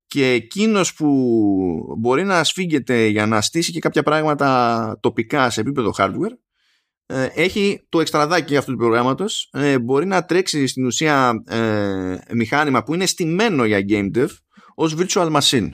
Και 0.06 0.30
εκείνος 0.30 0.94
που 0.94 1.06
μπορεί 1.98 2.24
να 2.24 2.44
σφίγγεται 2.44 3.06
για 3.06 3.26
να 3.26 3.40
στήσει 3.40 3.72
και 3.72 3.80
κάποια 3.80 4.02
πράγματα 4.02 4.98
τοπικά 5.00 5.50
σε 5.50 5.60
επίπεδο 5.60 5.92
hardware 5.98 6.34
ε, 7.06 7.28
έχει 7.34 7.86
το 7.88 8.00
εξτραδάκι 8.00 8.56
αυτού 8.56 8.72
του 8.72 8.78
προγράμματος 8.78 9.48
ε, 9.52 9.78
μπορεί 9.78 10.06
να 10.06 10.24
τρέξει 10.24 10.66
στην 10.66 10.86
ουσία 10.86 11.42
ε, 11.46 12.16
μηχάνημα 12.34 12.82
που 12.82 12.94
είναι 12.94 13.06
στημένο 13.06 13.64
για 13.64 13.84
game 13.88 14.10
dev 14.16 14.28
ως 14.74 14.96
virtual 14.98 15.40
machine 15.40 15.70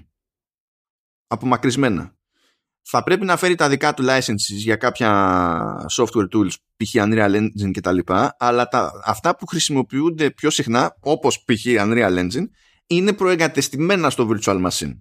απομακρυσμένα. 1.27 2.14
Θα 2.89 3.03
πρέπει 3.03 3.24
να 3.24 3.37
φέρει 3.37 3.55
τα 3.55 3.68
δικά 3.68 3.95
του 3.95 4.05
licenses 4.07 4.57
για 4.57 4.77
κάποια 4.77 5.11
software 5.97 6.29
tools, 6.33 6.51
π.χ. 6.77 6.95
Unreal 6.95 7.35
Engine 7.35 7.70
κτλ. 7.72 7.99
Αλλά 8.39 8.68
τα, 8.68 8.93
αυτά 9.05 9.37
που 9.37 9.47
χρησιμοποιούνται 9.47 10.31
πιο 10.31 10.51
συχνά, 10.51 10.97
όπως 11.01 11.45
π.χ. 11.45 11.64
Unreal 11.66 12.18
Engine, 12.18 12.45
είναι 12.87 13.12
προεγκατεστημένα 13.12 14.11
στο 14.11 14.29
virtual 14.31 14.66
machine. 14.68 15.01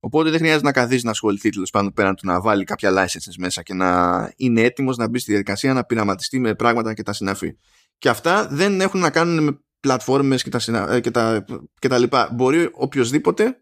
Οπότε 0.00 0.30
δεν 0.30 0.38
χρειάζεται 0.38 0.64
να 0.64 0.72
καθίσεις 0.72 1.04
να 1.04 1.10
ασχοληθεί 1.10 1.50
τέλος 1.50 1.70
πάντων 1.70 1.92
πέραν 1.92 2.14
του 2.14 2.26
να 2.26 2.40
βάλει 2.40 2.64
κάποια 2.64 2.90
licenses 2.92 3.34
μέσα 3.38 3.62
και 3.62 3.74
να 3.74 4.32
είναι 4.36 4.60
έτοιμος 4.60 4.96
να 4.96 5.08
μπει 5.08 5.18
στη 5.18 5.30
διαδικασία 5.30 5.72
να 5.72 5.84
πειραματιστεί 5.84 6.38
με 6.38 6.54
πράγματα 6.54 6.94
και 6.94 7.02
τα 7.02 7.12
συναφή. 7.12 7.56
Και 7.98 8.08
αυτά 8.08 8.48
δεν 8.50 8.80
έχουν 8.80 9.00
να 9.00 9.10
κάνουν 9.10 9.44
με 9.44 9.60
πλατφόρμες 9.80 10.42
και 10.42 10.50
τα, 10.50 10.86
ε, 10.88 11.00
και 11.00 11.10
τα, 11.10 11.44
και 11.78 11.88
τα 11.88 11.98
λοιπά. 11.98 12.30
Μπορεί 12.32 12.68
οποιοδήποτε 12.72 13.60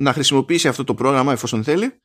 να 0.00 0.12
χρησιμοποιήσει 0.12 0.68
αυτό 0.68 0.84
το 0.84 0.94
πρόγραμμα 0.94 1.32
εφόσον 1.32 1.64
θέλει 1.64 2.00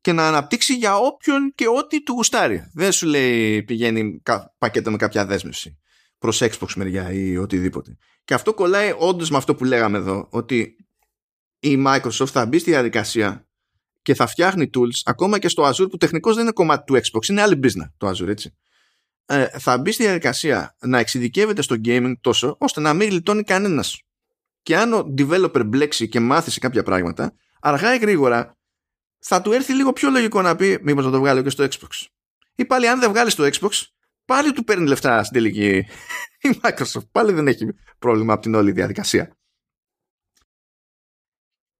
και 0.00 0.12
να 0.12 0.28
αναπτύξει 0.28 0.74
για 0.76 0.96
όποιον 0.96 1.52
και 1.54 1.68
ό,τι 1.68 2.02
του 2.02 2.12
γουστάρει. 2.12 2.70
Δεν 2.72 2.92
σου 2.92 3.06
λέει 3.06 3.62
πηγαίνει 3.62 4.22
πακέτο 4.58 4.90
με 4.90 4.96
κάποια 4.96 5.26
δέσμευση 5.26 5.78
προς 6.18 6.42
Xbox 6.42 6.72
μεριά 6.76 7.12
ή 7.12 7.36
οτιδήποτε. 7.36 7.96
Και 8.24 8.34
αυτό 8.34 8.54
κολλάει 8.54 8.94
όντως 8.98 9.30
με 9.30 9.36
αυτό 9.36 9.54
που 9.54 9.64
λέγαμε 9.64 9.98
εδώ, 9.98 10.28
ότι 10.30 10.76
η 11.58 11.84
Microsoft 11.86 12.26
θα 12.26 12.46
μπει 12.46 12.58
στη 12.58 12.70
διαδικασία 12.70 13.48
και 14.02 14.14
θα 14.14 14.26
φτιάχνει 14.26 14.70
tools 14.74 15.00
ακόμα 15.04 15.38
και 15.38 15.48
στο 15.48 15.68
Azure 15.68 15.90
που 15.90 15.96
τεχνικώς 15.96 16.34
δεν 16.34 16.42
είναι 16.42 16.52
κομμάτι 16.52 16.84
του 16.84 16.94
Xbox, 16.94 17.28
είναι 17.28 17.42
άλλη 17.42 17.60
business 17.62 17.90
το 17.96 18.08
Azure 18.08 18.28
έτσι. 18.28 18.56
Ε, 19.26 19.46
θα 19.58 19.78
μπει 19.78 19.92
στη 19.92 20.02
διαδικασία 20.02 20.76
να 20.80 20.98
εξειδικεύεται 20.98 21.62
στο 21.62 21.76
gaming 21.84 22.12
τόσο 22.20 22.56
ώστε 22.58 22.80
να 22.80 22.94
μην 22.94 23.08
γλιτώνει 23.08 23.42
κανένας 23.42 24.02
και 24.68 24.76
αν 24.76 24.92
ο 24.92 25.14
developer 25.18 25.66
μπλέξει 25.66 26.08
και 26.08 26.20
μάθει 26.20 26.50
σε 26.50 26.58
κάποια 26.58 26.82
πράγματα, 26.82 27.32
αργά 27.60 27.94
ή 27.94 27.98
γρήγορα 27.98 28.56
θα 29.18 29.42
του 29.42 29.52
έρθει 29.52 29.72
λίγο 29.72 29.92
πιο 29.92 30.10
λογικό 30.10 30.42
να 30.42 30.56
πει 30.56 30.78
μήπως 30.82 31.04
να 31.04 31.10
το 31.10 31.18
βγάλω 31.18 31.42
και 31.42 31.50
στο 31.50 31.64
Xbox. 31.64 32.06
Ή 32.54 32.64
πάλι 32.64 32.88
αν 32.88 33.00
δεν 33.00 33.10
βγάλει 33.10 33.30
στο 33.30 33.44
Xbox, 33.44 33.70
πάλι 34.24 34.52
του 34.52 34.64
παίρνει 34.64 34.88
λεφτά 34.88 35.24
στην 35.24 35.34
τελική 35.34 35.86
η 36.48 36.60
Microsoft. 36.62 37.08
Πάλι 37.12 37.32
δεν 37.32 37.46
έχει 37.46 37.66
πρόβλημα 37.98 38.32
από 38.32 38.42
την 38.42 38.54
όλη 38.54 38.72
διαδικασία. 38.72 39.36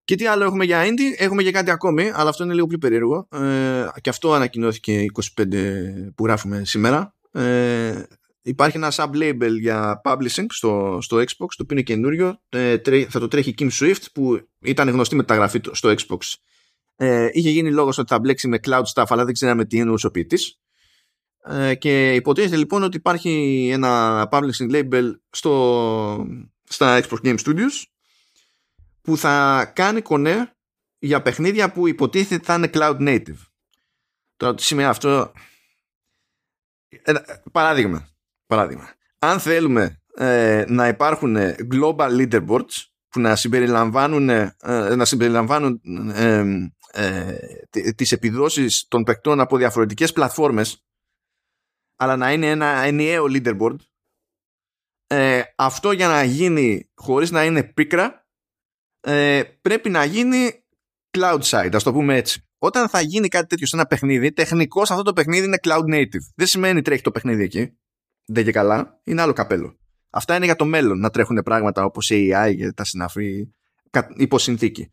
Και 0.04 0.14
τι 0.14 0.26
άλλο 0.26 0.44
έχουμε 0.44 0.64
για 0.64 0.84
indie, 0.84 1.14
έχουμε 1.16 1.42
και 1.42 1.50
κάτι 1.50 1.70
ακόμη, 1.70 2.10
αλλά 2.14 2.28
αυτό 2.28 2.44
είναι 2.44 2.54
λίγο 2.54 2.66
πιο 2.66 2.78
περίεργο. 2.78 3.28
Ε, 3.30 3.86
και 4.00 4.10
αυτό 4.10 4.32
ανακοινώθηκε 4.32 5.04
25 5.36 6.12
που 6.14 6.24
γράφουμε 6.24 6.64
σήμερα. 6.64 7.14
Ε, 7.32 8.02
υπάρχει 8.48 8.76
ένα 8.76 8.92
sub-label 8.92 9.52
για 9.60 10.00
publishing 10.04 10.46
στο, 10.48 10.98
στο 11.02 11.16
Xbox, 11.16 11.26
το 11.36 11.62
οποίο 11.62 11.66
είναι 11.70 11.82
καινούριο. 11.82 12.40
Ε, 12.48 12.76
θα 13.08 13.20
το 13.20 13.28
τρέχει 13.28 13.54
Kim 13.58 13.70
Swift, 13.70 14.02
που 14.12 14.48
ήταν 14.60 14.88
γνωστή 14.88 15.16
μεταγραφή 15.16 15.60
στο 15.72 15.94
Xbox. 15.98 16.18
Ε, 16.96 17.28
είχε 17.32 17.50
γίνει 17.50 17.72
λόγος 17.72 17.98
ότι 17.98 18.08
θα 18.08 18.18
μπλέξει 18.18 18.48
με 18.48 18.58
cloud 18.66 18.82
stuff, 18.94 19.04
αλλά 19.08 19.24
δεν 19.24 19.34
ξέραμε 19.34 19.64
τι 19.64 19.78
εννοούσε 19.78 20.06
ο 20.06 20.10
ποιητής. 20.10 20.60
Ε, 21.44 21.74
και 21.74 22.14
υποτίθεται 22.14 22.56
λοιπόν 22.56 22.82
ότι 22.82 22.96
υπάρχει 22.96 23.68
ένα 23.72 24.28
publishing 24.30 24.70
label 24.70 25.10
στο, 25.30 26.26
στα 26.64 27.00
Xbox 27.02 27.16
Game 27.24 27.38
Studios 27.38 27.82
που 29.02 29.16
θα 29.16 29.64
κάνει 29.74 30.02
κονέ 30.02 30.56
για 30.98 31.22
παιχνίδια 31.22 31.72
που 31.72 31.88
υποτίθεται 31.88 32.44
θα 32.44 32.54
είναι 32.54 32.70
cloud 32.72 32.98
native. 33.00 33.38
Τώρα 34.36 34.54
τι 34.54 34.62
σημαίνει 34.62 34.88
αυτό... 34.88 35.32
Ε, 36.88 37.12
παράδειγμα, 37.52 38.08
Παράδειγμα, 38.48 38.92
αν 39.18 39.40
θέλουμε 39.40 40.02
ε, 40.14 40.64
να 40.68 40.88
υπάρχουν 40.88 41.36
global 41.72 42.10
leaderboards 42.10 42.86
που 43.08 43.20
να 43.20 43.36
συμπεριλαμβάνουν, 43.36 44.28
ε, 44.28 44.54
να 44.96 45.04
συμπεριλαμβάνουν 45.04 45.80
ε, 46.14 46.44
ε, 46.92 47.92
τις 47.92 48.12
επιδόσεις 48.12 48.86
των 48.88 49.02
παικτών 49.02 49.40
από 49.40 49.56
διαφορετικές 49.56 50.12
πλατφόρμες 50.12 50.86
αλλά 51.96 52.16
να 52.16 52.32
είναι 52.32 52.50
ένα 52.50 52.66
ενιαίο 52.66 53.24
leaderboard 53.28 53.76
ε, 55.06 55.42
αυτό 55.56 55.92
για 55.92 56.08
να 56.08 56.22
γίνει 56.22 56.90
χωρίς 56.94 57.30
να 57.30 57.44
είναι 57.44 57.62
πίκρα 57.62 58.26
ε, 59.00 59.42
πρέπει 59.60 59.88
να 59.88 60.04
γίνει 60.04 60.64
cloud 61.18 61.40
side, 61.40 61.70
ας 61.72 61.82
το 61.82 61.92
πούμε 61.92 62.16
έτσι. 62.16 62.48
Όταν 62.58 62.88
θα 62.88 63.00
γίνει 63.00 63.28
κάτι 63.28 63.46
τέτοιο 63.46 63.66
σε 63.66 63.76
ένα 63.76 63.86
παιχνίδι, 63.86 64.32
τεχνικώς 64.32 64.90
αυτό 64.90 65.02
το 65.02 65.12
παιχνίδι 65.12 65.46
είναι 65.46 65.58
cloud 65.62 65.94
native. 65.94 66.32
Δεν 66.34 66.46
σημαίνει 66.46 66.82
τρέχει 66.82 67.02
το 67.02 67.10
παιχνίδι 67.10 67.42
εκεί 67.42 67.78
δεν 68.28 68.44
και 68.44 68.52
καλά, 68.52 69.00
είναι 69.04 69.22
άλλο 69.22 69.32
καπέλο. 69.32 69.78
Αυτά 70.10 70.36
είναι 70.36 70.44
για 70.44 70.56
το 70.56 70.64
μέλλον, 70.64 70.98
να 70.98 71.10
τρέχουν 71.10 71.42
πράγματα 71.44 71.84
όπως 71.84 72.08
AI 72.12 72.54
και 72.56 72.72
τα 72.72 72.84
συναφή 72.84 73.48
υπό 74.16 74.38
συνθήκη. 74.38 74.92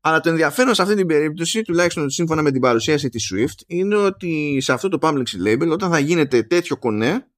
Αλλά 0.00 0.20
το 0.20 0.28
ενδιαφέρον 0.28 0.74
σε 0.74 0.82
αυτή 0.82 0.94
την 0.94 1.06
περίπτωση, 1.06 1.62
τουλάχιστον 1.62 2.10
σύμφωνα 2.10 2.42
με 2.42 2.50
την 2.50 2.60
παρουσίαση 2.60 3.08
της 3.08 3.32
Swift, 3.32 3.62
είναι 3.66 3.96
ότι 3.96 4.58
σε 4.60 4.72
αυτό 4.72 4.88
το 4.88 4.98
public 5.00 5.46
label, 5.46 5.68
όταν 5.70 5.90
θα 5.90 5.98
γίνεται 5.98 6.42
τέτοιο 6.42 6.76
κονέ, 6.76 7.28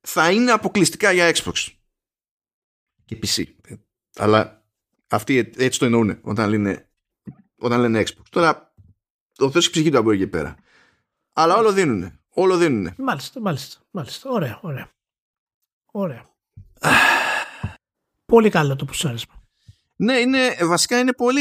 θα 0.00 0.30
είναι 0.30 0.50
αποκλειστικά 0.50 1.12
για 1.12 1.32
Xbox. 1.34 1.68
Και 3.04 3.18
PC. 3.22 3.44
Αλλά 4.16 4.64
αυτοί 5.08 5.50
έτσι 5.56 5.78
το 5.78 5.84
εννοούν 5.84 6.18
όταν 6.22 6.50
λένε, 6.50 6.90
όταν 7.58 7.80
λένε 7.80 8.02
Xbox. 8.02 8.22
Τώρα, 8.30 8.74
ο 9.38 9.50
Θεός 9.50 9.70
ψυχή 9.70 9.90
του 9.90 9.98
από 9.98 10.12
εκεί 10.12 10.26
πέρα. 10.26 10.56
Αλλά 11.32 11.56
όλο 11.56 11.72
δίνουν. 11.72 12.19
Όλο 12.34 12.56
δίνουν. 12.56 12.94
Μάλιστα, 12.98 13.40
μάλιστα, 13.40 13.78
μάλιστα. 13.90 14.30
Ωραία, 14.30 14.58
ωραία. 14.62 14.90
Ωραία. 15.92 16.24
Πολύ 18.26 18.50
καλό 18.50 18.76
το 18.76 18.84
πουσάρισμα. 18.84 19.34
Ναι, 19.96 20.16
είναι, 20.16 20.38
βασικά 20.64 20.98
είναι 20.98 21.12
πολύ 21.12 21.40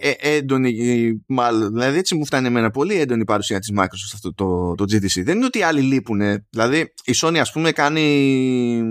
ε, 0.00 0.12
έντονη, 0.18 1.24
μάλλον, 1.26 1.72
δηλαδή 1.72 1.98
έτσι 1.98 2.14
μου 2.14 2.26
φτάνει 2.26 2.46
εμένα, 2.46 2.70
πολύ 2.70 2.94
έντονη 2.94 3.20
η 3.20 3.24
παρουσία 3.24 3.58
της 3.58 3.72
Microsoft 3.76 4.12
αυτό 4.14 4.34
το, 4.34 4.74
το 4.74 4.84
GTC. 4.84 5.22
Δεν 5.24 5.36
είναι 5.36 5.44
ότι 5.44 5.62
άλλοι 5.62 5.80
λείπουν. 5.80 6.20
Δηλαδή 6.50 6.92
η 7.04 7.12
Sony 7.16 7.36
ας 7.36 7.52
πούμε 7.52 7.72
κάνει 7.72 8.82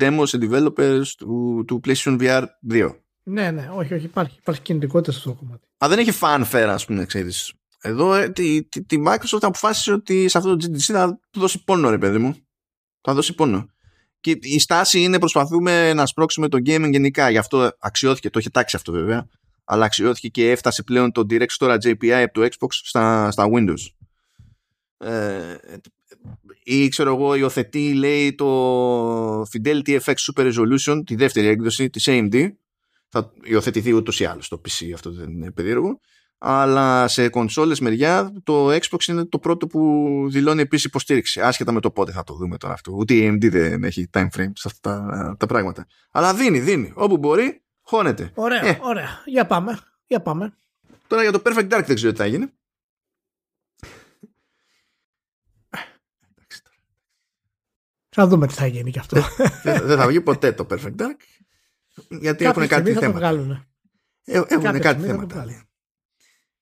demo 0.00 0.22
σε 0.22 0.38
developers 0.40 1.02
του, 1.18 1.64
του 1.66 1.80
PlayStation 1.86 2.20
VR 2.20 2.44
2. 2.70 2.94
Ναι, 3.22 3.50
ναι, 3.50 3.70
όχι, 3.74 3.94
όχι, 3.94 4.04
υπάρχει, 4.04 4.36
υπάρχει 4.38 4.60
κινητικότητα 4.60 5.12
σε 5.12 5.18
αυτό 5.18 5.30
το 5.30 5.36
κομμάτι. 5.36 5.66
Α, 5.84 5.88
δεν 5.88 5.98
έχει 5.98 6.18
fanfare 6.20 6.68
ας 6.68 6.84
πούμε, 6.84 7.04
ξέρεις. 7.04 7.52
Εδώ 7.86 8.14
ε, 8.14 8.28
τη, 8.28 8.64
τη, 8.64 8.84
τη, 8.84 9.02
Microsoft 9.06 9.38
αποφάσισε 9.40 9.92
ότι 9.92 10.28
σε 10.28 10.38
αυτό 10.38 10.56
το 10.56 10.66
GTC 10.66 10.78
θα 10.78 11.20
του 11.30 11.40
δώσει 11.40 11.64
πόνο 11.64 11.90
ρε 11.90 11.98
παιδί 11.98 12.18
μου. 12.18 12.36
Θα 13.00 13.14
δώσει 13.14 13.34
πόνο. 13.34 13.70
Και 14.20 14.38
η 14.40 14.58
στάση 14.58 15.02
είναι 15.02 15.18
προσπαθούμε 15.18 15.92
να 15.92 16.06
σπρώξουμε 16.06 16.48
το 16.48 16.58
gaming 16.66 16.90
γενικά. 16.90 17.30
Γι' 17.30 17.38
αυτό 17.38 17.70
αξιώθηκε, 17.78 18.30
το 18.30 18.38
είχε 18.38 18.50
τάξει 18.50 18.76
αυτό 18.76 18.92
βέβαια, 18.92 19.28
αλλά 19.64 19.84
αξιώθηκε 19.84 20.28
και 20.28 20.50
έφτασε 20.50 20.82
πλέον 20.82 21.12
το 21.12 21.26
Direct 21.30 21.56
Storage 21.58 21.82
API 21.82 22.10
από 22.10 22.32
το 22.32 22.42
Xbox 22.42 22.68
στα, 22.70 23.30
στα 23.30 23.46
Windows. 23.54 23.80
Ε, 24.98 25.54
ή 26.62 26.88
ξέρω 26.88 27.14
εγώ 27.14 27.34
υιοθετεί 27.34 27.92
λέει 27.94 28.34
το 28.34 29.42
Fidelity 29.42 30.00
FX 30.00 30.14
Super 30.14 30.52
Resolution 30.52 31.02
τη 31.06 31.14
δεύτερη 31.14 31.46
έκδοση 31.46 31.90
της 31.90 32.04
AMD 32.08 32.50
θα 33.08 33.32
υιοθετηθεί 33.42 33.92
ούτως 33.92 34.20
ή 34.20 34.24
άλλως 34.24 34.46
στο 34.46 34.60
PC 34.64 34.90
αυτό 34.94 35.12
δεν 35.12 35.30
είναι 35.30 35.50
περίεργο 35.50 36.00
αλλά 36.38 37.08
σε 37.08 37.28
κονσόλες 37.28 37.80
μεριά 37.80 38.32
το 38.42 38.68
Xbox 38.68 39.06
είναι 39.08 39.24
το 39.24 39.38
πρώτο 39.38 39.66
που 39.66 39.80
δηλώνει 40.30 40.60
επίσης 40.60 40.84
υποστήριξη 40.84 41.40
άσχετα 41.40 41.72
με 41.72 41.80
το 41.80 41.90
πότε 41.90 42.12
θα 42.12 42.24
το 42.24 42.34
δούμε 42.34 42.56
τώρα 42.56 42.74
αυτό 42.74 42.92
ούτε 42.92 43.14
η 43.14 43.28
AMD 43.30 43.50
δεν 43.50 43.84
έχει 43.84 44.10
time 44.12 44.28
frame 44.36 44.52
σε 44.54 44.68
αυτά 44.68 45.06
τα, 45.06 45.36
τα 45.38 45.46
πράγματα 45.46 45.86
αλλά 46.10 46.34
δίνει, 46.34 46.60
δίνει, 46.60 46.92
όπου 46.94 47.16
μπορεί 47.16 47.62
χώνεται 47.80 48.30
Ωραία, 48.34 48.66
ε. 48.66 48.78
ωραία, 48.82 49.22
για 49.24 49.46
πάμε, 49.46 49.78
για 50.06 50.22
πάμε 50.22 50.54
Τώρα 51.06 51.22
για 51.22 51.32
το 51.32 51.42
Perfect 51.44 51.68
Dark 51.68 51.82
δεν 51.86 51.94
ξέρω 51.94 52.12
τι 52.12 52.18
θα 52.18 52.26
γίνει 52.26 52.46
Θα 58.18 58.26
δούμε 58.26 58.46
τι 58.46 58.54
θα 58.54 58.66
γίνει 58.66 58.90
και 58.90 58.98
αυτό. 58.98 59.22
δεν 59.62 59.98
θα 59.98 60.06
βγει 60.06 60.20
ποτέ 60.20 60.52
το 60.52 60.66
Perfect 60.70 60.96
Dark. 60.96 61.20
Γιατί 62.08 62.44
έχουν 62.44 62.66
κάτι 62.66 62.92
θέματα. 62.92 63.66
Ε, 64.24 64.42
έχουν 64.48 64.80
κάτι 64.80 65.02
θέματα. 65.02 65.46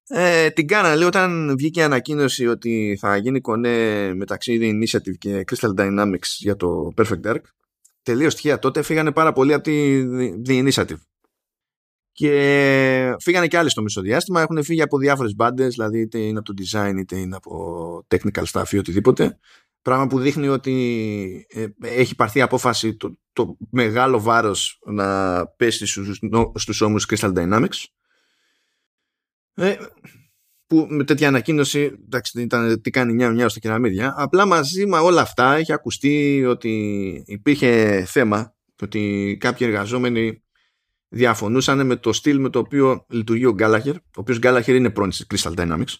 Ε, 0.06 0.50
την 0.50 0.66
κάνανε 0.66 0.96
λέει 0.96 1.06
όταν 1.06 1.54
βγήκε 1.56 1.80
η 1.80 1.82
ανακοίνωση 1.82 2.46
ότι 2.46 2.98
θα 3.00 3.16
γίνει 3.16 3.40
κονέ 3.40 4.14
μεταξύ 4.14 4.58
The 4.62 4.64
Initiative 4.64 5.16
και 5.18 5.44
Crystal 5.50 5.74
Dynamics 5.76 6.28
για 6.38 6.56
το 6.56 6.92
Perfect 6.96 7.20
Dark 7.26 7.40
τελείως 8.02 8.34
τυχαία 8.34 8.58
τότε 8.58 8.82
φύγανε 8.82 9.12
πάρα 9.12 9.32
πολύ 9.32 9.52
από 9.52 9.62
τη 9.62 10.02
The 10.46 10.68
Initiative. 10.68 11.00
Και 12.12 13.16
φύγανε 13.20 13.46
και 13.46 13.58
άλλοι 13.58 13.70
στο 13.70 13.82
μισοδιάστημα 13.82 14.40
έχουν 14.40 14.62
φύγει 14.62 14.82
από 14.82 14.98
διάφορες 14.98 15.34
μπάντες, 15.34 15.74
δηλαδή 15.74 16.00
είτε 16.00 16.18
είναι 16.18 16.38
από 16.38 16.54
το 16.54 16.62
design 16.62 16.94
είτε 16.98 17.16
είναι 17.16 17.36
από 17.36 18.06
technical 18.08 18.44
staff 18.52 18.70
ή 18.70 18.78
οτιδήποτε 18.78 19.38
πράγμα 19.82 20.06
που 20.06 20.18
δείχνει 20.18 20.48
ότι 20.48 21.46
ε, 21.48 21.66
έχει 21.80 22.14
πάρθει 22.14 22.40
απόφαση 22.40 22.96
το, 22.96 23.18
το 23.32 23.56
μεγάλο 23.70 24.20
βάρος 24.20 24.78
να 24.84 25.46
πέσει 25.46 25.86
στους, 25.86 26.20
στους 26.54 26.80
ώμους 26.80 27.06
Crystal 27.08 27.32
Dynamics 27.34 27.84
ε, 29.54 29.76
που 30.66 30.86
με 30.90 31.04
τέτοια 31.04 31.28
ανακοίνωση 31.28 31.80
εντάξει, 32.04 32.42
ήταν 32.42 32.80
τι 32.80 32.90
κάνει 32.90 33.12
μια 33.12 33.30
μια 33.30 33.48
στα 33.48 33.58
κεραμίδια 33.58 34.14
απλά 34.16 34.46
μαζί 34.46 34.86
με 34.86 34.98
όλα 34.98 35.20
αυτά 35.20 35.54
έχει 35.54 35.72
ακουστεί 35.72 36.44
ότι 36.44 37.22
υπήρχε 37.26 38.04
θέμα 38.06 38.54
ότι 38.82 39.36
κάποιοι 39.40 39.66
εργαζόμενοι 39.70 40.42
διαφωνούσαν 41.08 41.86
με 41.86 41.96
το 41.96 42.12
στυλ 42.12 42.40
με 42.40 42.50
το 42.50 42.58
οποίο 42.58 43.06
λειτουργεί 43.08 43.46
ο 43.46 43.54
Gallagher 43.58 43.94
ο 43.94 44.00
οποίος 44.14 44.38
Gallagher 44.42 44.66
είναι 44.66 44.90
πρώην 44.90 45.10
της 45.10 45.26
Crystal 45.28 45.54
Dynamics 45.54 45.94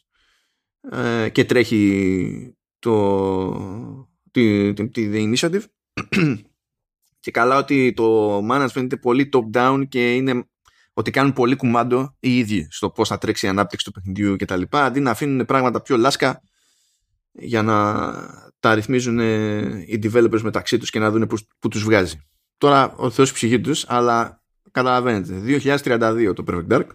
ε, 0.90 1.28
και 1.28 1.44
τρέχει 1.44 2.57
το, 2.78 4.09
τη, 4.30 4.72
τη, 4.72 4.88
τη 4.88 5.11
The 5.12 5.34
Initiative. 5.34 5.62
Και 7.20 7.30
καλά 7.30 7.59
ότι 7.59 7.92
το 7.92 8.38
management 8.38 8.76
είναι 8.76 8.96
πολύ 8.96 9.28
top 9.32 9.59
down 9.59 9.82
και 9.88 10.14
είναι 10.14 10.48
ότι 10.95 11.11
κάνουν 11.11 11.32
πολύ 11.32 11.57
κουμάντο 11.57 12.16
οι 12.20 12.38
ίδιοι 12.38 12.66
στο 12.70 12.90
πώς 12.90 13.09
θα 13.09 13.18
τρέξει 13.18 13.47
η 13.47 13.49
ανάπτυξη 13.49 13.84
του 13.84 13.92
παιχνιδιού 13.92 14.36
και 14.36 14.45
τα 14.45 14.57
λοιπά 14.57 14.84
αντί 14.84 15.01
να 15.01 15.11
αφήνουν 15.11 15.47
πράγματα 15.47 15.82
πιο 15.82 15.97
λάσκα 15.97 16.40
για 17.32 17.62
να 17.62 18.03
τα 18.61 18.74
ρυθμίζουν 18.74 19.18
οι 19.86 19.99
developers 20.03 20.40
μεταξύ 20.40 20.78
τους 20.78 20.90
και 20.90 20.99
να 20.99 21.11
δουν 21.11 21.26
που, 21.26 21.36
που 21.59 21.68
τους 21.68 21.82
βγάζει. 21.84 22.16
Τώρα 22.59 22.95
ο 22.97 23.11
Θεός 23.11 23.32
ψυχή 23.32 23.61
τους 23.61 23.84
αλλά 23.88 24.42
καταλαβαίνετε 24.70 25.61
2032 25.64 26.32
το 26.34 26.45
Perfect 26.47 26.72
Dark 26.72 26.86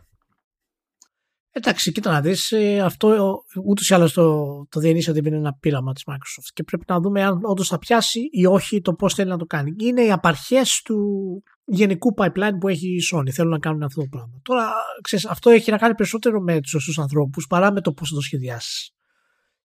Εντάξει, 1.52 1.92
κοίτα 1.92 2.12
να 2.12 2.22
δεις, 2.22 2.52
ε, 2.52 2.80
αυτό 2.80 3.38
ούτως 3.64 3.90
ή 3.90 3.94
άλλως 3.94 4.14
το, 4.14 4.44
το 4.70 4.80
δεν 4.80 4.96
είναι 4.96 5.36
ένα 5.36 5.54
πείραμα 5.60 5.94
της 5.94 6.04
Microsoft 6.08 6.50
και 6.54 6.64
πρέπει 6.64 6.84
να 6.88 7.00
δούμε 7.00 7.24
αν 7.24 7.40
όντως 7.42 7.68
θα 7.68 7.78
πιάσει 7.78 8.20
ή 8.32 8.46
όχι 8.46 8.82
το 8.82 8.94
πώς 8.94 9.14
θέλει 9.14 9.30
να 9.30 9.38
το 9.38 9.46
κάνει. 9.46 9.76
Είναι 9.80 10.04
οι 10.04 10.12
απαρχές 10.12 10.82
του 10.82 10.98
γενικού 11.66 12.14
pipeline 12.18 12.58
που 12.60 12.68
έχει 12.68 12.88
η 12.88 13.00
Sony. 13.14 13.30
Θέλουν 13.30 13.52
να 13.52 13.60
κάνουν 13.60 13.84
αυτό 13.84 14.02
το 14.02 14.08
πράγμα. 14.10 14.40
Τώρα, 14.42 14.72
ξέρεις, 15.02 15.26
αυτό 15.26 15.50
έχει 15.50 15.72
να 15.72 15.78
κάνει 15.78 15.96
περισσότερο 15.96 16.42
με 16.42 16.60
τους 16.60 16.70
σωστούς 16.70 17.00
ανθρώπους 17.00 17.48
παρά 17.48 17.72
με 17.72 17.82
το 17.82 17.94
πώς 17.94 18.10
θα 18.10 18.16
το 18.16 18.22
σχεδιάσεις. 18.22 18.92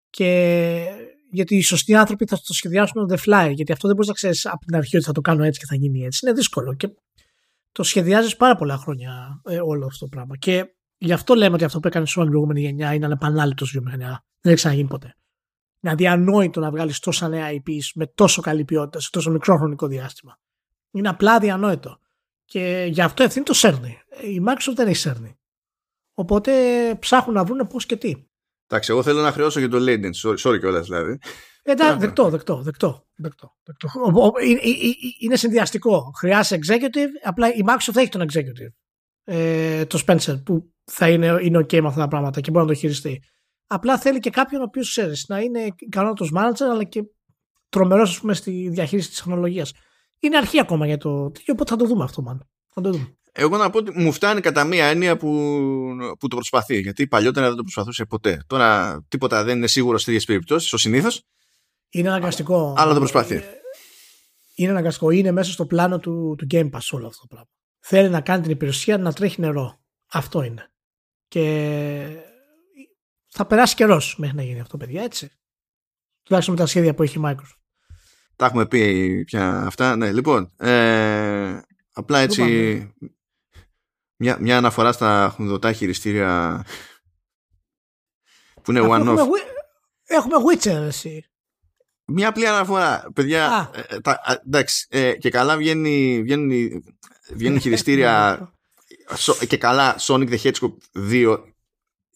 Και 0.10 0.86
γιατί 1.32 1.56
οι 1.56 1.62
σωστοί 1.62 1.96
άνθρωποι 1.96 2.26
θα 2.26 2.36
το 2.36 2.54
σχεδιάσουν 2.54 3.08
on 3.08 3.14
the 3.14 3.18
fly. 3.18 3.52
Γιατί 3.54 3.72
αυτό 3.72 3.88
δεν 3.88 3.96
μπορείς 3.96 4.10
να 4.10 4.16
ξέρεις 4.16 4.46
από 4.46 4.66
την 4.66 4.76
αρχή 4.76 4.96
ότι 4.96 5.06
θα 5.06 5.12
το 5.12 5.22
κάνω 5.22 5.44
έτσι 5.44 5.60
και 5.60 5.66
θα 5.66 5.76
γίνει 5.76 6.04
έτσι. 6.04 6.20
Είναι 6.26 6.36
δύσκολο. 6.36 6.74
Και 6.74 6.88
το 7.72 7.84
σχεδιάζεις 7.84 8.36
πάρα 8.36 8.56
πολλά 8.56 8.78
χρόνια 8.78 9.42
ε, 9.46 9.60
όλο 9.62 9.86
αυτό 9.86 10.06
το 10.06 10.10
πράγμα. 10.16 10.38
Και 10.38 10.66
Γι' 11.04 11.14
αυτό 11.14 11.36
λέμε 11.36 11.56
ότι 11.56 11.64
αυτό 11.64 11.80
που 11.80 11.88
έκανε 11.88 12.06
στην 12.06 12.26
προηγούμενη 12.26 12.62
γενιά 12.62 12.94
είναι 12.94 13.06
ανεπανάληπτος 13.06 13.72
βιομηχανία. 13.72 14.26
Δεν 14.42 14.52
έχει 14.52 14.56
ξαναγίνει 14.56 14.88
ποτέ. 14.88 15.16
Είναι 15.82 15.94
αδιανόητο 15.94 16.60
να 16.60 16.72
βγάλεις 16.72 17.00
τόσα 17.00 17.28
νέα 17.28 17.50
IPs 17.52 17.92
με 17.96 18.08
τόσο 18.08 18.42
καλή 18.42 18.66
ποιότητα 18.66 19.00
σε 19.00 19.10
τόσο 19.12 19.32
μικρό 19.32 19.58
χρονικό 19.58 19.88
διάστημα. 19.88 20.40
Είναι 20.92 21.10
απλά 21.10 21.34
αδιανόητο. 21.34 22.00
Και 22.46 22.88
γι' 22.90 23.02
αυτό 23.02 23.24
ευθύνει 23.24 23.46
το 23.46 23.54
σέρνει. 23.54 23.98
Η 24.22 24.42
Microsoft 24.48 24.76
δεν 24.76 24.88
έχει 24.88 24.96
σέρνει. 24.96 25.40
Οπότε 26.14 26.52
ψάχνουν 27.00 27.36
να 27.36 27.44
βρουν 27.44 27.68
πώς 27.68 27.86
και 27.86 27.96
τι. 27.96 28.14
Εντάξει, 28.68 28.92
εγώ 28.92 29.04
θέλω 29.04 29.22
να 29.22 29.32
χρεώσω 29.32 29.60
για 29.60 29.70
το 29.70 29.78
Leiden. 29.80 30.12
Sorry, 30.24 30.38
sorry 30.38 30.60
κιόλας 30.60 30.88
δηλαδή. 30.88 31.18
Εντάξει, 31.64 31.98
δεκτό, 31.98 32.30
δεκτό, 32.30 32.62
δεκτό. 32.62 33.08
δεκτό, 33.16 33.56
δεκτό. 33.64 33.90
Είναι 35.20 35.36
συνδυαστικό. 35.36 36.12
Χρειάζεται 36.18 36.62
executive, 36.66 37.28
απλά 37.28 37.54
η 37.54 37.62
Microsoft 37.68 37.96
έχει 37.96 38.10
τον 38.10 38.22
executive. 38.22 38.83
Ε, 39.24 39.86
το 39.86 40.04
Spencer 40.08 40.44
που 40.46 40.72
θα 40.84 41.10
είναι, 41.10 41.38
είναι 41.42 41.58
ok 41.58 41.82
με 41.82 41.88
αυτά 41.88 42.00
τα 42.00 42.08
πράγματα 42.08 42.42
και 42.42 42.52
μπορεί 42.52 42.66
να 42.66 42.72
το 42.72 42.78
χειριστεί. 42.78 43.24
Απλά 43.68 43.98
θέλει 43.98 44.20
και 44.20 44.30
κάποιον 44.30 44.62
ο 44.62 44.64
οποίος 44.64 44.90
ξέρεις 44.90 45.26
να 45.28 45.40
είναι 45.40 45.74
ικανότατο 45.80 46.30
manager 46.36 46.72
αλλά 46.72 46.84
και 46.84 47.04
τρομερός 47.70 48.22
στη 48.32 48.70
διαχείριση 48.70 49.08
της 49.08 49.18
τεχνολογίας. 49.18 49.72
Είναι 50.20 50.38
αρχή 50.38 50.60
ακόμα 50.60 50.86
για 50.86 50.98
το 50.98 51.32
τέτοιο, 51.32 51.54
οπότε 51.54 51.72
θα 51.72 51.78
το 51.78 51.86
δούμε 51.86 52.04
αυτό, 52.04 52.22
μάλλον. 52.22 52.50
Θα 52.74 52.82
το 52.82 52.92
δούμε. 52.92 53.18
Εγώ 53.36 53.58
να 53.58 53.70
πω 53.70 53.78
ότι 53.78 54.00
μου 54.00 54.12
φτάνει 54.12 54.42
κατά 54.42 54.64
μία 54.64 54.86
έννοια 54.86 55.18
που, 55.18 55.30
που 56.20 56.28
το 56.28 56.36
προσπαθεί. 56.36 56.80
Γιατί 56.80 57.08
παλιότερα 57.08 57.48
δεν 57.48 57.56
το 57.56 57.62
προσπαθούσε 57.62 58.06
ποτέ. 58.06 58.44
Τώρα 58.48 59.02
τίποτα 59.08 59.44
δεν 59.44 59.58
είναι 59.58 59.68
σίγουρο 59.68 59.98
σε 59.98 60.06
τέτοιε 60.06 60.22
περιπτώσεις, 60.26 60.74
ο 60.74 60.78
συνήθως. 60.78 61.24
Είναι 61.90 62.10
αναγκαστικό. 62.10 62.74
Αλλά 62.78 62.94
το 62.94 63.00
προσπαθεί. 63.00 63.36
Ε, 63.36 63.44
είναι 64.56 64.70
αναγκαστικό. 64.70 65.10
Είναι 65.10 65.32
μέσα 65.32 65.52
στο 65.52 65.66
πλάνο 65.66 66.00
του, 66.00 66.36
του 66.38 66.48
Game 66.52 66.70
Pass 66.70 66.88
όλο 66.92 67.08
αυτό 67.08 67.22
το 67.22 67.28
πράγμα. 67.28 67.50
Θέλει 67.86 68.10
να 68.10 68.22
κάνει 68.22 68.42
την 68.42 68.52
υπηρεσία 68.52 68.98
να 68.98 69.14
τρέχει 69.14 69.42
νερό. 69.42 69.82
Αυτό 70.12 70.44
είναι. 70.44 70.72
Και 71.28 72.24
θα 73.28 73.46
περάσει 73.46 73.76
καιρός 73.76 74.16
μέχρι 74.18 74.36
να 74.36 74.44
γίνει 74.44 74.60
αυτό, 74.60 74.78
παιδιά, 74.78 75.04
έτσι. 75.04 75.32
Τουλάχιστον 76.24 76.56
με 76.56 76.62
τα 76.62 76.68
σχέδια 76.68 76.94
που 76.94 77.04
έχει 77.04 77.18
η 77.18 77.22
Microsoft. 77.26 77.58
Τα 78.36 78.46
έχουμε 78.46 78.66
πει 78.66 79.24
πια 79.24 79.66
αυτά. 79.66 79.96
Ναι, 79.96 80.12
λοιπόν. 80.12 80.52
Ε, 80.58 81.62
απλά 81.94 82.20
έτσι. 82.20 82.44
Μια, 84.16 84.38
μια 84.40 84.58
αναφορά 84.58 84.92
στα 84.92 85.32
χουνδοτά 85.36 85.74
χειριστήρια 85.74 86.64
που 88.62 88.72
είναι 88.72 88.82
one-off. 88.82 89.18
Έχουμε, 89.18 89.40
έχουμε 90.04 90.36
Witcher, 90.48 90.86
εσύ. 90.88 91.26
Μια 92.06 92.28
απλή 92.28 92.48
αναφορά. 92.48 93.12
Παιδιά, 93.14 93.72
ε, 93.74 94.00
τα, 94.00 94.42
εντάξει, 94.46 94.88
ε, 94.90 95.16
και 95.16 95.30
καλά 95.30 95.58
βγαίνει, 95.58 96.22
βγαίνουν, 96.22 96.84
βγαίνουν 97.32 97.60
χειριστήρια 97.60 98.48
και 99.50 99.58
καλά 99.58 99.96
Sonic 100.00 100.30
the 100.30 100.38
Hedgehog 100.38 100.74
2 101.12 101.38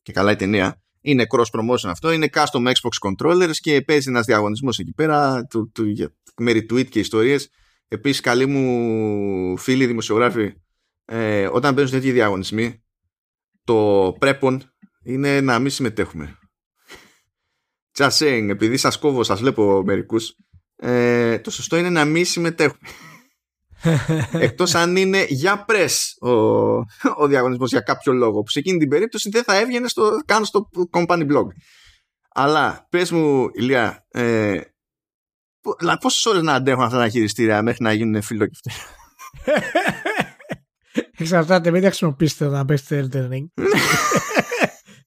και 0.02 0.12
καλά 0.12 0.32
η 0.32 0.36
ταινία 0.36 0.82
είναι 1.02 1.26
cross 1.30 1.60
promotion 1.60 1.90
αυτό, 1.90 2.12
είναι 2.12 2.30
custom 2.34 2.68
Xbox 2.68 3.10
controllers 3.10 3.56
και 3.56 3.82
παίζει 3.82 4.10
ένας 4.10 4.26
διαγωνισμός 4.26 4.80
εκεί 4.80 4.94
πέρα 4.94 5.46
του, 5.46 5.72
του, 5.74 6.14
με 6.38 6.52
retweet 6.52 6.88
και 6.90 7.00
ιστορίες. 7.00 7.50
Επίσης 7.88 8.22
καλοί 8.22 8.46
μου 8.46 9.58
φίλοι 9.58 9.86
δημοσιογράφοι 9.86 10.54
ε, 11.06 11.48
όταν 11.52 11.76
παίζουν 11.76 12.00
τέτοιοι 12.00 12.12
διαγωνισμοί 12.12 12.84
το 13.64 14.16
πρέπον 14.20 14.64
είναι 15.04 15.42
να 15.42 15.60
μην 15.60 15.72
συμμετέχουμε. 15.72 16.38
Just 17.98 18.10
saying, 18.10 18.48
επειδή 18.50 18.78
σας 18.78 18.98
κόβω 18.98 19.24
σας 19.24 19.40
βλέπω 19.40 19.84
μερικούς 19.86 20.36
ε, 20.76 21.40
το 21.40 21.52
σωστό 21.52 21.78
είναι 21.78 21.90
να 21.90 22.06
μην 22.06 22.26
συμμετέχουμε 22.26 22.88
Εκτός 24.32 24.76
αν 24.76 24.96
είναι 24.96 25.26
για 25.30 25.66
press 25.68 25.96
ο, 26.20 26.32
ο 27.18 27.28
διαγωνισμός 27.28 27.72
για 27.72 27.82
κάποιο 27.82 28.14
λόγο 28.14 28.42
που 28.42 28.50
σε 28.50 28.60
εκείνη 28.60 28.78
την 28.78 28.90
περίπτωση 28.90 29.30
δεν 29.30 29.44
θα 29.44 29.56
έβγαινε 29.56 29.88
στο, 29.88 30.22
καν 30.26 30.46
στο 30.46 30.70
company 30.92 31.32
blog. 31.32 31.48
Αλλά 32.34 32.88
πες 32.90 33.12
μου 33.12 33.50
Ηλία 33.54 34.06
ε, 34.10 34.60
πόσες 36.00 36.26
ώρες 36.26 36.42
να 36.42 36.54
αντέχουν 36.54 36.84
αυτά 36.84 36.98
τα 36.98 37.10
χειριστήρια 37.10 37.62
μέχρι 37.62 37.84
να 37.84 37.94
γίνουν 37.94 38.22
φιλόκευτοι. 38.22 38.72
Εξαρτάται, 41.20 41.72
μην 41.72 41.82
τα 41.82 41.88
χρησιμοποιήσετε 41.88 42.48
να 42.48 42.66
πέσετε 42.66 43.10
Elden 43.12 43.34
Ring. 43.34 43.46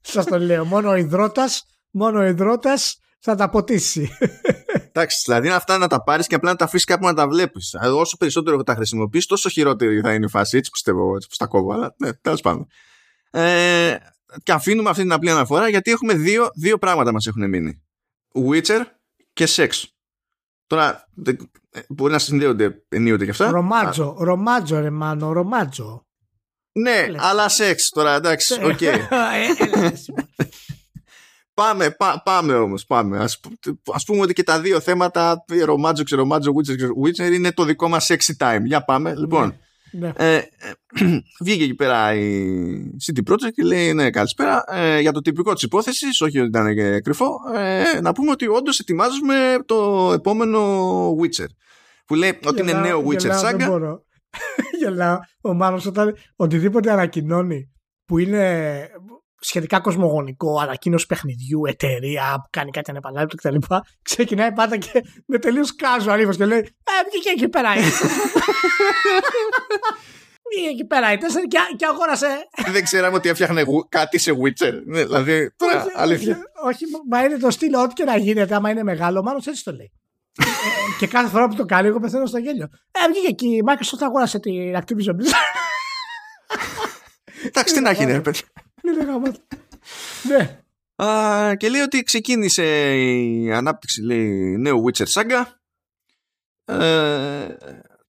Σας 0.01 0.25
το 0.25 0.39
λέω, 0.39 0.65
μόνο 0.65 0.91
ο 0.91 0.95
υδρότας, 0.95 1.65
μόνο 1.91 2.19
ο 2.19 2.25
υδρότας 2.25 2.99
θα 3.19 3.35
τα 3.35 3.49
ποτίσει. 3.49 4.11
Εντάξει, 5.01 5.23
δηλαδή 5.25 5.47
είναι 5.47 5.57
αυτά 5.57 5.79
να 5.79 5.87
τα 5.87 6.03
πάρεις 6.03 6.27
και 6.27 6.35
απλά 6.35 6.51
να 6.51 6.57
τα 6.57 6.65
αφήσεις 6.65 6.87
κάπου 6.87 7.07
να 7.07 7.15
τα 7.15 7.29
βλέπεις. 7.29 7.75
Όσο 7.95 8.17
περισσότερο 8.17 8.63
τα 8.63 8.75
χρησιμοποιείς, 8.75 9.27
τόσο 9.27 9.49
χειρότερη 9.49 10.01
θα 10.01 10.15
είναι 10.15 10.25
η 10.25 10.29
φάση. 10.29 10.57
Έτσι 10.57 10.71
πιστεύω, 10.71 11.15
έτσι 11.15 11.29
που 11.29 11.35
στα 11.35 11.47
κόβω. 11.47 11.73
Αλλά 11.73 11.95
ναι, 11.99 12.13
τέλος 12.13 12.41
πάντων. 12.41 12.67
Ε, 13.31 13.97
και 14.43 14.53
αφήνουμε 14.53 14.91
αυτή 14.91 15.03
την 15.03 15.13
απλή 15.13 15.31
αναφορά 15.31 15.69
γιατί 15.69 15.91
έχουμε 15.91 16.15
δύο, 16.15 16.51
δύο 16.55 16.79
πράγματα 16.79 17.13
μας 17.13 17.27
έχουν 17.27 17.49
μείνει. 17.49 17.83
Witcher 18.49 18.81
και 19.33 19.49
sex. 19.49 19.69
Τώρα 20.67 21.09
μπορεί 21.89 22.13
να 22.13 22.19
συνδέονται 22.19 22.85
ενίοτε 22.89 23.25
και 23.25 23.31
αυτά. 23.31 23.51
Ρομάντζο, 23.51 24.17
ρομάντζο 24.19 24.81
ρε 24.81 24.91
Μάνο, 24.91 25.33
ρομάντζο. 25.33 26.05
Ναι, 26.73 27.07
αλλά 27.17 27.49
σεξ 27.49 27.89
τώρα, 27.89 28.15
εντάξει, 28.15 28.55
OK. 28.65 28.79
Okay. 28.81 28.99
Ε, 31.61 31.65
Πάμε, 31.65 31.91
πά, 31.91 32.23
πάμε 32.25 32.55
όμως. 32.55 32.85
Πάμε. 32.85 33.19
Ας, 33.19 33.41
ας 33.93 34.05
πούμε 34.05 34.21
ότι 34.21 34.33
και 34.33 34.43
τα 34.43 34.61
δύο 34.61 34.81
θέματα, 34.81 35.45
Ρομάντζο, 35.65 36.05
Ξερομάντζο, 36.05 36.53
Witcher, 36.55 36.89
Witcher, 37.05 37.33
είναι 37.33 37.53
το 37.53 37.65
δικό 37.65 37.89
μας 37.89 38.11
sexy 38.11 38.47
time. 38.47 38.63
Για 38.65 38.85
πάμε. 38.85 39.15
Λοιπόν, 39.17 39.55
ναι, 39.91 40.07
ναι. 40.07 40.13
Ε, 40.17 40.43
βγήκε 41.41 41.63
εκεί 41.63 41.75
πέρα 41.75 42.15
η 42.15 42.45
CD 43.07 43.31
Projekt 43.31 43.53
και 43.55 43.63
λέει: 43.63 43.93
Ναι, 43.93 44.11
καλησπέρα. 44.11 44.65
Ε, 44.69 45.01
για 45.01 45.13
το 45.13 45.21
τυπικό 45.21 45.53
της 45.53 45.63
υπόθεσης, 45.63 46.21
όχι 46.21 46.39
ότι 46.39 46.49
ήταν 46.49 46.75
και 46.75 47.01
κρυφό, 47.01 47.37
ε, 47.57 48.01
να 48.01 48.13
πούμε 48.13 48.31
ότι 48.31 48.49
όντως 48.49 48.79
ετοιμάζουμε 48.79 49.59
το 49.65 50.11
επόμενο 50.15 51.11
Witcher. 51.11 51.49
Που 52.07 52.15
λέει 52.15 52.39
ότι 52.45 52.61
είναι 52.61 52.73
νέο 52.73 53.05
Witcher 53.07 53.31
Saga. 53.31 53.57
Δεν 53.57 53.69
μπορώ. 53.69 54.05
Γελάω. 54.81 55.19
Ο 55.41 55.55
Μάνος 55.55 55.87
όταν 55.87 56.17
οτιδήποτε 56.37 56.93
ανακοινώνει 56.93 57.71
που 58.05 58.19
είναι 58.19 58.89
σχετικά 59.41 59.81
κοσμογονικό, 59.81 60.59
ανακοίνωση 60.59 61.07
παιχνιδιού, 61.07 61.67
εταιρεία 61.67 62.41
που 62.43 62.49
κάνει 62.51 62.71
κάτι 62.71 62.91
ανεπανάληπτο 62.91 63.37
κτλ. 63.37 63.57
Ξεκινάει 64.03 64.53
πάντα 64.53 64.77
και 64.77 65.05
με 65.27 65.39
τελείως 65.39 65.75
κάζο 65.75 66.11
αλήθεια 66.11 66.33
και 66.33 66.45
λέει 66.45 66.59
Ε, 66.59 67.09
βγήκε 67.11 67.31
εκεί 67.31 67.49
πέρα. 67.49 67.71
Βγήκε 70.53 70.69
εκεί 70.71 70.85
πέρα 70.85 71.13
η 71.13 71.17
τέσσερι 71.17 71.47
και, 71.47 71.59
και 71.77 71.87
αγόρασε. 71.87 72.27
Δεν 72.73 72.85
ξέραμε 72.85 73.17
ότι 73.17 73.29
έφτιαχνε 73.29 73.65
κάτι 73.89 74.19
σε 74.19 74.33
Witcher. 74.33 74.73
Ναι, 74.85 75.05
δηλαδή, 75.05 75.55
τώρα, 75.57 75.87
αλήθεια. 75.95 76.39
Όχι, 76.65 76.85
μα 77.09 77.25
είναι 77.25 77.37
το 77.37 77.51
στυλ, 77.51 77.75
ό,τι 77.75 77.93
και 77.93 78.05
να 78.05 78.17
γίνεται, 78.17 78.55
άμα 78.55 78.71
είναι 78.71 78.83
μεγάλο, 78.83 79.23
μάλλον 79.23 79.41
έτσι 79.47 79.65
το 79.65 79.73
λέει. 79.73 79.93
Ε, 80.39 80.45
και 80.99 81.07
κάθε 81.07 81.29
φορά 81.29 81.49
που 81.49 81.55
το 81.55 81.65
κάνει, 81.65 81.89
εγώ 81.89 82.01
πεθαίνω 82.01 82.27
στο 82.27 82.39
γέλιο. 82.39 82.69
Ε, 82.91 83.09
βγήκε 83.11 83.27
εκεί, 83.29 83.49
η 83.49 83.63
Microsoft 83.67 84.03
αγόρασε 84.03 84.39
την 84.39 84.77
Activision 84.77 85.15
Blizzard. 85.15 85.51
Εντάξει, 87.47 87.75
τι 87.75 87.81
να 87.81 87.91
έχει, 87.91 88.05
ρε 88.05 88.21
παιδιά. 88.21 88.43
Ναι. 90.23 90.63
Α, 91.05 91.55
και 91.55 91.69
λέει 91.69 91.81
ότι 91.81 92.03
ξεκίνησε 92.03 92.95
η 92.97 93.53
ανάπτυξη 93.53 94.03
λέει, 94.03 94.57
νέου 94.59 94.85
Witcher 94.85 95.07
Saga. 95.07 95.45
Ε, 96.65 97.57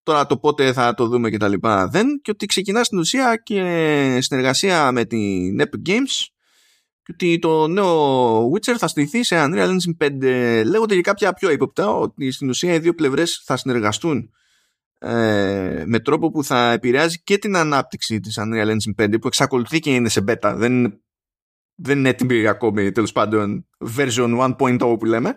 τώρα 0.03 0.25
το 0.25 0.37
πότε 0.37 0.73
θα 0.73 0.93
το 0.93 1.07
δούμε 1.07 1.29
και 1.29 1.37
τα 1.37 1.47
λοιπά 1.47 1.87
δεν. 1.87 2.21
Και 2.21 2.31
ότι 2.31 2.45
ξεκινά 2.45 2.83
στην 2.83 2.99
ουσία 2.99 3.35
και 3.35 4.17
συνεργασία 4.21 4.91
με 4.91 5.05
την 5.05 5.61
Epic 5.61 5.89
Games 5.89 6.27
και 7.03 7.11
ότι 7.11 7.39
το 7.39 7.67
νέο 7.67 8.51
Witcher 8.51 8.75
θα 8.77 8.87
στηθεί 8.87 9.23
σε 9.23 9.35
Unreal 9.39 9.69
Engine 9.69 10.05
5 10.05 10.63
λέγονται 10.65 10.95
και 10.95 11.01
κάποια 11.01 11.33
πιο 11.33 11.49
ύποπτα 11.51 11.89
ότι 11.89 12.31
στην 12.31 12.49
ουσία 12.49 12.73
οι 12.73 12.79
δύο 12.79 12.93
πλευρές 12.93 13.41
θα 13.45 13.57
συνεργαστούν 13.57 14.31
ε, 15.03 15.83
με 15.85 15.99
τρόπο 15.99 16.31
που 16.31 16.43
θα 16.43 16.71
επηρεάζει 16.71 17.21
και 17.21 17.37
την 17.37 17.55
ανάπτυξη 17.55 18.19
της 18.19 18.39
Unreal 18.39 18.67
Engine 18.67 19.03
5 19.03 19.21
που 19.21 19.27
εξακολουθεί 19.27 19.79
και 19.79 19.93
είναι 19.93 20.09
σε 20.09 20.23
beta. 20.27 20.53
Δεν, 20.55 21.01
δεν 21.75 21.97
είναι 21.97 22.09
έτοιμη 22.09 22.47
ακόμη 22.47 22.91
τέλος 22.91 23.11
πάντων 23.11 23.67
version 23.97 24.55
1.0 24.57 24.95
που 24.99 25.05
λέμε. 25.05 25.35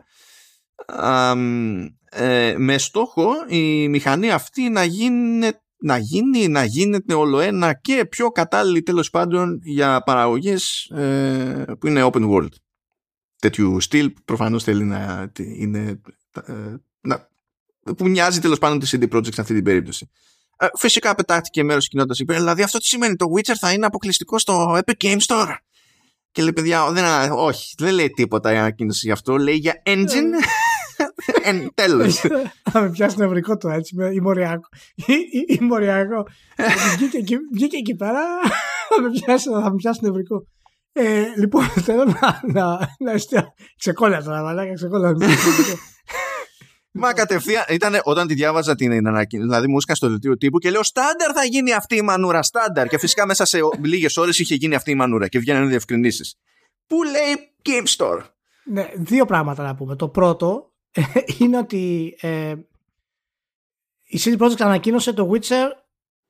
Ε, 2.11 2.55
με 2.59 2.79
στόχο 2.79 3.31
η 3.49 3.89
μηχανή 3.89 4.31
αυτή 4.31 4.69
να 4.69 4.85
γίνει 4.85 5.51
να 5.85 5.97
γίνει, 5.97 6.49
να 6.49 6.65
γίνεται 6.65 7.15
όλο 7.15 7.39
ένα 7.41 7.75
και 7.75 8.07
πιο 8.11 8.31
κατάλληλη 8.31 8.83
τέλος 8.83 9.11
πάντων 9.11 9.61
για 9.63 10.03
παραγωγές 10.03 10.85
ε, 10.85 11.65
που 11.79 11.87
είναι 11.87 12.09
open 12.13 12.31
world. 12.31 12.53
Τέτοιου 13.39 13.81
στυλ 13.81 14.13
προφανώς 14.25 14.65
θέλει 14.65 14.85
να 14.85 15.33
είναι 15.37 16.01
ε, 16.47 16.53
να 16.53 16.94
που 17.97 18.09
μοιάζει 18.09 18.41
τέλος 18.41 18.59
πάντων 18.59 18.79
τη 18.79 18.89
CD 18.93 19.17
Projekt 19.17 19.35
σε 19.35 19.41
αυτή 19.41 19.55
την 19.55 19.65
περίπτωση. 19.65 20.11
Ε, 20.59 20.67
φυσικά 20.79 21.15
πετάχτηκε 21.15 21.63
μέρος 21.63 21.85
τη 21.85 21.91
κοινότητα 21.91 22.23
υπέρ, 22.23 22.37
δηλαδή 22.37 22.63
αυτό 22.63 22.79
τι 22.79 22.85
σημαίνει, 22.85 23.17
το 23.17 23.27
Witcher 23.37 23.55
θα 23.59 23.73
είναι 23.73 23.87
αποκλειστικό 23.87 24.39
στο 24.39 24.81
Epic 24.85 25.05
Games 25.05 25.21
Store. 25.27 25.55
Και 26.33 26.43
λέει, 26.43 26.53
παιδιά, 26.53 26.91
δεν, 26.91 27.05
όχι, 27.33 27.75
δεν 27.79 27.95
λέει 27.95 28.11
τίποτα 28.11 28.53
η 28.53 28.57
ανακοίνωση 28.57 29.07
γι' 29.07 29.13
αυτό. 29.13 29.37
Λέει 29.37 29.55
για 29.55 29.83
engine. 29.87 30.31
Εν, 31.43 31.71
τέλος. 31.75 32.21
Θα 32.71 32.81
με 32.81 32.91
πιάσει 32.91 33.19
νευρικό 33.19 33.57
το 33.57 33.69
έτσι, 33.69 33.97
με 33.97 34.11
ημοριακό. 34.13 34.69
Ημοριακό. 35.61 36.27
Βγήκε 37.53 37.77
εκεί 37.77 37.95
πέρα, 37.95 38.21
θα 38.89 39.03
με 39.03 39.11
πιάσει, 39.11 39.51
θα 39.51 39.71
με 39.71 39.77
πιάσει 39.77 40.01
νευρικό. 40.03 40.47
Ε, 40.93 41.25
λοιπόν, 41.37 41.65
θέλω 41.69 42.05
να, 42.05 42.41
να, 42.53 42.79
να 42.99 43.13
εστιάσω. 43.13 43.55
Ξεκόλα 43.79 44.23
τώρα, 44.23 44.43
μαλάκα, 44.43 44.75
ξεκόλα. 44.75 45.13
Μα 46.97 47.13
κατευθείαν 47.13 47.65
ήταν 47.69 48.01
όταν 48.03 48.27
τη 48.27 48.35
διάβαζα 48.35 48.75
την 48.75 49.07
ανακοίνωση. 49.07 49.49
Δηλαδή 49.49 49.69
μου 49.69 49.77
έσκασε 49.77 49.97
στο 49.97 50.09
δελτίο 50.09 50.37
τύπου 50.37 50.59
και 50.59 50.71
λέω 50.71 50.83
Στάνταρ 50.83 51.31
θα 51.35 51.45
γίνει 51.45 51.73
αυτή 51.73 51.97
η 51.97 52.03
μανούρα. 52.03 52.43
Στάνταρ. 52.43 52.89
Και 52.89 52.99
φυσικά 52.99 53.27
μέσα 53.27 53.45
σε 53.45 53.59
λίγες 53.83 54.17
ώρες 54.17 54.39
είχε 54.39 54.55
γίνει 54.55 54.75
αυτή 54.75 54.91
η 54.91 54.95
μανούρα 54.95 55.29
και 55.29 55.39
βγαίνουν 55.39 55.69
διευκρινήσεις. 55.69 56.37
Πού 56.87 57.03
λέει 57.03 57.53
Game 57.63 57.87
Store; 57.97 58.21
Ναι, 58.65 58.91
δύο 58.95 59.25
πράγματα 59.25 59.63
να 59.63 59.75
πούμε. 59.75 59.97
Το 59.97 60.09
πρώτο 60.09 60.73
είναι 61.39 61.59
ότι 61.59 62.15
ε, 62.21 62.55
η 64.03 64.21
CD 64.25 64.39
Projekt 64.39 64.61
ανακοίνωσε 64.61 65.13
το 65.13 65.31
Witcher 65.33 65.69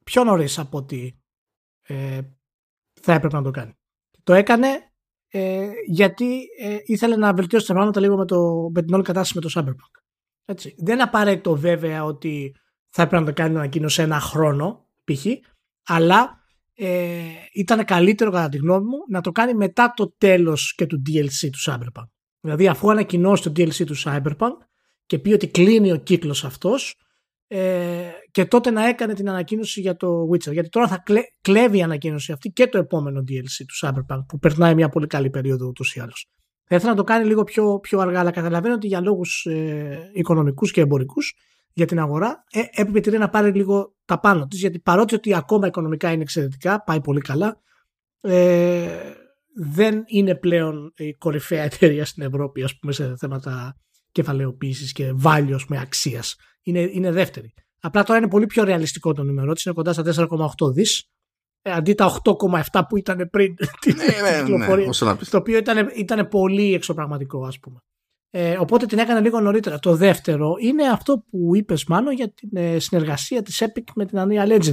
πιο 0.05 0.24
νωρίς 0.24 0.59
από 0.59 0.78
ότι 0.78 1.23
ε, 1.82 2.20
θα 3.01 3.12
έπρεπε 3.12 3.36
να 3.36 3.43
το 3.43 3.51
κάνει. 3.51 3.77
Το 4.24 4.32
έκανε 4.32 4.69
ε, 5.28 5.70
γιατί 5.86 6.47
ε, 6.59 6.77
ήθελε 6.85 7.16
να 7.16 7.35
βελτιώσει 7.35 7.66
τα 7.66 7.73
πράγματα 7.73 8.01
λίγο 8.01 8.16
με, 8.16 8.24
το, 8.24 8.70
με 8.74 8.82
την 8.82 8.95
όλη 8.95 9.03
κατάσταση 9.03 9.32
με 9.35 9.41
το 9.41 9.51
Cyberpunk. 9.55 10.03
Έτσι. 10.45 10.75
Δεν 10.79 10.95
είναι 10.95 11.03
απαραίτητο 11.03 11.57
βέβαια 11.57 12.05
ότι 12.05 12.57
θα 12.89 13.03
έπρεπε 13.03 13.23
να 13.23 13.29
το 13.29 13.43
κάνει 13.43 13.57
ανακοίνωση 13.57 14.03
ένα 14.03 14.21
χρόνο 14.21 14.89
π.χ. 15.05 15.27
αλλά 15.87 16.43
ε, 16.75 17.23
ήταν 17.53 17.85
καλύτερο 17.85 18.31
κατά 18.31 18.49
τη 18.49 18.57
γνώμη 18.57 18.85
μου 18.85 18.99
να 19.09 19.21
το 19.21 19.33
κάνει 19.33 19.55
μετά 19.55 19.93
το 19.97 20.15
τέλος 20.19 20.75
και 20.75 20.87
του 20.87 21.03
DLC 21.07 21.51
του 21.53 21.59
Cyberpunk. 21.66 22.09
Δηλαδή 22.41 22.69
αφού 22.69 22.91
ανακοινώσει 22.91 23.43
το 23.43 23.51
DLC 23.57 23.85
του 23.87 23.97
Cyberpunk 24.05 24.57
και 25.07 25.19
πει 25.19 25.33
ότι 25.33 25.49
κλείνει 25.49 25.93
ο 25.93 25.97
κύκλος 25.97 26.45
αυτός 26.45 26.95
ε, 27.47 28.11
και 28.31 28.45
τότε 28.45 28.71
να 28.71 28.89
έκανε 28.89 29.15
την 29.15 29.29
ανακοίνωση 29.29 29.81
για 29.81 29.97
το 29.97 30.29
Witcher. 30.33 30.53
Γιατί 30.53 30.69
τώρα 30.69 30.89
θα 30.89 30.99
κλε, 30.99 31.21
κλέβει 31.41 31.79
η 31.79 31.83
ανακοίνωση 31.83 32.33
αυτή 32.33 32.51
και 32.51 32.66
το 32.66 32.79
επόμενο 32.79 33.21
DLC 33.21 33.65
του 33.66 33.87
Cyberpunk 33.87 34.21
που 34.29 34.39
περνάει 34.39 34.75
μια 34.75 34.89
πολύ 34.89 35.07
καλή 35.07 35.31
περίοδο 35.31 35.66
ούτως 35.66 35.95
ή 35.95 36.01
άλλως. 36.01 36.29
Θα 36.66 36.74
ήθελα 36.77 36.91
να 36.91 36.97
το 36.97 37.05
κάνει 37.05 37.27
λίγο 37.27 37.45
πιο, 37.45 37.78
πιο 37.78 37.99
αργά, 37.99 38.20
αλλά 38.20 38.31
καταλαβαίνω 38.31 38.74
ότι 38.74 38.86
για 38.86 39.01
λόγους 39.01 39.45
ε, 39.45 40.11
οικονομικούς 40.12 40.73
και 40.73 40.81
εμπορικούς 40.81 41.35
για 41.73 41.86
την 41.86 41.99
αγορά 41.99 42.45
ε, 42.51 42.61
έπρεπε 42.70 43.19
να 43.19 43.28
πάρει 43.28 43.53
λίγο 43.53 43.95
τα 44.05 44.20
πάνω 44.20 44.47
της, 44.47 44.61
γιατί 44.61 44.78
παρότι 44.78 45.15
ότι 45.15 45.35
ακόμα 45.35 45.66
οικονομικά 45.66 46.12
είναι 46.12 46.23
εξαιρετικά, 46.23 46.82
πάει 46.82 47.01
πολύ 47.01 47.20
καλά, 47.20 47.61
ε, 48.20 48.89
δεν 49.57 50.03
είναι 50.07 50.35
πλέον 50.35 50.93
η 50.97 51.12
κορυφαία 51.12 51.62
εταιρεία 51.73 52.05
στην 52.05 52.23
Ευρώπη, 52.23 52.62
ας 52.62 52.78
πούμε, 52.78 52.93
σε 52.93 53.16
θέματα 53.16 53.77
κεφαλαιοποίησης 54.12 54.93
και 54.93 55.15
value 55.23 55.59
με 55.69 55.81
αξίας. 55.81 56.36
Είναι, 56.62 56.81
είναι 56.81 57.12
δεύτερη. 57.12 57.55
Απλά 57.81 58.03
τώρα 58.03 58.19
είναι 58.19 58.28
πολύ 58.28 58.47
πιο 58.47 58.65
ρεαλιστικό 58.65 59.12
το 59.12 59.23
νούμερο 59.23 59.53
της, 59.53 59.65
είναι 59.65 59.74
κοντά 59.74 59.93
στα 59.93 60.03
4,8 60.03 60.73
δις 60.73 60.99
ε, 60.99 61.14
αντί 61.65 61.95
τα 61.95 62.20
8,7 62.70 62.82
που 62.89 62.97
ήταν 62.97 63.28
πριν 63.31 63.55
την 63.81 63.97
ναι, 63.97 64.05
ναι, 64.05 64.31
ναι 64.31 64.43
κυκλοφορία. 64.43 64.86
Ναι, 64.86 65.15
το 65.31 65.36
οποίο 65.36 65.59
ήταν, 65.59 65.91
ήταν 65.95 66.28
πολύ 66.28 66.74
εξωπραγματικό, 66.74 67.47
ας 67.47 67.59
πούμε. 67.59 67.78
Ε, 68.31 68.57
οπότε 68.59 68.86
την 68.86 68.99
έκανε 68.99 69.20
λίγο 69.20 69.41
νωρίτερα. 69.41 69.78
Το 69.78 69.97
δεύτερο 69.97 70.55
είναι 70.59 70.89
αυτό 70.89 71.24
που 71.31 71.57
είπες 71.57 71.85
Μάνο 71.85 72.11
για 72.11 72.32
την 72.32 72.49
ε, 72.53 72.78
συνεργασία 72.78 73.43
της 73.43 73.62
Epic 73.65 73.85
με 73.95 74.07
την 74.07 74.19
Unreal 74.23 74.59
Engine. 74.59 74.73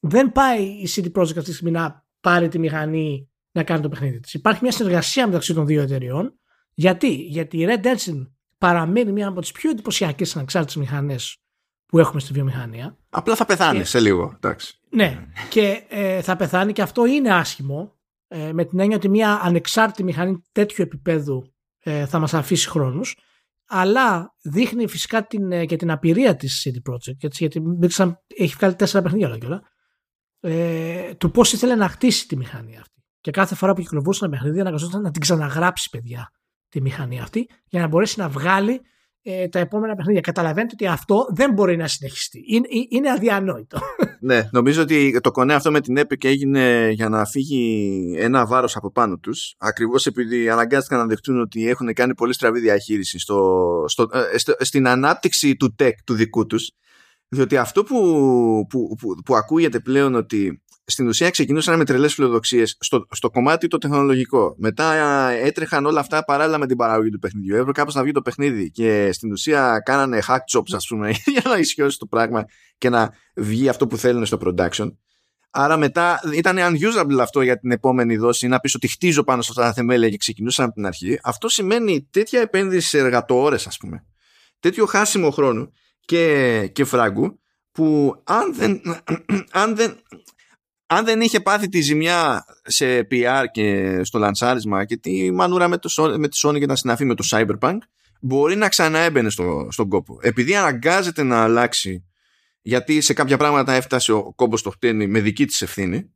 Δεν 0.00 0.32
πάει 0.32 0.62
η 0.62 0.88
CD 0.94 1.04
Projekt 1.04 1.22
αυτή 1.22 1.42
τη 1.42 1.52
στιγμή 1.52 1.70
να 1.70 2.04
πάρει 2.20 2.48
τη 2.48 2.58
μηχανή 2.58 3.30
να 3.52 3.62
κάνει 3.62 3.80
το 3.80 3.88
παιχνίδι 3.88 4.20
της. 4.20 4.34
Υπάρχει 4.34 4.62
μια 4.62 4.72
συνεργασία 4.72 5.26
μεταξύ 5.26 5.54
των 5.54 5.66
δύο 5.66 5.82
εταιριών. 5.82 6.38
Γιατί, 6.74 7.08
Γιατί 7.14 7.58
η 7.58 7.66
Red 7.68 7.86
Engine 7.86 8.26
παραμένει 8.58 9.12
μια 9.12 9.28
από 9.28 9.40
τις 9.40 9.52
πιο 9.52 9.70
εντυπωσιακές 9.70 10.36
ανεξάρτητες 10.36 10.76
μηχανές 10.76 11.36
που 11.86 11.96
που 11.96 11.98
έχουμε 11.98 12.20
στη 12.20 12.32
βιομηχανία. 12.32 12.96
Απλά 13.10 13.34
θα 13.34 13.44
πεθάνεις 13.44 13.88
σε 13.88 14.00
λίγο. 14.00 14.32
Εντάξει. 14.36 14.80
Ναι, 14.96 15.26
και 15.48 15.84
ε, 15.88 16.22
θα 16.22 16.36
πεθάνει 16.36 16.72
και 16.72 16.82
αυτό 16.82 17.06
είναι 17.06 17.34
άσχημο 17.34 17.94
ε, 18.28 18.52
με 18.52 18.64
την 18.64 18.78
έννοια 18.78 18.96
ότι 18.96 19.08
μια 19.08 19.40
ανεξάρτητη 19.42 20.04
μηχανή 20.04 20.42
τέτοιου 20.52 20.82
επίπεδου 20.82 21.54
ε, 21.78 22.06
θα 22.06 22.18
μας 22.18 22.34
αφήσει 22.34 22.68
χρόνους 22.68 23.16
αλλά 23.66 24.34
δείχνει 24.42 24.88
φυσικά 24.88 25.26
την, 25.26 25.52
ε, 25.52 25.64
και 25.64 25.76
την 25.76 25.90
απειρία 25.90 26.36
της 26.36 26.66
CD 26.66 26.90
Projekt 26.92 27.16
γιατί, 27.16 27.36
γιατί 27.38 27.62
έχει 28.36 28.54
βγάλει 28.56 28.74
τέσσερα 28.74 29.02
παιχνίδια 29.02 29.26
όλα 29.26 29.38
και 29.38 29.46
όλα 29.46 29.62
ε, 30.40 31.14
του 31.14 31.30
πώς 31.30 31.52
ήθελε 31.52 31.74
να 31.74 31.88
χτίσει 31.88 32.26
τη 32.26 32.36
μηχανή 32.36 32.76
αυτή. 32.76 33.04
Και 33.20 33.30
κάθε 33.30 33.54
φορά 33.54 33.74
που 33.74 33.80
κυκλοφορούσε 33.80 34.24
ένα 34.24 34.36
παιχνίδι 34.36 34.60
αναγκαζόταν 34.60 35.02
να 35.02 35.10
την 35.10 35.20
ξαναγράψει 35.20 35.90
παιδιά 35.90 36.30
τη 36.68 36.80
μηχανή 36.80 37.20
αυτή 37.20 37.48
για 37.66 37.80
να 37.80 37.86
μπορέσει 37.86 38.18
να 38.18 38.28
βγάλει 38.28 38.80
ε, 39.28 39.48
τα 39.48 39.58
επόμενα 39.58 39.94
παιχνίδια. 39.94 40.20
Καταλαβαίνετε 40.20 40.72
ότι 40.72 40.86
αυτό 40.86 41.26
δεν 41.34 41.52
μπορεί 41.52 41.76
να 41.76 41.86
συνεχιστεί. 41.86 42.44
Είναι, 42.46 42.66
ε, 42.70 42.86
είναι 42.88 43.10
αδιανόητο. 43.10 43.78
Ναι, 44.20 44.48
νομίζω 44.52 44.82
ότι 44.82 45.20
το 45.20 45.30
κονέ 45.30 45.54
αυτό 45.54 45.70
με 45.70 45.80
την 45.80 45.98
Epic 45.98 46.24
έγινε 46.24 46.90
για 46.90 47.08
να 47.08 47.24
φύγει 47.24 48.14
ένα 48.18 48.46
βάρος 48.46 48.76
από 48.76 48.92
πάνω 48.92 49.18
τους 49.18 49.54
ακριβώς 49.58 50.06
επειδή 50.06 50.48
αναγκάστηκαν 50.48 50.98
να 50.98 51.06
δεχτούν 51.06 51.40
ότι 51.40 51.68
έχουν 51.68 51.92
κάνει 51.92 52.14
πολύ 52.14 52.32
στραβή 52.32 52.60
διαχείριση 52.60 53.18
στο, 53.18 53.84
στο, 53.86 54.08
ε, 54.32 54.38
στο, 54.38 54.54
στην 54.58 54.88
ανάπτυξη 54.88 55.56
του 55.56 55.74
tech 55.78 55.90
του 56.04 56.14
δικού 56.14 56.46
τους 56.46 56.70
διότι 57.28 57.56
αυτό 57.56 57.82
που, 57.82 57.96
που, 58.68 58.96
που, 59.00 59.22
που 59.24 59.36
ακούγεται 59.36 59.80
πλέον 59.80 60.14
ότι 60.14 60.62
στην 60.86 61.08
ουσία 61.08 61.30
ξεκινούσαν 61.30 61.78
με 61.78 61.84
τρελές 61.84 62.14
φιλοδοξίες 62.14 62.76
στο, 62.80 63.06
στο 63.10 63.30
κομμάτι 63.30 63.68
το 63.68 63.78
τεχνολογικό. 63.78 64.54
Μετά 64.58 64.92
έτρεχαν 65.30 65.86
όλα 65.86 66.00
αυτά 66.00 66.24
παράλληλα 66.24 66.58
με 66.58 66.66
την 66.66 66.76
παραγωγή 66.76 67.10
του 67.10 67.18
παιχνιδιού. 67.18 67.54
Έπρεπε 67.54 67.72
κάπως 67.72 67.94
να 67.94 68.02
βγει 68.02 68.12
το 68.12 68.22
παιχνίδι 68.22 68.70
και 68.70 69.12
στην 69.12 69.32
ουσία 69.32 69.82
κάνανε 69.84 70.22
hack 70.26 70.58
jobs 70.58 70.72
ας 70.72 70.86
πούμε 70.86 71.10
για 71.34 71.42
να 71.44 71.56
ισχυώσει 71.56 71.98
το 71.98 72.06
πράγμα 72.06 72.44
και 72.78 72.88
να 72.88 73.12
βγει 73.34 73.68
αυτό 73.68 73.86
που 73.86 73.96
θέλουν 73.96 74.26
στο 74.26 74.38
production. 74.44 74.92
Άρα 75.50 75.76
μετά 75.76 76.20
ήταν 76.34 76.56
unusable 76.58 77.18
αυτό 77.20 77.42
για 77.42 77.58
την 77.58 77.70
επόμενη 77.70 78.16
δόση 78.16 78.48
να 78.48 78.60
πεις 78.60 78.74
ότι 78.74 78.88
χτίζω 78.88 79.22
πάνω 79.24 79.42
σε 79.42 79.48
αυτά 79.50 79.62
τα 79.62 79.72
θεμέλια 79.72 80.08
και 80.08 80.16
ξεκινούσαν 80.16 80.64
από 80.64 80.74
την 80.74 80.86
αρχή. 80.86 81.18
Αυτό 81.22 81.48
σημαίνει 81.48 82.08
τέτοια 82.10 82.40
επένδυση 82.40 82.88
σε 82.88 82.98
εργατοόρες 82.98 83.66
ας 83.66 83.76
πούμε. 83.76 84.04
Τέτοιο 84.60 84.86
χάσιμο 84.86 85.30
χρόνου 85.30 85.72
και, 86.00 86.66
και 86.72 86.84
φράγκου 86.84 87.40
που 87.72 88.14
αν 88.24 88.54
δεν, 88.54 88.80
αν 89.62 89.76
δεν, 89.76 89.96
αν 90.86 91.04
δεν 91.04 91.20
είχε 91.20 91.40
πάθει 91.40 91.68
τη 91.68 91.80
ζημιά 91.80 92.44
σε 92.62 93.06
PR 93.10 93.44
και 93.52 94.00
στο 94.04 94.18
λανσάρισμα 94.18 94.84
και 94.84 94.96
τη 94.96 95.30
μανούρα 95.32 95.68
με, 95.68 95.78
το, 95.78 96.14
με 96.18 96.28
τη 96.28 96.40
Sony 96.42 96.58
και 96.58 96.66
τα 96.66 96.76
συναφή 96.76 97.04
με 97.04 97.14
το 97.14 97.28
Cyberpunk 97.30 97.78
μπορεί 98.20 98.56
να 98.56 98.68
ξανά 98.68 98.98
έμπαινε 98.98 99.30
στο, 99.30 99.68
στον 99.70 99.88
κόπο. 99.88 100.18
Επειδή 100.20 100.56
αναγκάζεται 100.56 101.22
να 101.22 101.42
αλλάξει 101.42 102.04
γιατί 102.62 103.00
σε 103.00 103.12
κάποια 103.12 103.36
πράγματα 103.36 103.72
έφτασε 103.72 104.12
ο 104.12 104.32
κόμπος 104.32 104.62
το 104.62 104.70
χτένι 104.70 105.06
με 105.06 105.20
δική 105.20 105.46
της 105.46 105.62
ευθύνη 105.62 106.10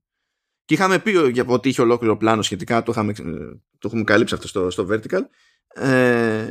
και 0.65 0.75
είχαμε 0.75 0.99
πει 0.99 1.31
για 1.31 1.45
ότι 1.47 1.69
είχε 1.69 1.81
ολόκληρο 1.81 2.17
πλάνο 2.17 2.43
σχετικά 2.43 2.83
το, 2.83 2.93
είχαμε, 2.93 3.13
το 3.79 3.87
έχουμε 3.87 4.03
καλύψει 4.05 4.35
αυτό 4.35 4.49
στο, 4.49 4.71
στο 4.71 4.87
Vertical 4.91 5.21
ε, 5.85 6.45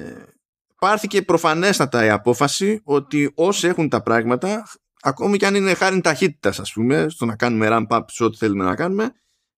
πάρθηκε 0.80 1.22
προφανέστατα 1.22 2.06
η 2.06 2.10
απόφαση 2.10 2.82
ότι 2.84 3.32
όσοι 3.36 3.68
έχουν 3.68 3.90
τα 3.90 4.02
πράγματα 4.02 4.68
ακόμη 5.02 5.38
και 5.38 5.46
αν 5.46 5.56
είναι 5.56 5.74
χάρη 5.74 6.02
ταχύτητας, 6.02 6.60
ας 6.60 6.74
πούμε, 6.74 7.06
στο 7.10 7.26
να 7.26 7.36
κάνουμε 7.36 7.68
ramp 7.70 7.98
up 7.98 8.04
σε 8.08 8.24
ό,τι 8.24 8.38
θέλουμε 8.38 8.64
να 8.64 8.76
κάνουμε, 8.76 9.12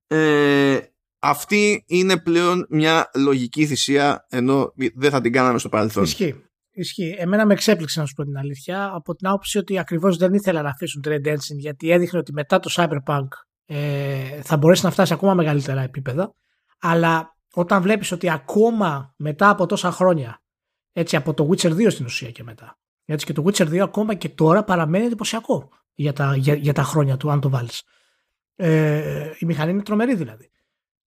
ε, 0.08 0.80
αυτή 1.20 1.84
είναι 1.88 2.20
πλέον 2.20 2.66
μια 2.70 3.10
λογική 3.16 3.66
θυσία 3.66 4.26
ενώ 4.30 4.74
δεν 4.96 5.12
θα 5.12 5.22
την 5.22 5.32
κάναμε 5.32 5.60
στο 5.60 5.70
παρελθόν. 5.70 6.04
Ισχύει. 6.04 6.44
Ισχύει. 6.74 7.16
Εμένα 7.18 7.46
με 7.46 7.54
εξέπληξε 7.54 8.00
να 8.00 8.06
σου 8.06 8.14
πω 8.14 8.24
την 8.24 8.38
αλήθεια 8.38 8.92
από 8.94 9.16
την 9.16 9.28
άποψη 9.28 9.58
ότι 9.58 9.80
ακριβώς 9.80 10.18
δεν 10.18 10.34
ήθελα 10.34 10.62
να 10.62 10.70
αφήσουν 10.70 11.04
trade 11.08 11.28
dancing 11.28 11.58
γιατί 11.58 11.92
έδειχνε 11.92 12.20
ότι 12.20 12.34
μετά 12.34 12.60
το 12.60 12.74
Cyberpunk 12.76 13.28
ε, 13.66 14.42
θα 14.42 14.58
μπορέσει 14.58 14.86
να 14.86 14.92
φτάσει 14.92 15.14
ακόμα 15.14 15.34
μεγαλύτερα 15.34 15.82
επίπεδα. 15.82 16.34
Αλλά 16.80 17.38
όταν 17.54 17.82
βλέπεις 17.82 18.12
ότι 18.12 18.30
ακόμα 18.30 19.14
μετά 19.18 19.50
από 19.50 19.66
τόσα 19.66 19.92
χρόνια, 19.92 20.42
έτσι 20.92 21.16
από 21.16 21.34
το 21.34 21.50
Witcher 21.52 21.72
2 21.72 21.92
στην 21.92 22.06
ουσία 22.06 22.32
και 22.32 22.44
μετά, 22.44 22.80
έτσι 23.12 23.26
και 23.26 23.34
το 23.34 23.44
Witcher 23.46 23.68
2 23.68 23.78
ακόμα 23.78 24.14
και 24.14 24.30
τώρα 24.30 24.64
παραμένει 24.64 25.06
εντυπωσιακό 25.06 25.70
για 25.94 26.14
τα, 26.14 26.36
για, 26.36 26.54
για 26.54 26.74
τα 26.74 26.84
χρόνια 26.84 27.18
του, 27.18 27.32
αν 27.32 27.40
το 27.40 27.50
βάλεις. 27.50 27.84
Ε, 28.56 29.32
η 29.40 29.46
μηχανή 29.46 29.72
είναι 29.72 29.84
τρομερή 29.84 30.16
δηλαδή. 30.16 30.52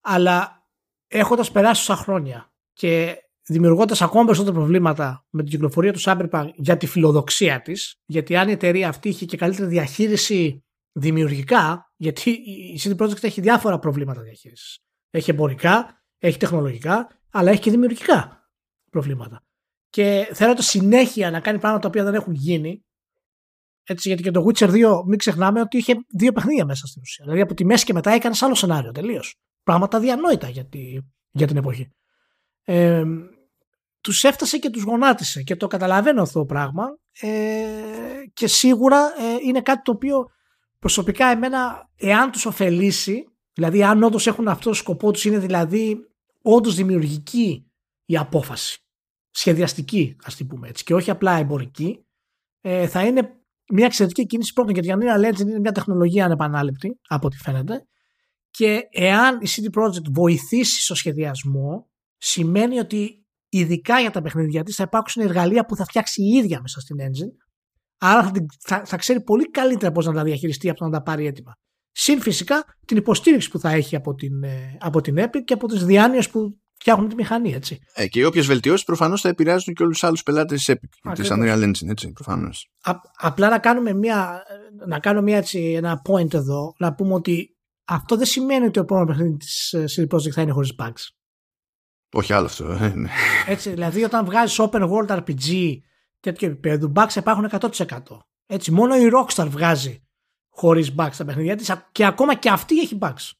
Αλλά 0.01 0.67
έχοντας 1.09 1.51
περάσει 1.51 1.87
τόσα 1.87 2.03
χρόνια 2.03 2.53
και 2.73 3.19
δημιουργώντας 3.47 4.03
ακόμα 4.03 4.25
περισσότερα 4.25 4.57
προβλήματα 4.57 5.27
με 5.31 5.43
την 5.43 5.51
κυκλοφορία 5.51 5.93
του 5.93 6.01
Cyberpunk 6.03 6.49
για 6.55 6.77
τη 6.77 6.87
φιλοδοξία 6.87 7.63
της, 7.63 8.01
γιατί 8.05 8.37
αν 8.37 8.49
η 8.49 8.53
εταιρεία 8.53 8.89
αυτή 8.89 9.09
είχε 9.09 9.25
και 9.25 9.37
καλύτερη 9.37 9.69
διαχείριση 9.69 10.65
δημιουργικά, 10.93 11.93
γιατί 11.97 12.31
η 12.75 12.81
CD 12.83 12.97
Projekt 12.97 13.25
έχει 13.25 13.41
διάφορα 13.41 13.79
προβλήματα 13.79 14.21
διαχείρισης. 14.21 14.79
Έχει 15.11 15.31
εμπορικά, 15.31 16.03
έχει 16.19 16.39
τεχνολογικά, 16.39 17.09
αλλά 17.31 17.51
έχει 17.51 17.61
και 17.61 17.71
δημιουργικά 17.71 18.49
προβλήματα 18.91 19.44
και 19.95 20.31
θέλετε 20.33 20.63
συνέχεια 20.63 21.31
να 21.31 21.41
κάνει 21.41 21.59
πράγματα 21.59 21.81
τα 21.81 21.89
οποία 21.89 22.05
δεν 22.05 22.15
έχουν 22.15 22.35
γίνει. 22.35 22.85
Έτσι, 23.85 24.09
γιατί 24.09 24.23
και 24.23 24.31
το 24.31 24.47
Witcher 24.47 24.71
2, 24.71 25.03
μην 25.07 25.19
ξεχνάμε 25.19 25.61
ότι 25.61 25.77
είχε 25.77 25.95
δύο 26.09 26.33
παιχνίδια 26.33 26.65
μέσα 26.65 26.87
στην 26.87 27.03
ουσία. 27.03 27.25
Δηλαδή 27.25 27.43
από 27.43 27.55
τη 27.55 27.65
μέση 27.65 27.85
και 27.85 27.93
μετά 27.93 28.11
έκανε 28.11 28.35
άλλο 28.41 28.55
σενάριο 28.55 28.93
τελείως. 28.93 29.37
Πράγματα 29.63 30.01
διανόητα 30.01 30.49
για, 30.49 30.67
τη, 30.67 30.99
για 31.31 31.47
την 31.47 31.57
εποχή. 31.57 31.91
Ε, 32.65 33.05
τους 34.01 34.25
έφτασε 34.25 34.59
και 34.59 34.71
τους 34.71 34.83
γονάτισε 34.83 35.43
και 35.43 35.57
το 35.57 35.67
καταλαβαίνω 35.67 36.23
αυτό 36.23 36.39
το 36.39 36.45
πράγμα. 36.45 36.99
Ε, 37.21 37.67
και 38.33 38.47
σίγουρα 38.47 38.99
ε, 38.99 39.37
είναι 39.47 39.61
κάτι 39.61 39.83
το 39.83 39.91
οποίο 39.91 40.31
προσωπικά 40.79 41.27
εμένα, 41.27 41.91
εάν 41.97 42.31
τους 42.31 42.47
ωφελήσει, 42.47 43.25
δηλαδή 43.53 43.85
αν 43.85 44.03
όντως 44.03 44.27
έχουν 44.27 44.49
αυτό 44.49 44.69
το 44.69 44.75
σκοπό 44.77 45.11
τους, 45.11 45.25
είναι 45.25 45.39
δηλαδή 45.39 45.99
όντως 46.43 46.75
δημιουργική 46.75 47.71
η 48.05 48.17
απόφαση 48.17 48.84
σχεδιαστική, 49.35 50.17
ας 50.25 50.37
την 50.37 50.47
πούμε 50.47 50.69
έτσι, 50.69 50.85
και 50.85 50.95
όχι 50.95 51.11
απλά 51.11 51.37
εμπορική, 51.37 52.07
ε, 52.61 52.87
θα 52.87 53.07
είναι 53.07 53.39
μια 53.73 53.87
εξαιρετική 53.87 54.27
κίνηση 54.27 54.53
πρώτον 54.53 54.75
γιατί 54.75 54.89
η 54.89 54.95
Unreal 54.97 55.29
Legend 55.29 55.47
είναι 55.47 55.59
μια 55.59 55.73
τεχνολογία 55.73 56.25
ανεπανάληπτη 56.25 57.01
από 57.09 57.27
ό,τι 57.27 57.37
φαίνεται 57.37 57.87
και 58.51 58.81
εάν 58.91 59.39
η 59.41 59.47
CD 59.49 59.81
Projekt 59.81 60.11
βοηθήσει 60.13 60.83
στο 60.83 60.95
σχεδιασμό 60.95 61.91
σημαίνει 62.17 62.79
ότι 62.79 63.27
ειδικά 63.49 64.01
για 64.01 64.11
τα 64.11 64.23
παιχνίδια 64.23 64.63
της 64.63 64.75
θα 64.75 64.83
υπάρξουν 64.83 65.23
εργαλεία 65.23 65.65
που 65.65 65.77
θα 65.77 65.85
φτιάξει 65.85 66.23
η 66.23 66.29
ίδια 66.29 66.61
μέσα 66.61 66.81
στην 66.81 66.97
engine 67.01 67.45
άρα 67.99 68.31
θα, 68.61 68.83
θα, 68.85 68.97
ξέρει 68.97 69.23
πολύ 69.23 69.51
καλύτερα 69.51 69.93
πώς 69.93 70.07
να 70.07 70.13
τα 70.13 70.23
διαχειριστεί 70.23 70.69
από 70.69 70.79
το 70.79 70.85
να 70.85 70.91
τα 70.91 71.03
πάρει 71.03 71.27
έτοιμα. 71.27 71.53
Συν 71.93 72.21
φυσικά 72.21 72.65
την 72.87 72.97
υποστήριξη 72.97 73.51
που 73.51 73.59
θα 73.59 73.71
έχει 73.71 73.97
από 73.97 74.15
την, 74.15 74.43
ε, 74.43 74.77
από 74.81 75.01
την 75.01 75.17
Epic 75.19 75.45
και 75.45 75.55
από 75.55 75.67
τις 75.67 75.85
διάνοιες 75.85 76.31
που 76.31 76.59
φτιάχνουν 76.85 77.09
τη 77.09 77.15
μηχανή, 77.15 77.53
έτσι. 77.53 77.81
Ε, 77.95 78.07
και 78.07 78.21
οι 78.21 78.25
όποιες 78.25 78.47
βελτιώσεις 78.47 78.85
προφανώς 78.85 79.21
θα 79.21 79.29
επηρεάζουν 79.29 79.75
και 79.75 79.83
όλους 79.83 79.99
τους 79.99 80.09
άλλους 80.09 80.23
πελάτες 80.23 80.65
της 80.65 80.77
Epic, 80.77 81.13
τη 81.15 81.29
Unreal 81.31 81.63
Engine, 81.63 81.89
έτσι, 81.89 82.13
προφανώς. 82.13 82.71
Απλά 83.17 83.49
να 83.49 83.59
κάνουμε 83.59 83.93
μια, 83.93 84.43
να 84.87 84.99
κάνω 84.99 85.23
μια, 85.23 85.37
έτσι, 85.37 85.73
ένα 85.77 86.03
point 86.09 86.35
εδώ, 86.35 86.75
να 86.79 86.95
πούμε 86.95 87.15
ότι 87.15 87.57
αυτό 87.85 88.17
δεν 88.17 88.27
σημαίνει 88.27 88.63
ότι 88.63 88.73
το 88.73 88.81
επόμενο 88.81 89.07
παιχνίδι 89.07 89.37
της 89.37 89.73
ε, 89.73 89.85
CD 89.97 90.15
Projekt 90.15 90.31
θα 90.31 90.43
είναι 90.43 90.53
χωρίς 90.53 90.75
bugs. 90.79 91.09
Όχι 92.13 92.33
άλλο 92.33 92.47
αυτό. 92.47 92.73
Ε, 92.73 92.93
ναι. 92.95 93.09
έτσι, 93.47 93.71
δηλαδή 93.71 94.05
όταν 94.05 94.25
βγάζεις 94.25 94.61
open 94.61 94.89
world 94.91 95.19
RPG 95.19 95.77
τέτοιο 96.21 96.49
επίπεδο, 96.49 96.93
bugs 96.97 97.15
υπάρχουν 97.17 97.49
100%. 97.51 97.69
Έτσι, 98.47 98.71
μόνο 98.71 98.97
η 98.97 99.11
Rockstar 99.13 99.47
βγάζει 99.49 100.03
χωρίς 100.49 100.95
bugs 100.99 101.17
τα 101.17 101.25
παιχνίδια 101.25 101.57
της 101.57 101.73
και 101.93 102.07
ακόμα 102.07 102.35
και 102.35 102.49
αυτή 102.49 102.81
έχει 102.81 102.99
bugs 103.01 103.31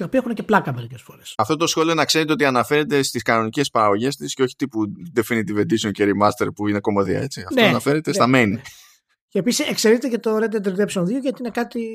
τα 0.00 0.06
οποία 0.06 0.18
έχουν 0.18 0.34
και 0.34 0.42
πλάκα 0.42 0.74
μερικές 0.74 1.02
φορές. 1.02 1.34
Αυτό 1.36 1.56
το 1.56 1.66
σχόλιο 1.66 1.94
να 1.94 2.04
ξέρετε 2.04 2.32
ότι 2.32 2.44
αναφέρεται 2.44 3.02
στις 3.02 3.22
κανονικές 3.22 3.70
παραγωγές 3.70 4.16
της 4.16 4.34
και 4.34 4.42
όχι 4.42 4.56
τύπου 4.56 4.92
Definitive 5.14 5.58
Edition 5.58 5.90
και 5.92 6.04
Remaster 6.04 6.48
που 6.54 6.68
είναι 6.68 6.80
κομμωδία, 6.80 7.20
έτσι. 7.20 7.40
Αυτό 7.40 7.60
ναι, 7.60 7.68
αναφέρεται 7.68 8.10
ναι. 8.10 8.16
στα 8.16 8.26
main. 8.28 8.60
Και 9.28 9.38
επίσης 9.38 9.68
εξαιρείται 9.68 10.08
και 10.08 10.18
το 10.18 10.36
Red 10.36 10.54
Dead 10.54 10.66
Redemption 10.66 11.02
2 11.02 11.06
γιατί 11.06 11.36
είναι 11.38 11.50
κάτι 11.50 11.88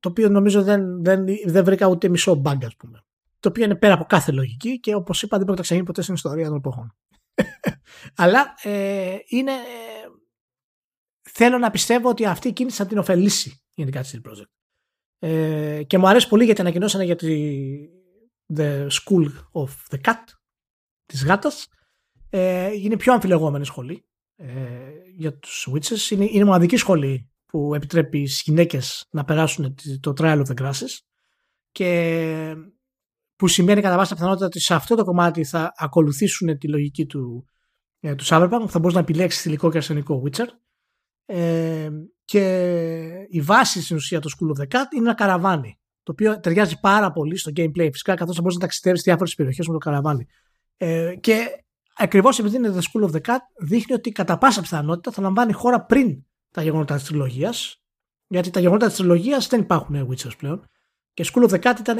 το 0.00 0.08
οποίο 0.08 0.28
νομίζω 0.28 0.62
δεν, 0.62 1.04
δεν, 1.04 1.24
δεν 1.44 1.64
βρήκα 1.64 1.86
ούτε 1.86 2.08
μισό 2.08 2.42
bug, 2.44 2.58
ας 2.64 2.76
πούμε. 2.76 3.04
Το 3.40 3.48
οποίο 3.48 3.64
είναι 3.64 3.74
πέρα 3.74 3.94
από 3.94 4.04
κάθε 4.04 4.32
λογική 4.32 4.80
και 4.80 4.94
όπως 4.94 5.22
είπα 5.22 5.36
δεν 5.36 5.46
πρόκειται 5.46 5.76
να 5.76 5.84
ποτέ 5.84 6.02
στην 6.02 6.14
ιστορία 6.14 6.46
των 6.46 6.56
εποχών. 6.56 6.96
Αλλά 8.22 8.54
ε, 8.62 9.16
είναι. 9.26 9.52
Ε, 9.52 10.08
θέλω 11.22 11.58
να 11.58 11.70
πιστεύω 11.70 12.08
ότι 12.08 12.26
αυτή 12.26 12.48
η 12.48 12.52
κίνηση 12.52 12.76
θα 12.76 12.86
την 12.86 12.98
ωφελήσει 12.98 13.60
γενικά 13.74 14.02
τη 14.02 14.18
Project. 14.24 14.50
Ε, 15.18 15.82
και 15.86 15.98
μου 15.98 16.08
αρέσει 16.08 16.28
πολύ 16.28 16.44
γιατί 16.44 16.60
ανακοινώσανε 16.60 17.04
για 17.04 17.16
τη 17.16 17.56
The 18.56 18.86
School 18.86 19.28
of 19.52 19.68
the 19.90 20.00
Cat 20.04 20.24
της 21.06 21.24
γάτας. 21.24 21.68
Ε, 22.30 22.72
είναι 22.72 22.96
πιο 22.96 23.12
αμφιλεγόμενη 23.12 23.64
σχολή 23.64 24.04
ε, 24.36 24.46
για 25.16 25.38
τους 25.38 25.68
Witches. 25.72 26.10
Είναι, 26.10 26.24
είναι 26.30 26.44
μοναδική 26.44 26.76
σχολή 26.76 27.30
που 27.46 27.74
επιτρέπει 27.74 28.26
στις 28.26 28.42
γυναίκες 28.42 29.06
να 29.10 29.24
περάσουν 29.24 29.74
το 30.00 30.12
Trial 30.18 30.42
of 30.46 30.54
the 30.54 30.62
Grasses 30.62 30.98
και 31.70 32.56
που 33.36 33.48
σημαίνει 33.48 33.80
κατά 33.80 33.96
βάση 33.96 34.14
πιθανότητα 34.14 34.46
ότι 34.46 34.60
σε 34.60 34.74
αυτό 34.74 34.94
το 34.94 35.04
κομμάτι 35.04 35.44
θα 35.44 35.72
ακολουθήσουν 35.76 36.58
τη 36.58 36.68
λογική 36.68 37.06
του, 37.06 37.46
ε, 38.00 38.14
του 38.14 38.24
Cyberpunk. 38.26 38.64
Θα 38.68 38.78
μπορείς 38.78 38.94
να 38.94 39.00
επιλέξεις 39.00 39.42
θηλυκό 39.42 39.70
και 39.70 39.76
αρσενικό 39.76 40.22
Witcher 40.24 40.46
ε, 41.26 41.88
και 42.24 43.26
η 43.28 43.40
βάση 43.40 43.82
στην 43.82 43.96
ουσία 43.96 44.20
του 44.20 44.30
School 44.30 44.58
of 44.58 44.62
the 44.62 44.76
Cat 44.76 44.84
είναι 44.94 45.04
ένα 45.04 45.14
καραβάνι 45.14 45.78
το 46.02 46.12
οποίο 46.12 46.40
ταιριάζει 46.40 46.80
πάρα 46.80 47.12
πολύ 47.12 47.38
στο 47.38 47.52
gameplay 47.56 47.88
φυσικά 47.92 48.14
καθώς 48.14 48.40
μπορείς 48.40 48.54
να 48.54 48.60
ταξιδεύεις 48.60 49.00
σε 49.00 49.10
διάφορες 49.10 49.34
περιοχές 49.34 49.66
με 49.66 49.72
το 49.72 49.78
καραβάνι 49.78 50.26
ε, 50.76 51.14
και 51.20 51.64
ακριβώς 51.96 52.38
επειδή 52.38 52.56
είναι 52.56 52.74
The 52.74 52.80
School 52.80 53.10
of 53.10 53.14
the 53.14 53.20
Cat 53.20 53.38
δείχνει 53.58 53.94
ότι 53.94 54.10
κατά 54.10 54.38
πάσα 54.38 54.60
πιθανότητα 54.60 55.10
θα 55.10 55.22
λαμβάνει 55.22 55.52
χώρα 55.52 55.84
πριν 55.84 56.24
τα 56.50 56.62
γεγονότα 56.62 56.94
της 56.94 57.04
τριλογίας. 57.04 57.80
Γιατί 58.26 58.50
τα 58.50 58.60
γεγονότα 58.60 58.86
της 58.86 58.96
τριλογίας 58.96 59.46
δεν 59.46 59.60
υπάρχουν 59.60 60.08
Witchers 60.10 60.36
πλέον. 60.38 60.68
Και 61.12 61.24
School 61.32 61.48
of 61.48 61.50
the 61.50 61.60
Cat 61.60 61.74
ήταν, 61.78 61.98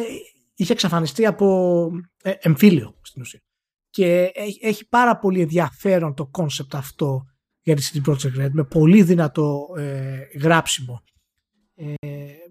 είχε 0.54 0.72
εξαφανιστεί 0.72 1.26
από 1.26 1.90
ε, 2.22 2.32
εμφύλιο 2.38 2.98
στην 3.02 3.22
ουσία. 3.22 3.40
Και 3.90 4.30
έχει 4.60 4.88
πάρα 4.88 5.18
πολύ 5.18 5.40
ενδιαφέρον 5.40 6.14
το 6.14 6.30
concept 6.38 6.72
αυτό 6.72 7.26
για 7.66 7.76
τη 7.76 7.90
CD 7.92 8.10
Projekt 8.10 8.44
Red 8.44 8.50
με 8.52 8.64
πολύ 8.64 9.02
δυνατό 9.02 9.66
ε, 9.76 10.18
γράψιμο. 10.38 11.02
Ε, 11.74 11.94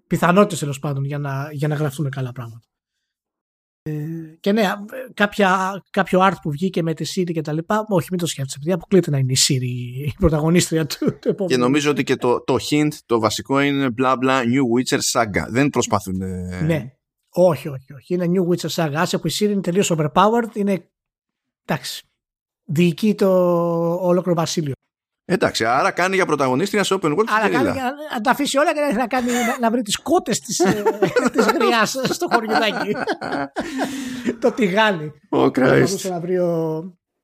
πιθανότητες 0.08 0.60
τέλος 0.60 0.80
πάντων 0.80 1.04
για 1.04 1.18
να, 1.18 1.50
για 1.52 1.68
να 1.68 1.76
γραφτούν 1.76 2.10
καλά 2.10 2.32
πράγματα. 2.32 2.66
Ε, 3.82 3.94
και 4.40 4.52
ναι, 4.52 4.64
κάποια, 5.14 5.82
κάποιο 5.90 6.20
art 6.22 6.36
που 6.42 6.52
βγήκε 6.52 6.84
με 6.84 6.94
τη 6.94 7.06
Siri 7.16 7.32
και 7.34 7.42
τα 7.42 7.54
λοιπά, 7.54 7.86
όχι 7.90 8.08
μην 8.10 8.20
το 8.20 8.26
σκέφτεσαι, 8.26 8.58
επειδή 8.60 8.74
αποκλείται 8.74 9.10
να 9.10 9.18
είναι 9.18 9.32
η 9.32 9.38
Siri 9.48 10.08
η 10.08 10.14
πρωταγωνίστρια 10.20 10.86
του, 10.86 11.20
του 11.20 11.28
επόμενου. 11.28 11.56
Και 11.56 11.58
νομίζω 11.58 11.92
ότι 11.92 12.04
και 12.04 12.16
το, 12.16 12.44
το 12.44 12.56
hint, 12.70 12.94
το 13.06 13.20
βασικό 13.20 13.60
είναι 13.60 13.88
bla 14.02 14.14
bla 14.14 14.42
New 14.42 14.64
Witcher 14.76 15.00
Saga. 15.12 15.48
Δεν 15.50 15.70
προσπαθούν. 15.70 16.18
Ναι, 16.66 16.92
όχι, 17.30 17.68
όχι, 17.68 17.94
όχι. 17.94 18.14
Είναι 18.14 18.26
New 18.30 18.54
Witcher 18.54 18.70
Saga. 18.70 18.94
Άσε 18.96 19.18
που 19.18 19.28
η 19.28 19.32
Siri 19.40 19.50
είναι 19.50 19.62
τελείως 19.62 19.92
overpowered, 19.96 20.56
είναι. 20.56 20.90
Εντάξει. 21.66 22.04
Διοικεί 22.64 23.16
το 23.16 23.30
ολόκληρο 23.96 24.36
βασίλειο. 24.36 24.74
Εντάξει, 25.28 25.66
άρα 25.66 25.92
κάνει 25.92 26.16
για 26.16 26.26
πρωταγωνίστρια 26.26 26.84
σε 26.84 26.98
open 27.02 27.16
world. 27.16 27.26
Άρα 27.28 27.50
κάνει 27.50 27.72
για 27.72 27.94
να 28.14 28.22
τα 28.22 28.32
αφήσει 28.32 28.58
όλα 28.58 28.74
και 28.74 28.96
να, 28.96 29.08
κάνει, 29.08 29.32
να, 29.32 29.60
να 29.60 29.72
βρει 29.72 29.82
τις 29.82 29.98
κότες 29.98 30.40
της 30.40 30.60
ε, 30.60 30.84
της 31.34 31.46
γριάς 31.46 31.96
στο 32.04 32.28
χωριουδάκι. 32.32 32.96
το 34.42 34.52
τηγάνι. 34.52 35.12
Ο 35.30 35.44
Christ. 35.44 36.10
να 36.10 36.20
βρει 36.20 36.38
ο, 36.38 36.84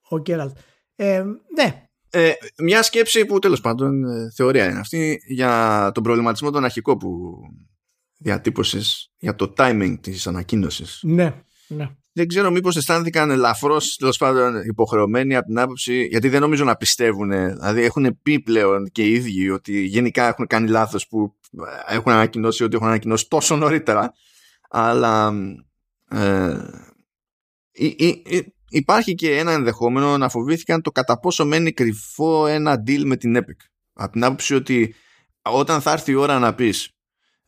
ο 0.09 0.17
Γκέραλτ. 0.19 0.57
Ε, 0.95 1.23
ναι. 1.55 1.85
Ε, 2.09 2.31
μια 2.57 2.83
σκέψη 2.83 3.25
που 3.25 3.39
τέλος 3.39 3.61
πάντων 3.61 4.03
ε, 4.03 4.31
θεωρία 4.35 4.69
είναι 4.69 4.79
αυτή 4.79 5.21
για 5.27 5.91
τον 5.93 6.03
προβληματισμό 6.03 6.51
των 6.51 6.63
αρχικό 6.63 6.97
που 6.97 7.39
διατύπωσες 8.17 9.11
για 9.17 9.35
το 9.35 9.53
timing 9.57 9.97
της 10.01 10.27
ανακοίνωσης. 10.27 10.99
Ναι, 11.03 11.33
ναι 11.67 11.89
δεν 12.13 12.27
ξέρω 12.27 12.51
μήπως 12.51 12.75
αισθάνθηκαν 12.75 13.29
ελαφρώς 13.29 13.95
τέλος 13.95 14.17
πάντων 14.17 14.61
υποχρεωμένοι 14.61 15.35
από 15.35 15.45
την 15.45 15.59
άποψη 15.59 16.03
γιατί 16.03 16.29
δεν 16.29 16.41
νομίζω 16.41 16.63
να 16.63 16.75
πιστεύουν 16.75 17.29
δηλαδή 17.29 17.83
έχουν 17.83 18.19
πει 18.23 18.39
πλέον 18.39 18.89
και 18.91 19.03
οι 19.03 19.11
ίδιοι 19.13 19.49
ότι 19.49 19.81
γενικά 19.81 20.27
έχουν 20.27 20.47
κάνει 20.47 20.67
λάθος 20.67 21.07
που 21.07 21.33
έχουν 21.87 22.11
ανακοινώσει 22.11 22.63
ότι 22.63 22.75
έχουν 22.75 22.87
ανακοινώσει 22.87 23.27
τόσο 23.27 23.55
νωρίτερα 23.55 24.13
αλλά 24.69 25.33
ε, 26.09 26.57
υπάρχει 28.69 29.15
και 29.15 29.37
ένα 29.37 29.51
ενδεχόμενο 29.51 30.17
να 30.17 30.29
φοβήθηκαν 30.29 30.81
το 30.81 30.91
κατά 30.91 31.19
πόσο 31.19 31.45
μένει 31.45 31.71
κρυφό 31.71 32.47
ένα 32.47 32.83
deal 32.87 33.03
με 33.03 33.17
την 33.17 33.37
Epic. 33.37 33.65
Από 33.93 34.11
την 34.11 34.23
άποψη 34.23 34.55
ότι 34.55 34.95
όταν 35.41 35.81
θα 35.81 35.91
έρθει 35.91 36.11
η 36.11 36.15
ώρα 36.15 36.39
να 36.39 36.55
πεις 36.55 36.91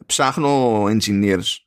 ψάχνω 0.05 0.83
engineers 0.83 1.57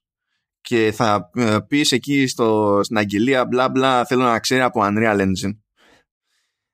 και 0.67 0.93
θα 0.93 1.31
ε, 1.35 1.59
πεις 1.69 1.93
εκεί 1.93 2.27
στο, 2.27 2.81
στην 2.83 2.99
αγγελία 2.99 3.47
μπλα 3.47 3.69
μπλα 3.69 4.05
θέλω 4.05 4.23
να 4.23 4.39
ξέρει 4.39 4.61
από 4.61 4.81
Unreal 4.83 5.21
Engine 5.21 5.57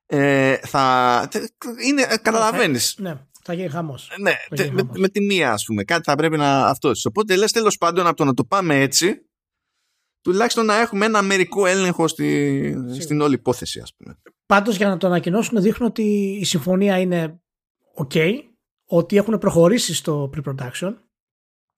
ε, 0.07 0.57
θα 0.57 1.29
είναι, 1.87 2.03
ε, 2.03 2.17
καταλαβαίνεις. 2.17 2.95
Ναι, 2.99 3.15
θα 3.43 3.53
γίνει 3.53 3.69
χαμός. 3.69 4.11
Ναι, 4.19 4.33
με, 4.73 4.83
με, 4.93 5.09
τη 5.09 5.21
μία 5.21 5.53
ας 5.53 5.65
πούμε 5.65 5.85
κάτι 5.85 6.03
θα 6.05 6.15
πρέπει 6.15 6.37
να 6.37 6.67
αυτό 6.67 6.91
οπότε 7.09 7.37
λες 7.37 7.53
τέλος 7.53 7.79
πάντων 7.79 8.07
από 8.07 8.17
το 8.17 8.25
να 8.25 8.35
το 8.35 8.45
πάμε 8.45 8.81
έτσι 8.81 9.27
τουλάχιστον 10.21 10.65
να 10.65 10.81
έχουμε 10.81 11.05
ένα 11.05 11.23
μερικό 11.23 11.67
έλεγχο 11.67 12.09
στη, 12.09 12.77
στην 13.01 13.21
όλη 13.21 13.35
υπόθεση 13.35 13.81
ας 13.81 13.95
πούμε. 13.97 14.19
Πάντως 14.47 14.77
για 14.77 14.89
να 14.89 14.97
το 14.97 15.07
ανακοινώσουν 15.07 15.63
δείχνουν 15.63 15.89
ότι 15.89 16.37
η 16.41 16.45
συμφωνία 16.45 16.99
είναι 16.99 17.41
ok 17.97 18.39
ότι 18.87 19.17
έχουν 19.17 19.39
προχωρήσει 19.39 19.95
στο 19.95 20.31
pre-production. 20.37 20.95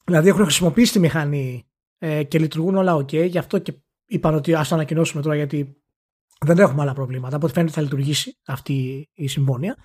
Δηλαδή 0.05 0.29
έχουν 0.29 0.43
χρησιμοποιήσει 0.43 0.93
τη 0.93 0.99
μηχανή 0.99 1.67
ε, 2.05 2.23
και 2.23 2.39
λειτουργούν 2.39 2.77
όλα 2.77 2.97
ok. 2.97 3.29
Γι' 3.29 3.39
αυτό 3.39 3.59
και 3.59 3.75
είπαν 4.07 4.35
ότι 4.35 4.55
ας 4.55 4.69
το 4.69 4.75
ανακοινώσουμε 4.75 5.23
τώρα 5.23 5.37
γιατί 5.37 5.83
δεν 6.41 6.59
έχουμε 6.59 6.83
άλλα 6.83 6.93
προβλήματα. 6.93 7.37
Από 7.37 7.45
ό,τι 7.45 7.55
φαίνεται 7.55 7.73
θα 7.73 7.81
λειτουργήσει 7.81 8.39
αυτή 8.47 9.09
η 9.13 9.27
συμφωνία. 9.27 9.77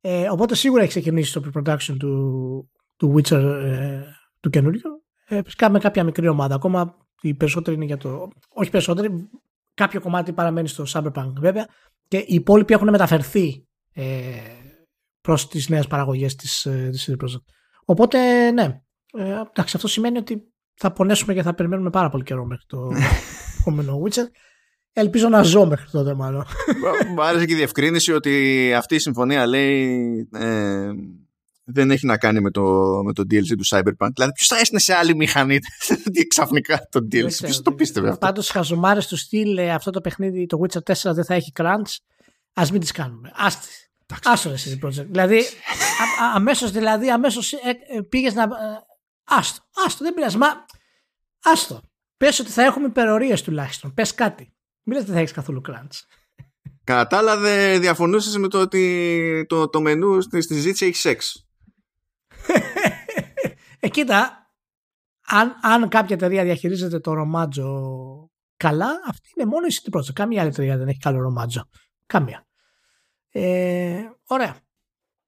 Ε, 0.00 0.28
οπότε 0.30 0.54
σίγουρα 0.54 0.80
έχει 0.82 0.90
ξεκινήσει 0.90 1.32
το 1.32 1.50
pre-production 1.54 1.96
του, 1.98 2.70
του 2.96 3.14
Witcher 3.14 3.62
ε, 3.62 4.02
του 4.40 4.50
καινούριου. 4.50 4.80
Ε, 5.26 5.40
με 5.70 5.78
κάποια 5.78 6.04
μικρή 6.04 6.28
ομάδα. 6.28 6.54
Ακόμα 6.54 6.96
οι 7.20 7.34
περισσότεροι 7.34 7.76
είναι 7.76 7.84
για 7.84 7.96
το. 7.96 8.28
Όχι 8.48 8.70
περισσότεροι, 8.70 9.28
κάποιο 9.74 10.00
κομμάτι 10.00 10.32
παραμένει 10.32 10.68
στο 10.68 10.84
Cyberpunk 10.88 11.32
βέβαια. 11.40 11.66
Και 12.08 12.18
οι 12.18 12.34
υπόλοιποι 12.34 12.72
έχουν 12.72 12.90
μεταφερθεί 12.90 13.68
ε, 13.92 14.30
προς 15.20 15.48
τις 15.48 15.68
νέες 15.68 15.86
παραγωγές 15.86 16.34
της 16.34 16.64
ε, 16.64 16.90
CD 17.06 17.12
Projekt. 17.12 17.44
Οπότε 17.84 18.50
ναι. 18.50 18.82
Ε, 19.12 19.40
εντάξει, 19.50 19.76
αυτό 19.76 19.88
σημαίνει 19.88 20.18
ότι 20.18 20.50
θα 20.74 20.92
πονέσουμε 20.92 21.34
και 21.34 21.42
θα 21.42 21.54
περιμένουμε 21.54 21.90
πάρα 21.90 22.08
πολύ 22.08 22.22
καιρό 22.22 22.44
μέχρι 22.44 22.64
το 22.66 22.88
επόμενο 23.60 24.02
Witcher. 24.04 24.26
Ελπίζω 24.92 25.28
να 25.28 25.42
ζω 25.42 25.66
μέχρι 25.66 25.90
τότε 25.90 26.14
μάλλον. 26.14 26.44
Μου 27.14 27.22
άρεσε 27.22 27.46
και 27.46 27.52
η 27.52 27.56
διευκρίνηση 27.56 28.12
ότι 28.12 28.74
αυτή 28.76 28.94
η 28.94 28.98
συμφωνία 28.98 29.46
λέει 29.46 30.28
ε, 30.32 30.90
δεν 31.64 31.90
έχει 31.90 32.06
να 32.06 32.18
κάνει 32.18 32.40
με 32.40 32.50
το, 32.50 32.62
με 33.04 33.12
το 33.12 33.22
DLC 33.22 33.46
του 33.46 33.66
Cyberpunk. 33.66 34.08
Δηλαδή 34.14 34.32
ποιος 34.34 34.46
θα 34.46 34.56
έσυνε 34.58 34.78
σε 34.78 34.94
άλλη 34.94 35.14
μηχανή 35.16 35.58
ξαφνικά 36.28 36.88
το 36.90 37.00
DLC. 37.12 37.32
Ποιος 37.42 37.62
το 37.62 37.72
πίστευε 37.72 38.08
αυτό; 38.08 38.26
Πάντως 38.26 38.48
χαζομάρες 38.50 39.06
του 39.06 39.16
στυλ 39.16 39.58
ε, 39.58 39.70
αυτό 39.70 39.90
το 39.90 40.00
παιχνίδι 40.00 40.46
το 40.46 40.60
Witcher 40.62 40.92
4 40.92 41.14
δεν 41.14 41.24
θα 41.24 41.34
έχει 41.34 41.52
crunch. 41.54 41.96
Α 42.52 42.62
μην 42.72 42.80
τις 42.80 42.90
κάνουμε. 42.90 43.30
Άστε. 43.34 43.66
Άστο 44.24 44.50
εσύ 44.50 44.78
project. 44.82 45.06
Δηλαδή 45.06 45.42
αμέσως 46.34 46.70
δηλαδή, 46.70 47.10
αμέσως, 47.10 47.52
ε, 47.52 47.58
ε, 47.96 48.00
πήγες 48.00 48.34
να 48.34 48.48
Άστο, 49.32 49.62
άστο, 49.86 50.04
δεν 50.04 50.14
πειράζει. 50.14 50.36
Μα 50.36 50.66
άστο. 51.42 51.80
Πες 52.16 52.38
ότι 52.38 52.50
θα 52.50 52.62
έχουμε 52.62 52.86
υπερορίες 52.86 53.42
τουλάχιστον. 53.42 53.94
Πες 53.94 54.14
κάτι. 54.14 54.54
Μην 54.82 54.96
λες 54.96 54.96
ότι 54.96 55.04
δεν 55.04 55.14
θα 55.14 55.20
έχεις 55.20 55.32
καθόλου 55.32 55.60
crunch. 55.68 56.00
Κατά 56.84 57.16
άλλα, 57.16 57.36
δεν 57.36 57.80
διαφωνούσες 57.80 58.36
με 58.36 58.48
το 58.48 58.60
ότι 58.60 59.46
το, 59.48 59.68
το 59.68 59.80
μενού 59.80 60.20
στη 60.20 60.42
συζήτηση 60.42 60.86
έχει 60.86 60.96
σεξ. 60.96 61.46
ε, 63.80 63.88
κοίτα, 63.88 64.52
αν, 65.26 65.56
αν 65.62 65.88
κάποια 65.88 66.16
εταιρεία 66.16 66.44
διαχειρίζεται 66.44 67.00
το 67.00 67.12
ρομάτζο 67.12 68.30
καλά, 68.56 68.88
αυτή 69.06 69.32
είναι 69.36 69.46
μόνο 69.46 69.66
η 69.66 69.70
City 69.72 69.98
Project. 69.98 70.12
Καμία 70.12 70.40
άλλη 70.40 70.50
εταιρεία 70.50 70.76
δεν 70.76 70.88
έχει 70.88 70.98
καλό 70.98 71.20
ρομάτζο. 71.20 71.68
Καμία. 72.06 72.46
Ε, 73.30 74.02
ωραία. 74.26 74.56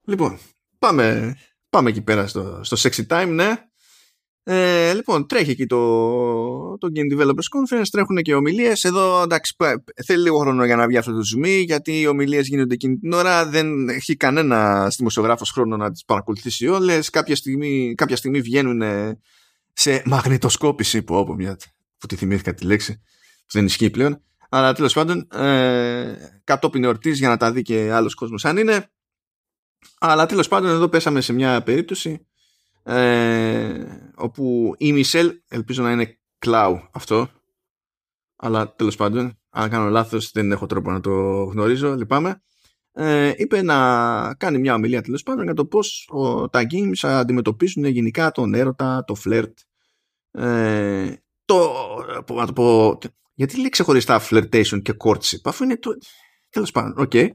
Λοιπόν, 0.05 0.39
πάμε, 0.79 1.37
πάμε 1.69 1.91
εκεί 1.91 2.03
πέρα 2.03 2.27
στο, 2.27 2.65
στο 2.65 2.77
sexy 2.79 3.07
time, 3.07 3.29
ναι. 3.29 3.72
Ε, 4.45 4.95
λοιπόν, 4.95 5.27
τρέχει 5.27 5.51
εκεί 5.51 5.67
το, 5.67 6.79
το 6.79 6.89
Game 6.95 7.15
Developers 7.15 7.27
Conference, 7.27 7.87
τρέχουν 7.91 8.17
και 8.17 8.35
ομιλίες. 8.35 8.85
Εδώ 8.85 9.23
εντάξει, 9.23 9.57
θέλει 10.05 10.23
λίγο 10.23 10.39
χρόνο 10.39 10.65
για 10.65 10.77
να 10.77 10.87
βγει 10.87 10.97
αυτό 10.97 11.13
το 11.13 11.21
zoom, 11.37 11.65
γιατί 11.65 12.01
οι 12.01 12.07
ομιλίες 12.07 12.47
γίνονται 12.47 12.75
εκείνη 12.75 12.97
την 12.97 13.13
ώρα. 13.13 13.47
Δεν 13.47 13.89
έχει 13.89 14.17
κανένα 14.17 14.89
δημοσιογράφος 14.97 15.51
χρόνο 15.51 15.77
να 15.77 15.91
τις 15.91 16.05
παρακολουθήσει 16.05 16.67
όλες. 16.67 17.11
Κάποια 17.11 17.37
στιγμή, 17.37 17.95
κάποια 17.97 18.17
στιγμή 18.17 18.41
βγαίνουν 18.41 18.83
σε 19.73 20.03
μαγνητοσκόπηση, 20.07 21.03
που 21.03 21.15
όπου 21.15 21.35
μια 21.35 21.57
που 21.99 22.07
τη 22.07 22.17
θυμήθηκα 22.17 22.55
τη 22.55 22.65
λέξη, 22.65 22.95
που 23.39 23.53
δεν 23.53 23.65
ισχύει 23.65 23.91
πλέον. 23.91 24.23
Αλλά 24.49 24.73
τέλος 24.73 24.93
πάντων, 24.93 25.29
ε, 25.33 26.15
κατόπιν 26.45 26.85
εορτής 26.85 27.19
για 27.19 27.29
να 27.29 27.37
τα 27.37 27.53
δει 27.53 27.63
και 27.63 27.93
άλλος 27.93 28.15
κόσμος 28.15 28.45
αν 28.45 28.57
είναι. 28.57 28.91
Αλλά 29.99 30.27
τέλος 30.27 30.49
πάντων, 30.49 30.71
εδώ 30.71 30.89
πέσαμε 30.89 31.21
σε 31.21 31.33
μια 31.33 31.63
περίπτωση 31.63 32.27
ε, 32.83 33.85
όπου 34.15 34.75
η 34.79 34.93
Μισελ, 34.93 35.41
ελπίζω 35.49 35.83
να 35.83 35.93
είναι 35.93 36.19
Κλάου 36.39 36.89
αυτό, 36.93 37.29
αλλά 38.37 38.75
τέλος 38.75 38.97
πάντων, 38.97 39.39
αν 39.51 39.71
κάνω 39.71 39.89
λάθος 39.89 40.31
δεν 40.31 40.53
έχω 40.53 40.67
τρόπο 40.67 40.91
να 40.91 41.01
το 41.01 41.11
γνωρίζω, 41.45 41.95
λυπάμαι, 41.95 42.43
ε, 42.93 43.33
είπε 43.37 43.63
να 43.63 44.35
κάνει 44.35 44.59
μια 44.59 44.75
ομιλία 44.75 45.03
τέλος 45.03 45.23
πάντων 45.23 45.45
για 45.45 45.55
το 45.55 45.67
πώς 45.67 46.09
ο, 46.11 46.49
τα 46.49 46.67
games 46.71 47.09
αντιμετωπίζουν 47.09 47.85
γενικά 47.85 48.31
τον 48.31 48.55
έρωτα, 48.55 49.05
το 49.07 49.15
φλερτ, 49.15 49.59
ε, 50.31 51.15
το, 51.45 51.73
να 52.33 52.47
το 52.47 52.53
πω, 52.53 52.99
γιατί 53.35 53.57
λέει 53.57 53.69
ξεχωριστά 53.69 54.21
flirtation 54.31 54.83
και 54.83 54.95
courtship, 55.05 55.41
αφού 55.45 55.65
είναι 55.65 55.77
το, 55.77 55.91
τέλος 56.51 56.71
πάντων, 56.71 56.95
OK. 56.97 57.11
Okay. 57.15 57.29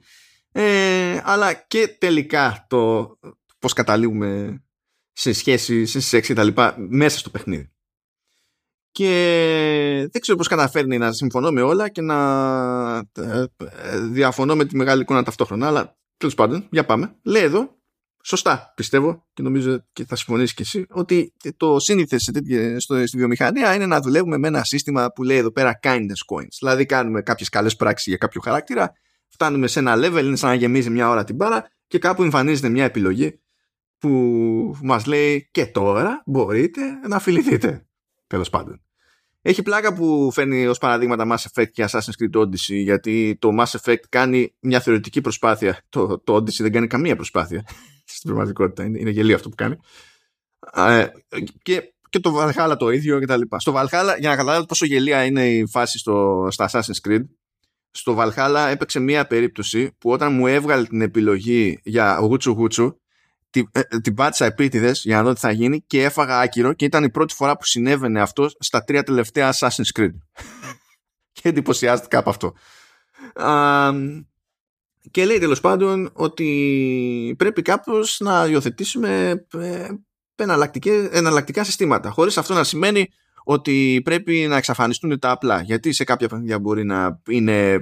Ε, 0.52 1.22
αλλά 1.24 1.54
και 1.54 1.96
τελικά 2.00 2.66
το 2.70 3.08
πώς 3.60 3.74
καταλήγουμε 3.74 4.62
σε 5.18 5.34
σχέση, 5.34 5.86
σε 5.86 6.00
σεξ 6.00 6.28
και 6.28 6.34
τα 6.34 6.44
λοιπά 6.44 6.76
μέσα 6.78 7.18
στο 7.18 7.30
παιχνίδι. 7.30 7.72
Και 8.92 10.08
δεν 10.12 10.22
ξέρω 10.22 10.38
πώς 10.38 10.48
καταφέρνει 10.48 10.98
να 10.98 11.12
συμφωνώ 11.12 11.52
με 11.52 11.62
όλα 11.62 11.90
και 11.90 12.02
να 12.02 12.18
ε, 12.98 13.46
διαφωνώ 14.12 14.56
με 14.56 14.66
τη 14.66 14.76
μεγάλη 14.76 15.02
εικόνα 15.02 15.24
ταυτόχρονα, 15.24 15.68
αλλά 15.68 15.98
τέλος 16.18 16.36
πάντων, 16.36 16.68
για 16.72 16.86
πάμε. 16.86 17.16
Λέει 17.24 17.44
εδώ, 17.44 17.78
σωστά 18.24 18.74
πιστεύω 18.76 19.28
και 19.34 19.42
νομίζω 19.42 19.86
και 19.94 20.06
θα 20.06 20.16
συμφωνήσεις 20.16 20.54
και 20.54 20.62
εσύ 20.62 20.86
ότι 20.90 21.34
το 21.58 21.80
σύνηθες 21.80 22.22
στη 23.06 23.18
βιομηχανία 23.18 23.76
είναι 23.76 23.86
να 23.86 24.00
δουλεύουμε 24.02 24.38
με 24.38 24.48
ένα 24.48 24.64
σύστημα 24.64 25.12
που 25.12 25.24
λέει 25.24 25.38
εδώ 25.38 25.52
πέρα 25.52 25.80
kindness 25.84 26.36
coins. 26.36 26.56
Δηλαδή 26.60 26.86
κάνουμε 26.86 27.22
κάποιες 27.22 27.50
καλές 27.50 27.76
πράξεις 27.76 28.08
για 28.08 28.18
κάποιο 28.18 28.42
χαρακτήρα, 28.42 28.94
φτάνουμε 29.28 29.68
σε 29.68 29.80
ένα 29.80 29.96
level, 29.96 30.24
είναι 30.24 30.36
σαν 30.36 30.50
να 30.50 30.56
γεμίζει 30.56 30.90
μια 30.90 31.10
ώρα 31.10 31.24
την 31.24 31.38
πάρα 31.38 31.70
και 31.88 32.00
κάπου 32.00 32.24
εμφανίζεται 32.24 32.70
μια 32.70 32.84
επιλογή 32.84 33.40
που 33.98 34.10
μας 34.84 35.06
λέει 35.06 35.50
και 35.52 35.66
τώρα 35.66 36.24
μπορείτε 36.26 36.82
να 37.08 37.20
φιληθείτε. 37.20 37.86
Τέλος 38.28 38.50
πάντων. 38.50 38.82
Έχει 39.42 39.64
πλάκα 39.64 39.94
που 39.94 40.32
φέρνει 40.34 40.68
ως 40.68 40.78
παραδείγματα 40.78 41.26
Mass 41.32 41.46
Effect 41.52 41.72
και 41.72 41.86
Assassin's 41.90 42.24
Creed 42.24 42.42
Odyssey 42.42 42.76
γιατί 42.84 43.38
το 43.40 43.50
Mass 43.60 43.80
Effect 43.80 44.04
κάνει 44.10 44.56
μια 44.60 44.80
θεωρητική 44.80 45.22
προσπάθεια. 45.22 45.82
Το, 45.90 46.20
το 46.20 46.36
Odyssey 46.36 46.58
δεν 46.58 46.72
κάνει 46.72 46.88
καμία 46.88 47.16
προσπάθεια 47.16 47.64
στην 48.06 48.30
πραγματικότητα. 48.30 48.84
Είναι, 48.84 49.00
είναι 49.00 49.10
γελίο 49.10 49.36
αυτό 49.36 49.50
που 49.50 49.56
κάνει. 49.56 49.76
Ε, 50.74 51.08
και, 51.62 51.94
και 52.10 52.20
το 52.20 52.36
Valhalla 52.38 52.76
το 52.80 52.90
ίδιο 52.90 53.20
κτλ. 53.20 53.42
Στο 53.58 53.74
Valhalla, 53.76 54.16
για 54.20 54.30
να 54.30 54.36
καταλάβετε 54.36 54.66
πόσο 54.66 54.86
γελία 54.86 55.26
είναι 55.26 55.50
η 55.50 55.68
φάση 55.68 55.98
στο, 55.98 56.48
στα 56.52 56.70
Assassin's 56.72 57.08
Creed, 57.08 57.24
στο 57.92 58.16
Valhalla 58.20 58.68
έπαιξε 58.70 59.00
μία 59.00 59.28
περίπτωση 59.28 59.92
που 59.98 60.12
όταν 60.12 60.34
μου 60.34 60.48
έβγαλε 60.48 60.86
την 60.86 61.02
επιλογή 61.02 61.80
για 61.84 62.18
γούτσου 62.22 62.52
γούτσου, 62.52 62.98
την, 63.50 63.70
ε, 63.72 63.82
την 64.02 64.14
πάτησα 64.14 64.46
επίτηδες 64.46 65.02
για 65.04 65.16
να 65.16 65.24
δω 65.24 65.34
τι 65.34 65.40
θα 65.40 65.52
γίνει 65.52 65.82
και 65.88 66.04
έφαγα 66.04 66.40
άκυρο 66.40 66.74
και 66.74 66.86
ήταν 66.86 67.04
η 67.04 67.10
πρώτη 67.10 67.34
φορά 67.34 67.58
που 67.58 67.66
συνέβαινε 67.66 68.22
αυτό 68.22 68.50
στα 68.60 68.84
τρία 68.84 69.04
τελευταία 69.04 69.54
Assassin's 69.54 70.00
Creed. 70.00 70.14
και 71.42 71.50
εντυπωσιάστηκα 71.50 72.18
από 72.18 72.30
αυτό. 72.30 72.54
Α, 73.34 73.92
και 75.12 75.26
λέει 75.26 75.38
τέλος 75.38 75.60
πάντων 75.60 76.10
ότι 76.14 77.36
πρέπει 77.38 77.62
κάπως 77.62 78.20
να 78.20 78.46
υιοθετήσουμε 78.46 79.46
ε, 79.54 79.88
εναλλακτικά 81.12 81.64
συστήματα 81.64 82.10
χωρίς 82.10 82.38
αυτό 82.38 82.54
να 82.54 82.64
σημαίνει 82.64 83.08
ότι 83.44 84.02
πρέπει 84.04 84.46
να 84.50 84.58
εξαφανιστούν 84.58 85.20
τα 85.20 85.32
απλά 85.32 85.62
γιατί 85.62 85.92
σε 85.92 86.04
κάποια 86.04 86.28
παιχνίδια 86.28 86.60
μπορεί 86.60 86.84
να 86.84 87.22
είναι 87.30 87.82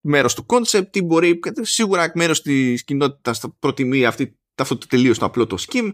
μέρος 0.00 0.34
του 0.34 0.46
concept 0.46 0.96
ή 0.96 1.02
μπορεί 1.02 1.40
σίγουρα 1.60 2.12
μέρος 2.14 2.42
της 2.42 2.84
κοινότητας 2.84 3.44
προτιμεί 3.58 4.06
αυτή, 4.06 4.38
αυτό 4.62 4.78
το 4.78 4.86
τελείως 4.86 5.18
το 5.18 5.24
απλό 5.24 5.46
το 5.46 5.56
scheme 5.68 5.90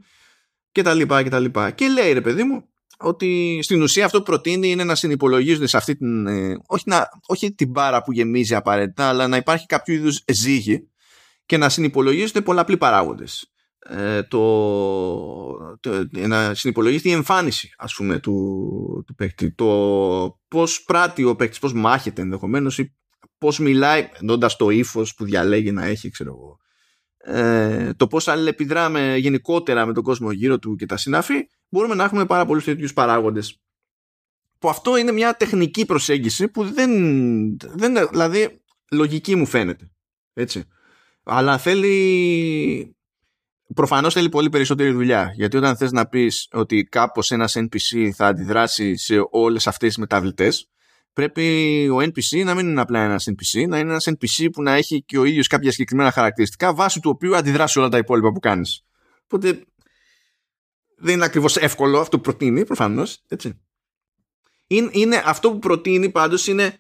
και 0.73 0.83
τα 0.83 0.95
λοιπά 0.95 1.23
και 1.23 1.29
τα 1.29 1.39
λοιπά. 1.39 1.71
Και 1.71 1.89
λέει 1.89 2.13
ρε 2.13 2.21
παιδί 2.21 2.43
μου 2.43 2.65
ότι 2.99 3.59
στην 3.63 3.83
ουσία 3.83 4.05
αυτό 4.05 4.19
που 4.19 4.25
προτείνει 4.25 4.71
είναι 4.71 4.85
να 4.85 4.95
συνυπολογίζονται 4.95 5.67
σε 5.67 5.77
αυτή 5.77 5.97
την 5.97 6.27
ε, 6.27 6.59
όχι, 6.67 6.85
να, 6.87 7.09
όχι 7.27 7.53
την 7.53 7.71
μπάρα 7.71 8.03
που 8.03 8.13
γεμίζει 8.13 8.55
απαραίτητα 8.55 9.09
αλλά 9.09 9.29
να 9.29 9.37
υπάρχει 9.37 9.67
κάποιο 9.67 9.95
είδους 9.95 10.25
ζύγι 10.33 10.91
και 11.47 11.57
να 11.57 11.69
συνυπολογίζονται 11.69 12.41
πολλαπλοί 12.41 12.77
παράγοντες. 12.77 13.51
Ε, 13.89 14.23
το, 14.23 14.41
το, 15.81 16.09
να 16.11 16.55
συνυπολογίσει 16.55 17.09
η 17.09 17.13
εμφάνιση 17.13 17.75
ας 17.77 17.95
πούμε 17.95 18.19
του, 18.19 19.05
του 19.07 19.15
παίκτη. 19.15 19.53
Το 19.53 20.41
πως 20.49 20.83
πράττει 20.83 21.25
ο 21.25 21.37
παίκτης 21.37 21.59
πως 21.59 21.73
μάχεται 21.73 22.23
ενδεχομένως 22.23 22.79
ή 22.79 22.95
πως 23.39 23.59
μιλάει 23.59 24.09
ενώντας 24.21 24.57
το 24.57 24.71
ύφος 24.71 25.15
που 25.15 25.25
διαλέγει 25.25 25.73
να 25.73 25.85
έχει 25.85 26.11
ξέρω 26.11 26.31
εγώ 26.31 26.59
ε, 27.29 27.93
το 27.97 28.07
πώς 28.07 28.29
αλληλεπιδράμε 28.29 29.17
γενικότερα 29.17 29.87
με 29.87 29.93
τον 29.93 30.03
κόσμο 30.03 30.31
γύρω 30.31 30.59
του 30.59 30.77
και 30.77 30.87
τα 30.87 30.97
συναφή 30.97 31.49
μπορούμε 31.69 31.95
να 31.95 32.05
έχουμε 32.05 32.27
πάρα 32.27 32.47
πολλούς 32.47 32.65
τέτοιους 32.65 32.93
παράγοντες. 32.93 33.61
Που 34.59 34.69
αυτό 34.69 34.97
είναι 34.97 35.13
μια 35.13 35.37
τεχνική 35.37 35.87
προσέγγιση 35.87 36.49
που 36.49 36.65
δεν, 36.65 36.91
δεν 37.59 38.09
δηλαδή 38.11 38.61
λογική 38.91 39.35
μου 39.37 39.47
φαίνεται. 39.47 39.91
Έτσι. 40.35 40.65
Αλλά 41.23 41.59
θέλει 41.59 42.97
προφανώς 43.75 44.15
θέλει 44.15 44.29
πολύ 44.29 44.49
περισσότερη 44.49 44.91
δουλειά. 44.91 45.33
Γιατί 45.35 45.57
όταν 45.57 45.77
θες 45.77 45.93
να 45.93 46.07
πεις 46.07 46.49
ότι 46.53 46.85
κάπως 46.85 47.31
ένας 47.31 47.57
NPC 47.59 48.11
θα 48.15 48.27
αντιδράσει 48.27 48.97
σε 48.97 49.15
όλες 49.31 49.67
αυτές 49.67 49.89
τις 49.89 49.99
μεταβλητές 49.99 50.69
πρέπει 51.17 51.89
ο 51.89 51.97
NPC 51.97 52.45
να 52.45 52.55
μην 52.55 52.69
είναι 52.69 52.81
απλά 52.81 53.01
ένας 53.01 53.29
NPC 53.31 53.69
να 53.69 53.79
είναι 53.79 53.91
ένας 53.91 54.09
NPC 54.11 54.49
που 54.53 54.63
να 54.63 54.73
έχει 54.73 55.03
και 55.03 55.19
ο 55.19 55.25
ίδιος 55.25 55.47
κάποια 55.47 55.71
συγκεκριμένα 55.71 56.11
χαρακτηριστικά 56.11 56.75
βάσει 56.75 57.01
του 57.01 57.11
οποίου 57.15 57.37
αντιδράσει 57.37 57.79
όλα 57.79 57.89
τα 57.89 57.99
υπόλοιπα 57.99 58.33
που 58.33 58.41
κάνεις 58.41 58.85
οπότε 59.25 59.65
δεν 60.97 61.15
είναι 61.15 61.25
ακριβώς 61.25 61.57
εύκολο 61.57 61.99
αυτό 62.01 62.17
που 62.17 62.23
προτείνει 62.23 62.65
προφανώς 62.65 63.23
έτσι. 63.29 63.61
Είναι, 64.67 64.91
είναι, 64.93 65.23
αυτό 65.25 65.53
που 65.53 65.59
προτείνει 65.59 66.11
πάντως 66.11 66.47
είναι 66.47 66.79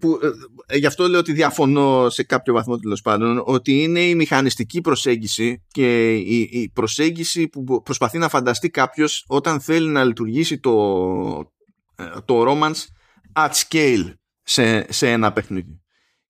που, 0.00 0.18
ε, 0.22 0.30
ε, 0.74 0.76
γι' 0.76 0.86
αυτό 0.86 1.08
λέω 1.08 1.20
ότι 1.20 1.32
διαφωνώ 1.32 2.10
σε 2.10 2.22
κάποιο 2.22 2.54
βαθμό 2.54 2.78
τέλος 2.78 3.00
πάντων 3.00 3.42
ότι 3.44 3.82
είναι 3.82 4.00
η 4.00 4.14
μηχανιστική 4.14 4.80
προσέγγιση 4.80 5.64
και 5.68 6.14
η, 6.14 6.48
η 6.52 6.70
προσέγγιση 6.74 7.48
που 7.48 7.82
προσπαθεί 7.82 8.18
να 8.18 8.28
φανταστεί 8.28 8.70
κάποιος 8.70 9.24
όταν 9.28 9.60
θέλει 9.60 9.88
να 9.88 10.04
λειτουργήσει 10.04 10.58
το, 10.58 10.72
ε, 11.38 11.61
το 12.24 12.44
romance 12.48 12.84
at 13.32 13.50
scale 13.50 14.14
σε, 14.42 14.92
σε 14.92 15.10
ένα 15.10 15.32
παιχνίδι. 15.32 15.80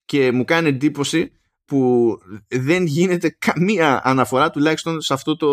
Και 0.05 0.33
μου 0.33 0.45
κάνει 0.45 0.69
εντύπωση 0.69 1.33
που 1.65 2.19
δεν 2.49 2.87
γίνεται 2.87 3.37
καμία 3.39 4.01
αναφορά 4.05 4.51
τουλάχιστον 4.51 5.01
σε 5.01 5.13
αυτό 5.13 5.37
το 5.37 5.49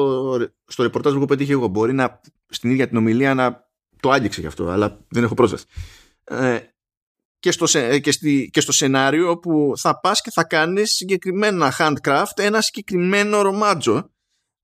στο 0.65 0.83
ρεπορτάζ 0.83 1.13
που 1.13 1.25
πετύχει 1.25 1.51
εγώ. 1.51 1.67
Μπορεί 1.67 1.93
να 1.93 2.21
στην 2.49 2.71
ίδια 2.71 2.87
την 2.87 2.97
ομιλία 2.97 3.33
να 3.33 3.67
το 3.99 4.09
άγγιξε 4.09 4.41
γι' 4.41 4.47
αυτό 4.47 4.67
αλλά 4.69 5.05
δεν 5.09 5.23
έχω 5.23 5.33
πρόσβαση. 5.33 5.65
Ε, 6.23 6.59
και 7.39 7.51
στο, 7.51 7.65
και, 7.99 8.11
στη, 8.11 8.49
και 8.53 8.61
στο 8.61 8.71
σενάριο 8.71 9.37
που 9.37 9.73
θα 9.75 9.99
πας 9.99 10.21
και 10.21 10.31
θα 10.31 10.43
κάνεις 10.43 10.91
συγκεκριμένα 10.91 11.73
handcraft 11.77 12.33
ένα 12.35 12.61
συγκεκριμένο 12.61 13.41
ρομάτζο 13.41 14.09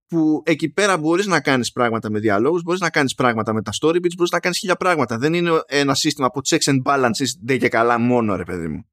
που 0.07 0.41
εκεί 0.45 0.69
πέρα 0.69 0.97
μπορείς 0.97 1.25
να 1.25 1.41
κάνεις 1.41 1.71
πράγματα 1.71 2.09
με 2.09 2.19
διαλόγους, 2.19 2.63
μπορείς 2.63 2.79
να 2.79 2.89
κάνεις 2.89 3.15
πράγματα 3.15 3.53
με 3.53 3.61
τα 3.61 3.71
story 3.81 3.95
bits, 3.95 4.15
μπορείς 4.15 4.31
να 4.31 4.39
κάνεις 4.39 4.57
χίλια 4.57 4.75
πράγματα. 4.75 5.17
Δεν 5.17 5.33
είναι 5.33 5.51
ένα 5.65 5.95
σύστημα 5.95 6.27
από 6.27 6.41
checks 6.43 6.63
and 6.63 6.81
balances 6.83 7.27
δεν 7.41 7.59
και 7.59 7.69
καλά 7.69 7.99
μόνο 7.99 8.35
ρε 8.35 8.43
παιδί 8.43 8.67
μου. 8.67 8.85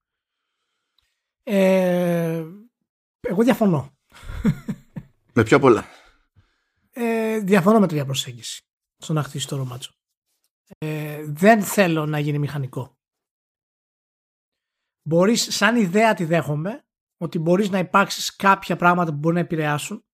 Ε, 1.42 2.44
εγώ 3.20 3.42
διαφωνώ. 3.42 3.96
με 5.34 5.42
πιο 5.42 5.58
πολλά. 5.58 5.84
Ε, 6.92 7.38
διαφωνώ 7.38 7.80
με 7.80 7.86
τη 7.86 8.04
προσέγγιση 8.04 8.62
στο 8.96 9.12
να 9.12 9.22
χτίσει 9.22 9.48
το 9.48 9.56
ρομάτσο. 9.56 9.92
Ε, 10.78 11.24
δεν 11.26 11.62
θέλω 11.62 12.06
να 12.06 12.18
γίνει 12.18 12.38
μηχανικό. 12.38 12.96
Μπορείς, 15.02 15.54
σαν 15.54 15.76
ιδέα 15.76 16.14
τη 16.14 16.24
δέχομαι, 16.24 16.84
ότι 17.16 17.38
μπορείς 17.38 17.70
να 17.70 17.78
υπάρξεις 17.78 18.36
κάποια 18.36 18.76
πράγματα 18.76 19.10
που 19.10 19.18
μπορεί 19.18 19.34
να 19.34 19.40
επηρεάσουν, 19.40 19.96
ε, 19.96 20.11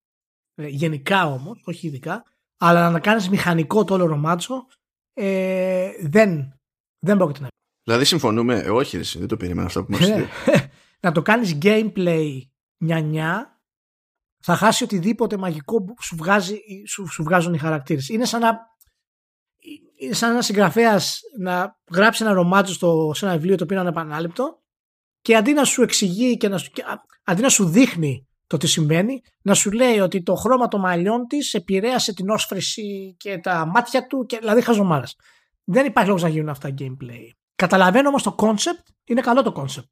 γενικά 0.67 1.25
όμως, 1.25 1.61
όχι 1.65 1.87
ειδικά, 1.87 2.23
αλλά 2.57 2.89
να 2.89 2.99
κάνεις 2.99 3.29
μηχανικό 3.29 3.83
το 3.83 3.93
όλο 3.93 4.05
ρομάτσο, 4.05 4.67
ε, 5.13 5.91
δεν, 6.01 6.59
δεν 6.99 7.17
πρόκειται 7.17 7.41
να 7.41 7.47
Δηλαδή 7.83 8.05
συμφωνούμε, 8.05 8.59
ε, 8.59 8.69
όχι 8.69 8.97
δεν 8.97 9.27
το 9.27 9.37
περίμενα 9.37 9.67
αυτό 9.67 9.83
που 9.83 9.91
μας 9.91 10.09
ε, 10.09 10.29
Να 11.01 11.11
το 11.11 11.21
κάνεις 11.21 11.57
gameplay 11.61 12.41
νιά 12.77 13.61
θα 14.41 14.55
χάσει 14.55 14.83
οτιδήποτε 14.83 15.37
μαγικό 15.37 15.83
που 15.83 15.95
σου, 16.01 16.15
βγάζει, 16.15 16.59
σου, 16.87 17.07
σου 17.07 17.23
βγάζουν 17.23 17.53
οι 17.53 17.57
χαρακτήρες. 17.57 18.09
Είναι 18.09 18.25
σαν 18.25 18.41
να 18.41 18.67
είναι 19.99 20.13
σαν 20.13 20.31
ένας 20.31 20.45
συγγραφέας 20.45 21.21
να 21.39 21.79
γράψει 21.91 22.23
ένα 22.23 22.33
ρομάτσο 22.33 22.73
στο, 22.73 23.11
σε 23.13 23.25
ένα 23.25 23.33
βιβλίο 23.35 23.57
το 23.57 23.63
οποίο 23.63 23.75
είναι 23.79 23.85
ανεπανάληπτο 23.87 24.63
και 25.21 25.35
αντί 25.35 25.53
να 25.53 25.63
σου 25.63 25.81
εξηγεί 25.81 26.37
και, 26.37 26.47
να 26.47 26.57
σου, 26.57 26.71
αντί 27.23 27.41
να 27.41 27.49
σου 27.49 27.65
δείχνει 27.65 28.28
το 28.49 28.57
τι 28.57 28.67
συμβαίνει, 28.67 29.21
να 29.41 29.53
σου 29.53 29.71
λέει 29.71 29.99
ότι 29.99 30.23
το 30.23 30.35
χρώμα 30.35 30.67
των 30.67 30.79
μαλλιών 30.79 31.27
της 31.27 31.53
επηρέασε 31.53 32.13
την 32.13 32.29
όσφρηση 32.29 33.15
και 33.19 33.37
τα 33.37 33.65
μάτια 33.65 34.07
του, 34.07 34.25
και, 34.25 34.37
δηλαδή 34.37 34.61
χαζομάρα. 34.61 35.05
Δεν 35.63 35.85
υπάρχει 35.85 36.09
λόγος 36.09 36.23
να 36.23 36.29
γίνουν 36.29 36.49
αυτά 36.49 36.73
gameplay. 36.79 37.29
Καταλαβαίνω 37.55 38.09
όμως 38.09 38.23
το 38.23 38.35
concept, 38.39 38.83
είναι 39.03 39.21
καλό 39.21 39.41
το 39.41 39.53
concept. 39.55 39.89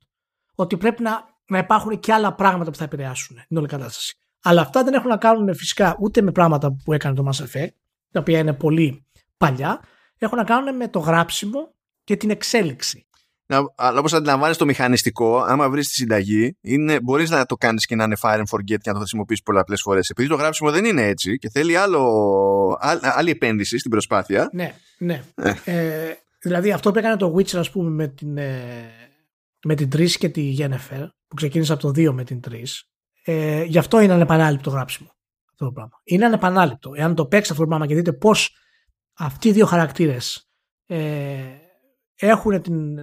Ότι 0.56 0.78
πρέπει 0.78 1.02
να, 1.02 1.26
να 1.48 1.58
υπάρχουν 1.58 2.00
και 2.00 2.14
άλλα 2.14 2.34
πράγματα 2.34 2.72
που 2.72 2.78
θα 2.78 2.84
επηρεάσουν 2.84 3.38
την 3.48 3.58
όλη 3.58 3.68
κατάσταση. 3.68 4.18
Αλλά 4.42 4.62
αυτά 4.62 4.84
δεν 4.84 4.94
έχουν 4.94 5.10
να 5.10 5.18
κάνουν 5.18 5.56
φυσικά 5.56 5.98
ούτε 6.00 6.22
με 6.22 6.32
πράγματα 6.32 6.76
που 6.84 6.94
έκανε 6.94 7.16
το 7.16 7.30
Mass 7.30 7.44
Effect, 7.44 7.74
τα 8.12 8.20
οποία 8.20 8.40
είναι 8.40 8.54
πολύ 8.54 9.06
παλιά, 9.38 9.82
έχουν 10.18 10.38
να 10.38 10.44
κάνουν 10.44 10.76
με 10.76 10.88
το 10.88 11.00
γράψιμο 11.00 11.74
και 12.04 12.16
την 12.16 12.30
εξέλιξη 12.30 13.07
αλλά 13.76 14.00
όπως 14.00 14.14
αντιλαμβάνει 14.14 14.56
το 14.56 14.66
μηχανιστικό, 14.66 15.40
άμα 15.40 15.70
βρεις 15.70 15.88
τη 15.88 15.94
συνταγή, 15.94 16.58
μπορείς 17.04 17.30
να 17.30 17.46
το 17.46 17.56
κάνεις 17.56 17.86
και 17.86 17.96
να 17.96 18.04
είναι 18.04 18.16
fire 18.22 18.38
and 18.38 18.58
forget 18.58 18.78
και 18.78 18.78
να 18.86 18.94
το 18.94 19.00
χρησιμοποιήσεις 19.00 19.44
πολλαπλές 19.44 19.82
φορές. 19.82 20.10
Επειδή 20.10 20.28
το 20.28 20.36
γράψιμο 20.36 20.72
δεν 20.72 20.86
είναι 20.86 21.02
έτσι 21.08 21.38
και 21.38 21.50
θέλει 21.50 21.76
άλλο, 21.76 22.78
άλλη 23.02 23.30
επένδυση 23.30 23.78
στην 23.78 23.92
προσπάθεια. 23.92 24.50
Ναι, 24.52 24.76
ναι. 24.98 25.24
Ε. 25.36 25.54
Ε, 25.66 26.16
δηλαδή 26.42 26.72
αυτό 26.72 26.92
που 26.92 26.98
έκανε 26.98 27.16
το 27.16 27.36
Witcher, 27.38 27.58
ας 27.58 27.72
πούμε, 27.72 27.90
με 27.90 28.08
την, 28.08 28.38
ε, 28.38 28.62
με 29.66 29.76
την 29.76 29.90
3 29.96 30.10
και 30.18 30.30
τη 30.30 30.56
Yennefer, 30.60 31.08
που 31.28 31.36
ξεκίνησε 31.36 31.74
από 31.74 31.82
το 31.82 31.90
2 31.90 32.12
με 32.14 32.24
την 32.24 32.40
3, 32.50 32.86
ε, 33.24 33.64
γι' 33.64 33.78
αυτό 33.78 34.00
είναι 34.00 34.14
ανεπανάληπτο 34.14 34.70
γράψιμο. 34.70 35.16
Αυτό 35.52 35.66
το 35.66 35.72
πράγμα. 35.72 36.02
Είναι 36.04 36.26
ανεπανάληπτο. 36.26 36.92
Εάν 36.96 37.16
το 37.16 37.26
παίξει 37.26 37.52
αυτό 37.52 37.64
το 37.64 37.70
πράγμα 37.70 37.88
και 37.88 37.96
δείτε 37.96 38.14
πώς 38.14 38.56
αυτοί 39.14 39.48
οι 39.48 39.52
δύο 39.52 39.66
χαρακτήρες. 39.66 40.50
Ε, 40.86 40.98
έχουν 42.20 42.62
την, 42.62 42.96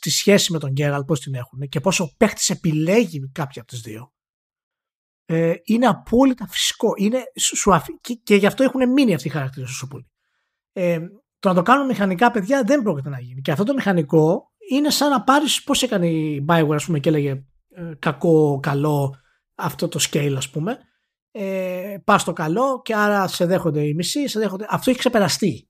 τη 0.00 0.10
σχέση 0.10 0.52
με 0.52 0.58
τον 0.58 0.70
Γκέραλ, 0.70 1.04
πώς 1.04 1.20
την 1.20 1.34
έχουν 1.34 1.68
και 1.68 1.80
πόσο 1.80 2.04
ο 2.04 2.14
παίχτης 2.16 2.50
επιλέγει 2.50 3.30
κάποια 3.32 3.62
από 3.62 3.70
τις 3.70 3.80
δύο. 3.80 4.12
ε, 5.26 5.54
είναι 5.64 5.86
απόλυτα 5.86 6.46
φυσικό. 6.48 6.92
Είναι, 6.96 7.22
σου, 7.36 7.72
και, 8.00 8.14
και, 8.14 8.34
γι' 8.34 8.46
αυτό 8.46 8.62
έχουν 8.62 8.92
μείνει 8.92 9.14
αυτοί 9.14 9.28
οι 9.28 9.30
χαρακτήρες 9.30 9.68
τόσο 9.68 9.86
πολύ. 9.86 10.10
Ε, 10.72 10.98
το 11.38 11.48
να 11.48 11.54
το 11.54 11.62
κάνουν 11.62 11.86
μηχανικά, 11.86 12.30
παιδιά, 12.30 12.62
δεν 12.62 12.82
πρόκειται 12.82 13.08
να 13.08 13.20
γίνει. 13.20 13.40
Και 13.40 13.50
αυτό 13.50 13.64
το 13.64 13.74
μηχανικό 13.74 14.52
είναι 14.70 14.90
σαν 14.90 15.10
να 15.10 15.22
πάρεις 15.22 15.62
πώς 15.62 15.82
έκανε 15.82 16.08
η 16.08 16.44
Bioware, 16.48 16.74
ας 16.74 16.84
πούμε, 16.84 16.98
και 16.98 17.08
έλεγε 17.08 17.44
ε, 17.68 17.92
κακό, 17.98 18.60
καλό 18.62 19.16
αυτό 19.54 19.88
το 19.88 19.98
scale, 20.10 20.34
ας 20.36 20.50
πούμε. 20.50 20.78
Ε, 21.30 21.96
Πας 22.04 22.20
στο 22.20 22.32
καλό 22.32 22.82
και 22.82 22.94
άρα 22.94 23.28
σε 23.28 23.46
δέχονται 23.46 23.82
οι 23.82 23.94
μισοί, 23.94 24.28
σε 24.28 24.38
δέχονται. 24.38 24.66
Αυτό 24.70 24.90
έχει 24.90 24.98
ξεπεραστεί. 24.98 25.68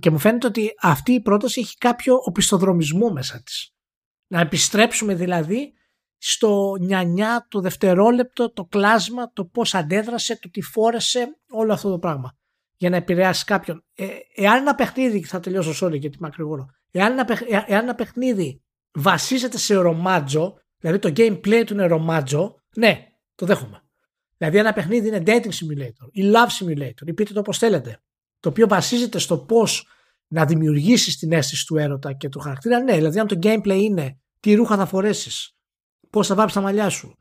Και 0.00 0.10
μου 0.10 0.18
φαίνεται 0.18 0.46
ότι 0.46 0.74
αυτή 0.80 1.12
η 1.12 1.20
πρόταση 1.20 1.60
έχει 1.60 1.76
κάποιο 1.76 2.16
οπισθοδρομισμό 2.24 3.10
μέσα 3.10 3.42
της. 3.42 3.74
Να 4.26 4.40
επιστρέψουμε 4.40 5.14
δηλαδή 5.14 5.72
στο 6.18 6.76
νιανιά, 6.80 7.46
το 7.50 7.60
δευτερόλεπτο, 7.60 8.52
το 8.52 8.64
κλάσμα, 8.64 9.32
το 9.32 9.44
πώς 9.44 9.74
αντέδρασε, 9.74 10.38
το 10.38 10.50
τι 10.50 10.62
φόρεσε, 10.62 11.36
όλο 11.48 11.72
αυτό 11.72 11.90
το 11.90 11.98
πράγμα 11.98 12.36
για 12.82 12.90
να 12.90 12.96
επηρεάσει 12.96 13.44
κάποιον. 13.44 13.84
Ε, 13.94 14.06
εάν 14.34 14.56
ένα 14.56 14.74
παιχνίδι, 14.74 15.24
θα 15.24 15.40
τελειώσω 15.40 15.86
sorry 15.86 15.98
γιατί 15.98 16.16
μακρηγορώ, 16.20 16.66
εάν 16.90 17.18
ένα, 17.18 17.38
ε, 17.48 17.72
εάν 17.72 17.82
ένα 17.82 17.94
παιχνίδι 17.94 18.62
βασίζεται 18.92 19.58
σε 19.58 19.74
ρομάτζο, 19.74 20.58
δηλαδή 20.78 20.98
το 20.98 21.12
gameplay 21.16 21.62
του 21.66 21.72
είναι 21.72 21.86
ρομάτζο, 21.86 22.54
ναι, 22.76 23.06
το 23.34 23.46
δέχομαι. 23.46 23.82
Δηλαδή 24.36 24.58
ένα 24.58 24.72
παιχνίδι 24.72 25.08
είναι 25.08 25.22
dating 25.26 25.50
simulator 25.50 26.08
ή 26.10 26.22
love 26.34 26.64
simulator 26.64 27.06
ή 27.06 27.12
πείτε 27.12 27.32
το 27.32 27.40
όπως 27.40 27.58
θέλετε, 27.58 28.02
το 28.42 28.48
οποίο 28.48 28.68
βασίζεται 28.68 29.18
στο 29.18 29.38
πώς 29.38 29.86
να 30.26 30.44
δημιουργήσεις 30.44 31.18
την 31.18 31.32
αίσθηση 31.32 31.66
του 31.66 31.76
έρωτα 31.76 32.12
και 32.12 32.28
του 32.28 32.38
χαρακτήρα, 32.38 32.80
ναι, 32.80 32.94
δηλαδή 32.94 33.18
αν 33.18 33.26
το 33.26 33.38
gameplay 33.42 33.78
είναι 33.80 34.18
τι 34.40 34.54
ρούχα 34.54 34.76
θα 34.76 34.86
φορέσεις, 34.86 35.56
πώς 36.10 36.26
θα 36.26 36.34
βάψεις 36.34 36.54
τα 36.54 36.60
μαλλιά 36.62 36.88
σου, 36.88 37.16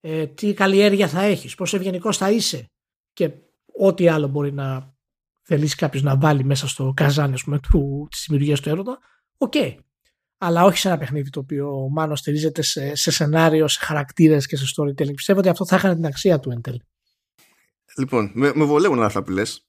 ε, 0.00 0.26
τι 0.26 0.54
καλλιέργεια 0.54 1.08
θα 1.08 1.22
έχεις, 1.22 1.54
πόσο 1.54 1.76
ευγενικός 1.76 2.16
θα 2.16 2.30
είσαι 2.30 2.70
και 3.12 3.30
ό,τι 3.78 4.08
άλλο 4.08 4.28
μπορεί 4.28 4.52
να 4.52 4.94
θελήσει 5.42 5.76
κάποιος 5.76 6.02
να 6.02 6.16
βάλει 6.16 6.44
μέσα 6.44 6.68
στο 6.68 6.92
καζάνι 6.96 7.36
του, 7.70 8.06
της 8.10 8.24
δημιουργίας 8.26 8.60
του 8.60 8.68
έρωτα, 8.68 8.98
OK. 9.38 9.52
Okay. 9.56 9.74
Αλλά 10.38 10.64
όχι 10.64 10.78
σε 10.78 10.88
ένα 10.88 10.98
παιχνίδι 10.98 11.30
το 11.30 11.40
οποίο 11.40 11.88
μάλλον 11.90 12.16
στηρίζεται 12.16 12.62
σε, 12.62 12.94
σε 12.94 13.10
σενάριο, 13.10 13.68
σε 13.68 13.78
χαρακτήρες 13.82 14.46
και 14.46 14.56
σε 14.56 14.64
storytelling. 14.76 15.14
Πιστεύω 15.14 15.38
ότι 15.38 15.48
αυτό 15.48 15.66
θα 15.66 15.76
είχαν 15.76 15.94
την 15.94 16.06
αξία 16.06 16.40
του 16.40 16.50
εν 16.50 16.60
τέλει. 16.60 16.82
Λοιπόν, 17.96 18.30
με, 18.34 18.52
με 18.54 18.64
βολεύουν 18.64 19.02
αυτά 19.02 19.22
που 19.22 19.30
λες. 19.30 19.66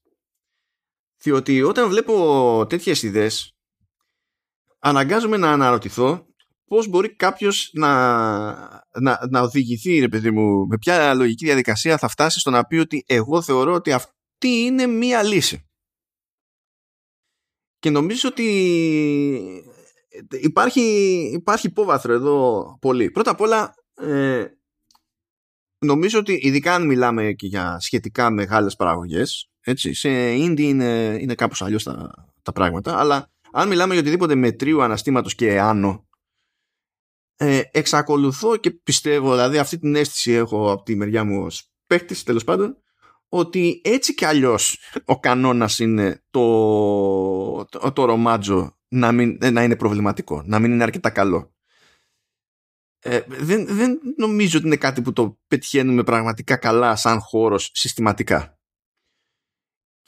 Διότι 1.22 1.62
όταν 1.62 1.90
βλέπω 1.90 2.66
τέτοιες 2.70 3.04
ιδέες 3.04 3.56
αναγκάζομαι 4.80 5.38
να 5.38 5.52
αναρωτηθώ 5.52 6.26
πώς 6.68 6.88
μπορεί 6.88 7.16
κάποιος 7.16 7.70
να, 7.74 7.90
να, 9.00 9.20
να 9.30 9.42
οδηγηθεί, 9.42 10.00
ρε 10.00 10.08
παιδί 10.08 10.32
μου, 10.32 10.68
με 10.68 10.78
ποια 10.78 11.14
λογική 11.14 11.46
διαδικασία 11.46 11.98
θα 11.98 12.08
φτάσει 12.08 12.40
στο 12.40 12.50
να 12.50 12.66
πει 12.66 12.78
ότι 12.78 13.04
εγώ 13.08 13.42
θεωρώ 13.42 13.74
ότι 13.74 13.92
αυτή 13.92 14.48
είναι 14.48 14.86
μία 14.86 15.24
λύση. 15.24 15.62
Και 17.80 17.90
νομίζω 17.90 18.30
ότι 18.30 18.44
υπάρχει, 20.30 20.82
υπάρχει 21.34 21.68
υπόβαθρο 21.68 22.14
εδώ 22.14 22.64
πολύ. 22.82 23.12
Πρώτα 23.12 23.32
απ' 23.32 23.42
όλα, 23.42 23.74
ε, 23.94 24.46
νομίζω 25.86 26.20
ότι 26.20 26.40
ειδικά 26.42 26.74
αν 26.74 26.86
μιλάμε 26.86 27.34
και 27.34 27.48
για 27.48 27.80
σχετικά 27.80 28.30
μεγάλες 28.30 28.76
παραγωγές, 28.76 29.50
έτσι, 29.72 29.94
σε 29.94 30.10
indie 30.34 30.60
είναι, 30.60 31.18
είναι 31.22 31.36
κάπως 31.36 31.62
αλλιώς 31.62 31.84
τα, 31.84 32.12
τα 32.42 32.52
πράγματα, 32.52 33.00
αλλά 33.00 33.32
αν 33.52 33.68
μιλάμε 33.68 33.94
για 33.94 34.02
οτιδήποτε 34.02 34.36
μετρίου 34.36 34.82
αναστήματος 34.82 35.36
και 35.36 35.60
άνω, 35.60 36.08
ε, 37.36 37.62
εξακολουθώ 37.72 38.58
και 38.58 38.72
πιστεύω, 38.72 39.32
δηλαδή 39.32 39.58
αυτή 39.58 39.80
την 39.80 39.96
αίσθηση 39.96 40.32
έχω 40.32 40.72
από 40.72 40.84
τη 40.84 40.96
μεριά 40.96 41.24
μου 41.24 41.44
ως 41.44 41.72
παίχτης 41.88 42.24
τέλος 42.24 42.44
πάντων, 42.44 42.78
ότι 43.30 43.82
έτσι 43.84 44.14
κι 44.14 44.26
αλλιώς 44.26 44.80
ο 45.06 45.20
κανόνας 45.20 45.80
είναι 45.80 46.24
το, 46.30 47.66
το, 47.66 47.92
το 47.92 48.06
ρομάτζο 48.06 48.78
να, 48.88 49.12
μην, 49.12 49.38
να 49.52 49.64
είναι 49.64 49.76
προβληματικό, 49.76 50.44
να 50.46 50.60
μην 50.60 50.72
είναι 50.72 50.84
αρκετά 50.84 51.10
καλό. 51.10 51.56
Ε, 53.00 53.22
δεν, 53.28 53.66
δεν 53.66 54.00
νομίζω 54.18 54.58
ότι 54.58 54.68
είναι 54.68 54.76
κάτι 54.76 55.02
που 55.02 55.14
το 55.14 55.40
πετυχαίνουμε 55.48 56.04
πραγματικά 56.04 56.58
καλά 56.58 56.96
σαν 56.96 57.20
χώρος 57.20 57.70
συστηματικά. 57.74 58.57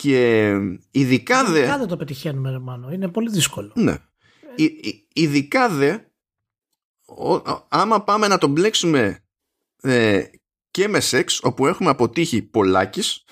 Και 0.01 0.53
ειδικά 0.91 1.45
δε... 1.45 1.57
Ειδικά 1.57 1.77
δεν 1.77 1.87
το 1.87 1.97
πετυχαίνουμε, 1.97 2.49
ρε 2.49 2.93
Είναι 2.93 3.07
πολύ 3.07 3.29
δύσκολο. 3.29 3.71
Ναι. 3.75 3.91
Ε... 3.91 4.65
ειδικά 5.13 5.69
δε 5.69 5.97
άμα 7.67 8.03
πάμε 8.03 8.27
να 8.27 8.37
το 8.37 8.47
μπλέξουμε 8.47 9.23
ε, 9.81 10.23
και 10.71 10.87
με 10.87 10.99
σεξ 10.99 11.39
όπου 11.43 11.67
έχουμε 11.67 11.89
αποτύχει 11.89 12.41
πολλάκις 12.41 13.23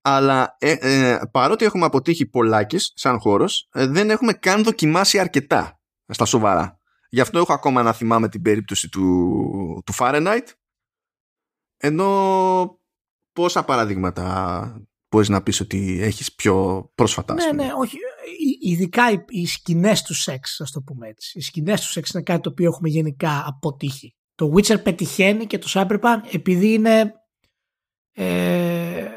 αλλά 0.00 0.56
ε, 0.58 0.72
ε, 0.80 1.20
παρότι 1.30 1.64
έχουμε 1.64 1.84
αποτύχει 1.84 2.26
πολλάκις 2.26 2.92
σαν 2.94 3.18
χώρος 3.20 3.68
ε, 3.72 3.86
δεν 3.86 4.10
έχουμε 4.10 4.32
καν 4.32 4.62
δοκιμάσει 4.62 5.18
αρκετά 5.18 5.80
στα 6.06 6.24
σοβαρά 6.24 6.80
γι' 7.08 7.20
αυτό 7.20 7.38
έχω 7.38 7.52
ακόμα 7.52 7.82
να 7.82 7.92
θυμάμαι 7.92 8.28
την 8.28 8.42
περίπτωση 8.42 8.88
του, 8.88 9.82
του 9.86 9.94
Fahrenheit 9.98 10.46
ενώ 11.76 12.80
πόσα 13.32 13.64
παραδείγματα 13.64 14.88
μπορείς 15.10 15.28
να 15.28 15.42
πεις 15.42 15.60
ότι 15.60 15.98
έχεις 16.02 16.34
πιο 16.34 16.84
πρόσφατα 16.94 17.34
ναι 17.34 17.52
ναι 17.52 17.70
όχι 17.78 17.96
ειδικά 18.60 19.10
οι, 19.10 19.24
οι 19.28 19.46
σκηνές 19.46 20.02
του 20.02 20.14
σεξ, 20.14 20.60
ας 20.60 20.70
το 20.70 20.80
πούμε 20.80 21.08
έτσι. 21.08 21.38
Οι 21.38 21.42
σκηνές 21.42 21.80
του 21.80 21.86
σεξ 21.86 22.10
είναι 22.10 22.22
κάτι 22.22 22.40
το 22.40 22.50
οποίο 22.50 22.66
έχουμε 22.66 22.88
γενικά 22.88 23.44
αποτύχει. 23.46 24.14
Το 24.34 24.52
Witcher 24.54 24.82
πετυχαίνει 24.82 25.46
και 25.46 25.58
το 25.58 25.66
Cyberpunk 25.70 26.18
επειδή 26.32 26.72
είναι. 26.72 27.14
Ε, 28.12 29.08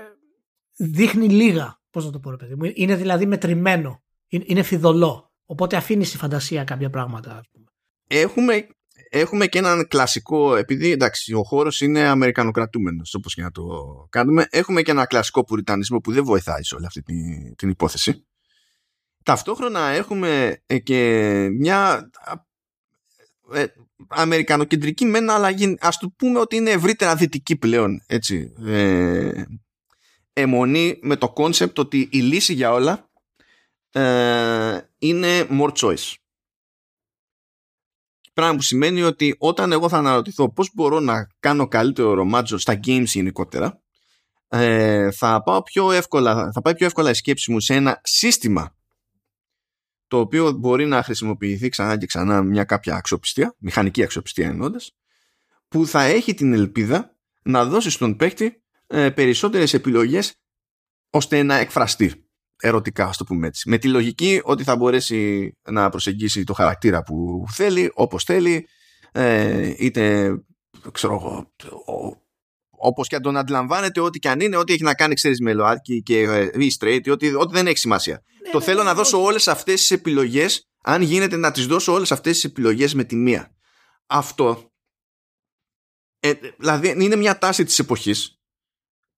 δείχνει 0.76 1.30
λίγα. 1.30 1.82
Πώς 1.90 2.06
να 2.06 2.12
το 2.12 2.20
πω, 2.20 2.30
ρε 2.30 2.36
παιδί 2.36 2.56
μου. 2.56 2.72
Είναι 2.74 2.96
δηλαδή 2.96 3.26
μετρημένο. 3.26 4.04
Είναι, 4.28 4.44
είναι 4.48 4.64
φιδωλό. 4.64 5.32
Οπότε 5.46 5.76
αφήνεις 5.76 6.08
στη 6.08 6.18
φαντασία 6.18 6.64
κάποια 6.64 6.90
πράγματα, 6.90 7.38
ας 7.38 7.50
πούμε. 7.52 7.66
Έχουμε, 8.08 8.68
έχουμε 9.16 9.48
και 9.48 9.58
έναν 9.58 9.88
κλασικό, 9.88 10.56
επειδή 10.56 10.92
εντάξει, 10.92 11.34
ο 11.34 11.44
χώρος 11.44 11.82
είναι 11.82 12.08
αμερικανοκρατούμενος, 12.08 13.14
όπως 13.14 13.34
και 13.34 13.42
να 13.42 13.52
το 13.52 13.64
κάνουμε. 14.10 14.48
Έχουμε 14.50 14.82
και 14.82 14.92
ένα 14.92 15.06
κλασικό 15.06 15.44
πουριτανισμό 15.44 16.00
που 16.00 16.12
δεν 16.12 16.24
βοηθάει 16.24 16.64
σε 16.64 16.76
όλη 16.76 16.86
αυτή 16.86 17.02
την, 17.02 17.56
την 17.56 17.70
υπόθεση. 17.70 18.26
Ταυτόχρονα 19.24 19.88
έχουμε 19.88 20.62
ε, 20.66 20.78
και 20.78 21.00
μια 21.60 22.10
ε, 23.54 23.66
αμερικανοκεντρική 24.08 25.06
μεν 25.06 25.34
αλλά 25.34 25.50
ας 25.80 25.98
το 25.98 26.14
πούμε 26.18 26.40
ότι 26.40 26.56
είναι 26.56 26.70
ευρύτερα 26.70 27.16
δυτική 27.16 27.56
πλέον 27.56 28.04
έτσι 28.08 28.54
ε, 28.66 29.44
εμμονή 30.34 31.00
με 31.02 31.16
το 31.16 31.30
concept 31.30 31.80
ότι 31.80 32.10
η 32.12 32.20
λύση 32.20 32.54
για 32.54 32.72
όλα 32.72 33.10
ε, 33.92 34.80
είναι 34.98 35.48
more 35.50 35.72
choice 35.72 36.14
πράγμα 38.34 38.56
που 38.56 38.62
σημαίνει 38.62 39.02
ότι 39.02 39.36
όταν 39.38 39.72
εγώ 39.72 39.90
θα 39.90 39.98
αναρωτηθώ 39.98 40.54
πώς 40.54 40.70
μπορώ 40.74 41.00
να 41.00 41.28
κάνω 41.40 41.68
καλύτερο 41.68 42.14
ρομάτζο 42.14 42.58
στα 42.58 42.80
games 42.86 43.06
γενικότερα 43.06 43.82
ε, 44.48 45.12
θα, 45.12 45.44
πάω 45.44 45.64
πιο 45.64 45.92
εύκολα, 45.92 46.52
θα 46.54 46.62
πάει 46.62 46.76
πιο 46.76 46.86
εύκολα 46.86 47.10
η 47.10 47.14
σκέψη 47.14 47.52
μου 47.52 47.60
σε 47.60 47.74
ένα 47.74 48.00
σύστημα 48.04 48.76
το 50.08 50.20
οποίο 50.20 50.52
μπορεί 50.52 50.86
να 50.86 51.04
χρησιμοποιηθεί 51.04 51.70
ξανά 51.70 51.98
και 51.98 52.06
ξανά 52.06 52.44
μια 52.44 52.64
κάποια 52.64 52.96
αξιοπιστία, 52.96 53.56
μηχανική 53.58 54.04
αξιοπιστία 54.04 54.48
εννοώντας, 54.48 54.96
που 55.68 55.88
θα 55.88 56.04
έχει 56.04 56.34
την 56.34 56.54
ελπίδα 56.54 57.16
να 57.44 57.66
δώσει 57.66 57.90
στον 57.90 58.16
παίκτη 58.16 58.64
ε, 58.88 59.10
περισσότερες 59.10 59.74
επιλογές 59.74 60.34
ώστε 61.10 61.44
να 61.44 61.56
εκφραστεί 61.56 62.23
ερωτικά, 62.64 63.06
ας 63.06 63.18
το 63.18 63.24
πούμε 63.24 63.48
έτσι. 63.48 63.70
Με 63.70 63.78
τη 63.78 63.88
λογική 63.88 64.42
ότι 64.44 64.64
θα 64.64 64.76
μπορέσει 64.76 65.52
να 65.70 65.90
προσεγγίσει 65.90 66.44
το 66.44 66.54
χαρακτήρα 66.54 67.04
που 67.04 67.46
θέλει, 67.52 67.92
όπως 67.94 68.24
θέλει, 68.24 68.68
ε, 69.12 69.74
είτε 69.78 70.34
ξέρω 70.92 71.14
εγώ, 71.14 71.52
όπως 72.70 73.08
και 73.08 73.16
αν 73.16 73.22
τον 73.22 73.38
αντιλαμβάνεται 73.38 74.00
ό,τι 74.00 74.20
και 74.20 74.30
αν 74.30 74.40
είναι, 74.40 74.58
ό,τι 74.58 74.74
έχει 74.74 74.84
να 74.84 74.94
κάνει, 74.94 75.14
ξέρεις, 75.14 75.40
με 75.40 75.54
ΛΟΑΤΚΙ 75.54 76.02
και 76.02 76.20
ε, 76.20 76.50
ή 76.54 76.76
straight, 76.80 77.02
ό,τι, 77.12 77.34
ό,τι 77.34 77.54
δεν 77.54 77.68
έχει 77.68 77.78
σημασία. 77.78 78.24
Ναι, 78.44 78.50
το 78.50 78.58
ναι, 78.58 78.64
θέλω 78.64 78.78
ναι, 78.78 78.84
να 78.84 78.94
δώσω 78.94 79.24
όλες 79.24 79.48
αυτές 79.48 79.80
τις 79.80 79.92
επιλογές, 79.92 80.70
αν 80.84 81.02
γίνεται 81.02 81.36
να 81.36 81.52
τις 81.52 81.68
δώσω 81.68 81.94
όλες 81.94 82.12
αυτές 82.12 82.34
τις 82.34 82.44
επιλογές 82.44 82.94
με 82.94 83.04
τη 83.04 83.16
μία. 83.16 83.56
Αυτό, 84.08 84.72
ε, 86.20 86.34
δηλαδή 86.58 86.96
είναι 87.04 87.16
μια 87.16 87.38
τάση 87.38 87.64
της 87.64 87.80
εποχής, 87.80 88.43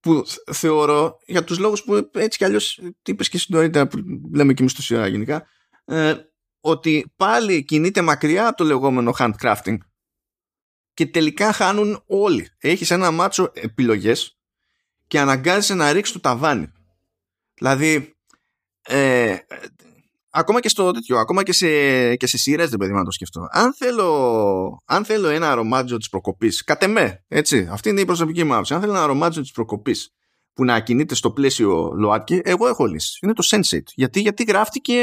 που 0.05 0.23
θεωρώ, 0.51 1.17
για 1.25 1.43
τους 1.43 1.59
λόγους 1.59 1.83
που 1.83 2.09
έτσι 2.13 2.37
κι 2.37 2.45
αλλιώς 2.45 2.81
είπες 3.05 3.29
και 3.29 3.37
συντορίτερα 3.37 3.87
που 3.87 3.97
λέμε 4.33 4.53
και 4.53 4.61
εμείς 4.61 4.71
στο 4.71 4.81
σειρά 4.81 5.07
γενικά, 5.07 5.47
ε, 5.85 6.13
ότι 6.59 7.13
πάλι 7.15 7.63
κινείται 7.63 8.01
μακριά 8.01 8.47
από 8.47 8.57
το 8.57 8.63
λεγόμενο 8.63 9.13
handcrafting 9.19 9.77
και 10.93 11.05
τελικά 11.05 11.51
χάνουν 11.51 12.03
όλοι. 12.05 12.49
Έχεις 12.57 12.91
ένα 12.91 13.11
μάτσο 13.11 13.51
επιλογές 13.53 14.37
και 15.07 15.19
αναγκάζεσαι 15.19 15.73
να 15.73 15.91
ρίξεις 15.91 16.13
το 16.13 16.19
ταβάνι. 16.19 16.71
Δηλαδή, 17.53 18.15
ε, 18.81 19.37
ακόμα 20.35 20.59
και 20.59 20.69
στο 20.69 20.91
τέτοιο, 20.91 21.17
ακόμα 21.17 21.43
και 21.43 21.53
σε, 21.53 21.67
και 22.15 22.27
σε 22.27 22.37
σειρές 22.37 22.69
δεν 22.69 22.79
παιδί 22.79 22.93
να 22.93 23.03
το 23.03 23.11
σκεφτώ. 23.11 23.47
Αν 23.51 23.73
θέλω, 23.73 24.81
αν 24.85 25.05
θέλω 25.05 25.27
ένα 25.27 25.51
αρωμάτζο 25.51 25.97
της 25.97 26.09
προκοπής, 26.09 26.63
κατ' 26.63 26.83
εμέ, 26.83 27.23
έτσι, 27.27 27.67
αυτή 27.71 27.89
είναι 27.89 28.01
η 28.01 28.05
προσωπική 28.05 28.43
μου 28.43 28.53
άποψη. 28.53 28.73
Αν 28.73 28.79
θέλω 28.79 28.91
ένα 28.93 29.03
αρωμάτζο 29.03 29.41
της 29.41 29.51
προκοπής 29.51 30.13
που 30.53 30.65
να 30.65 30.79
κινείται 30.79 31.15
στο 31.15 31.31
πλαίσιο 31.31 31.91
ΛΟΑΤΚΙ, 31.95 32.41
εγώ 32.43 32.67
έχω 32.67 32.85
λύση. 32.85 33.19
Είναι 33.21 33.33
το 33.33 33.47
Sensate. 33.51 33.87
Γιατί, 33.95 34.19
γιατί 34.19 34.43
γράφτηκε, 34.43 34.93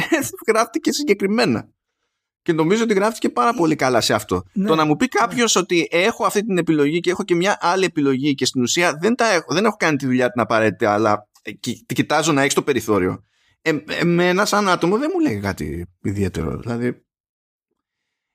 γράφτηκε 0.48 0.92
συγκεκριμένα. 0.92 1.68
Και 2.42 2.52
νομίζω 2.52 2.82
ότι 2.82 2.94
γράφτηκε 2.94 3.28
πάρα 3.28 3.54
πολύ 3.54 3.76
καλά 3.76 4.00
σε 4.00 4.14
αυτό. 4.14 4.42
Ναι. 4.52 4.68
Το 4.68 4.74
να 4.74 4.84
μου 4.84 4.96
πει 4.96 5.08
κάποιος 5.08 5.54
ναι. 5.54 5.60
ότι 5.60 5.88
έχω 5.90 6.24
αυτή 6.24 6.44
την 6.46 6.58
επιλογή 6.58 7.00
και 7.00 7.10
έχω 7.10 7.22
και 7.22 7.34
μια 7.34 7.58
άλλη 7.60 7.84
επιλογή 7.84 8.34
και 8.34 8.46
στην 8.46 8.62
ουσία 8.62 8.98
δεν, 9.00 9.14
τα 9.14 9.32
έχω, 9.32 9.54
δεν 9.54 9.64
έχω 9.64 9.76
κάνει 9.76 9.96
τη 9.96 10.06
δουλειά 10.06 10.30
την 10.30 10.40
απαραίτητη, 10.40 10.84
αλλά 10.84 11.28
κοιτάζω 11.86 12.32
να 12.32 12.42
έχει 12.42 12.54
το 12.54 12.62
περιθώριο. 12.62 13.24
Ε, 13.62 13.78
εμένα 13.86 14.44
σαν 14.44 14.68
άτομο 14.68 14.98
δεν 14.98 15.10
μου 15.14 15.20
λέει 15.20 15.40
κάτι 15.40 15.86
ιδιαίτερο. 16.02 16.56
Δηλαδή, 16.56 17.04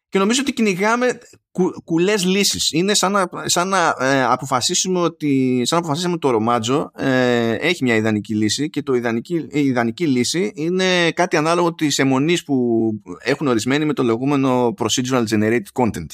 και 0.10 0.20
νομίζω 0.20 0.42
ότι 0.42 0.54
κυνηγάμε 0.54 1.20
κου, 1.52 1.72
κουλές 1.84 2.26
λύσεις. 2.26 2.72
Είναι 2.72 2.94
σαν 2.94 3.12
να, 3.12 3.30
σαν 3.46 3.68
να 3.68 3.96
ε, 4.00 4.24
αποφασίσουμε 4.24 5.00
ότι 5.00 5.62
σαν 5.66 5.80
να 5.80 5.86
αποφασίσουμε 5.86 6.18
το 6.18 6.30
ρομάτζο 6.30 6.92
ε, 6.96 7.52
έχει 7.52 7.84
μια 7.84 7.96
ιδανική 7.96 8.36
λύση 8.36 8.70
και 8.70 8.84
το 8.84 8.94
ιδανική, 8.94 9.48
η 9.52 9.60
ιδανική 9.60 10.08
λύση 10.08 10.52
είναι 10.56 11.12
κάτι 11.12 11.38
ανάλογο 11.38 11.74
της 11.74 12.00
αιμονής 12.00 12.44
που 12.44 12.90
έχουν 13.24 13.48
ορισμένοι 13.48 13.86
με 13.86 13.94
το 13.94 14.04
λεγόμενο 14.04 14.74
procedural 14.78 15.24
generated 15.30 15.62
content. 15.74 16.10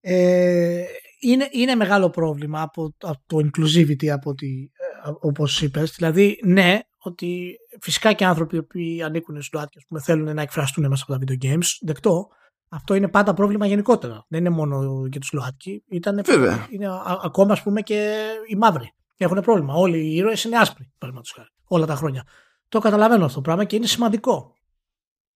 Ε, 0.00 0.84
είναι, 1.20 1.48
είναι 1.50 1.74
μεγάλο 1.74 2.10
πρόβλημα 2.10 2.62
από, 2.62 2.94
το 3.26 3.36
inclusivity 3.36 4.06
από 4.06 4.30
ότι, 4.30 4.70
ε, 5.04 5.10
όπως 5.20 5.62
είπες. 5.62 5.94
Δηλαδή, 5.96 6.40
ναι, 6.44 6.78
ότι 7.08 7.56
φυσικά 7.80 8.12
και 8.12 8.24
άνθρωποι 8.24 8.62
που 8.62 8.78
ανήκουν 9.04 9.42
στο 9.42 9.58
άτομο 9.58 9.84
που 9.88 10.00
θέλουν 10.00 10.34
να 10.34 10.42
εκφραστούν 10.42 10.88
μέσα 10.88 11.04
από 11.08 11.18
τα 11.18 11.24
video 11.26 11.44
games, 11.44 11.66
δεκτό, 11.80 12.28
αυτό 12.68 12.94
είναι 12.94 13.08
πάντα 13.08 13.34
πρόβλημα 13.34 13.66
γενικότερα. 13.66 14.24
Δεν 14.28 14.40
είναι 14.40 14.50
μόνο 14.50 15.06
για 15.10 15.20
τους 15.20 15.32
ΛΟΑΤΚΙ. 15.32 15.84
Ήταν, 15.88 16.22
είναι 16.70 16.86
ακόμα 17.22 17.52
ας 17.52 17.62
πούμε 17.62 17.80
και 17.80 18.16
οι 18.46 18.56
μαύροι. 18.56 18.94
Έχουν 19.16 19.40
πρόβλημα. 19.40 19.74
Όλοι 19.74 19.98
οι 19.98 20.14
ήρωες 20.14 20.44
είναι 20.44 20.56
άσπροι, 20.56 20.92
παραδείγματος 20.98 21.32
χάρη. 21.36 21.48
Όλα 21.64 21.86
τα 21.86 21.94
χρόνια. 21.94 22.24
Το 22.68 22.78
καταλαβαίνω 22.78 23.24
αυτό 23.24 23.36
το 23.36 23.40
πράγμα 23.40 23.64
και 23.64 23.76
είναι 23.76 23.86
σημαντικό. 23.86 24.54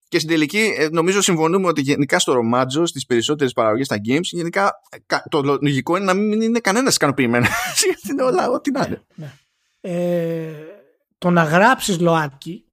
Και 0.09 0.18
στην 0.18 0.30
τελική, 0.30 0.74
ε, 0.78 0.88
νομίζω 0.88 1.20
συμφωνούμε 1.20 1.66
ότι 1.66 1.80
γενικά 1.80 2.18
στο 2.18 2.32
ρομάτζο, 2.32 2.86
στις 2.86 3.06
περισσότερες 3.06 3.52
παραγωγές 3.52 3.86
στα 3.86 3.97
games, 3.97 4.22
γενικά 4.22 4.72
το 5.28 5.42
λογικό 5.42 5.97
είναι 5.97 6.05
να 6.05 6.14
μην 6.14 6.40
είναι 6.40 6.59
κανένας 6.59 6.94
ικανοποιημένος. 6.94 7.48
Γιατί 7.84 8.10
είναι 8.10 8.22
όλα 8.22 8.51
ό,τι 8.51 8.70
να 8.70 8.84
είναι. 8.86 9.05
Ναι, 9.14 9.24
ναι. 9.24 9.32
Ε, 9.80 10.80
το 11.20 11.30
να 11.30 11.42
γράψεις 11.42 12.01
ΛΟΑΤΚΙ 12.01 12.64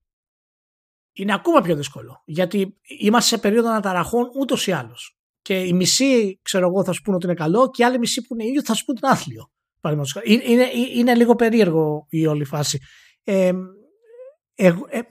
είναι 1.13 1.33
ακόμα 1.33 1.61
πιο 1.61 1.75
δύσκολο. 1.75 2.21
Γιατί 2.25 2.77
είμαστε 2.99 3.35
σε 3.35 3.41
περίοδο 3.41 3.69
αναταραχών 3.69 4.31
ούτως 4.39 4.67
ή 4.67 4.71
άλλως. 4.71 5.17
Και 5.41 5.63
οι 5.63 5.73
μισοί, 5.73 6.39
ξέρω 6.41 6.67
εγώ, 6.67 6.83
θα 6.83 6.91
σου 6.91 7.01
πούνε 7.01 7.15
ότι 7.15 7.25
είναι 7.25 7.35
καλό 7.35 7.69
και 7.69 7.81
οι 7.81 7.85
άλλοι 7.85 7.99
μισοί 7.99 8.21
που 8.21 8.33
είναι 8.33 8.45
ίδιο 8.45 8.63
θα 8.63 8.73
σου 8.73 8.85
πούνε 8.85 8.99
ότι 9.01 9.07
είναι 9.07 9.17
άθλιο. 9.19 9.51
Είναι, 10.23 10.43
είναι, 10.43 10.69
είναι 10.93 11.15
λίγο 11.15 11.35
περίεργο 11.35 12.05
η 12.09 12.25
όλη 12.25 12.43
φάση. 12.43 12.79
Ε, 13.23 13.51
ε, 14.55 14.73
ε, 14.89 15.01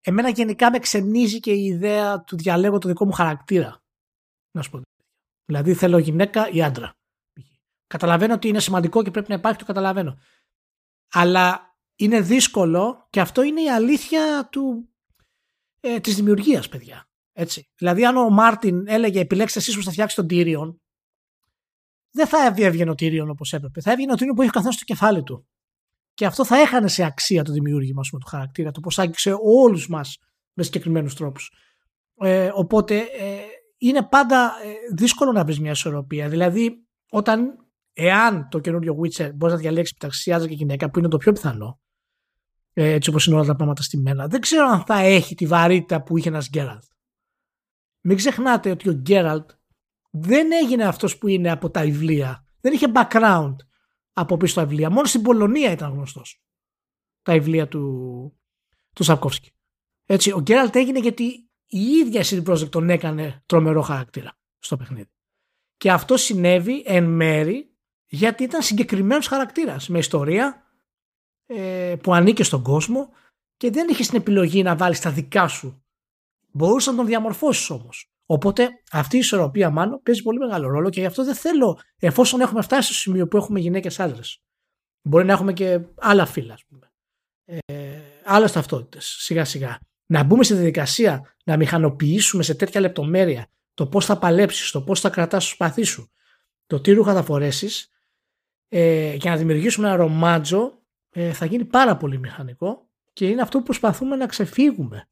εμένα 0.00 0.28
γενικά 0.28 0.70
με 0.70 0.78
ξενίζει 0.78 1.40
και 1.40 1.52
η 1.52 1.64
ιδέα 1.64 2.20
του 2.20 2.36
διαλέγω 2.36 2.78
το 2.78 2.88
δικό 2.88 3.04
μου 3.04 3.12
χαρακτήρα. 3.12 3.82
Να 4.50 4.62
σου 4.62 4.70
πω. 4.70 4.80
Δηλαδή 5.44 5.74
θέλω 5.74 5.98
γυναίκα 5.98 6.48
ή 6.50 6.62
άντρα. 6.62 6.92
Καταλαβαίνω 7.86 8.34
ότι 8.34 8.48
είναι 8.48 8.60
σημαντικό 8.60 9.02
και 9.02 9.10
πρέπει 9.10 9.28
να 9.28 9.34
υπάρχει, 9.34 9.58
το 9.58 9.64
καταλαβαίνω. 9.64 10.18
Αλλά 11.12 11.69
είναι 12.00 12.20
δύσκολο 12.20 13.06
και 13.10 13.20
αυτό 13.20 13.42
είναι 13.42 13.62
η 13.62 13.70
αλήθεια 13.70 14.48
του 14.52 14.88
ε, 15.80 16.00
της 16.00 16.14
δημιουργίας, 16.14 16.68
παιδιά. 16.68 17.08
Έτσι. 17.32 17.70
Δηλαδή, 17.78 18.04
αν 18.04 18.16
ο 18.16 18.30
Μάρτιν 18.30 18.84
έλεγε 18.88 19.20
επιλέξτε 19.20 19.58
εσείς 19.58 19.76
που 19.76 19.82
θα 19.82 19.90
φτιάξει 19.90 20.16
τον 20.16 20.26
Tyrion, 20.30 20.74
δεν 22.10 22.26
θα 22.26 22.46
έβγαινε 22.46 22.90
ο 22.90 22.94
Tyrion 22.98 23.26
όπως 23.28 23.52
έπρεπε. 23.52 23.80
Θα 23.80 23.92
έβγαινε 23.92 24.12
ο 24.12 24.14
Tyrion 24.18 24.34
που 24.34 24.42
έχει 24.42 24.50
καθένα 24.50 24.72
στο 24.72 24.84
κεφάλι 24.84 25.22
του. 25.22 25.48
Και 26.14 26.26
αυτό 26.26 26.44
θα 26.44 26.60
έχανε 26.60 26.88
σε 26.88 27.04
αξία 27.04 27.44
το 27.44 27.52
δημιούργημα 27.52 28.02
του 28.02 28.26
χαρακτήρα, 28.26 28.70
το 28.70 28.80
πώ 28.80 28.90
άγγιξε 29.02 29.36
όλους 29.42 29.88
μας 29.88 30.18
με 30.52 30.62
συγκεκριμένους 30.62 31.14
τρόπους. 31.14 31.52
Ε, 32.14 32.50
οπότε 32.54 32.98
ε, 32.98 33.40
είναι 33.78 34.02
πάντα 34.02 34.52
ε, 34.64 34.94
δύσκολο 34.94 35.32
να 35.32 35.44
βρεις 35.44 35.60
μια 35.60 35.70
ισορροπία. 35.70 36.28
Δηλαδή, 36.28 36.86
όταν, 37.10 37.68
εάν 37.92 38.48
το 38.48 38.58
καινούριο 38.58 38.96
Witcher 39.00 39.30
μπορείς 39.34 39.54
να 39.54 39.60
διαλέξεις 39.60 39.96
μεταξύ 40.00 40.32
άντρα 40.32 40.48
και 40.48 40.54
γυναίκα, 40.54 40.90
που 40.90 40.98
είναι 40.98 41.08
το 41.08 41.16
πιο 41.16 41.32
πιθανό, 41.32 41.80
ε, 41.80 41.89
έτσι 42.72 43.10
όπως 43.10 43.26
είναι 43.26 43.36
όλα 43.36 43.44
τα 43.44 43.54
πράγματα 43.56 43.82
στη 43.82 43.98
μένα. 43.98 44.26
Δεν 44.26 44.40
ξέρω 44.40 44.66
αν 44.66 44.84
θα 44.84 44.98
έχει 44.98 45.34
τη 45.34 45.46
βαρύτητα 45.46 46.02
που 46.02 46.18
είχε 46.18 46.28
ένας 46.28 46.48
Γκέραλτ. 46.48 46.84
Μην 48.00 48.16
ξεχνάτε 48.16 48.70
ότι 48.70 48.88
ο 48.88 48.92
Γκέραλτ 48.92 49.50
δεν 50.10 50.52
έγινε 50.52 50.84
αυτός 50.84 51.18
που 51.18 51.28
είναι 51.28 51.50
από 51.50 51.70
τα 51.70 51.82
βιβλία. 51.82 52.44
Δεν 52.60 52.72
είχε 52.72 52.86
background 52.94 53.54
από 54.12 54.36
πίσω 54.36 54.54
τα 54.54 54.66
βιβλία. 54.66 54.90
Μόνο 54.90 55.06
στην 55.06 55.22
Πολωνία 55.22 55.70
ήταν 55.70 55.92
γνωστός. 55.92 56.42
Τα 57.22 57.32
βιβλία 57.32 57.68
του, 57.68 57.82
του 58.94 59.02
Σαπκόφσκι. 59.02 59.52
Έτσι, 60.06 60.32
ο 60.32 60.40
Γκέραλτ 60.40 60.76
έγινε 60.76 60.98
γιατί 60.98 61.50
η 61.66 61.80
ίδια 61.80 62.22
CD 62.24 62.44
Projekt 62.44 62.70
τον 62.70 62.90
έκανε 62.90 63.42
τρομερό 63.46 63.82
χαρακτήρα 63.82 64.38
στο 64.58 64.76
παιχνίδι. 64.76 65.10
Και 65.76 65.90
αυτό 65.90 66.16
συνέβη 66.16 66.82
εν 66.86 67.04
μέρη 67.04 67.74
γιατί 68.06 68.42
ήταν 68.42 68.62
συγκεκριμένος 68.62 69.26
χαρακτήρας 69.26 69.88
με 69.88 69.98
ιστορία, 69.98 70.69
ε, 71.52 71.96
που 72.02 72.14
ανήκει 72.14 72.42
στον 72.42 72.62
κόσμο 72.62 73.08
και 73.56 73.70
δεν 73.70 73.88
έχεις 73.88 74.08
την 74.08 74.18
επιλογή 74.18 74.62
να 74.62 74.76
βάλεις 74.76 75.00
τα 75.00 75.10
δικά 75.10 75.48
σου. 75.48 75.84
Μπορούσες 76.50 76.92
να 76.92 76.98
τον 76.98 77.06
διαμορφώσεις 77.06 77.70
όμως. 77.70 78.12
Οπότε 78.26 78.68
αυτή 78.90 79.16
η 79.16 79.18
ισορροπία 79.18 79.70
μάλλον 79.70 80.02
παίζει 80.02 80.22
πολύ 80.22 80.38
μεγάλο 80.38 80.68
ρόλο 80.68 80.90
και 80.90 81.00
γι' 81.00 81.06
αυτό 81.06 81.24
δεν 81.24 81.34
θέλω, 81.34 81.80
εφόσον 81.98 82.40
έχουμε 82.40 82.62
φτάσει 82.62 82.92
στο 82.92 82.94
σημείο 82.94 83.28
που 83.28 83.36
έχουμε 83.36 83.60
γυναίκες 83.60 84.00
άντρες, 84.00 84.42
μπορεί 85.02 85.24
να 85.24 85.32
έχουμε 85.32 85.52
και 85.52 85.80
άλλα 85.96 86.26
φύλλα, 86.26 86.54
ας 86.54 86.64
πούμε. 86.64 86.92
Ε, 87.44 88.00
άλλες 88.24 88.52
ταυτότητες 88.52 89.16
σιγά 89.18 89.44
σιγά. 89.44 89.78
Να 90.06 90.22
μπούμε 90.22 90.44
στη 90.44 90.54
διαδικασία 90.54 91.34
να 91.44 91.56
μηχανοποιήσουμε 91.56 92.42
σε 92.42 92.54
τέτοια 92.54 92.80
λεπτομέρεια 92.80 93.46
το 93.74 93.86
πώς 93.86 94.04
θα 94.04 94.18
παλέψεις, 94.18 94.70
το 94.70 94.82
πώς 94.82 95.00
θα 95.00 95.10
κρατάς 95.10 95.44
το 95.44 95.50
σπαθί 95.50 95.82
σου, 95.82 96.10
το 96.66 96.80
τι 96.80 96.92
ρούχα 96.92 97.14
θα 97.14 97.22
φορέσεις, 97.22 97.88
ε, 98.68 99.14
για 99.14 99.30
να 99.30 99.36
δημιουργήσουμε 99.36 99.86
ένα 99.86 99.96
ρομάτζο 99.96 100.79
ε, 101.10 101.32
θα 101.32 101.44
γίνει 101.44 101.64
πάρα 101.64 101.96
πολύ 101.96 102.18
μηχανικό 102.18 102.88
και 103.12 103.28
είναι 103.28 103.42
αυτό 103.42 103.58
που 103.58 103.64
προσπαθούμε 103.64 104.16
να 104.16 104.26
ξεφύγουμε. 104.26 105.08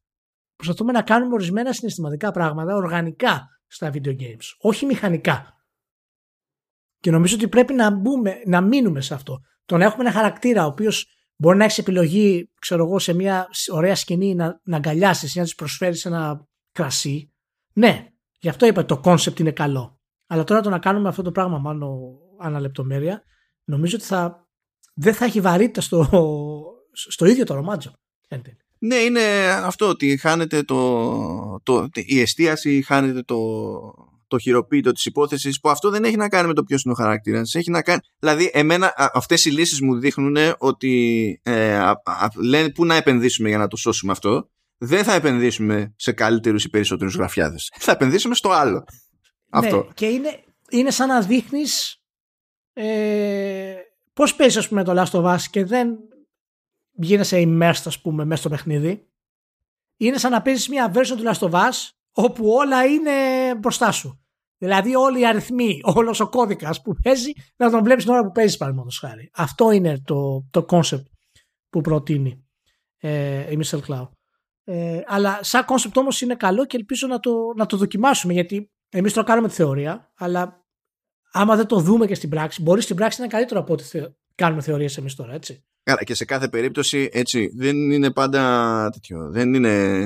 Προσπαθούμε 0.55 0.91
να 0.91 1.01
κάνουμε 1.01 1.33
ορισμένα 1.33 1.73
συναισθηματικά 1.73 2.31
πράγματα 2.31 2.75
οργανικά 2.75 3.47
στα 3.67 3.91
video 3.93 4.15
games, 4.19 4.55
όχι 4.59 4.85
μηχανικά. 4.85 5.53
Και 6.99 7.11
νομίζω 7.11 7.35
ότι 7.35 7.47
πρέπει 7.47 7.73
να, 7.73 7.91
μπούμε, 7.91 8.41
να 8.45 8.61
μείνουμε 8.61 9.01
σε 9.01 9.13
αυτό. 9.13 9.39
Το 9.65 9.77
να 9.77 9.85
έχουμε 9.85 10.03
ένα 10.03 10.11
χαρακτήρα 10.11 10.65
ο 10.65 10.67
οποίος 10.67 11.05
μπορεί 11.35 11.57
να 11.57 11.63
έχει 11.63 11.79
επιλογή, 11.79 12.51
ξέρω 12.59 12.85
εγώ, 12.85 12.99
σε 12.99 13.13
μια 13.13 13.47
ωραία 13.71 13.95
σκηνή 13.95 14.35
να, 14.35 14.59
να 14.63 14.75
αγκαλιάσεις 14.75 15.35
ή 15.35 15.39
να 15.39 15.45
τη 15.45 15.53
προσφέρεις 15.57 16.05
ένα 16.05 16.47
κρασί. 16.71 17.33
Ναι, 17.73 18.07
γι' 18.39 18.49
αυτό 18.49 18.65
είπα 18.65 18.85
το 18.85 19.01
concept 19.03 19.39
είναι 19.39 19.51
καλό. 19.51 19.99
Αλλά 20.27 20.43
τώρα 20.43 20.61
το 20.61 20.69
να 20.69 20.79
κάνουμε 20.79 21.09
αυτό 21.09 21.21
το 21.21 21.31
πράγμα, 21.31 21.57
μάλλον 21.57 22.17
αναλεπτομέρεια, 22.39 23.23
νομίζω 23.63 23.95
ότι 23.95 24.05
θα 24.05 24.48
δεν 24.99 25.13
θα 25.13 25.25
έχει 25.25 25.41
βαρύτητα 25.41 25.81
στο, 25.81 26.09
στο 26.91 27.25
ίδιο 27.25 27.45
το 27.45 27.53
ρομάτζο. 27.53 27.91
Ναι, 28.79 28.95
είναι 28.95 29.21
αυτό 29.49 29.87
ότι 29.87 30.17
χάνεται 30.17 30.63
το, 30.63 31.61
το, 31.63 31.87
η 31.93 32.19
εστίαση, 32.19 32.81
χάνεται 32.81 33.21
το, 33.21 33.37
το 34.27 34.37
χειροποίητο 34.37 34.91
της 34.91 35.05
υπόθεσης 35.05 35.59
που 35.59 35.69
αυτό 35.69 35.89
δεν 35.89 36.03
έχει 36.03 36.15
να 36.15 36.29
κάνει 36.29 36.47
με 36.47 36.53
το 36.53 36.63
ποιος 36.63 36.83
είναι 36.83 36.93
ο 36.93 36.97
χαρακτήρας. 36.97 37.55
Έχει 37.55 37.71
να 37.71 37.81
κάνει, 37.81 37.99
δηλαδή 38.19 38.49
εμένα 38.53 38.93
αυτές 39.13 39.45
οι 39.45 39.51
λύσεις 39.51 39.81
μου 39.81 39.99
δείχνουν 39.99 40.37
ότι 40.57 41.41
ε, 41.43 41.91
λένε 42.35 42.71
πού 42.71 42.85
να 42.85 42.95
επενδύσουμε 42.95 43.49
για 43.49 43.57
να 43.57 43.67
το 43.67 43.75
σώσουμε 43.75 44.11
αυτό. 44.11 44.49
Δεν 44.77 45.03
θα 45.03 45.13
επενδύσουμε 45.13 45.93
σε 45.95 46.11
καλύτερους 46.11 46.63
ή 46.63 46.69
περισσότερους 46.69 47.15
γραφιάδες. 47.15 47.71
Θα 47.77 47.91
επενδύσουμε 47.91 48.35
στο 48.35 48.49
άλλο. 48.49 48.77
Ναι, 48.77 48.85
αυτό. 49.49 49.89
Και 49.93 50.05
είναι, 50.05 50.43
είναι 50.69 50.91
σαν 50.91 51.07
να 51.07 51.21
δείχνεις 51.21 52.01
ε, 52.73 53.75
Πώς 54.19 54.35
παίζεις, 54.35 54.57
ας 54.57 54.67
πούμε, 54.67 54.83
το 54.83 54.93
Last 54.95 55.11
of 55.11 55.23
Us 55.23 55.41
και 55.49 55.65
δεν 55.65 55.97
γίνεσαι 56.91 57.43
immersed, 57.45 57.81
ας 57.85 58.01
πούμε, 58.01 58.25
μέσα 58.25 58.41
στο 58.41 58.49
παιχνίδι; 58.49 59.07
Είναι 59.97 60.17
σαν 60.17 60.31
να 60.31 60.41
παίζεις 60.41 60.69
μια 60.69 60.91
version 60.95 61.15
του 61.17 61.23
Last 61.25 61.49
of 61.49 61.51
Us 61.51 61.89
όπου 62.11 62.49
όλα 62.49 62.85
είναι 62.85 63.11
μπροστά 63.57 63.91
σου. 63.91 64.23
Δηλαδή, 64.57 64.95
όλοι 64.95 65.19
οι 65.19 65.25
αριθμοί, 65.25 65.79
όλος 65.95 66.19
ο 66.19 66.29
κώδικας 66.29 66.81
που 66.81 66.93
παίζει, 67.03 67.31
να 67.55 67.69
τον 67.69 67.83
βλέπεις 67.83 68.03
την 68.03 68.13
ώρα 68.13 68.23
που 68.23 68.31
παίζεις, 68.31 68.57
παραδείγματος 68.57 68.99
χάρη. 68.99 69.29
Αυτό 69.33 69.71
είναι 69.71 70.01
το, 70.05 70.47
το 70.51 70.65
concept 70.69 71.05
που 71.69 71.81
προτείνει 71.81 72.47
ε, 72.97 73.51
η 73.51 73.59
Mr. 73.63 73.79
Cloud. 73.87 74.09
Ε, 74.63 75.01
αλλά 75.05 75.39
σαν 75.41 75.65
concept 75.67 75.93
όμως 75.93 76.21
είναι 76.21 76.35
καλό 76.35 76.65
και 76.65 76.77
ελπίζω 76.77 77.07
να 77.07 77.19
το, 77.19 77.53
να 77.55 77.65
το 77.65 77.77
δοκιμάσουμε 77.77 78.33
γιατί 78.33 78.71
εμείς 78.89 79.13
το 79.13 79.23
κάνουμε 79.23 79.47
τη 79.47 79.53
θεωρία, 79.53 80.11
αλλά 80.17 80.58
άμα 81.31 81.55
δεν 81.55 81.65
το 81.65 81.79
δούμε 81.79 82.05
και 82.05 82.15
στην 82.15 82.29
πράξη, 82.29 82.61
μπορεί 82.61 82.81
στην 82.81 82.95
πράξη 82.95 83.19
να 83.19 83.25
είναι 83.25 83.33
καλύτερο 83.33 83.59
από 83.59 83.73
ό,τι 83.73 83.83
κάνουμε 84.35 84.61
θεωρίες 84.61 84.97
εμείς 84.97 85.15
τώρα, 85.15 85.33
έτσι. 85.33 85.63
Και 86.03 86.13
σε 86.13 86.25
κάθε 86.25 86.47
περίπτωση 86.47 87.09
έτσι 87.11 87.51
δεν 87.55 87.91
είναι 87.91 88.11
πάντα 88.11 88.89
τέτοιο. 88.89 89.29
Δεν 89.31 89.53
είναι 89.53 90.05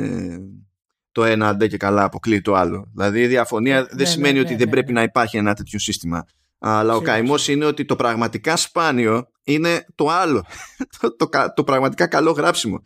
το 1.12 1.24
ένα 1.24 1.48
αντέ 1.48 1.68
και 1.68 1.78
καλά 1.78 2.04
αποκλείει 2.04 2.41
το 2.41 2.54
άλλο. 2.54 2.90
Δηλαδή 2.94 3.22
η 3.22 3.28
διαφωνία 3.28 3.80
ναι, 3.80 3.86
δεν 3.88 3.98
ναι, 3.98 4.06
σημαίνει 4.06 4.40
ότι 4.40 4.56
δεν 4.56 4.70
πρέπει 4.70 4.94
να 4.94 5.02
υπάρχει 5.02 5.38
ένα 5.38 5.54
τέτοιο 5.54 5.80
σύστημα. 5.80 6.26
Αλλά 6.60 6.95
ο 6.95 7.02
καημός 7.02 7.48
είναι 7.48 7.66
ότι 7.66 7.86
το 7.86 7.95
πραγματικά 7.95 8.56
σπάνιο 8.56 9.28
είναι 9.44 9.86
το 9.95 10.08
άλλο. 10.08 10.45
το, 11.00 11.16
το, 11.16 11.30
το, 11.56 11.64
πραγματικά 11.64 12.08
καλό 12.08 12.32
γράψιμο. 12.32 12.82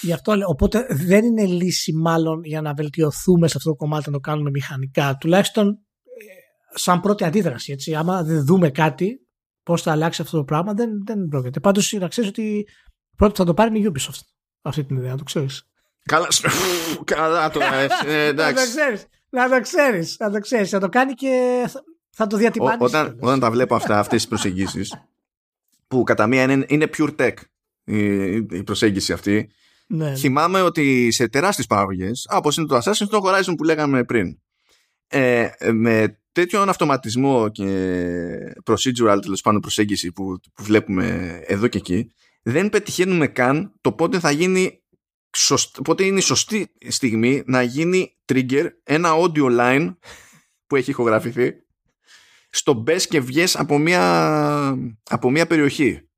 Γι' 0.00 0.12
αυτό 0.12 0.34
λέω. 0.34 0.48
Οπότε 0.48 0.86
δεν 0.90 1.24
είναι 1.24 1.44
λύση 1.44 1.92
μάλλον 1.92 2.44
για 2.44 2.60
να 2.60 2.74
βελτιωθούμε 2.74 3.48
σε 3.48 3.54
αυτό 3.56 3.70
το 3.70 3.76
κομμάτι 3.76 4.04
να 4.06 4.12
το 4.12 4.20
κάνουμε 4.20 4.50
μηχανικά. 4.50 5.16
Τουλάχιστον 5.20 5.68
ε, 5.68 5.72
σαν 6.74 7.00
πρώτη 7.00 7.24
αντίδραση. 7.24 7.72
Έτσι. 7.72 7.94
Άμα 7.94 8.22
δεν 8.22 8.44
δούμε 8.44 8.70
κάτι, 8.70 9.26
πώς 9.62 9.82
θα 9.82 9.92
αλλάξει 9.92 10.22
αυτό 10.22 10.36
το 10.36 10.44
πράγμα, 10.44 10.72
δεν, 10.72 10.90
δεν 11.04 11.28
πρόκειται. 11.28 11.60
Πάντως 11.60 11.92
να 11.92 12.08
ξέρεις 12.08 12.30
ότι 12.30 12.68
πρώτα 13.16 13.34
θα 13.34 13.44
το 13.44 13.54
πάρει 13.54 13.80
η 13.80 13.92
Ubisoft 13.94 14.20
αυτή 14.62 14.84
την 14.84 14.96
ιδέα, 14.96 15.10
να 15.10 15.16
το 15.16 15.24
ξέρεις. 15.24 15.64
Καλά, 16.04 16.28
καλά 17.04 17.50
το 17.50 17.60
ε, 18.06 18.26
εντάξει. 18.26 18.62
Να 19.30 19.48
το 19.48 19.60
ξέρεις, 19.60 20.16
να 20.18 20.30
το 20.30 20.38
ξέρεις. 20.38 20.70
Θα 20.70 20.78
το 20.80 20.88
κάνει 20.88 21.14
και 21.14 21.64
θα 22.10 22.26
το 22.26 22.36
διατυπάνει. 22.36 22.84
Όταν, 22.84 23.16
όταν 23.20 23.40
τα 23.40 23.50
βλέπω 23.50 23.74
αυτά, 23.74 23.98
αυτές 23.98 24.18
τις 24.18 24.28
προσεγγίσεις, 24.28 24.94
που 25.88 26.02
κατά 26.02 26.26
μία 26.26 26.42
είναι, 26.42 26.64
είναι 26.68 26.88
pure 26.96 27.16
tech 27.16 27.34
η, 27.84 28.34
η 28.34 28.62
προσέγγιση 28.64 29.12
αυτή. 29.12 29.50
Ναι, 29.86 30.08
ναι. 30.08 30.16
Θυμάμαι 30.16 30.62
ότι 30.62 31.10
σε 31.10 31.28
τεράστιες 31.28 31.66
παραγωγές, 31.66 32.26
όπως 32.30 32.56
είναι 32.56 32.66
το 32.66 32.76
Assassin's, 32.76 33.08
το 33.10 33.20
Horizon 33.24 33.54
που 33.56 33.64
λέγαμε 33.64 34.04
πριν, 34.04 34.38
ε, 35.08 35.48
με 35.72 36.19
τέτοιον 36.32 36.68
αυτοματισμό 36.68 37.48
και 37.48 37.64
procedural 38.64 39.18
τέλος 39.22 39.40
πάντων 39.40 39.60
προσέγγιση 39.60 40.12
που, 40.12 40.40
που 40.54 40.62
βλέπουμε 40.62 41.38
εδώ 41.46 41.68
και 41.68 41.78
εκεί, 41.78 42.12
δεν 42.42 42.68
πετυχαίνουμε 42.68 43.26
καν 43.26 43.74
το 43.80 43.92
πότε 43.92 44.18
θα 44.18 44.30
γίνει 44.30 44.82
πότε 45.84 46.04
είναι 46.04 46.18
η 46.18 46.22
σωστή 46.22 46.72
στιγμή 46.88 47.42
να 47.46 47.62
γίνει 47.62 48.16
trigger 48.32 48.66
ένα 48.82 49.10
audio 49.14 49.60
line 49.60 49.96
που 50.66 50.76
έχει 50.76 50.90
ηχογραφηθεί 50.90 51.52
στο 52.50 52.72
μπες 52.72 53.06
και 53.06 53.20
βγες 53.20 53.56
από 53.56 53.78
μια, 53.78 54.76
από 55.10 55.30
μια 55.30 55.46
περιοχή. 55.46 56.08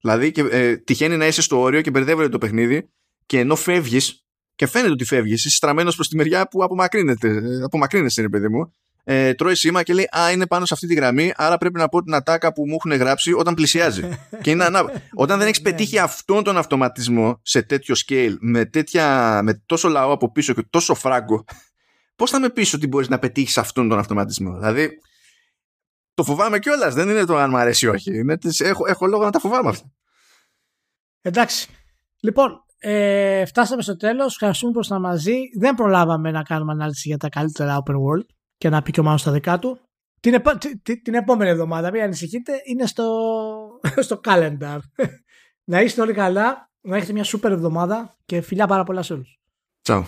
Δηλαδή 0.00 0.30
και, 0.30 0.40
ε, 0.40 0.76
τυχαίνει 0.76 1.16
να 1.16 1.26
είσαι 1.26 1.42
στο 1.42 1.60
όριο 1.60 1.80
και 1.80 1.90
μπερδεύεται 1.90 2.28
το 2.28 2.38
παιχνίδι 2.38 2.90
και 3.26 3.38
ενώ 3.38 3.56
φεύγεις 3.56 4.26
και 4.54 4.66
φαίνεται 4.66 4.92
ότι 4.92 5.04
φεύγεις, 5.04 5.44
είσαι 5.44 5.56
στραμμένος 5.56 5.94
προς 5.94 6.08
τη 6.08 6.16
μεριά 6.16 6.48
που 6.48 6.64
απομακρύνεται, 6.64 7.28
ε, 7.28 7.62
απομακρύνεσαι, 7.62 8.20
είναι 8.20 8.30
παιδί 8.30 8.48
μου. 8.48 8.72
Ε, 9.04 9.34
τρώει 9.34 9.54
σήμα 9.54 9.82
και 9.82 9.94
λέει 9.94 10.08
Α, 10.18 10.30
είναι 10.30 10.46
πάνω 10.46 10.64
σε 10.64 10.74
αυτή 10.74 10.86
τη 10.86 10.94
γραμμή, 10.94 11.32
άρα 11.36 11.58
πρέπει 11.58 11.78
να 11.78 11.88
πω 11.88 12.02
την 12.02 12.14
ατάκα 12.14 12.52
που 12.52 12.66
μου 12.66 12.74
έχουν 12.74 12.92
γράψει 12.92 13.32
όταν 13.32 13.54
πλησιάζει. 13.54 14.18
και 14.42 14.50
είναι 14.50 14.64
ανά... 14.64 15.02
Όταν 15.14 15.38
δεν 15.38 15.46
έχεις 15.46 15.60
πετύχει 15.60 15.98
αυτόν 15.98 16.44
τον 16.44 16.56
αυτοματισμό 16.56 17.40
σε 17.42 17.62
τέτοιο 17.62 17.94
scale, 18.06 18.36
με, 18.40 18.64
τέτοια... 18.64 19.40
με 19.42 19.62
τόσο 19.66 19.88
λαό 19.88 20.12
από 20.12 20.32
πίσω 20.32 20.54
και 20.54 20.66
τόσο 20.70 20.94
φράγκο, 20.94 21.44
πώς 22.16 22.30
θα 22.30 22.40
με 22.40 22.50
πεις 22.50 22.72
ότι 22.74 22.86
μπορείς 22.86 23.08
να 23.08 23.18
πετύχεις 23.18 23.58
αυτόν 23.58 23.88
τον 23.88 23.98
αυτοματισμό; 23.98 24.54
Δηλαδή, 24.54 24.98
το 26.14 26.24
φοβάμαι 26.24 26.58
κιόλας. 26.58 26.94
Δεν 26.94 27.08
είναι 27.08 27.24
το 27.24 27.36
αν 27.36 27.50
μου 27.50 27.56
αρέσει 27.56 27.86
ή 27.86 27.88
όχι. 27.88 28.18
Είναι, 28.18 28.38
έχω, 28.58 28.86
έχω 28.86 29.06
λόγο 29.06 29.24
να 29.24 29.30
τα 29.30 29.38
φοβάμαι 29.38 29.68
αυτά. 29.68 29.92
Εντάξει. 31.20 31.68
Λοιπόν, 32.20 32.64
ε, 32.78 33.44
φτάσαμε 33.44 33.82
στο 33.82 33.96
τέλος. 33.96 34.32
Ευχαριστούμε 34.32 34.72
που 34.72 34.80
ήσασταν 34.80 35.00
μαζί. 35.00 35.36
Δεν 35.58 35.74
προλάβαμε 35.74 36.30
να 36.30 36.42
κάνουμε 36.42 36.72
ανάλυση 36.72 37.08
για 37.08 37.16
τα 37.16 37.28
καλύτερα 37.28 37.82
open 37.84 37.94
world 37.94 38.26
και 38.62 38.68
να 38.68 38.82
πει 38.82 38.90
και 38.90 39.00
ο 39.00 39.02
Μάνος 39.02 39.20
στα 39.20 39.32
δικά 39.32 39.58
του. 39.58 39.80
Την, 40.20 40.34
επο... 40.34 40.50
την 41.02 41.14
επόμενη 41.14 41.50
εβδομάδα, 41.50 41.90
μην 41.90 42.02
ανησυχείτε, 42.02 42.52
είναι 42.64 42.86
στο, 42.86 43.04
στο 44.06 44.20
calendar. 44.24 44.78
να 45.72 45.80
είστε 45.80 46.00
όλοι 46.00 46.12
καλά, 46.12 46.70
να 46.80 46.96
έχετε 46.96 47.12
μια 47.12 47.24
σούπερ 47.24 47.52
εβδομάδα 47.52 48.16
και 48.24 48.40
φιλιά 48.40 48.66
πάρα 48.66 48.84
πολλά 48.84 49.02
σε 49.02 49.12
όλους. 49.12 49.40
Ciao. 49.82 50.02